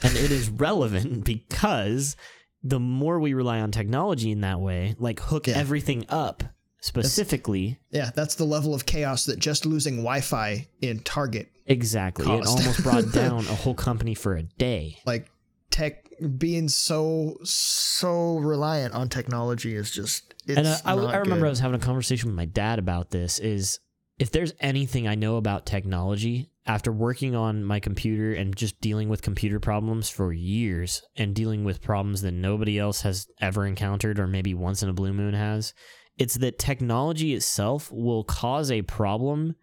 and 0.02 0.16
it 0.18 0.32
is 0.32 0.50
relevant 0.50 1.24
because 1.34 2.16
the 2.64 2.80
more 2.80 3.20
we 3.20 3.34
rely 3.34 3.60
on 3.60 3.72
technology 3.72 4.32
in 4.32 4.42
that 4.42 4.60
way, 4.60 4.96
like 4.98 5.20
hook 5.20 5.48
Yeah. 5.48 5.58
everything 5.58 6.06
up 6.10 6.44
specifically, 6.82 7.80
Yeah, 7.92 8.12
that's 8.16 8.36
the 8.36 8.44
level 8.46 8.74
of 8.74 8.86
chaos 8.86 9.26
that 9.26 9.40
just 9.40 9.66
losing 9.66 9.98
Wi-Fi 9.98 10.68
in 10.82 11.00
Target, 11.00 11.50
exactly, 11.66 12.26
it 12.26 12.46
almost 12.46 12.84
brought 12.84 13.12
down 13.14 13.40
a 13.40 13.56
whole 13.56 13.74
company 13.74 14.14
for 14.16 14.36
a 14.36 14.44
day. 14.44 14.98
like 15.06 15.28
tech 15.72 16.06
being 16.38 16.70
so 16.70 17.36
so 17.44 18.38
reliant 18.38 18.94
on 18.94 19.10
technology 19.10 19.76
is 19.76 19.90
just 19.92 20.34
it's 20.48 20.58
and 20.58 20.68
I, 20.68 21.14
I 21.14 21.18
remember 21.18 21.48
I 21.48 21.50
was 21.50 21.60
having 21.60 21.82
a 21.82 21.84
conversation 21.84 22.30
with 22.30 22.36
my 22.36 22.46
dad 22.46 22.78
about 22.80 23.10
this. 23.10 23.40
Is 23.40 23.80
if 24.20 24.32
there's 24.32 24.54
anything 24.60 25.08
I 25.08 25.16
know 25.16 25.38
about 25.38 25.66
technology 25.66 26.50
after 26.66 26.92
working 26.92 27.36
on 27.36 27.64
my 27.64 27.80
computer 27.80 28.34
and 28.34 28.56
just 28.56 28.80
dealing 28.80 29.10
with 29.10 29.22
computer 29.22 29.60
problems 29.60 30.10
for 30.10 30.32
years 30.32 31.02
and 31.18 31.36
dealing 31.36 31.64
with 31.64 31.82
problems 31.82 32.22
that 32.22 32.32
nobody 32.32 32.80
else 32.80 33.02
has 33.02 33.28
ever 33.42 33.66
encountered 33.66 34.20
or 34.20 34.28
maybe 34.28 34.54
once 34.54 34.82
in 34.84 34.90
a 34.90 34.94
blue 34.94 35.14
moon 35.14 35.34
has, 35.34 35.74
it's 36.18 36.36
that 36.36 36.60
technology 36.60 37.34
itself 37.34 37.92
will 37.92 38.24
cause 38.24 38.72
a 38.72 38.84
problem 38.84 39.56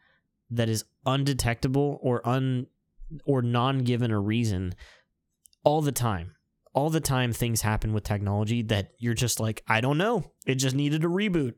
that 0.51 0.69
is 0.69 0.85
undetectable 1.07 1.99
or 2.03 2.27
un 2.29 2.67
or 3.25 3.41
non 3.41 3.79
given 3.79 4.11
a 4.11 4.21
reason 4.21 4.75
all 5.65 5.81
the 5.81 5.93
time. 5.93 6.35
All 6.73 6.91
the 6.91 7.01
time 7.01 7.33
things 7.33 7.63
happen 7.63 7.93
with 7.93 8.05
technology 8.05 8.63
that 8.63 8.93
you're 8.99 9.15
just 9.15 9.41
like, 9.41 9.63
I 9.67 9.81
don't 9.81 9.99
know. 9.99 10.33
It 10.47 10.57
just 10.57 10.77
needed 10.77 11.03
a 11.05 11.09
reboot 11.09 11.55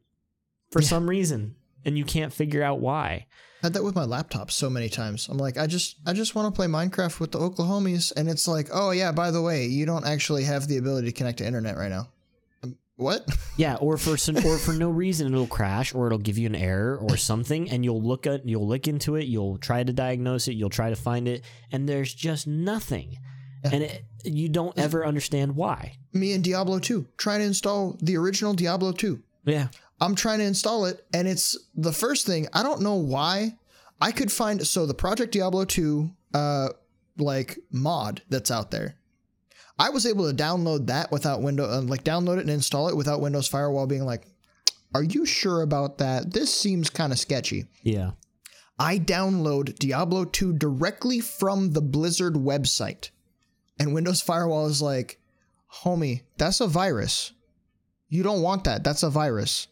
for 0.70 0.81
Yeah. 0.81 0.89
some 0.89 1.09
reason. 1.09 1.56
And 1.85 1.97
you 1.99 2.05
can't 2.05 2.33
figure 2.33 2.63
out 2.63 2.81
why. 2.81 3.27
I 3.63 3.67
had 3.67 3.75
that 3.75 3.85
with 3.85 3.95
my 3.95 4.05
laptop 4.05 4.51
so 4.51 4.69
many 4.69 4.89
times. 4.89 5.29
I'm 5.29 5.39
like, 5.39 5.57
I 5.57 5.67
just 5.69 5.97
I 6.05 6.13
just 6.13 6.35
want 6.35 6.53
to 6.53 6.57
play 6.57 6.67
Minecraft 6.67 7.21
with 7.21 7.31
the 7.33 7.39
Oklahomies, 7.39 8.13
and 8.17 8.29
it's 8.29 8.49
like, 8.49 8.69
oh 8.73 8.91
yeah, 8.91 9.13
by 9.13 9.31
the 9.31 9.41
way, 9.43 9.67
you 9.67 9.87
don't 9.87 10.05
actually 10.07 10.45
have 10.45 10.67
the 10.67 10.79
ability 10.79 11.07
to 11.09 11.13
connect 11.13 11.39
to 11.39 11.47
internet 11.47 11.77
right 11.77 11.91
now. 11.91 12.09
Um, 12.65 12.77
What? 12.97 13.27
Yeah, 13.59 13.77
or 13.77 13.99
for 13.99 14.17
some, 14.17 14.39
or 14.39 14.57
for 14.57 14.73
no 14.73 14.89
reason 14.91 15.27
it'll 15.33 15.47
crash 15.47 15.95
or 15.95 16.07
it'll 16.07 16.19
give 16.19 16.39
you 16.39 16.47
an 16.47 16.55
error 16.57 16.97
or 16.97 17.19
something 17.19 17.71
and 17.71 17.85
you'll 17.85 18.03
look 18.03 18.27
at 18.27 18.49
you'll 18.49 18.67
look 18.67 18.89
into 18.89 19.15
it, 19.17 19.27
you'll 19.27 19.59
try 19.59 19.85
to 19.85 19.93
diagnose 19.93 20.49
it, 20.49 20.55
you'll 20.55 20.71
try 20.71 20.89
to 20.89 20.97
find 20.97 21.29
it 21.29 21.45
and 21.71 21.87
there's 21.89 22.13
just 22.15 22.47
nothing. 22.47 23.19
And 23.63 23.85
it, 23.85 24.05
you 24.25 24.49
don't 24.49 24.77
ever 24.77 25.07
understand 25.07 25.55
why. 25.55 25.99
Me 26.13 26.33
and 26.33 26.43
Diablo 26.43 26.81
2 26.81 27.07
trying 27.17 27.41
to 27.41 27.45
install 27.47 27.97
the 28.01 28.17
original 28.17 28.55
Diablo 28.55 28.91
2. 28.91 29.23
Yeah. 29.45 29.69
I'm 30.03 30.15
trying 30.16 30.41
to 30.41 30.45
install 30.45 30.87
it, 30.87 31.05
and 31.15 31.29
it's 31.29 31.57
the 31.74 31.93
first 31.93 32.27
thing. 32.27 32.49
I 32.53 32.62
don't 32.62 32.83
know 32.83 32.97
why. 32.97 33.57
I 34.01 34.11
could 34.11 34.33
find 34.33 34.66
so 34.66 34.85
the 34.85 34.95
Project 34.95 35.33
Diablo 35.33 35.65
2 35.65 36.11
uh 36.35 36.69
like 37.19 37.59
mod 37.70 38.23
that's 38.29 38.51
out 38.51 38.70
there. 38.70 38.97
I 39.79 39.91
was 39.91 40.07
able 40.07 40.29
to 40.29 40.37
download 40.37 40.87
that 40.87 41.12
without 41.12 41.43
window 41.43 41.70
uh, 41.70 41.83
like 41.83 42.05
download 42.05 42.39
it 42.39 42.43
and 42.43 42.51
install 42.51 42.89
it 42.89 42.97
without 42.97 43.20
Windows 43.20 43.47
Firewall 43.47 43.87
being 43.87 44.05
like, 44.05 44.27
"Are 44.93 45.05
you 45.05 45.24
sure 45.24 45.62
about 45.62 45.99
that? 45.99 46.33
This 46.33 46.53
seems 46.53 46.91
kind 46.91 47.12
of 47.12 47.19
sketchy." 47.19 47.66
Yeah. 47.83 48.12
I 48.79 48.99
download 48.99 49.79
Diablo 49.79 50.24
2 50.24 50.55
directly 50.55 51.20
from 51.20 51.73
the 51.73 51.81
Blizzard 51.81 52.35
website. 52.35 53.11
And 53.79 53.95
Windows 53.95 54.20
Firewall 54.20 54.66
is 54.66 54.83
like, 54.83 55.20
homie, 55.85 56.23
that's 56.37 56.61
a 56.61 56.66
virus. 56.66 57.33
You 58.09 58.23
don't 58.23 58.43
want 58.43 58.65
that. 58.65 58.83
That's 58.83 59.05
a 59.05 59.11
virus. 59.11 59.69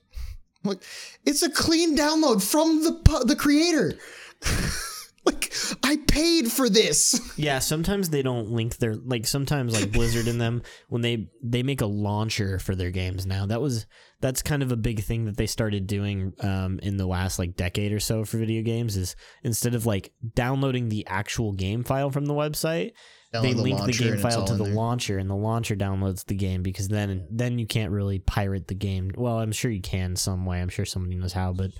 Like, 0.65 0.82
it's 1.24 1.43
a 1.43 1.51
clean 1.51 1.97
download 1.97 2.43
from 2.43 2.82
the 2.82 3.24
the 3.27 3.37
creator. 3.37 3.99
like, 5.24 5.53
I 5.82 5.99
paid 6.07 6.51
for 6.51 6.69
this. 6.69 7.20
Yeah, 7.41 7.59
sometimes 7.61 8.11
they 8.11 8.20
don't 8.20 8.51
link 8.51 8.77
their 8.77 8.97
like 8.97 9.27
sometimes 9.27 9.73
like 9.73 9.93
Blizzard 9.93 10.28
in 10.28 10.37
them 10.37 10.62
when 10.89 11.01
they 11.01 11.31
they 11.43 11.62
make 11.62 11.81
a 11.81 11.87
launcher 11.87 12.59
for 12.59 12.74
their 12.74 12.91
games 12.91 13.24
now. 13.24 13.47
That 13.47 13.62
was 13.62 13.87
that's 14.20 14.43
kind 14.43 14.62
of 14.62 14.73
a 14.73 14.77
big 14.77 15.03
thing 15.03 15.24
that 15.24 15.39
they 15.39 15.47
started 15.47 15.87
doing 15.87 16.35
um, 16.41 16.78
in 16.82 16.99
the 16.99 17.07
last 17.07 17.39
like 17.39 17.57
decade 17.57 17.93
or 17.93 18.01
so 18.01 18.27
for 18.27 18.37
video 18.37 18.62
games 18.62 18.95
is 18.95 19.16
instead 19.43 19.74
of 19.74 19.87
like 19.87 20.12
downloading 20.35 20.91
the 20.91 21.07
actual 21.07 21.53
game 21.53 21.82
file 21.82 22.11
from 22.11 22.27
the 22.27 22.35
website, 22.35 22.93
they 23.32 23.52
the 23.52 23.62
link 23.62 23.85
the 23.85 23.93
game 23.93 24.19
file 24.19 24.44
to 24.44 24.55
the 24.55 24.65
there. 24.65 24.74
launcher 24.74 25.19
and 25.19 25.31
the 25.31 25.36
launcher 25.36 25.77
downloads 25.77 26.24
the 26.27 26.35
game 26.35 26.62
because 26.62 26.89
then 26.89 27.27
then 27.31 27.59
you 27.59 27.66
can't 27.66 27.93
really 27.93 28.19
pirate 28.19 28.66
the 28.66 28.74
game. 28.74 29.11
Well, 29.16 29.39
I'm 29.39 29.52
sure 29.52 29.70
you 29.70 29.81
can 29.82 30.16
some 30.16 30.47
way. 30.47 30.61
I'm 30.61 30.69
sure 30.69 30.85
somebody 30.85 31.16
knows 31.16 31.32
how, 31.32 31.52
but 31.52 31.70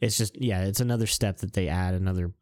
it's 0.00 0.16
just 0.16 0.40
yeah, 0.40 0.62
it's 0.64 0.80
another 0.80 1.06
step 1.06 1.38
that 1.38 1.52
they 1.52 1.68
add 1.68 1.94
another 1.94 2.32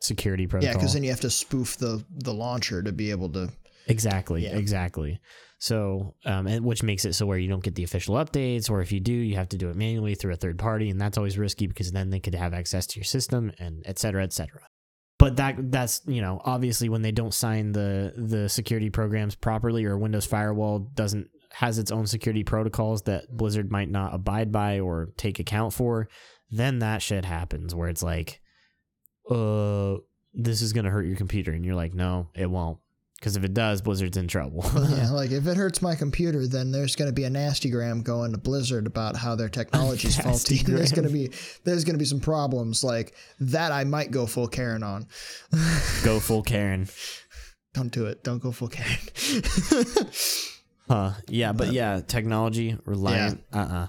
security 0.00 0.46
protocol. 0.46 0.72
Yeah, 0.74 0.78
because 0.78 0.92
then 0.92 1.02
you 1.04 1.10
have 1.10 1.20
to 1.20 1.30
spoof 1.30 1.76
the 1.78 2.04
the 2.10 2.34
launcher 2.34 2.82
to 2.82 2.92
be 2.92 3.10
able 3.10 3.30
to. 3.30 3.50
Exactly, 3.86 4.44
Yeah. 4.44 4.56
exactly. 4.56 5.20
So, 5.58 6.14
um, 6.26 6.46
and 6.46 6.64
which 6.64 6.82
makes 6.82 7.04
it 7.06 7.14
so 7.14 7.24
where 7.24 7.38
you 7.38 7.48
don't 7.48 7.62
get 7.62 7.74
the 7.74 7.84
official 7.84 8.16
updates, 8.16 8.70
or 8.70 8.80
if 8.82 8.92
you 8.92 9.00
do, 9.00 9.12
you 9.12 9.36
have 9.36 9.48
to 9.50 9.56
do 9.58 9.70
it 9.70 9.76
manually 9.76 10.14
through 10.14 10.32
a 10.32 10.36
third 10.36 10.58
party, 10.58 10.90
and 10.90 11.00
that's 11.00 11.16
always 11.16 11.38
risky 11.38 11.66
because 11.66 11.90
then 11.92 12.10
they 12.10 12.20
could 12.20 12.34
have 12.34 12.52
access 12.52 12.86
to 12.88 12.98
your 12.98 13.04
system 13.04 13.50
and 13.58 13.82
et 13.86 13.98
cetera, 13.98 14.22
et 14.22 14.32
cetera. 14.32 14.60
But 15.18 15.36
that 15.36 15.70
that's 15.70 16.02
you 16.06 16.20
know 16.20 16.40
obviously 16.44 16.88
when 16.88 17.02
they 17.02 17.12
don't 17.12 17.34
sign 17.34 17.72
the 17.72 18.12
the 18.16 18.48
security 18.48 18.90
programs 18.90 19.34
properly, 19.34 19.84
or 19.84 19.96
Windows 19.96 20.26
Firewall 20.26 20.80
doesn't 20.94 21.28
has 21.52 21.78
its 21.78 21.92
own 21.92 22.06
security 22.06 22.42
protocols 22.42 23.02
that 23.02 23.28
Blizzard 23.30 23.70
might 23.70 23.88
not 23.88 24.12
abide 24.12 24.50
by 24.50 24.80
or 24.80 25.10
take 25.16 25.38
account 25.38 25.72
for, 25.72 26.08
then 26.50 26.80
that 26.80 27.00
shit 27.00 27.24
happens 27.24 27.74
where 27.74 27.88
it's 27.88 28.02
like, 28.02 28.40
uh, 29.30 29.94
this 30.32 30.60
is 30.60 30.72
gonna 30.72 30.90
hurt 30.90 31.06
your 31.06 31.16
computer, 31.16 31.52
and 31.52 31.64
you're 31.64 31.76
like, 31.76 31.94
no, 31.94 32.28
it 32.34 32.50
won't. 32.50 32.78
Because 33.24 33.38
if 33.38 33.44
it 33.44 33.54
does, 33.54 33.80
Blizzard's 33.80 34.18
in 34.18 34.28
trouble. 34.28 34.62
yeah, 34.90 35.10
like 35.12 35.30
if 35.30 35.46
it 35.46 35.56
hurts 35.56 35.80
my 35.80 35.94
computer, 35.94 36.46
then 36.46 36.70
there's 36.70 36.94
going 36.94 37.08
to 37.08 37.12
be 37.14 37.24
a 37.24 37.30
nasty 37.30 37.70
gram 37.70 38.02
going 38.02 38.32
to 38.32 38.38
Blizzard 38.38 38.86
about 38.86 39.16
how 39.16 39.34
their 39.34 39.48
technology 39.48 40.08
is 40.08 40.18
faulty. 40.20 40.58
and 40.58 40.76
there's 40.76 40.92
going 40.92 41.08
to 41.08 41.12
be 41.12 41.30
there's 41.64 41.84
going 41.84 41.94
to 41.94 41.98
be 41.98 42.04
some 42.04 42.20
problems 42.20 42.84
like 42.84 43.14
that. 43.40 43.72
I 43.72 43.84
might 43.84 44.10
go 44.10 44.26
full 44.26 44.46
Karen 44.46 44.82
on. 44.82 45.06
Go 46.04 46.20
full 46.20 46.42
Karen. 46.42 46.86
Don't 47.72 47.90
do 47.90 48.04
it. 48.04 48.22
Don't 48.24 48.42
go 48.42 48.52
full 48.52 48.68
Karen. 48.68 48.98
Huh. 50.86 51.12
Yeah, 51.26 51.52
but 51.52 51.72
yeah, 51.72 52.02
technology 52.06 52.76
reliant. 52.84 53.42
Uh 53.54 53.56
uh 53.56 53.86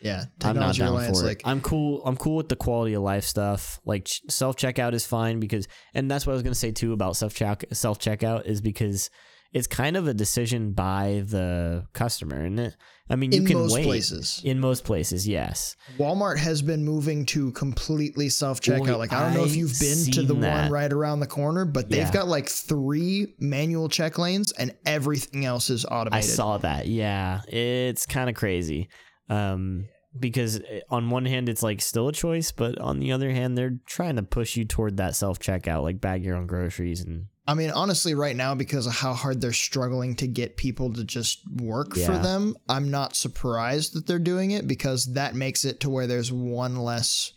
yeah, 0.00 0.24
I'm 0.42 0.56
not 0.56 0.76
down 0.76 0.92
for 1.06 1.22
like 1.24 1.40
it. 1.40 1.46
I'm 1.46 1.60
cool. 1.60 2.02
I'm 2.04 2.16
cool 2.16 2.36
with 2.36 2.48
the 2.48 2.56
quality 2.56 2.94
of 2.94 3.02
life 3.02 3.24
stuff. 3.24 3.80
Like 3.84 4.08
self 4.28 4.56
checkout 4.56 4.92
is 4.92 5.06
fine 5.06 5.40
because, 5.40 5.66
and 5.94 6.10
that's 6.10 6.26
what 6.26 6.32
I 6.32 6.34
was 6.34 6.42
gonna 6.42 6.54
say 6.54 6.72
too 6.72 6.92
about 6.92 7.16
self 7.16 7.34
check 7.34 7.64
self 7.72 7.98
checkout 7.98 8.46
is 8.46 8.60
because 8.60 9.10
it's 9.52 9.68
kind 9.68 9.96
of 9.96 10.06
a 10.06 10.12
decision 10.12 10.72
by 10.72 11.22
the 11.26 11.86
customer, 11.92 12.36
and 12.44 12.60
it. 12.60 12.76
I 13.08 13.14
mean, 13.14 13.30
you 13.30 13.42
in 13.42 13.46
can 13.46 13.58
most 13.58 13.72
wait 13.72 13.84
places. 13.84 14.42
in 14.44 14.58
most 14.58 14.82
places. 14.84 15.28
Yes. 15.28 15.76
Walmart 15.96 16.38
has 16.38 16.60
been 16.60 16.84
moving 16.84 17.24
to 17.26 17.52
completely 17.52 18.28
self 18.28 18.60
checkout. 18.60 18.80
Well, 18.80 18.98
Like 18.98 19.12
I 19.12 19.22
don't 19.22 19.34
know 19.34 19.44
if 19.44 19.54
you've 19.54 19.78
been 19.78 20.10
to 20.14 20.22
the 20.24 20.34
that. 20.34 20.62
one 20.64 20.72
right 20.72 20.92
around 20.92 21.20
the 21.20 21.28
corner, 21.28 21.64
but 21.64 21.88
they've 21.88 22.00
Yeah. 22.00 22.10
got 22.12 22.26
like 22.26 22.48
three 22.48 23.34
manual 23.38 23.88
check 23.88 24.18
lanes 24.18 24.50
and 24.50 24.74
everything 24.84 25.44
else 25.44 25.70
is 25.70 25.84
automated. 25.84 26.16
I 26.16 26.20
saw 26.32 26.58
that. 26.58 26.88
Yeah, 26.88 27.42
it's 27.46 28.06
kind 28.06 28.28
of 28.28 28.34
crazy. 28.34 28.88
Um, 29.28 29.88
because 30.18 30.60
eh, 30.60 30.80
on 30.90 31.10
one 31.10 31.26
hand, 31.26 31.48
it's 31.48 31.62
like 31.62 31.80
still 31.80 32.08
a 32.08 32.12
choice, 32.12 32.52
but 32.52 32.78
on 32.78 33.00
the 33.00 33.12
other 33.12 33.30
hand, 33.30 33.56
they're 33.56 33.78
trying 33.86 34.16
to 34.16 34.22
push 34.22 34.56
you 34.56 34.64
toward 34.64 34.96
that 34.96 35.14
self 35.14 35.38
checkout, 35.38 35.82
like 35.82 36.00
bag 36.00 36.24
your 36.24 36.36
own 36.36 36.46
groceries 36.46 37.00
and 37.00 37.26
I 37.48 37.54
mean, 37.54 37.70
honestly, 37.70 38.14
right 38.14 38.34
now, 38.34 38.54
because 38.54 38.86
of 38.86 38.94
how 38.94 39.12
hard 39.12 39.40
they're 39.40 39.52
struggling 39.52 40.16
to 40.16 40.26
get 40.26 40.56
people 40.56 40.92
to 40.94 41.04
just 41.04 41.48
work 41.48 41.94
for 41.94 42.18
them, 42.18 42.56
I'm 42.68 42.90
not 42.90 43.14
surprised 43.14 43.94
that 43.94 44.06
they're 44.06 44.18
doing 44.18 44.50
it 44.50 44.66
because 44.66 45.12
that 45.12 45.36
makes 45.36 45.64
it 45.64 45.78
to 45.80 45.90
where 45.90 46.08
there's 46.08 46.32
one 46.32 46.76
less 46.76 47.32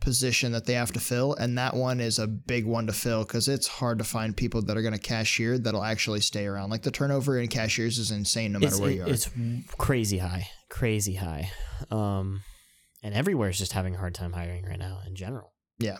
position 0.00 0.52
that 0.52 0.64
they 0.64 0.72
have 0.72 0.92
to 0.92 1.00
fill. 1.00 1.34
And 1.34 1.58
that 1.58 1.74
one 1.74 2.00
is 2.00 2.18
a 2.18 2.26
big 2.26 2.64
one 2.64 2.86
to 2.86 2.94
fill 2.94 3.22
because 3.24 3.48
it's 3.48 3.68
hard 3.68 3.98
to 3.98 4.04
find 4.04 4.34
people 4.34 4.62
that 4.62 4.78
are 4.78 4.82
going 4.82 4.94
to 4.94 4.98
cashier 4.98 5.58
that'll 5.58 5.84
actually 5.84 6.20
stay 6.20 6.46
around. 6.46 6.70
Like 6.70 6.82
the 6.82 6.90
turnover 6.90 7.38
in 7.38 7.48
cashiers 7.48 7.98
is 7.98 8.10
insane 8.10 8.52
no 8.52 8.60
matter 8.60 8.72
it's, 8.72 8.80
where 8.80 8.90
you 8.90 9.02
are. 9.02 9.08
it's 9.08 9.28
crazy 9.76 10.16
high, 10.16 10.48
crazy 10.70 11.14
high. 11.14 11.50
Um, 11.90 12.42
and 13.02 13.14
everywhere's 13.14 13.58
just 13.58 13.72
having 13.72 13.94
a 13.94 13.98
hard 13.98 14.14
time 14.14 14.32
hiring 14.32 14.64
right 14.64 14.78
now 14.78 15.00
in 15.06 15.14
general. 15.14 15.52
Yeah. 15.78 15.98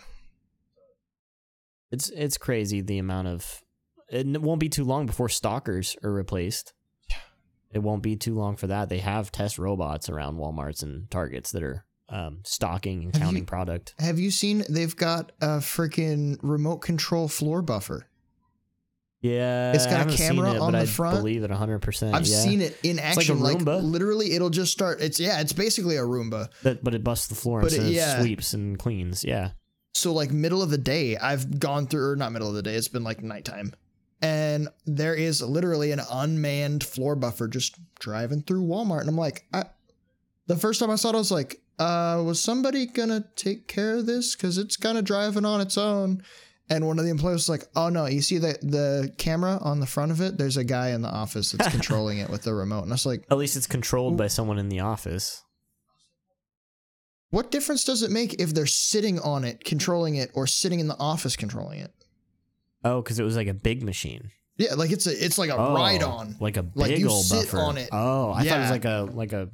It's 1.90 2.08
it's 2.10 2.38
crazy 2.38 2.80
the 2.80 2.98
amount 2.98 3.28
of. 3.28 3.62
It 4.10 4.26
won't 4.40 4.60
be 4.60 4.68
too 4.68 4.84
long 4.84 5.06
before 5.06 5.28
stalkers 5.28 5.96
are 6.02 6.12
replaced. 6.12 6.72
It 7.72 7.78
won't 7.80 8.02
be 8.02 8.16
too 8.16 8.34
long 8.34 8.56
for 8.56 8.66
that. 8.66 8.88
They 8.88 8.98
have 8.98 9.30
test 9.30 9.56
robots 9.58 10.08
around 10.08 10.36
WalMarts 10.38 10.82
and 10.82 11.08
Targets 11.10 11.52
that 11.52 11.62
are 11.62 11.84
um, 12.08 12.40
stalking 12.44 13.04
and 13.04 13.12
Have 13.14 13.20
you- 13.22 13.26
counting 13.26 13.46
product. 13.46 13.94
Have 14.00 14.18
you 14.18 14.32
seen 14.32 14.64
they've 14.68 14.94
got 14.96 15.30
a 15.40 15.58
freaking 15.58 16.36
remote 16.42 16.78
control 16.78 17.28
floor 17.28 17.62
buffer? 17.62 18.06
Yeah, 19.22 19.72
it's 19.74 19.86
got 19.86 20.10
a 20.12 20.16
camera 20.16 20.54
it, 20.54 20.58
on 20.60 20.72
but 20.72 20.78
the 20.78 20.84
I 20.84 20.86
front. 20.86 21.18
believe 21.18 21.42
it 21.44 21.50
100. 21.50 21.80
percent 21.80 22.14
I've 22.14 22.26
yeah. 22.26 22.38
seen 22.38 22.62
it 22.62 22.78
in 22.82 22.96
like 22.96 23.04
a 23.04 23.08
action. 23.08 23.40
Like, 23.40 23.58
Roomba. 23.58 23.82
literally, 23.82 24.32
it'll 24.32 24.48
just 24.50 24.72
start. 24.72 25.00
It's 25.02 25.20
yeah, 25.20 25.40
it's 25.40 25.52
basically 25.52 25.96
a 25.96 26.02
Roomba. 26.02 26.48
That, 26.62 26.82
but 26.82 26.94
it 26.94 27.04
busts 27.04 27.26
the 27.28 27.34
floor 27.34 27.60
But 27.60 27.72
it- 27.74 27.82
yeah. 27.92 28.18
sweeps 28.20 28.54
and 28.54 28.78
cleans. 28.78 29.22
Yeah, 29.22 29.50
So 29.92 30.12
like 30.14 30.30
middle 30.30 30.62
of 30.62 30.70
the 30.70 30.78
day, 30.78 31.16
I've 31.18 31.60
gone 31.60 31.86
through 31.86 32.12
or 32.12 32.16
not 32.16 32.32
middle 32.32 32.48
of 32.48 32.54
the 32.54 32.62
day, 32.62 32.74
it's 32.76 32.88
been 32.88 33.04
like 33.04 33.22
nighttime. 33.22 33.74
And 34.22 34.68
there 34.86 35.14
is 35.14 35.40
literally 35.42 35.92
an 35.92 36.00
unmanned 36.10 36.84
floor 36.84 37.14
buffer 37.16 37.48
just 37.48 37.76
driving 37.98 38.42
through 38.42 38.64
Walmart. 38.64 39.00
And 39.00 39.08
I'm 39.08 39.16
like, 39.16 39.46
I, 39.52 39.64
the 40.46 40.56
first 40.56 40.78
time 40.80 40.90
I 40.90 40.96
saw 40.96 41.10
it, 41.10 41.14
I 41.14 41.18
was 41.18 41.30
like, 41.30 41.60
uh, 41.78 42.22
was 42.24 42.38
somebody 42.40 42.84
gonna 42.86 43.24
take 43.36 43.66
care 43.66 43.96
of 43.96 44.06
this? 44.06 44.34
Cause 44.36 44.58
it's 44.58 44.76
kind 44.76 44.98
of 44.98 45.04
driving 45.04 45.44
on 45.46 45.60
its 45.62 45.78
own. 45.78 46.22
And 46.70 46.86
one 46.86 46.98
of 47.00 47.04
the 47.04 47.10
employees 47.10 47.34
was 47.34 47.48
like, 47.48 47.64
oh 47.74 47.88
no, 47.88 48.06
you 48.06 48.22
see 48.22 48.38
the, 48.38 48.56
the 48.62 49.12
camera 49.18 49.58
on 49.60 49.80
the 49.80 49.86
front 49.86 50.12
of 50.12 50.20
it? 50.20 50.38
There's 50.38 50.56
a 50.56 50.62
guy 50.64 50.90
in 50.90 51.02
the 51.02 51.08
office 51.10 51.50
that's 51.52 51.68
controlling 51.72 52.18
it 52.18 52.30
with 52.30 52.42
the 52.42 52.54
remote. 52.54 52.84
And 52.84 52.92
I 52.92 52.94
was 52.94 53.04
like, 53.06 53.24
at 53.28 53.36
least 53.38 53.56
it's 53.56 53.66
controlled 53.66 54.16
by 54.16 54.28
someone 54.28 54.56
in 54.58 54.68
the 54.68 54.78
office. 54.80 55.42
what 57.30 57.50
difference 57.50 57.84
does 57.84 58.02
it 58.02 58.10
make 58.10 58.40
if 58.40 58.54
they're 58.54 58.66
sitting 58.66 59.18
on 59.20 59.44
it, 59.44 59.64
controlling 59.64 60.16
it, 60.16 60.30
or 60.34 60.46
sitting 60.46 60.80
in 60.80 60.88
the 60.88 60.98
office 60.98 61.36
controlling 61.36 61.80
it? 61.80 61.92
Oh, 62.84 63.02
because 63.02 63.18
it 63.18 63.24
was 63.24 63.36
like 63.36 63.48
a 63.48 63.54
big 63.54 63.82
machine. 63.82 64.30
Yeah, 64.56 64.74
like 64.74 64.90
it's 64.90 65.06
a 65.06 65.24
it's 65.24 65.38
like 65.38 65.50
a 65.50 65.56
Oh, 65.56 65.74
ride 65.74 66.02
on. 66.02 66.36
like 66.38 66.56
a 66.56 66.62
big 66.62 66.76
Like, 66.76 66.98
you 66.98 67.08
old 67.08 67.24
sit 67.24 67.46
buffer. 67.46 67.58
on 67.58 67.78
it. 67.78 67.88
Oh, 67.92 68.30
I 68.32 68.44
thought 68.44 68.58
it 68.58 68.60
was 68.62 68.70
like 68.70 68.84
a 68.84 69.08
like 69.12 69.32
a 69.32 69.48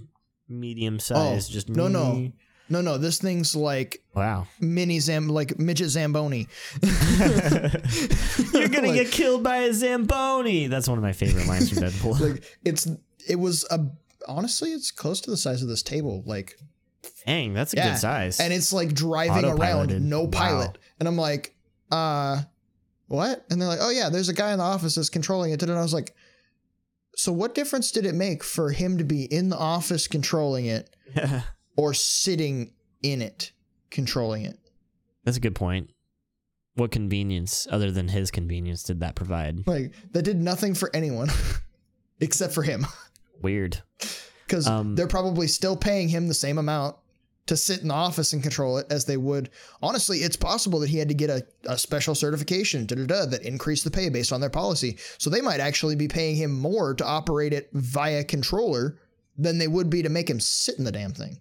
medium 0.49 0.97
oh, 0.97 0.99
size. 0.99 1.49
just 1.49 1.69
no, 1.69 1.89
no. 1.89 2.13
me. 2.15 2.23
No, 2.29 2.33
no, 2.69 2.81
no, 2.81 2.99
this 2.99 3.19
thing's 3.19 3.55
like 3.57 4.03
Wow, 4.15 4.47
mini 4.61 4.99
zam 5.01 5.29
like 5.29 5.59
midget 5.59 5.89
zamboni. 5.91 6.49
you're 6.83 8.69
gonna 8.69 8.89
Like- 8.89 8.95
get 9.05 9.11
killed 9.13 9.43
by 9.43 9.59
a 9.59 9.73
zamboni. 9.73 10.67
That's 10.67 10.89
one 10.89 10.99
of 10.99 11.03
my 11.03 11.13
favorite 11.13 11.47
lines 11.47 11.71
from 11.71 11.83
Deadpool. 11.83 12.21
Like 12.27 12.43
it's 12.65 12.89
it 13.29 13.37
was 13.37 13.65
a 13.71 13.81
honestly 14.29 14.71
it's 14.73 14.91
close 14.91 15.21
to 15.23 15.31
the 15.31 15.37
size 15.37 15.63
of 15.63 15.69
this 15.69 15.83
table. 15.83 16.23
Like 16.27 16.57
Dang, 17.27 17.55
that's 17.55 17.73
a 17.73 17.77
Yeah, 17.77 17.91
good 17.91 17.99
size. 17.99 18.41
and 18.41 18.53
it's 18.53 18.73
like 18.73 18.95
driving 18.95 19.45
around, 19.45 20.09
no 20.09 20.23
Wow. 20.25 20.31
pilot. 20.31 20.79
And 21.01 21.09
I'm 21.09 21.17
like, 21.17 21.55
uh, 21.91 22.43
what? 23.09 23.45
And 23.51 23.61
they're 23.61 23.69
like, 23.69 23.81
oh 23.83 23.91
yeah, 23.91 24.09
there's 24.11 24.29
a 24.29 24.33
guy 24.35 24.53
in 24.53 24.59
the 24.59 24.65
office 24.65 24.95
that's 24.95 25.09
controlling 25.09 25.53
it. 25.53 25.63
And 25.63 25.73
I 25.73 25.83
was 25.83 25.93
like, 25.95 26.15
so 27.17 27.33
what 27.33 27.55
difference 27.55 27.91
did 27.91 28.07
it 28.07 28.15
make 28.15 28.45
for 28.45 28.71
him 28.71 28.99
to 28.99 29.05
be 29.05 29.25
in 29.25 29.49
the 29.49 29.57
office 29.59 30.07
controlling 30.07 30.67
it 30.67 30.95
or 31.77 31.95
sitting 31.95 32.73
in 33.03 33.23
it 33.23 33.53
controlling 33.91 34.45
it? 34.45 34.59
that's 35.25 35.37
a 35.37 35.41
good 35.41 35.55
point. 35.55 35.91
What 36.75 36.91
convenience, 36.91 37.67
other 37.71 37.91
than 37.91 38.09
his 38.09 38.31
convenience, 38.31 38.83
did 38.83 39.01
that 39.01 39.15
provide? 39.15 39.67
Like 39.67 39.93
that 40.13 40.23
did 40.23 40.41
nothing 40.41 40.75
for 40.75 40.91
anyone 40.95 41.29
except 42.21 42.53
for 42.53 42.63
him. 42.63 42.87
Weird. 43.43 43.83
Because 44.47 44.67
Um, 44.67 44.95
they're 44.95 45.07
probably 45.07 45.49
still 45.49 45.77
paying 45.77 46.09
him 46.09 46.29
the 46.29 46.35
same 46.35 46.59
amount 46.59 46.97
to 47.47 47.57
sit 47.57 47.81
in 47.81 47.89
the 47.89 47.95
office 47.95 48.33
and 48.33 48.43
control 48.43 48.77
it 48.79 48.87
as 48.91 49.05
they 49.05 49.17
would. 49.17 49.51
Honestly, 49.83 50.19
it's 50.19 50.37
possible 50.37 50.79
that 50.81 50.91
he 50.91 50.99
had 50.99 51.09
to 51.09 51.15
get 51.15 51.31
a, 51.31 51.47
a 51.65 51.79
special 51.79 52.15
certification 52.15 52.87
da, 52.87 52.97
da, 52.97 53.07
da, 53.07 53.27
that 53.27 53.43
increased 53.43 53.85
the 53.85 53.91
pay 53.91 54.09
based 54.09 54.33
on 54.33 54.41
their 54.41 54.51
policy. 54.51 54.99
So 55.19 55.31
they 55.31 55.41
might 55.41 55.61
actually 55.61 55.97
be 55.97 56.09
paying 56.09 56.37
him 56.37 56.53
more 56.53 56.93
to 56.95 57.05
operate 57.07 57.53
it 57.53 57.69
via 57.73 58.23
controller 58.25 58.99
than 59.39 59.59
they 59.59 59.69
would 59.69 59.91
be 59.91 60.03
to 60.03 60.09
make 60.09 60.29
him 60.29 60.41
sit 60.41 60.77
in 60.79 60.85
the 60.85 60.93
damn 60.93 61.13
thing. 61.13 61.39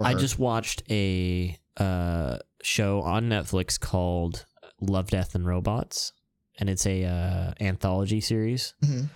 I 0.00 0.14
just 0.14 0.38
watched 0.38 0.82
a 0.90 1.58
uh, 1.76 2.38
show 2.62 3.02
on 3.02 3.28
Netflix 3.28 3.78
called 3.78 4.46
Love, 4.80 5.08
Death, 5.10 5.34
and 5.34 5.46
Robots, 5.46 6.12
and 6.58 6.68
it's 6.70 6.86
a 6.86 7.04
uh, 7.04 7.52
anthology 7.60 8.20
series. 8.20 8.74
Mhm. 8.84 9.08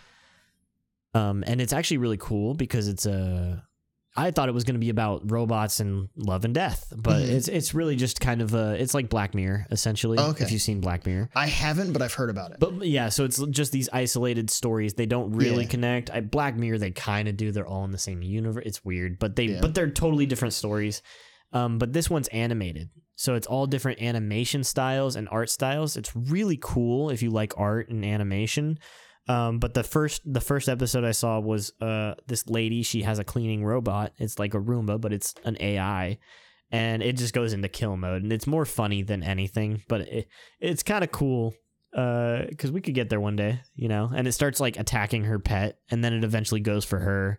Um, 1.14 1.44
and 1.46 1.60
it's 1.60 1.72
actually 1.72 1.98
really 1.98 2.16
cool 2.18 2.54
because 2.54 2.88
it's 2.88 3.06
a. 3.06 3.64
I 4.14 4.30
thought 4.30 4.48
it 4.50 4.52
was 4.52 4.64
going 4.64 4.74
to 4.74 4.78
be 4.80 4.90
about 4.90 5.30
robots 5.30 5.80
and 5.80 6.10
love 6.16 6.44
and 6.44 6.52
death, 6.54 6.92
but 6.94 7.22
Mhm. 7.22 7.28
it's 7.30 7.48
it's 7.48 7.72
really 7.72 7.96
just 7.96 8.20
kind 8.20 8.42
of 8.42 8.52
a. 8.52 8.74
It's 8.80 8.92
like 8.92 9.08
Black 9.08 9.34
Mirror 9.34 9.66
essentially. 9.70 10.18
Okay. 10.18 10.44
If 10.44 10.52
you've 10.52 10.60
seen 10.60 10.80
Black 10.80 11.06
Mirror. 11.06 11.30
I 11.34 11.46
haven't, 11.46 11.92
but 11.94 12.02
I've 12.02 12.12
heard 12.12 12.28
about 12.28 12.50
it. 12.50 12.58
But 12.60 12.86
yeah, 12.86 13.08
so 13.08 13.24
it's 13.24 13.42
just 13.46 13.72
these 13.72 13.88
isolated 13.92 14.50
stories. 14.50 14.94
They 14.94 15.06
don't 15.06 15.32
really 15.32 15.62
Yeah. 15.64 15.68
connect. 15.70 16.10
I, 16.10 16.20
Black 16.20 16.56
Mirror, 16.56 16.78
they 16.78 16.90
kind 16.90 17.26
of 17.26 17.38
do. 17.38 17.52
They're 17.52 17.66
all 17.66 17.84
in 17.84 17.90
the 17.90 17.96
same 17.98 18.22
universe. 18.22 18.64
It's 18.66 18.84
weird, 18.84 19.18
but 19.18 19.34
they 19.36 19.44
Yeah. 19.46 19.60
but 19.62 19.74
they're 19.74 19.90
totally 19.90 20.26
different 20.26 20.52
stories. 20.54 21.00
Um, 21.54 21.78
but 21.78 21.92
this 21.94 22.08
one's 22.10 22.28
animated, 22.28 22.88
so 23.14 23.34
it's 23.34 23.46
all 23.46 23.66
different 23.66 24.00
animation 24.02 24.64
styles 24.64 25.16
and 25.16 25.28
art 25.30 25.50
styles. 25.50 25.96
It's 25.98 26.14
really 26.16 26.58
cool 26.60 27.10
if 27.10 27.22
you 27.22 27.30
like 27.30 27.52
art 27.58 27.88
and 27.90 28.04
animation. 28.04 28.78
Um, 29.28 29.58
but 29.58 29.74
the 29.74 29.84
first 29.84 30.22
the 30.24 30.40
first 30.40 30.68
episode 30.68 31.04
I 31.04 31.12
saw 31.12 31.38
was 31.38 31.72
uh 31.80 32.14
this 32.26 32.48
lady. 32.48 32.82
She 32.82 33.02
has 33.02 33.18
a 33.18 33.24
cleaning 33.24 33.64
robot. 33.64 34.12
It's 34.18 34.38
like 34.38 34.54
a 34.54 34.60
Roomba, 34.60 35.00
but 35.00 35.12
it's 35.12 35.34
an 35.44 35.56
AI, 35.60 36.18
and 36.70 37.02
it 37.02 37.16
just 37.16 37.34
goes 37.34 37.52
into 37.52 37.68
kill 37.68 37.96
mode. 37.96 38.22
And 38.22 38.32
it's 38.32 38.46
more 38.46 38.64
funny 38.64 39.02
than 39.02 39.22
anything, 39.22 39.82
but 39.88 40.02
it, 40.02 40.28
it's 40.60 40.82
kind 40.82 41.04
of 41.04 41.12
cool 41.12 41.54
because 41.92 42.72
we 42.72 42.80
could 42.80 42.94
get 42.94 43.10
there 43.10 43.20
one 43.20 43.36
day, 43.36 43.60
you 43.76 43.88
know. 43.88 44.10
And 44.12 44.26
it 44.26 44.32
starts 44.32 44.58
like 44.58 44.78
attacking 44.78 45.24
her 45.24 45.38
pet, 45.38 45.78
and 45.90 46.02
then 46.02 46.12
it 46.12 46.24
eventually 46.24 46.60
goes 46.60 46.84
for 46.84 46.98
her. 46.98 47.38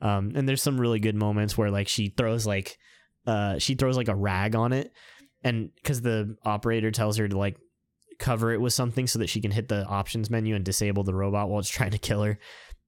Um, 0.00 0.32
and 0.34 0.48
there's 0.48 0.62
some 0.62 0.80
really 0.80 1.00
good 1.00 1.16
moments 1.16 1.56
where 1.56 1.70
like 1.70 1.88
she 1.88 2.08
throws 2.08 2.46
like 2.46 2.76
uh 3.26 3.58
she 3.58 3.74
throws 3.74 3.96
like 3.96 4.08
a 4.08 4.14
rag 4.14 4.54
on 4.54 4.72
it, 4.72 4.92
and 5.42 5.70
because 5.74 6.02
the 6.02 6.36
operator 6.44 6.92
tells 6.92 7.16
her 7.16 7.26
to 7.26 7.36
like 7.36 7.56
cover 8.18 8.52
it 8.52 8.60
with 8.60 8.72
something 8.72 9.06
so 9.06 9.18
that 9.18 9.28
she 9.28 9.40
can 9.40 9.50
hit 9.50 9.68
the 9.68 9.84
options 9.86 10.30
menu 10.30 10.54
and 10.54 10.64
disable 10.64 11.02
the 11.04 11.14
robot 11.14 11.48
while 11.48 11.60
it's 11.60 11.68
trying 11.68 11.90
to 11.92 11.98
kill 11.98 12.22
her. 12.22 12.38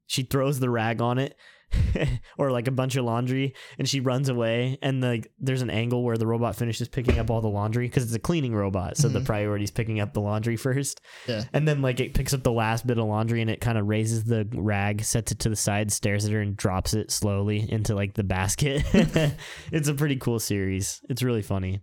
She 0.06 0.22
throws 0.22 0.59
the 0.60 0.70
rag 0.70 1.00
on 1.02 1.18
it. 1.18 1.36
or 2.38 2.50
like 2.50 2.66
a 2.66 2.70
bunch 2.70 2.96
of 2.96 3.05
laundry 3.05 3.55
and 3.78 3.86
she 3.86 4.00
runs 4.00 4.30
away 4.30 4.78
and 4.80 5.02
like 5.02 5.30
there's 5.38 5.60
an 5.60 5.68
angle 5.68 6.02
where 6.02 6.16
the 6.16 6.26
robot 6.26 6.56
finishes 6.56 6.88
picking 6.88 7.18
up 7.18 7.28
all 7.28 7.42
the 7.42 7.48
laundry 7.48 7.86
because 7.86 8.05
it's 8.05 8.14
a 8.14 8.18
cleaning 8.18 8.55
robot 8.55 8.96
so 8.96 9.06
the 9.06 9.20
Mhm. 9.20 9.26
priority 9.26 9.64
is 9.64 9.70
picking 9.70 10.00
up 10.00 10.14
the 10.14 10.20
laundry 10.22 10.56
first 10.56 11.02
Yeah. 11.28 11.44
and 11.52 11.68
then 11.68 11.82
like 11.82 12.00
it 12.00 12.14
picks 12.14 12.32
up 12.32 12.42
the 12.42 12.50
last 12.52 12.86
bit 12.86 12.96
of 12.96 13.05
laundry 13.05 13.42
and 13.42 13.50
it 13.50 13.60
kind 13.60 13.76
of 13.76 13.86
raises 13.86 14.24
the 14.24 14.48
rag 14.55 15.02
sets 15.05 15.30
it 15.32 15.40
to 15.40 15.50
the 15.50 15.56
side 15.56 15.92
stares 15.92 16.24
at 16.24 16.32
her 16.32 16.40
and 16.40 16.56
drops 16.56 16.94
it 16.94 17.10
slowly 17.10 17.70
into 17.70 17.94
like 17.94 18.14
the 18.14 18.24
basket 18.24 18.82
it's 19.70 19.88
a 19.88 19.94
pretty 19.94 20.16
cool 20.16 20.38
series 20.40 21.02
it's 21.10 21.22
really 21.22 21.42
funny 21.42 21.82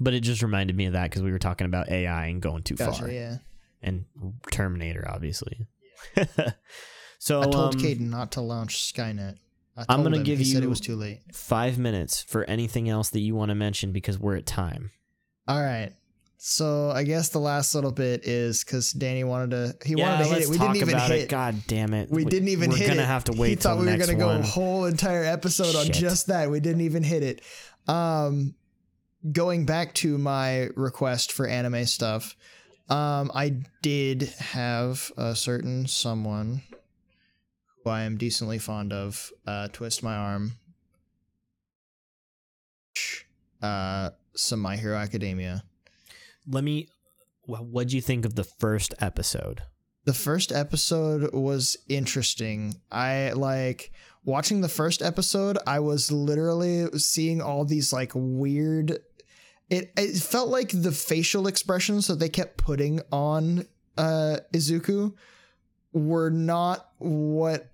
but 0.00 0.14
it 0.14 0.20
just 0.20 0.42
reminded 0.42 0.76
me 0.76 0.86
of 0.86 0.92
that 0.94 1.10
because 1.10 1.22
we 1.22 1.30
were 1.32 1.38
talking 1.38 1.66
about 1.66 1.88
ai 1.90 2.26
and 2.26 2.40
going 2.42 2.62
too 2.62 2.74
Gotcha, 2.74 2.98
far 3.00 3.10
yeah. 3.10 3.36
and 3.82 4.04
terminator 4.50 5.04
obviously 5.08 5.66
so 7.18 7.40
I 7.40 7.44
told 7.44 7.74
um, 7.76 7.80
Caden 7.80 8.00
not 8.10 8.32
to 8.32 8.40
launch 8.40 8.92
Skynet. 8.92 9.36
I 9.76 9.84
I'm 9.88 10.02
gonna 10.02 10.18
him. 10.18 10.22
give 10.24 10.38
he 10.38 10.44
said 10.44 10.62
you- 10.62 10.68
it 10.68 10.70
was 10.70 10.80
too 10.80 10.96
late. 10.96 11.20
five 11.32 11.78
minutes 11.78 12.22
for 12.22 12.44
anything 12.44 12.88
else 12.88 13.10
that 13.10 13.20
you 13.20 13.34
want 13.34 13.48
to 13.50 13.54
mention 13.54 13.92
because 13.92 14.18
we're 14.18 14.36
at 14.36 14.46
time 14.46 14.90
All 15.48 15.60
right. 15.62 15.92
So 16.36 16.90
I 16.90 17.04
guess 17.04 17.30
the 17.30 17.38
last 17.38 17.74
little 17.74 17.90
bit 17.92 18.26
is 18.26 18.62
because 18.64 18.92
Danny 18.92 19.24
wanted 19.24 19.50
to. 19.52 19.76
He 19.86 19.94
yeah, 19.96 20.10
wanted 20.10 20.24
to 20.24 20.34
hit 20.34 20.42
it. 20.42 20.48
We 20.50 20.58
didn't 20.58 20.76
even 20.76 20.98
hit. 20.98 21.10
it. 21.22 21.28
God 21.30 21.54
damn 21.66 21.94
it! 21.94 22.10
We 22.10 22.26
didn't 22.26 22.48
even 22.48 22.70
hit 22.70 22.80
it. 22.80 22.82
We're 22.82 22.86
hit 22.86 22.88
gonna 22.96 23.02
it. 23.02 23.06
have 23.06 23.24
to 23.24 23.32
wait. 23.32 23.48
He 23.48 23.54
thought 23.54 23.78
we 23.78 23.86
were 23.86 23.96
gonna 23.96 24.14
go 24.14 24.28
a 24.28 24.42
whole 24.42 24.84
entire 24.84 25.24
episode 25.24 25.74
on 25.74 25.86
just 25.86 26.26
that. 26.26 26.50
We 26.50 26.60
didn't 26.60 26.82
even 26.82 27.02
hit 27.02 27.22
it. 27.22 27.40
Um, 27.88 28.54
going 29.32 29.66
back 29.66 29.94
to 29.94 30.18
my 30.18 30.68
request 30.76 31.32
for 31.32 31.46
anime 31.46 31.86
stuff, 31.86 32.36
um, 32.88 33.30
I 33.34 33.60
did 33.82 34.22
have 34.38 35.10
a 35.16 35.34
certain 35.34 35.86
someone 35.86 36.62
who 37.82 37.90
I 37.90 38.02
am 38.02 38.16
decently 38.16 38.58
fond 38.58 38.92
of 38.92 39.32
uh, 39.46 39.68
twist 39.68 40.02
my 40.02 40.16
arm. 40.16 40.52
Uh, 43.62 44.10
some 44.34 44.60
My 44.60 44.76
Hero 44.76 44.96
Academia. 44.96 45.64
Let 46.46 46.64
me. 46.64 46.88
What'd 47.46 47.92
you 47.92 48.00
think 48.00 48.24
of 48.24 48.34
the 48.34 48.44
first 48.44 48.94
episode? 49.00 49.62
the 50.04 50.12
first 50.12 50.52
episode 50.52 51.32
was 51.32 51.76
interesting. 51.88 52.74
I 52.92 53.32
like 53.32 53.90
watching 54.24 54.60
the 54.60 54.68
first 54.68 55.02
episode. 55.02 55.58
I 55.66 55.80
was 55.80 56.12
literally 56.12 56.86
seeing 56.98 57.40
all 57.40 57.64
these 57.64 57.92
like 57.92 58.12
weird. 58.14 58.98
It 59.74 59.92
it 59.96 60.16
felt 60.16 60.48
like 60.48 60.70
the 60.72 60.92
facial 60.92 61.46
expressions 61.46 62.06
that 62.06 62.18
they 62.18 62.28
kept 62.28 62.58
putting 62.58 63.00
on 63.10 63.66
uh 63.98 64.38
Izuku 64.52 65.12
were 65.92 66.30
not 66.30 66.90
what 66.98 67.70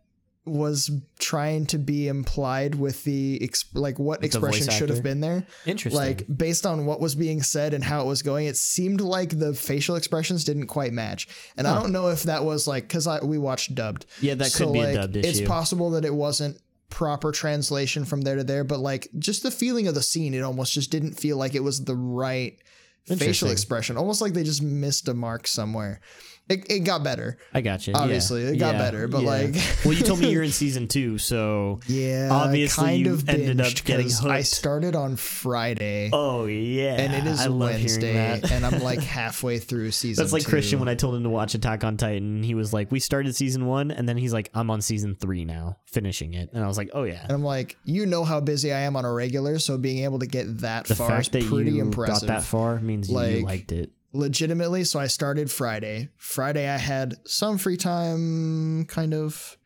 was 0.47 0.91
trying 1.19 1.67
to 1.67 1.79
be 1.79 2.09
implied 2.09 2.75
with 2.75 3.05
the 3.05 3.39
exp- 3.41 3.67
like 3.75 3.99
what 3.99 4.21
the 4.21 4.27
expression 4.27 4.69
should 4.71 4.89
have 4.89 5.03
been 5.03 5.21
there. 5.21 5.47
Interesting. 5.67 6.01
like 6.01 6.25
based 6.35 6.65
on 6.65 6.87
what 6.87 7.01
was 7.01 7.15
being 7.15 7.43
said 7.43 7.75
and 7.75 7.85
how 7.85 8.01
it 8.01 8.07
was 8.07 8.23
going 8.23 8.47
it 8.47 8.57
seemed 8.57 9.01
like 9.01 9.39
the 9.39 9.55
facial 9.55 9.97
expressions 9.97 10.45
didn't 10.45 10.67
quite 10.67 10.93
match. 10.93 11.29
And 11.57 11.67
i 11.67 11.81
don't 11.81 11.93
know 11.93 12.09
if 12.09 12.25
that 12.25 12.45
was 12.45 12.67
like 12.67 12.85
because 12.85 13.07
i 13.07 13.23
we 13.23 13.39
watched 13.39 13.75
dubbed. 13.75 14.07
Yeah, 14.21 14.35
that 14.35 14.47
so 14.47 14.67
could 14.67 14.73
be 14.73 14.79
like 14.81 14.89
a 14.89 14.95
dubbed 14.95 15.17
issue. 15.17 15.29
it's 15.29 15.49
possible 15.49 15.91
that 15.91 16.05
it 16.05 16.15
wasn't 16.15 16.59
proper 16.91 17.33
translation 17.33 18.05
from 18.05 18.21
there 18.23 18.37
to 18.37 18.45
there 18.45 18.65
but 18.65 18.81
like 18.81 19.09
just 19.19 19.43
the 19.43 19.51
feeling 19.51 19.87
of 19.87 19.95
the 19.95 20.03
scene 20.03 20.35
it 20.35 20.43
almost 20.43 20.75
just 20.75 20.91
didn't 20.91 21.15
feel 21.15 21.37
like 21.37 21.55
it 21.55 21.63
was 21.63 21.85
the 21.85 21.95
right 21.95 22.61
facial 23.07 23.51
expression. 23.51 23.97
Almost 23.97 24.21
like 24.21 24.33
they 24.33 24.45
just 24.45 24.63
missed 24.63 25.09
a 25.09 25.15
mark 25.15 25.47
somewhere 25.47 26.01
it, 26.49 26.67
it 26.71 26.81
got 26.81 27.05
better 27.05 27.39
I 27.55 27.61
got 27.61 27.87
you. 27.87 27.95
obviously, 27.95 28.43
it 28.43 28.57
got 28.59 28.73
better, 28.73 29.07
but, 29.07 29.23
like- 29.23 29.55
well, 29.85 29.95
you 29.95 30.03
told 30.03 30.19
me 30.21 30.31
you're 30.33 30.43
in 30.43 30.51
season 30.65 30.89
two, 30.89 31.19
so 31.19 31.81
yeah 31.87 32.29
Obviously, 32.33 32.85
kind 32.85 33.07
you 33.07 33.13
of 33.13 33.29
ended 33.29 33.61
up 33.61 33.73
getting 33.85 34.07
'cause 34.07 34.27
i 34.27 34.43
started 34.43 34.97
on 34.97 35.17
friday 35.17 36.11
oh 36.13 36.47
yeah, 36.47 36.97
and 37.01 37.15
it 37.15 37.31
is 37.31 37.41
I 37.41 37.49
Wednesday, 37.49 38.41
and 38.51 38.65
I'm 38.67 38.83
like 38.83 39.01
halfway 39.21 39.59
through 39.59 39.91
season. 39.93 40.23
That's 40.23 40.33
like 40.33 40.43
two. 40.43 40.49
Christian 40.51 40.79
when 40.81 40.89
I 40.89 40.95
told 40.95 41.15
him 41.15 41.23
to 41.23 41.29
watch 41.31 41.55
Attack 41.55 41.85
on 41.85 41.97
Titan. 41.97 42.43
He 42.43 42.55
was 42.55 42.73
like, 42.73 42.91
"We 42.91 43.01
started 43.01 43.35
season 43.37 43.67
one, 43.67 43.91
and 43.91 44.09
then 44.09 44.17
he's 44.17 44.33
like, 44.33 44.51
I'm 44.55 44.71
on 44.71 44.81
season 44.81 45.15
three 45.17 45.45
now, 45.45 45.77
finishing 45.87 46.35
it." 46.35 46.51
And 46.53 46.63
I 46.65 46.67
was 46.67 46.77
like, 46.79 46.91
"Oh 46.93 47.05
yeah." 47.05 47.23
and 47.23 47.33
I'm 47.33 47.45
like, 47.45 47.77
you 47.85 48.07
know 48.07 48.25
how 48.25 48.41
busy 48.41 48.73
I 48.73 48.81
am 48.81 48.97
on 48.97 49.05
a 49.05 49.13
regular, 49.13 49.59
so 49.59 49.79
being 49.79 50.05
able 50.05 50.19
to 50.21 50.27
get 50.27 50.59
that 50.59 50.87
The 50.87 50.95
far 50.97 51.21
is 51.21 51.29
that 51.29 51.45
pretty 51.45 51.73
you 51.73 51.83
impressive. 51.83 52.29
got 52.29 52.35
that 52.41 52.45
far 52.45 52.81
means 52.81 53.09
you 53.11 53.17
liked 53.45 53.73
it. 53.73 53.91
Legitimately, 54.13 54.85
so 54.85 54.99
I 54.99 55.07
started 55.07 55.51
Friday. 55.51 56.09
Friday 56.17 56.69
I 56.69 56.79
had 56.79 57.15
some 57.25 57.59
free 57.59 57.77
time, 57.77 58.85
kind 58.87 59.15
of. 59.15 59.57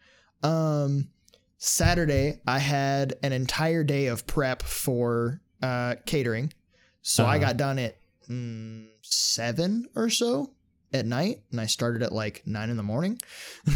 Um, 0.43 1.09
Saturday 1.57 2.41
I 2.47 2.59
had 2.59 3.15
an 3.23 3.33
entire 3.33 3.83
day 3.85 4.07
of 4.07 4.27
prep 4.27 4.63
for 4.63 5.41
uh 5.63 5.95
catering, 6.05 6.53
so 7.01 7.25
I 7.25 7.37
Uh-huh. 7.37 7.47
got 7.47 7.57
done 7.57 7.79
at 7.79 7.97
mm, 8.29 8.87
seven 9.01 9.87
or 9.95 10.11
so 10.11 10.51
at 10.93 11.07
night, 11.07 11.41
and 11.51 11.59
I 11.61 11.65
started 11.67 12.03
at 12.03 12.13
like 12.13 12.43
nine 12.47 12.69
in 12.71 12.77
the 12.77 12.83
morning. 12.83 13.19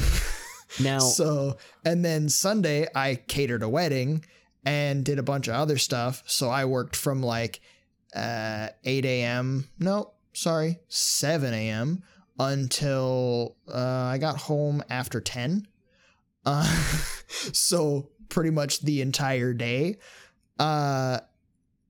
Now, 0.80 0.98
So, 0.98 1.56
and 1.84 2.04
then 2.04 2.28
Sunday, 2.28 2.86
I 2.94 3.14
catered 3.16 3.62
a 3.62 3.68
wedding 3.68 4.24
and 4.66 5.02
did 5.02 5.18
a 5.18 5.22
bunch 5.22 5.48
of 5.48 5.54
other 5.54 5.78
stuff. 5.78 6.22
So 6.26 6.50
I 6.50 6.66
worked 6.66 6.94
from 6.94 7.22
like 7.22 7.60
uh, 8.14 8.68
8 8.84 9.04
a.m. 9.06 9.66
No, 9.78 10.12
sorry, 10.38 10.78
7 10.88 11.52
a.m. 11.52 12.02
until 12.38 13.56
uh, 13.72 13.78
I 13.78 14.18
got 14.18 14.36
home 14.36 14.82
after 14.88 15.20
10. 15.20 15.66
Uh, 16.46 16.64
so 17.52 18.08
pretty 18.28 18.50
much 18.50 18.80
the 18.80 19.00
entire 19.02 19.52
day. 19.52 19.98
Uh, 20.58 21.18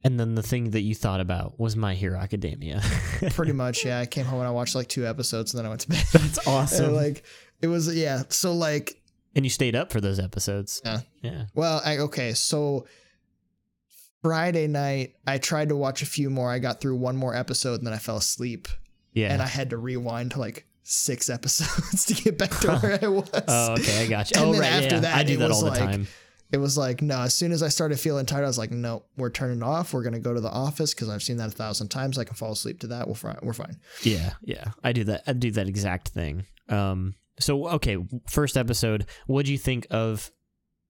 And 0.05 0.19
then 0.19 0.35
the 0.35 0.43
thing 0.43 0.71
that 0.71 0.81
you 0.81 0.95
thought 0.95 1.21
about 1.21 1.59
was 1.61 1.77
My 1.77 1.95
Hero 1.95 2.19
Academia. 2.19 2.81
pretty 3.31 3.53
much, 3.53 3.85
yeah. 3.85 4.01
I 4.01 4.07
came 4.07 4.25
home 4.27 4.39
and 4.41 4.49
I 4.49 4.53
watched 4.53 4.75
like 4.75 4.89
two 4.89 5.07
episodes, 5.07 5.53
and 5.53 5.59
then 5.59 5.67
I 5.67 5.69
went 5.69 5.83
to 5.83 5.89
bed. 5.89 6.05
That's 6.13 6.39
And, 6.47 6.49
awesome. 6.49 6.95
like 6.95 7.25
it 7.61 7.67
was, 7.67 7.95
yeah. 7.95 8.23
So 8.29 8.55
like, 8.55 9.01
and 9.35 9.45
you 9.45 9.51
stayed 9.51 9.77
up 9.77 9.93
for 9.93 10.01
those 10.01 10.19
episodes. 10.19 10.81
Yeah. 10.85 11.01
Yeah. 11.23 11.45
well, 11.55 11.81
I, 11.85 11.99
okay, 11.99 12.33
so. 12.35 12.87
Friday 14.23 14.67
night, 14.67 15.15
I 15.27 15.39
tried 15.39 15.69
to 15.69 15.77
watch 15.77 16.03
a 16.03 16.07
few 16.07 16.31
more. 16.31 16.51
I 16.51 16.59
got 16.59 16.81
through 16.81 16.97
one 16.97 17.17
more 17.17 17.35
episode 17.35 17.75
and 17.75 17.87
then 17.87 17.95
I 17.95 17.99
fell 17.99 18.17
asleep. 18.17 18.69
Yeah. 19.13 19.33
and 19.33 19.43
I 19.43 19.47
had 19.47 19.71
to 19.71 19.79
rewind 19.79 20.33
to 20.33 20.39
like 20.39 20.67
six 20.85 21.29
episodes 21.29 22.05
to 22.07 22.15
get 22.15 22.39
back 22.39 22.51
to 22.61 22.77
where 22.79 22.99
I 23.03 23.09
was. 23.09 23.31
oh, 23.49 23.73
okay. 23.75 24.05
I 24.05 24.07
got 24.07 24.31
you. 24.31 24.41
And 24.41 24.51
oh, 24.51 24.53
then 24.53 24.61
right. 24.61 24.73
after 24.73 24.95
yeah. 24.97 25.01
that, 25.01 25.17
I 25.17 25.23
do 25.25 25.37
that 25.39 25.51
all 25.51 25.63
the 25.63 25.71
like- 25.71 25.79
time. 25.79 26.07
It 26.51 26.57
was 26.57 26.79
like, 26.79 27.03
no, 27.03 27.21
as 27.21 27.35
soon 27.35 27.53
as 27.53 27.63
I 27.63 27.69
started 27.69 28.01
feeling 28.01 28.25
tired, 28.25 28.45
I 28.45 28.47
was 28.47 28.57
like, 28.57 28.71
no, 28.71 29.03
we're 29.19 29.29
turning 29.29 29.63
off. 29.63 29.93
We're 29.93 30.03
going 30.03 30.15
to 30.15 30.19
go 30.19 30.33
to 30.33 30.41
the 30.41 30.49
office 30.51 30.95
because 30.95 31.11
I've 31.11 31.23
seen 31.23 31.37
that 31.37 31.49
a 31.49 31.51
thousand 31.51 31.89
times. 31.89 32.17
I 32.17 32.25
can 32.25 32.37
fall 32.37 32.53
asleep 32.53 32.81
to 32.81 32.87
that. 32.87 33.07
We're 33.07 33.15
fine. 33.17 33.37
We're 33.43 33.53
fine. 33.53 33.77
Yeah, 34.03 34.33
yeah. 34.41 34.71
I 34.83 34.93
do 34.93 35.05
that. 35.05 35.25
I 35.27 35.35
do 35.35 35.51
that 35.51 35.69
exact 35.69 36.09
thing. 36.09 36.47
Um. 36.71 37.17
So 37.39 37.69
okay, 37.69 37.99
first 38.29 38.57
episode. 38.57 39.05
What 39.27 39.45
do 39.45 39.53
you 39.53 39.59
think 39.59 39.87
of? 39.91 40.33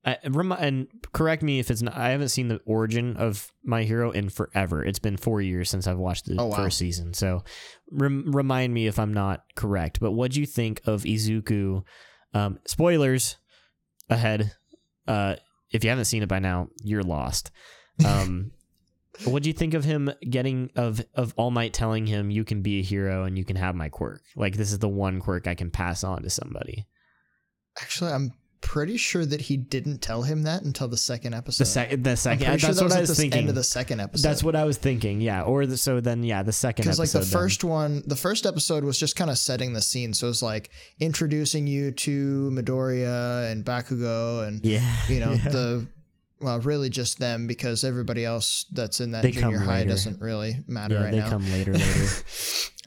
And 0.05 0.89
correct 1.13 1.43
me 1.43 1.59
if 1.59 1.71
it's 1.71 1.83
not. 1.83 1.97
I 1.97 2.11
haven't 2.11 2.29
seen 2.31 2.49
the 2.49 2.61
origin 2.65 3.17
of 3.17 3.53
my 3.63 3.83
hero 3.83 4.11
in 4.11 4.29
forever. 4.31 4.83
It's 4.85 4.99
been 4.99 5.17
four 5.17 5.41
years 5.43 5.69
since 5.69 5.87
I've 5.87 5.99
watched 5.99 6.27
the 6.27 6.37
Oh, 6.39 6.47
wow. 6.47 6.57
first 6.57 6.79
season. 6.79 7.13
So 7.15 7.43
rem- 7.91 8.31
remind 8.33 8.73
me 8.73 8.87
if 8.87 8.99
I'm 8.99 9.13
not 9.13 9.43
correct. 9.55 10.01
But 10.01 10.13
what 10.13 10.33
do 10.33 10.41
you 10.41 10.47
think 10.47 10.81
of 10.87 11.03
Izuku? 11.03 11.83
Um, 12.33 12.59
spoilers 12.67 13.37
ahead. 14.09 14.53
Uh, 15.07 15.37
if 15.73 15.85
you 15.85 15.91
haven't 15.91 16.07
seen 16.07 16.23
it 16.23 16.29
by 16.29 16.39
now, 16.39 16.69
you're 16.83 17.03
lost. 17.03 17.51
Um, 18.07 18.53
what 19.25 19.43
do 19.43 19.49
you 19.51 19.53
think 19.55 19.75
of 19.75 19.85
him 19.85 20.11
getting 20.31 20.71
of 20.77 21.05
of 21.15 21.35
All 21.37 21.51
Might 21.51 21.73
telling 21.75 22.07
him 22.07 22.31
you 22.31 22.45
can 22.45 22.63
be 22.63 22.79
a 22.79 22.83
hero 22.83 23.25
and 23.25 23.37
you 23.37 23.45
can 23.45 23.57
have 23.57 23.75
my 23.75 23.89
quirk? 23.91 24.23
Like 24.37 24.57
this 24.57 24.73
is 24.73 24.79
the 24.79 24.89
one 24.89 25.21
quirk 25.21 25.47
I 25.47 25.55
can 25.55 25.71
pass 25.71 26.05
on 26.05 26.23
to 26.23 26.31
somebody. 26.31 26.87
Actually, 27.81 28.13
I'm 28.13 28.33
pretty 28.61 28.97
sure 28.97 29.25
that 29.25 29.43
he 29.43 29.57
didn't 29.57 29.99
tell 30.03 30.23
him 30.23 30.43
that 30.43 30.63
until 30.63 30.89
the 30.89 30.97
second 30.97 31.35
episode. 31.35 31.63
The 31.65 31.67
second, 31.69 32.05
the 32.05 32.17
second. 32.17 32.39
pretty 32.47 32.51
That's 32.53 32.63
sure 32.65 32.75
that 32.75 32.81
what 32.81 32.85
was 32.85 32.93
I 32.95 32.97
at 32.97 33.01
was 33.01 33.09
the 33.11 33.15
thinking. 33.15 33.39
end 33.41 33.49
of 33.49 33.55
the 33.55 33.63
second 33.65 34.01
episode. 34.01 34.29
That's 34.29 34.43
what 34.45 34.57
I 34.57 34.65
was 34.65 34.77
thinking. 34.77 35.21
Yeah. 35.21 35.43
Or 35.43 35.65
the, 35.67 35.77
so 35.77 36.01
then 36.01 36.23
yeah, 36.23 36.43
the 36.43 36.53
second 36.53 36.85
because 36.85 36.99
like 36.99 37.11
the 37.11 37.21
then. 37.21 37.29
first 37.29 37.65
one 37.65 38.03
the 38.07 38.17
first 38.17 38.47
episode 38.47 38.85
was 38.85 38.99
just 38.99 39.17
kind 39.17 39.31
of 39.31 39.39
setting 39.39 39.73
the 39.73 39.81
scene 39.83 40.13
so 40.13 40.27
it 40.27 40.31
was 40.31 40.43
like 40.43 40.71
introducing 41.01 41.67
you 41.67 41.91
to 41.93 42.51
midoriya 42.53 43.51
and 43.51 43.65
bakugo 43.65 44.47
and 44.47 44.65
Yeah. 44.65 44.81
you 45.09 45.21
know 45.21 45.33
yeah. 45.45 45.49
the 45.49 45.87
well 46.41 46.61
really 46.61 46.89
just 46.91 47.19
them 47.19 47.47
because 47.47 47.85
everybody 47.85 48.25
else 48.25 48.65
that's 48.73 49.01
in 49.01 49.11
that 49.13 49.23
They 49.23 49.33
junior 49.33 49.59
high 49.59 49.79
later. 49.79 49.91
doesn't 49.91 50.21
really 50.21 50.57
matter 50.67 50.95
Yeah, 50.95 51.03
right 51.05 51.11
they 51.13 51.19
now 51.19 51.29
come 51.31 51.51
later 51.51 51.73
later. 51.75 52.07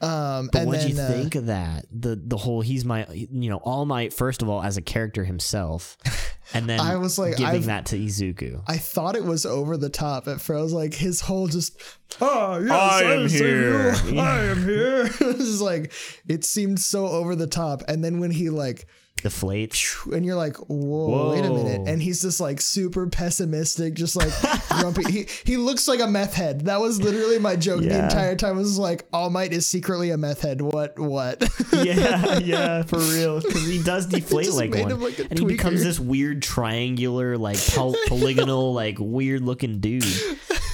um 0.02 0.48
But 0.52 0.66
what 0.66 0.80
do 0.80 0.88
you 0.88 1.00
uh, 1.00 1.08
think 1.08 1.34
of 1.34 1.46
that? 1.46 1.86
The 1.92 2.20
the 2.22 2.36
whole 2.36 2.60
he's 2.60 2.84
my 2.84 3.06
you 3.12 3.50
know 3.50 3.58
All 3.58 3.84
Might 3.86 4.12
first 4.12 4.42
of 4.42 4.48
all 4.48 4.62
as 4.62 4.76
a 4.76 4.82
character 4.82 5.24
himself, 5.24 5.96
and 6.54 6.68
then 6.68 6.80
I 6.80 6.96
was 6.96 7.18
like, 7.18 7.36
giving 7.36 7.54
I've- 7.54 7.66
that 7.66 7.86
to 7.86 7.98
Izuku. 7.98 8.62
I 8.66 8.78
thought 8.78 9.16
it 9.16 9.24
was 9.24 9.46
over 9.46 9.76
the 9.76 9.90
top 9.90 10.26
at 10.28 10.40
first. 10.40 10.58
I 10.58 10.62
was 10.62 10.72
like 10.72 10.94
his 10.94 11.20
whole 11.20 11.46
just, 11.46 11.76
oh 12.20 12.58
yes, 12.58 12.70
I 12.72 13.02
am 13.04 13.28
here." 13.28 13.94
you. 14.06 14.18
I 14.18 14.44
am 14.44 14.64
here. 14.64 15.06
it 15.06 15.38
was 15.38 15.60
like 15.60 15.92
it 16.26 16.44
seemed 16.44 16.80
so 16.80 17.06
over 17.06 17.36
the 17.36 17.46
top. 17.46 17.82
And 17.88 18.02
then 18.02 18.18
when 18.18 18.30
he 18.30 18.50
like, 18.50 18.86
Deflate. 19.22 19.96
and 20.12 20.26
you're 20.26 20.34
like, 20.36 20.56
whoa, 20.56 21.30
wait 21.30 21.44
a 21.44 21.50
minute, 21.50 21.88
and 21.88 22.02
he's 22.02 22.22
just 22.22 22.40
like 22.40 22.60
super 22.60 23.06
pessimistic, 23.06 23.94
just 23.94 24.16
like 24.16 24.32
grumpy. 24.68 25.10
He 25.10 25.26
he 25.44 25.56
looks 25.56 25.86
like 25.86 26.00
a 26.00 26.06
meth 26.08 26.34
head. 26.34 26.62
That 26.62 26.80
was 26.80 27.00
literally 27.00 27.38
my 27.38 27.54
joke 27.56 27.82
the 27.82 28.02
entire 28.04 28.34
time. 28.34 28.56
Was 28.56 28.78
like 28.78 29.06
All 29.12 29.30
Might 29.30 29.52
is 29.52 29.66
secretly 29.66 30.10
a 30.10 30.16
meth 30.16 30.40
head. 30.42 30.60
What 30.60 30.98
what? 30.98 31.42
yeah, 31.72 32.38
yeah, 32.38 32.82
for 32.82 32.98
real. 33.12 33.40
Because 33.40 33.66
he 33.66 33.82
does 33.82 34.06
deflate 34.06 34.50
like 34.52 34.74
one, 34.74 35.00
like 35.00 35.18
and 35.18 35.38
he 35.38 35.44
becomes 35.44 35.82
this 35.84 36.00
weird 36.00 36.42
triangular, 36.42 37.38
like 37.38 37.58
poly- 37.68 37.98
polygonal, 38.08 38.74
like 38.74 38.96
weird 38.98 39.42
looking 39.42 39.78
dude, 39.80 40.02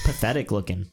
pathetic 0.05 0.51
looking. 0.51 0.89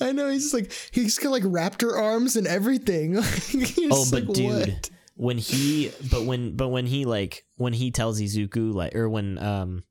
I 0.00 0.12
know 0.12 0.28
he's 0.28 0.42
just 0.50 0.54
like 0.54 0.70
he's 0.92 1.18
got 1.18 1.30
like 1.30 1.42
raptor 1.42 1.96
arms 1.96 2.36
and 2.36 2.46
everything. 2.46 3.16
Oh, 3.18 4.06
but 4.10 4.24
like, 4.26 4.34
dude, 4.34 4.68
what? 4.68 4.90
When 5.16 5.38
he, 5.38 5.90
but 6.10 6.24
when, 6.24 6.56
but 6.56 6.68
when 6.68 6.86
he 6.86 7.04
like 7.04 7.44
when 7.56 7.72
he 7.72 7.90
tells 7.90 8.20
Izuku 8.20 8.72
like, 8.72 8.94
or 8.94 9.08
when 9.08 9.38
um, 9.38 9.82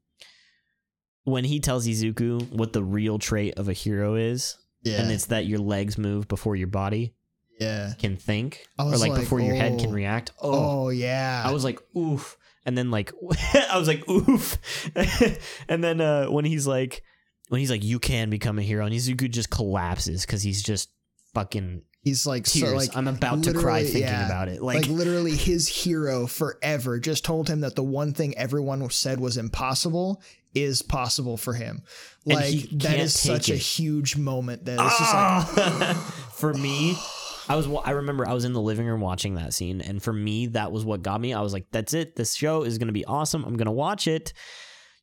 when 1.26 1.44
he 1.44 1.60
tells 1.60 1.88
Izuku 1.88 2.52
what 2.52 2.74
the 2.74 2.84
real 2.84 3.20
trait 3.20 3.56
of 3.58 3.68
a 3.68 3.74
hero 3.74 4.16
is, 4.16 4.58
yeah, 4.84 5.02
and 5.02 5.12
it's 5.12 5.26
that 5.26 5.46
your 5.46 5.60
legs 5.60 5.98
move 5.98 6.28
before 6.28 6.56
your 6.56 6.68
body 6.68 7.14
yeah. 7.60 7.94
can 7.98 8.18
think, 8.18 8.66
or 8.78 8.86
like, 8.98 9.12
like, 9.12 9.22
before 9.22 9.40
your 9.40 9.56
head 9.56 9.80
can 9.80 9.90
oh. 9.90 9.94
react. 9.94 10.32
Oh, 10.40 10.86
Oh 10.86 10.90
yeah. 10.90 11.44
I 11.46 11.52
was 11.52 11.64
like, 11.64 11.80
oof. 11.96 12.38
And 12.66 12.78
then 12.78 12.92
like 12.92 13.12
I 13.72 13.78
was 13.78 13.88
like, 13.88 14.08
oof. 14.10 14.58
and 15.68 15.84
then 15.84 16.02
uh 16.02 16.26
when 16.28 16.46
he's 16.46 16.68
like 16.68 17.04
when 17.50 17.60
he's 17.60 17.72
like, 17.72 17.84
you 17.84 18.00
can 18.00 18.30
become 18.30 18.58
a 18.58 18.64
hero, 18.64 18.86
and 18.86 18.94
Izuku 18.94 19.30
just 19.30 19.50
collapses 19.50 20.26
because 20.26 20.42
he's 20.42 20.64
just 20.64 20.90
fucking 21.34 21.84
He's 22.06 22.28
like 22.28 22.44
tears. 22.44 22.70
so 22.70 22.76
like 22.76 22.96
I'm 22.96 23.08
about 23.08 23.44
to 23.46 23.54
cry 23.54 23.82
thinking 23.82 24.02
yeah. 24.02 24.28
about 24.28 24.48
it. 24.48 24.62
like, 24.62 24.82
Like, 24.82 24.90
literally 24.90 25.36
his 25.36 25.68
hero 25.68 26.28
forever 26.28 27.00
just 27.00 27.26
told 27.26 27.50
him 27.50 27.62
that 27.62 27.76
the 27.76 27.84
one 27.84 28.14
thing 28.14 28.38
everyone 28.38 28.88
said 28.92 29.20
was 29.20 29.38
impossible 29.38 30.22
is 30.54 30.84
possible 30.84 31.36
for 31.36 31.56
him. 31.56 31.82
Like 32.24 32.70
that 32.74 33.00
is 33.00 33.20
such 33.20 33.48
take 33.48 33.56
a 33.56 33.58
huge 33.58 34.18
moment 34.18 34.66
that 34.66 34.74
it's 34.74 35.00
just 35.00 35.14
like 35.14 35.24
ah! 35.24 36.30
for 36.36 36.54
me, 36.54 36.96
I 37.50 37.56
was 37.56 37.68
I 37.84 37.90
remember 37.90 38.28
I 38.28 38.34
was 38.34 38.46
in 38.46 38.54
the 38.54 38.62
living 38.62 38.86
room 38.86 39.02
watching 39.02 39.34
that 39.36 39.56
scene, 39.56 39.82
and 39.82 40.02
for 40.02 40.14
me, 40.14 40.46
that 40.48 40.72
was 40.72 40.86
what 40.86 41.02
got 41.02 41.20
me. 41.20 41.34
I 41.34 41.42
was 41.42 41.54
like, 41.54 41.66
"That's 41.72 41.96
it. 41.96 42.16
This 42.16 42.36
show 42.36 42.62
is 42.62 42.78
gonna 42.78 42.92
be 42.92 43.06
awesome. 43.06 43.44
I'm 43.44 43.58
gonna 43.58 43.72
watch 43.72 44.08
it." 44.08 44.32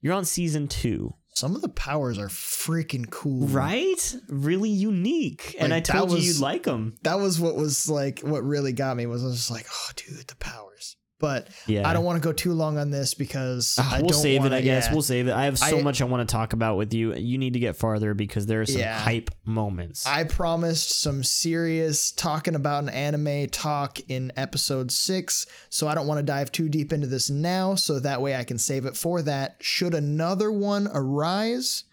You're 0.02 0.14
on 0.14 0.24
season 0.24 0.68
two, 0.68 1.14
some 1.34 1.56
of 1.56 1.62
the 1.62 1.68
powers 1.68 2.18
are 2.18 2.28
freaking 2.28 3.10
cool. 3.10 3.46
right? 3.48 4.16
Really 4.28 4.70
unique, 4.70 5.56
and 5.58 5.72
I 5.72 5.76
Like, 5.76 5.84
told 5.84 6.10
you 6.12 6.18
you'd 6.18 6.40
like 6.40 6.64
them. 6.64 6.94
That 7.02 7.18
was 7.20 7.40
what 7.40 7.56
was 7.56 7.88
like 7.88 8.20
what 8.20 8.44
really 8.44 8.72
got 8.72 8.96
me 8.96 9.06
was 9.06 9.22
I 9.22 9.26
was 9.28 9.36
just 9.36 9.50
like, 9.50 9.66
oh 9.70 9.90
dude, 9.96 10.26
the 10.28 10.36
powers. 10.36 10.96
But 11.22 11.48
Yeah, 11.68 11.88
I 11.88 11.92
don't 11.92 12.04
want 12.04 12.20
to 12.20 12.28
go 12.28 12.32
too 12.32 12.52
long 12.52 12.78
on 12.78 12.90
this 12.90 13.14
because 13.14 13.76
ah, 13.78 13.94
I 13.96 14.00
we'll 14.02 14.10
save 14.10 14.40
wanna, 14.40 14.56
it, 14.56 14.58
I 14.58 14.60
guess. 14.62 14.86
yeah. 14.88 14.92
We'll 14.92 15.02
save 15.02 15.28
it. 15.28 15.32
I 15.32 15.44
have 15.44 15.56
so 15.56 15.78
I- 15.78 15.82
much 15.82 16.02
I 16.02 16.04
want 16.04 16.28
to 16.28 16.32
talk 16.32 16.52
about 16.52 16.76
with 16.76 16.92
you. 16.92 17.14
You 17.14 17.38
need 17.38 17.52
to 17.52 17.60
get 17.60 17.76
farther 17.76 18.12
because 18.12 18.46
there 18.46 18.60
are 18.60 18.66
some 18.66 18.80
Yeah. 18.80 18.98
hype 18.98 19.30
moments. 19.44 20.04
I 20.04 20.24
promised 20.24 21.00
some 21.00 21.22
serious 21.22 22.10
talking 22.10 22.56
about 22.56 22.82
an 22.82 22.88
anime 22.88 23.48
talk 23.50 24.00
in 24.10 24.32
episode 24.36 24.90
six, 24.90 25.46
so 25.70 25.86
I 25.86 25.94
don't 25.94 26.08
want 26.08 26.18
to 26.18 26.24
dive 26.24 26.50
too 26.50 26.68
deep 26.68 26.92
into 26.92 27.06
this 27.06 27.30
now, 27.30 27.76
so 27.76 28.00
that 28.00 28.20
way 28.20 28.34
I 28.34 28.42
can 28.42 28.58
save 28.58 28.84
it 28.84 28.96
for 28.96 29.22
that. 29.22 29.56
Should 29.60 29.94
another 29.94 30.50
one 30.50 30.88
arise 30.92 31.84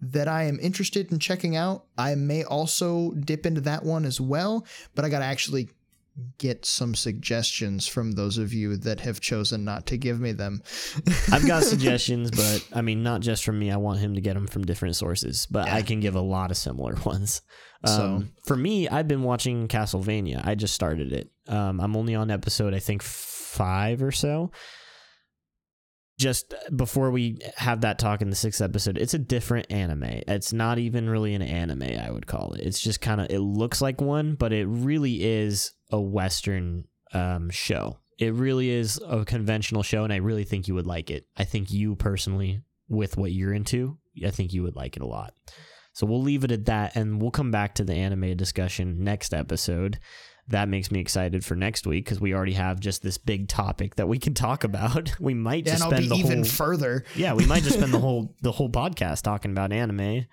that 0.00 0.28
I 0.28 0.44
am 0.44 0.60
interested 0.60 1.10
in 1.10 1.18
checking 1.18 1.56
out, 1.56 1.86
I 1.96 2.14
may 2.16 2.44
also 2.44 3.12
dip 3.12 3.46
into 3.46 3.62
that 3.62 3.82
one 3.82 4.04
as 4.04 4.20
well, 4.20 4.64
but 4.94 5.04
I 5.04 5.08
got 5.08 5.20
to 5.20 5.24
actually 5.24 5.70
get 6.38 6.64
some 6.64 6.94
suggestions 6.94 7.86
from 7.86 8.12
those 8.12 8.38
of 8.38 8.52
you 8.52 8.76
that 8.78 9.00
have 9.00 9.20
chosen 9.20 9.64
not 9.64 9.86
to 9.86 9.96
give 9.96 10.20
me 10.20 10.32
them. 10.32 10.62
I've 11.32 11.46
got 11.46 11.62
suggestions, 11.74 12.30
but 12.30 12.66
I 12.72 12.80
mean, 12.82 13.02
not 13.02 13.20
just 13.20 13.44
from 13.44 13.58
me. 13.58 13.70
I 13.70 13.76
want 13.76 13.98
him 14.00 14.14
to 14.14 14.20
get 14.20 14.34
them 14.34 14.46
from 14.46 14.64
different 14.64 14.96
sources, 14.96 15.46
but 15.50 15.68
I 15.68 15.82
can 15.82 16.00
give 16.00 16.14
a 16.14 16.20
lot 16.20 16.50
of 16.50 16.56
similar 16.56 16.94
ones. 17.04 17.42
So- 17.86 17.92
Um, 18.16 18.32
for 18.44 18.56
me, 18.56 18.88
I've 18.88 19.08
been 19.08 19.22
watching 19.22 19.68
Castlevania. 19.68 20.44
I 20.44 20.54
just 20.54 20.74
started 20.74 21.12
it. 21.12 21.30
Um, 21.46 21.80
I'm 21.80 21.96
only 21.96 22.14
on 22.14 22.30
episode, 22.30 22.74
I 22.74 22.78
think, 22.80 23.02
five 23.02 24.02
or 24.02 24.12
so. 24.12 24.50
Just 26.18 26.52
before 26.74 27.12
we 27.12 27.38
have 27.56 27.82
that 27.82 27.98
talk 28.00 28.22
in 28.22 28.30
the 28.30 28.36
sixth 28.36 28.60
episode, 28.60 28.98
it's 28.98 29.14
a 29.14 29.18
different 29.18 29.70
anime. 29.70 30.22
It's 30.26 30.52
not 30.52 30.78
even 30.78 31.08
really 31.08 31.34
an 31.34 31.42
anime, 31.42 31.82
I 31.82 32.10
would 32.10 32.26
call 32.26 32.54
it. 32.54 32.60
It's 32.60 32.80
just 32.80 33.00
kind 33.00 33.20
of, 33.20 33.30
it 33.30 33.38
looks 33.38 33.80
like 33.80 34.00
one, 34.00 34.34
but 34.34 34.52
it 34.52 34.66
really 34.66 35.24
is 35.24 35.72
a 35.92 36.00
Western 36.00 36.84
um, 37.12 37.50
show. 37.50 37.98
It 38.18 38.34
really 38.34 38.68
is 38.68 39.00
a 39.06 39.24
conventional 39.24 39.84
show, 39.84 40.02
and 40.02 40.12
I 40.12 40.16
really 40.16 40.42
think 40.42 40.66
you 40.66 40.74
would 40.74 40.88
like 40.88 41.08
it. 41.08 41.28
I 41.36 41.44
think 41.44 41.70
you 41.70 41.94
personally, 41.94 42.62
with 42.88 43.16
what 43.16 43.30
you're 43.30 43.52
into, 43.52 43.98
I 44.26 44.30
think 44.30 44.52
you 44.52 44.64
would 44.64 44.74
like 44.74 44.96
it 44.96 45.02
a 45.02 45.06
lot. 45.06 45.34
So 45.92 46.04
we'll 46.04 46.22
leave 46.22 46.42
it 46.42 46.50
at 46.50 46.64
that, 46.64 46.96
and 46.96 47.22
we'll 47.22 47.30
come 47.30 47.52
back 47.52 47.76
to 47.76 47.84
the 47.84 47.94
anime 47.94 48.36
discussion 48.36 49.04
next 49.04 49.32
episode. 49.32 50.00
That 50.50 50.68
makes 50.68 50.90
me 50.90 50.98
excited 51.00 51.44
for 51.44 51.54
next 51.54 51.86
week 51.86 52.04
because 52.06 52.20
we 52.20 52.32
already 52.34 52.54
have 52.54 52.80
just 52.80 53.02
this 53.02 53.18
big 53.18 53.48
topic 53.48 53.96
that 53.96 54.08
we 54.08 54.18
can 54.18 54.32
talk 54.34 54.64
about. 54.64 55.12
We 55.20 55.34
might 55.34 55.66
just 55.66 55.82
spend 55.82 56.08
the 56.10 56.14
even 56.16 56.38
whole 56.38 56.44
further. 56.44 57.04
yeah, 57.14 57.34
we 57.34 57.44
might 57.46 57.62
just 57.64 57.76
spend 57.76 57.92
the 57.92 57.98
whole 58.06 58.34
the 58.40 58.52
whole 58.52 58.70
podcast 58.70 59.22
talking 59.22 59.50
about 59.50 59.72
anime. 59.72 60.26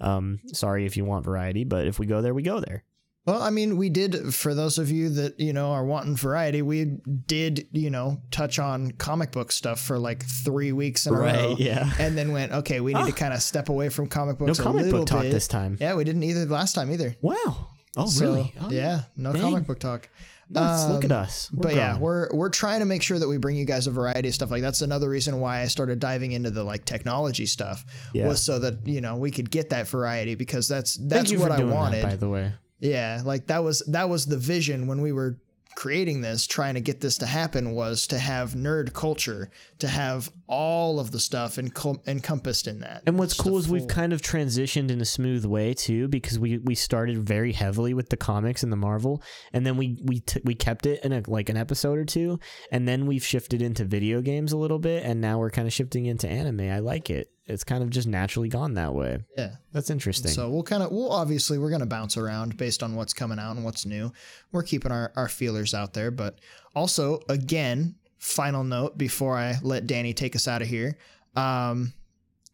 Um, 0.00 0.40
sorry 0.52 0.84
if 0.84 0.96
you 0.96 1.04
want 1.04 1.24
variety, 1.24 1.64
but 1.64 1.86
if 1.86 1.98
we 1.98 2.06
go 2.06 2.20
there, 2.22 2.34
we 2.34 2.42
go 2.42 2.60
there. 2.60 2.84
Well, 3.24 3.40
I 3.40 3.50
mean, 3.50 3.76
we 3.76 3.88
did 3.88 4.34
for 4.34 4.52
those 4.52 4.78
of 4.78 4.90
you 4.90 5.08
that 5.10 5.38
you 5.38 5.52
know 5.52 5.70
are 5.70 5.84
wanting 5.86 6.16
variety. 6.16 6.60
We 6.60 6.96
did, 7.26 7.68
you 7.70 7.88
know, 7.88 8.20
touch 8.32 8.58
on 8.58 8.90
comic 8.92 9.30
book 9.30 9.52
stuff 9.52 9.80
for 9.80 9.96
like 9.96 10.24
three 10.44 10.72
weeks 10.72 11.06
in 11.06 11.14
a 11.14 11.18
row, 11.18 11.54
Yeah. 11.56 11.88
and 12.00 12.18
then 12.18 12.32
went, 12.32 12.50
okay, 12.52 12.80
we 12.80 12.92
need 12.94 13.06
to 13.06 13.12
kind 13.12 13.32
of 13.32 13.40
step 13.40 13.68
away 13.68 13.90
from 13.90 14.08
comic 14.08 14.40
No 14.40 14.46
books 14.46 14.58
a 14.58 14.62
comic 14.64 14.90
book 14.90 15.06
talk 15.06 15.22
bit. 15.22 15.30
this 15.30 15.46
time. 15.46 15.78
Yeah, 15.80 15.94
we 15.94 16.02
didn't 16.02 16.24
either 16.24 16.44
last 16.46 16.72
time 16.74 16.90
either. 16.90 17.14
Wow. 17.22 17.68
Oh, 17.96 18.06
So, 18.06 18.24
really? 18.26 18.54
Oh, 18.60 18.70
yeah, 18.70 19.02
no 19.16 19.32
dang. 19.32 19.42
comic 19.42 19.66
book 19.66 19.78
talk. 19.78 20.08
nuts. 20.48 20.86
Look 20.88 21.04
at 21.04 21.12
Um, 21.12 21.18
us. 21.24 21.50
We're 21.52 21.62
but 21.62 21.74
yeah, 21.74 21.98
we're 21.98 22.28
we're 22.34 22.48
trying 22.50 22.80
to 22.80 22.86
make 22.86 23.02
sure 23.02 23.18
that 23.18 23.28
we 23.28 23.38
bring 23.38 23.56
you 23.56 23.64
guys 23.64 23.86
a 23.86 23.90
variety 23.90 24.28
of 24.28 24.34
stuff. 24.34 24.50
Like 24.50 24.62
that's 24.62 24.82
another 24.82 25.08
reason 25.08 25.40
why 25.40 25.60
I 25.60 25.66
started 25.66 25.98
diving 25.98 26.32
into 26.32 26.50
the 26.50 26.62
like 26.64 26.84
technology 26.84 27.46
stuff 27.46 27.84
Yeah. 28.12 28.28
was 28.28 28.42
so 28.42 28.58
that 28.60 28.86
you 28.86 29.00
know 29.00 29.16
we 29.16 29.30
could 29.30 29.50
get 29.50 29.70
that 29.70 29.88
variety 29.88 30.34
because 30.34 30.68
that's 30.68 30.96
Thank 30.96 31.08
that's 31.10 31.30
you 31.30 31.38
what 31.38 31.48
for 31.48 31.54
I 31.54 31.56
doing 31.58 31.70
that, 31.70 31.76
wanted. 31.76 32.02
by 32.02 32.16
the 32.16 32.28
way. 32.28 32.52
Yeah, 32.80 33.22
like 33.24 33.46
that 33.46 33.62
was 33.62 33.82
that 33.88 34.08
was 34.08 34.26
the 34.26 34.36
vision 34.38 34.86
when 34.88 35.00
we 35.02 35.12
were 35.12 35.38
creating 35.76 36.20
this, 36.20 36.46
trying 36.46 36.74
to 36.74 36.80
get 36.80 37.00
this 37.00 37.18
to 37.18 37.26
happen 37.26 37.72
was 37.72 38.06
to 38.08 38.18
have 38.18 38.52
nerd 38.52 38.92
culture, 38.92 39.50
to 39.78 39.88
have 39.88 40.30
all 40.46 41.00
of 41.00 41.10
the 41.10 41.20
stuff 41.20 41.56
encom- 41.56 42.06
encompassed 42.06 42.66
in 42.66 42.80
that. 42.80 43.02
And 43.06 43.18
what's 43.18 43.34
cool 43.34 43.58
is 43.58 43.68
we've 43.68 43.88
kind 43.88 44.12
of 44.12 44.22
transitioned 44.22 44.90
in 44.90 45.00
a 45.00 45.04
smooth 45.04 45.44
way 45.44 45.74
too, 45.74 46.08
because 46.08 46.38
we 46.38 46.58
we 46.58 46.74
started 46.74 47.26
very 47.26 47.52
heavily 47.52 47.94
with 47.94 48.08
the 48.08 48.16
comics 48.16 48.62
and 48.62 48.72
the 48.72 48.76
Marvel, 48.76 49.22
and 49.52 49.66
then 49.66 49.76
we 49.76 49.98
we 50.04 50.20
t- 50.20 50.40
we 50.44 50.54
kept 50.54 50.86
it 50.86 51.04
in 51.04 51.12
a 51.12 51.22
like 51.26 51.48
an 51.48 51.56
episode 51.56 51.98
or 51.98 52.04
two, 52.04 52.38
and 52.70 52.86
then 52.86 53.06
we've 53.06 53.24
shifted 53.24 53.62
into 53.62 53.84
video 53.84 54.20
games 54.20 54.52
a 54.52 54.56
little 54.56 54.78
bit, 54.78 55.04
and 55.04 55.20
now 55.20 55.38
we're 55.38 55.50
kind 55.50 55.66
of 55.66 55.72
shifting 55.72 56.06
into 56.06 56.28
anime. 56.28 56.60
I 56.60 56.78
like 56.78 57.10
it. 57.10 57.30
It's 57.46 57.64
kind 57.64 57.82
of 57.82 57.90
just 57.90 58.06
naturally 58.06 58.48
gone 58.48 58.74
that 58.74 58.94
way. 58.94 59.18
yeah. 59.36 59.56
That's 59.72 59.90
interesting. 59.90 60.30
So 60.30 60.48
we'll 60.50 60.62
kind 60.62 60.82
of 60.82 60.90
we'll 60.92 61.10
obviously 61.12 61.58
we're 61.58 61.70
gonna 61.70 61.86
bounce 61.86 62.16
around 62.16 62.56
based 62.56 62.82
on 62.82 62.94
what's 62.94 63.12
coming 63.12 63.38
out 63.38 63.56
and 63.56 63.64
what's 63.64 63.84
new. 63.84 64.12
We're 64.52 64.62
keeping 64.62 64.92
our, 64.92 65.12
our 65.16 65.28
feelers 65.28 65.74
out 65.74 65.92
there, 65.92 66.10
but 66.10 66.38
also 66.74 67.20
again, 67.28 67.96
final 68.18 68.62
note 68.62 68.96
before 68.96 69.36
I 69.36 69.56
let 69.62 69.86
Danny 69.88 70.14
take 70.14 70.36
us 70.36 70.46
out 70.46 70.62
of 70.62 70.68
here. 70.68 70.96
Um, 71.34 71.92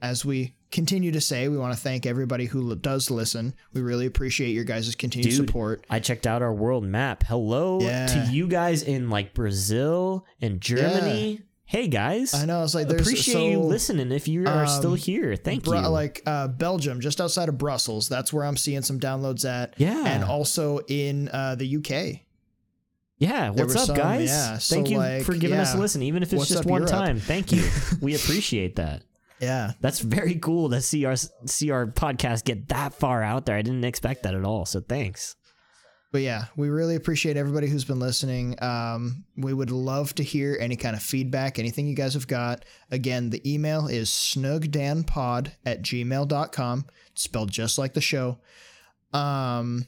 as 0.00 0.24
we 0.24 0.54
continue 0.70 1.10
to 1.12 1.20
say, 1.20 1.48
we 1.48 1.58
want 1.58 1.74
to 1.74 1.78
thank 1.80 2.06
everybody 2.06 2.44
who 2.46 2.70
l- 2.70 2.76
does 2.76 3.10
listen. 3.10 3.52
We 3.72 3.80
really 3.80 4.06
appreciate 4.06 4.50
your 4.52 4.64
guys' 4.64 4.94
continued 4.94 5.30
Dude, 5.30 5.46
support. 5.48 5.84
I 5.90 5.98
checked 5.98 6.26
out 6.26 6.40
our 6.40 6.52
world 6.54 6.84
map. 6.84 7.24
Hello 7.24 7.80
Yeah. 7.80 8.06
to 8.06 8.32
you 8.32 8.46
guys 8.46 8.82
in 8.82 9.10
like 9.10 9.34
Brazil 9.34 10.24
and 10.40 10.60
Germany. 10.60 11.42
Hey 11.68 11.86
guys, 11.86 12.32
I 12.32 12.46
know 12.46 12.64
it's 12.64 12.74
like 12.74 12.88
there's 12.88 13.02
appreciate 13.02 13.50
you 13.50 13.58
listening. 13.58 14.10
If 14.10 14.26
you 14.26 14.46
are 14.46 14.66
still 14.66 14.92
um, 14.92 14.96
here, 14.96 15.36
thank 15.36 15.64
Bru- 15.64 15.82
you. 15.82 15.88
Like 15.88 16.22
uh, 16.24 16.48
Belgium, 16.48 16.98
just 16.98 17.20
outside 17.20 17.50
of 17.50 17.58
Brussels. 17.58 18.08
That's 18.08 18.32
where 18.32 18.46
I'm 18.46 18.56
seeing 18.56 18.80
some 18.80 18.98
downloads 18.98 19.46
at. 19.46 19.74
Yeah. 19.76 20.02
And 20.06 20.24
also 20.24 20.78
in 20.88 21.28
uh, 21.28 21.56
the 21.56 21.76
UK. 21.76 22.22
Yeah, 23.18 23.50
what's 23.50 23.76
up, 23.76 23.88
some, 23.88 23.96
guys? 23.98 24.30
yeah, 24.30 24.56
so, 24.56 24.76
Thank 24.76 24.88
you 24.88 24.96
like, 24.96 25.24
for 25.24 25.34
giving 25.34 25.58
us 25.58 25.74
a 25.74 25.78
listen, 25.78 26.02
even 26.04 26.22
if 26.22 26.32
it's 26.32 26.38
What's 26.38 26.50
just 26.50 26.64
one 26.64 26.86
Europe? 26.86 26.90
time. 26.90 27.20
Thank 27.20 27.52
you. 27.52 27.68
we 28.00 28.14
appreciate 28.14 28.76
that. 28.76 29.02
Yeah. 29.38 29.72
That's 29.82 29.98
very 29.98 30.36
cool 30.36 30.70
to 30.70 30.80
see 30.80 31.04
our 31.04 31.16
see 31.16 31.70
our 31.70 31.86
podcast 31.86 32.44
get 32.44 32.68
that 32.68 32.94
far 32.94 33.22
out 33.22 33.44
there. 33.44 33.56
I 33.56 33.62
didn't 33.62 33.84
expect 33.84 34.22
that 34.22 34.34
at 34.34 34.44
all. 34.44 34.64
So 34.64 34.80
thanks. 34.80 35.36
But 36.10 36.22
yeah, 36.22 36.46
we 36.56 36.70
really 36.70 36.96
appreciate 36.96 37.36
everybody 37.36 37.68
who's 37.68 37.84
been 37.84 38.00
listening. 38.00 38.56
Um, 38.62 39.24
we 39.36 39.52
would 39.52 39.70
love 39.70 40.14
to 40.14 40.22
hear 40.22 40.56
any 40.58 40.74
kind 40.74 40.96
of 40.96 41.02
feedback, 41.02 41.58
anything 41.58 41.86
you 41.86 41.94
guys 41.94 42.14
have 42.14 42.26
got. 42.26 42.64
Again, 42.90 43.28
the 43.28 43.42
email 43.50 43.88
is 43.88 44.08
snugdanpod 44.08 45.52
at 45.66 45.82
gmail.com. 45.82 46.86
It's 47.12 47.22
spelled 47.22 47.50
just 47.50 47.76
like 47.76 47.92
the 47.92 48.00
show. 48.00 48.38
Um, 49.12 49.86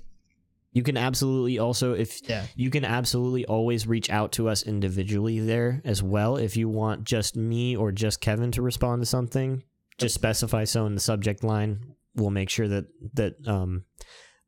You 0.72 0.82
can 0.82 0.96
absolutely 0.96 1.58
also 1.58 1.94
if 1.94 2.28
yeah. 2.28 2.44
you 2.54 2.70
can 2.70 2.84
absolutely 2.84 3.46
always 3.46 3.86
reach 3.86 4.10
out 4.10 4.32
to 4.32 4.48
us 4.48 4.62
individually 4.62 5.40
there 5.40 5.80
as 5.84 6.02
well 6.02 6.36
if 6.36 6.56
you 6.56 6.68
want 6.68 7.04
just 7.04 7.34
me 7.34 7.76
or 7.76 7.92
just 7.92 8.20
Kevin 8.20 8.52
to 8.52 8.62
respond 8.62 9.02
to 9.02 9.06
something. 9.06 9.62
Just 9.98 10.14
specify 10.14 10.64
so 10.64 10.86
in 10.86 10.94
the 10.94 11.00
subject 11.00 11.42
line. 11.42 11.94
We'll 12.14 12.30
make 12.30 12.50
sure 12.50 12.68
that 12.68 12.86
that 13.14 13.34
um 13.46 13.84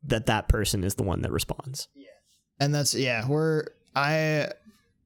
that 0.05 0.25
that 0.27 0.47
person 0.47 0.83
is 0.83 0.95
the 0.95 1.03
one 1.03 1.21
that 1.21 1.31
responds. 1.31 1.87
Yeah. 1.95 2.07
And 2.59 2.73
that's 2.73 2.93
yeah, 2.93 3.27
we're 3.27 3.65
I 3.95 4.49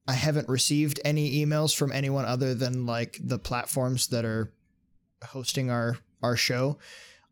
I 0.06 0.12
haven't 0.12 0.48
received 0.48 1.00
any 1.04 1.44
emails 1.44 1.74
from 1.74 1.92
anyone 1.92 2.24
other 2.24 2.54
than 2.54 2.86
like 2.86 3.18
the 3.22 3.38
platforms 3.38 4.08
that 4.08 4.24
are 4.24 4.52
hosting 5.22 5.70
our 5.70 5.98
our 6.22 6.36
show 6.36 6.78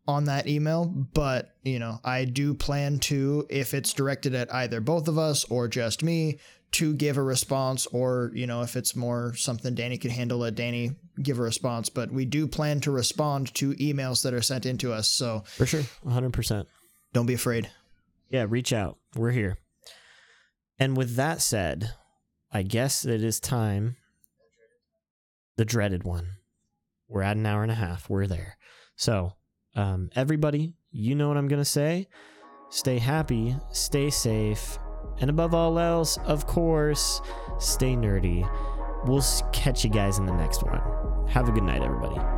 on 0.07 0.25
that 0.25 0.47
email, 0.47 0.85
but 0.85 1.55
you 1.63 1.79
know, 1.79 1.99
I 2.03 2.25
do 2.25 2.53
plan 2.53 2.99
to 2.99 3.45
if 3.49 3.73
it's 3.73 3.93
directed 3.93 4.33
at 4.35 4.53
either 4.53 4.79
both 4.79 5.07
of 5.07 5.17
us 5.17 5.43
or 5.45 5.67
just 5.67 6.01
me 6.01 6.39
to 6.69 6.93
give 6.93 7.17
a 7.17 7.23
response 7.23 7.85
or, 7.87 8.31
you 8.33 8.45
know, 8.45 8.61
if 8.61 8.75
it's 8.75 8.95
more 8.95 9.33
something 9.35 9.73
Danny 9.73 9.97
could 9.97 10.11
handle, 10.11 10.39
let 10.39 10.55
Danny 10.55 10.91
give 11.21 11.39
a 11.39 11.41
response, 11.41 11.89
but 11.89 12.11
we 12.11 12.25
do 12.25 12.47
plan 12.47 12.79
to 12.81 12.91
respond 12.91 13.53
to 13.55 13.73
emails 13.75 14.23
that 14.23 14.33
are 14.33 14.41
sent 14.41 14.65
into 14.65 14.91
us, 14.91 15.07
so 15.07 15.43
For 15.55 15.65
sure. 15.65 15.81
100%. 16.05 16.65
Don't 17.13 17.25
be 17.25 17.33
afraid. 17.33 17.69
Yeah, 18.29 18.45
reach 18.47 18.73
out. 18.73 18.97
We're 19.15 19.31
here. 19.31 19.57
And 20.79 20.95
with 20.95 21.15
that 21.15 21.41
said, 21.41 21.91
I 22.51 22.63
guess 22.63 23.05
it 23.05 23.23
is 23.23 23.39
time. 23.39 23.97
The 25.55 25.65
dreaded 25.65 26.03
one. 26.03 26.27
We're 27.07 27.23
at 27.23 27.37
an 27.37 27.45
hour 27.45 27.63
and 27.63 27.71
a 27.71 27.75
half. 27.75 28.09
We're 28.09 28.27
there. 28.27 28.57
So, 28.95 29.33
um, 29.75 30.09
everybody, 30.15 30.75
you 30.91 31.15
know 31.15 31.27
what 31.27 31.37
I'm 31.37 31.47
going 31.47 31.61
to 31.61 31.65
say. 31.65 32.07
Stay 32.69 32.99
happy, 32.99 33.55
stay 33.71 34.09
safe, 34.09 34.77
and 35.19 35.29
above 35.29 35.53
all 35.53 35.79
else, 35.79 36.17
of 36.25 36.45
course, 36.45 37.21
stay 37.59 37.95
nerdy. 37.95 38.47
We'll 39.05 39.23
catch 39.53 39.83
you 39.83 39.89
guys 39.89 40.17
in 40.17 40.25
the 40.25 40.33
next 40.33 40.63
one. 40.63 40.81
Have 41.29 41.47
a 41.47 41.51
good 41.51 41.63
night, 41.63 41.81
everybody. 41.81 42.36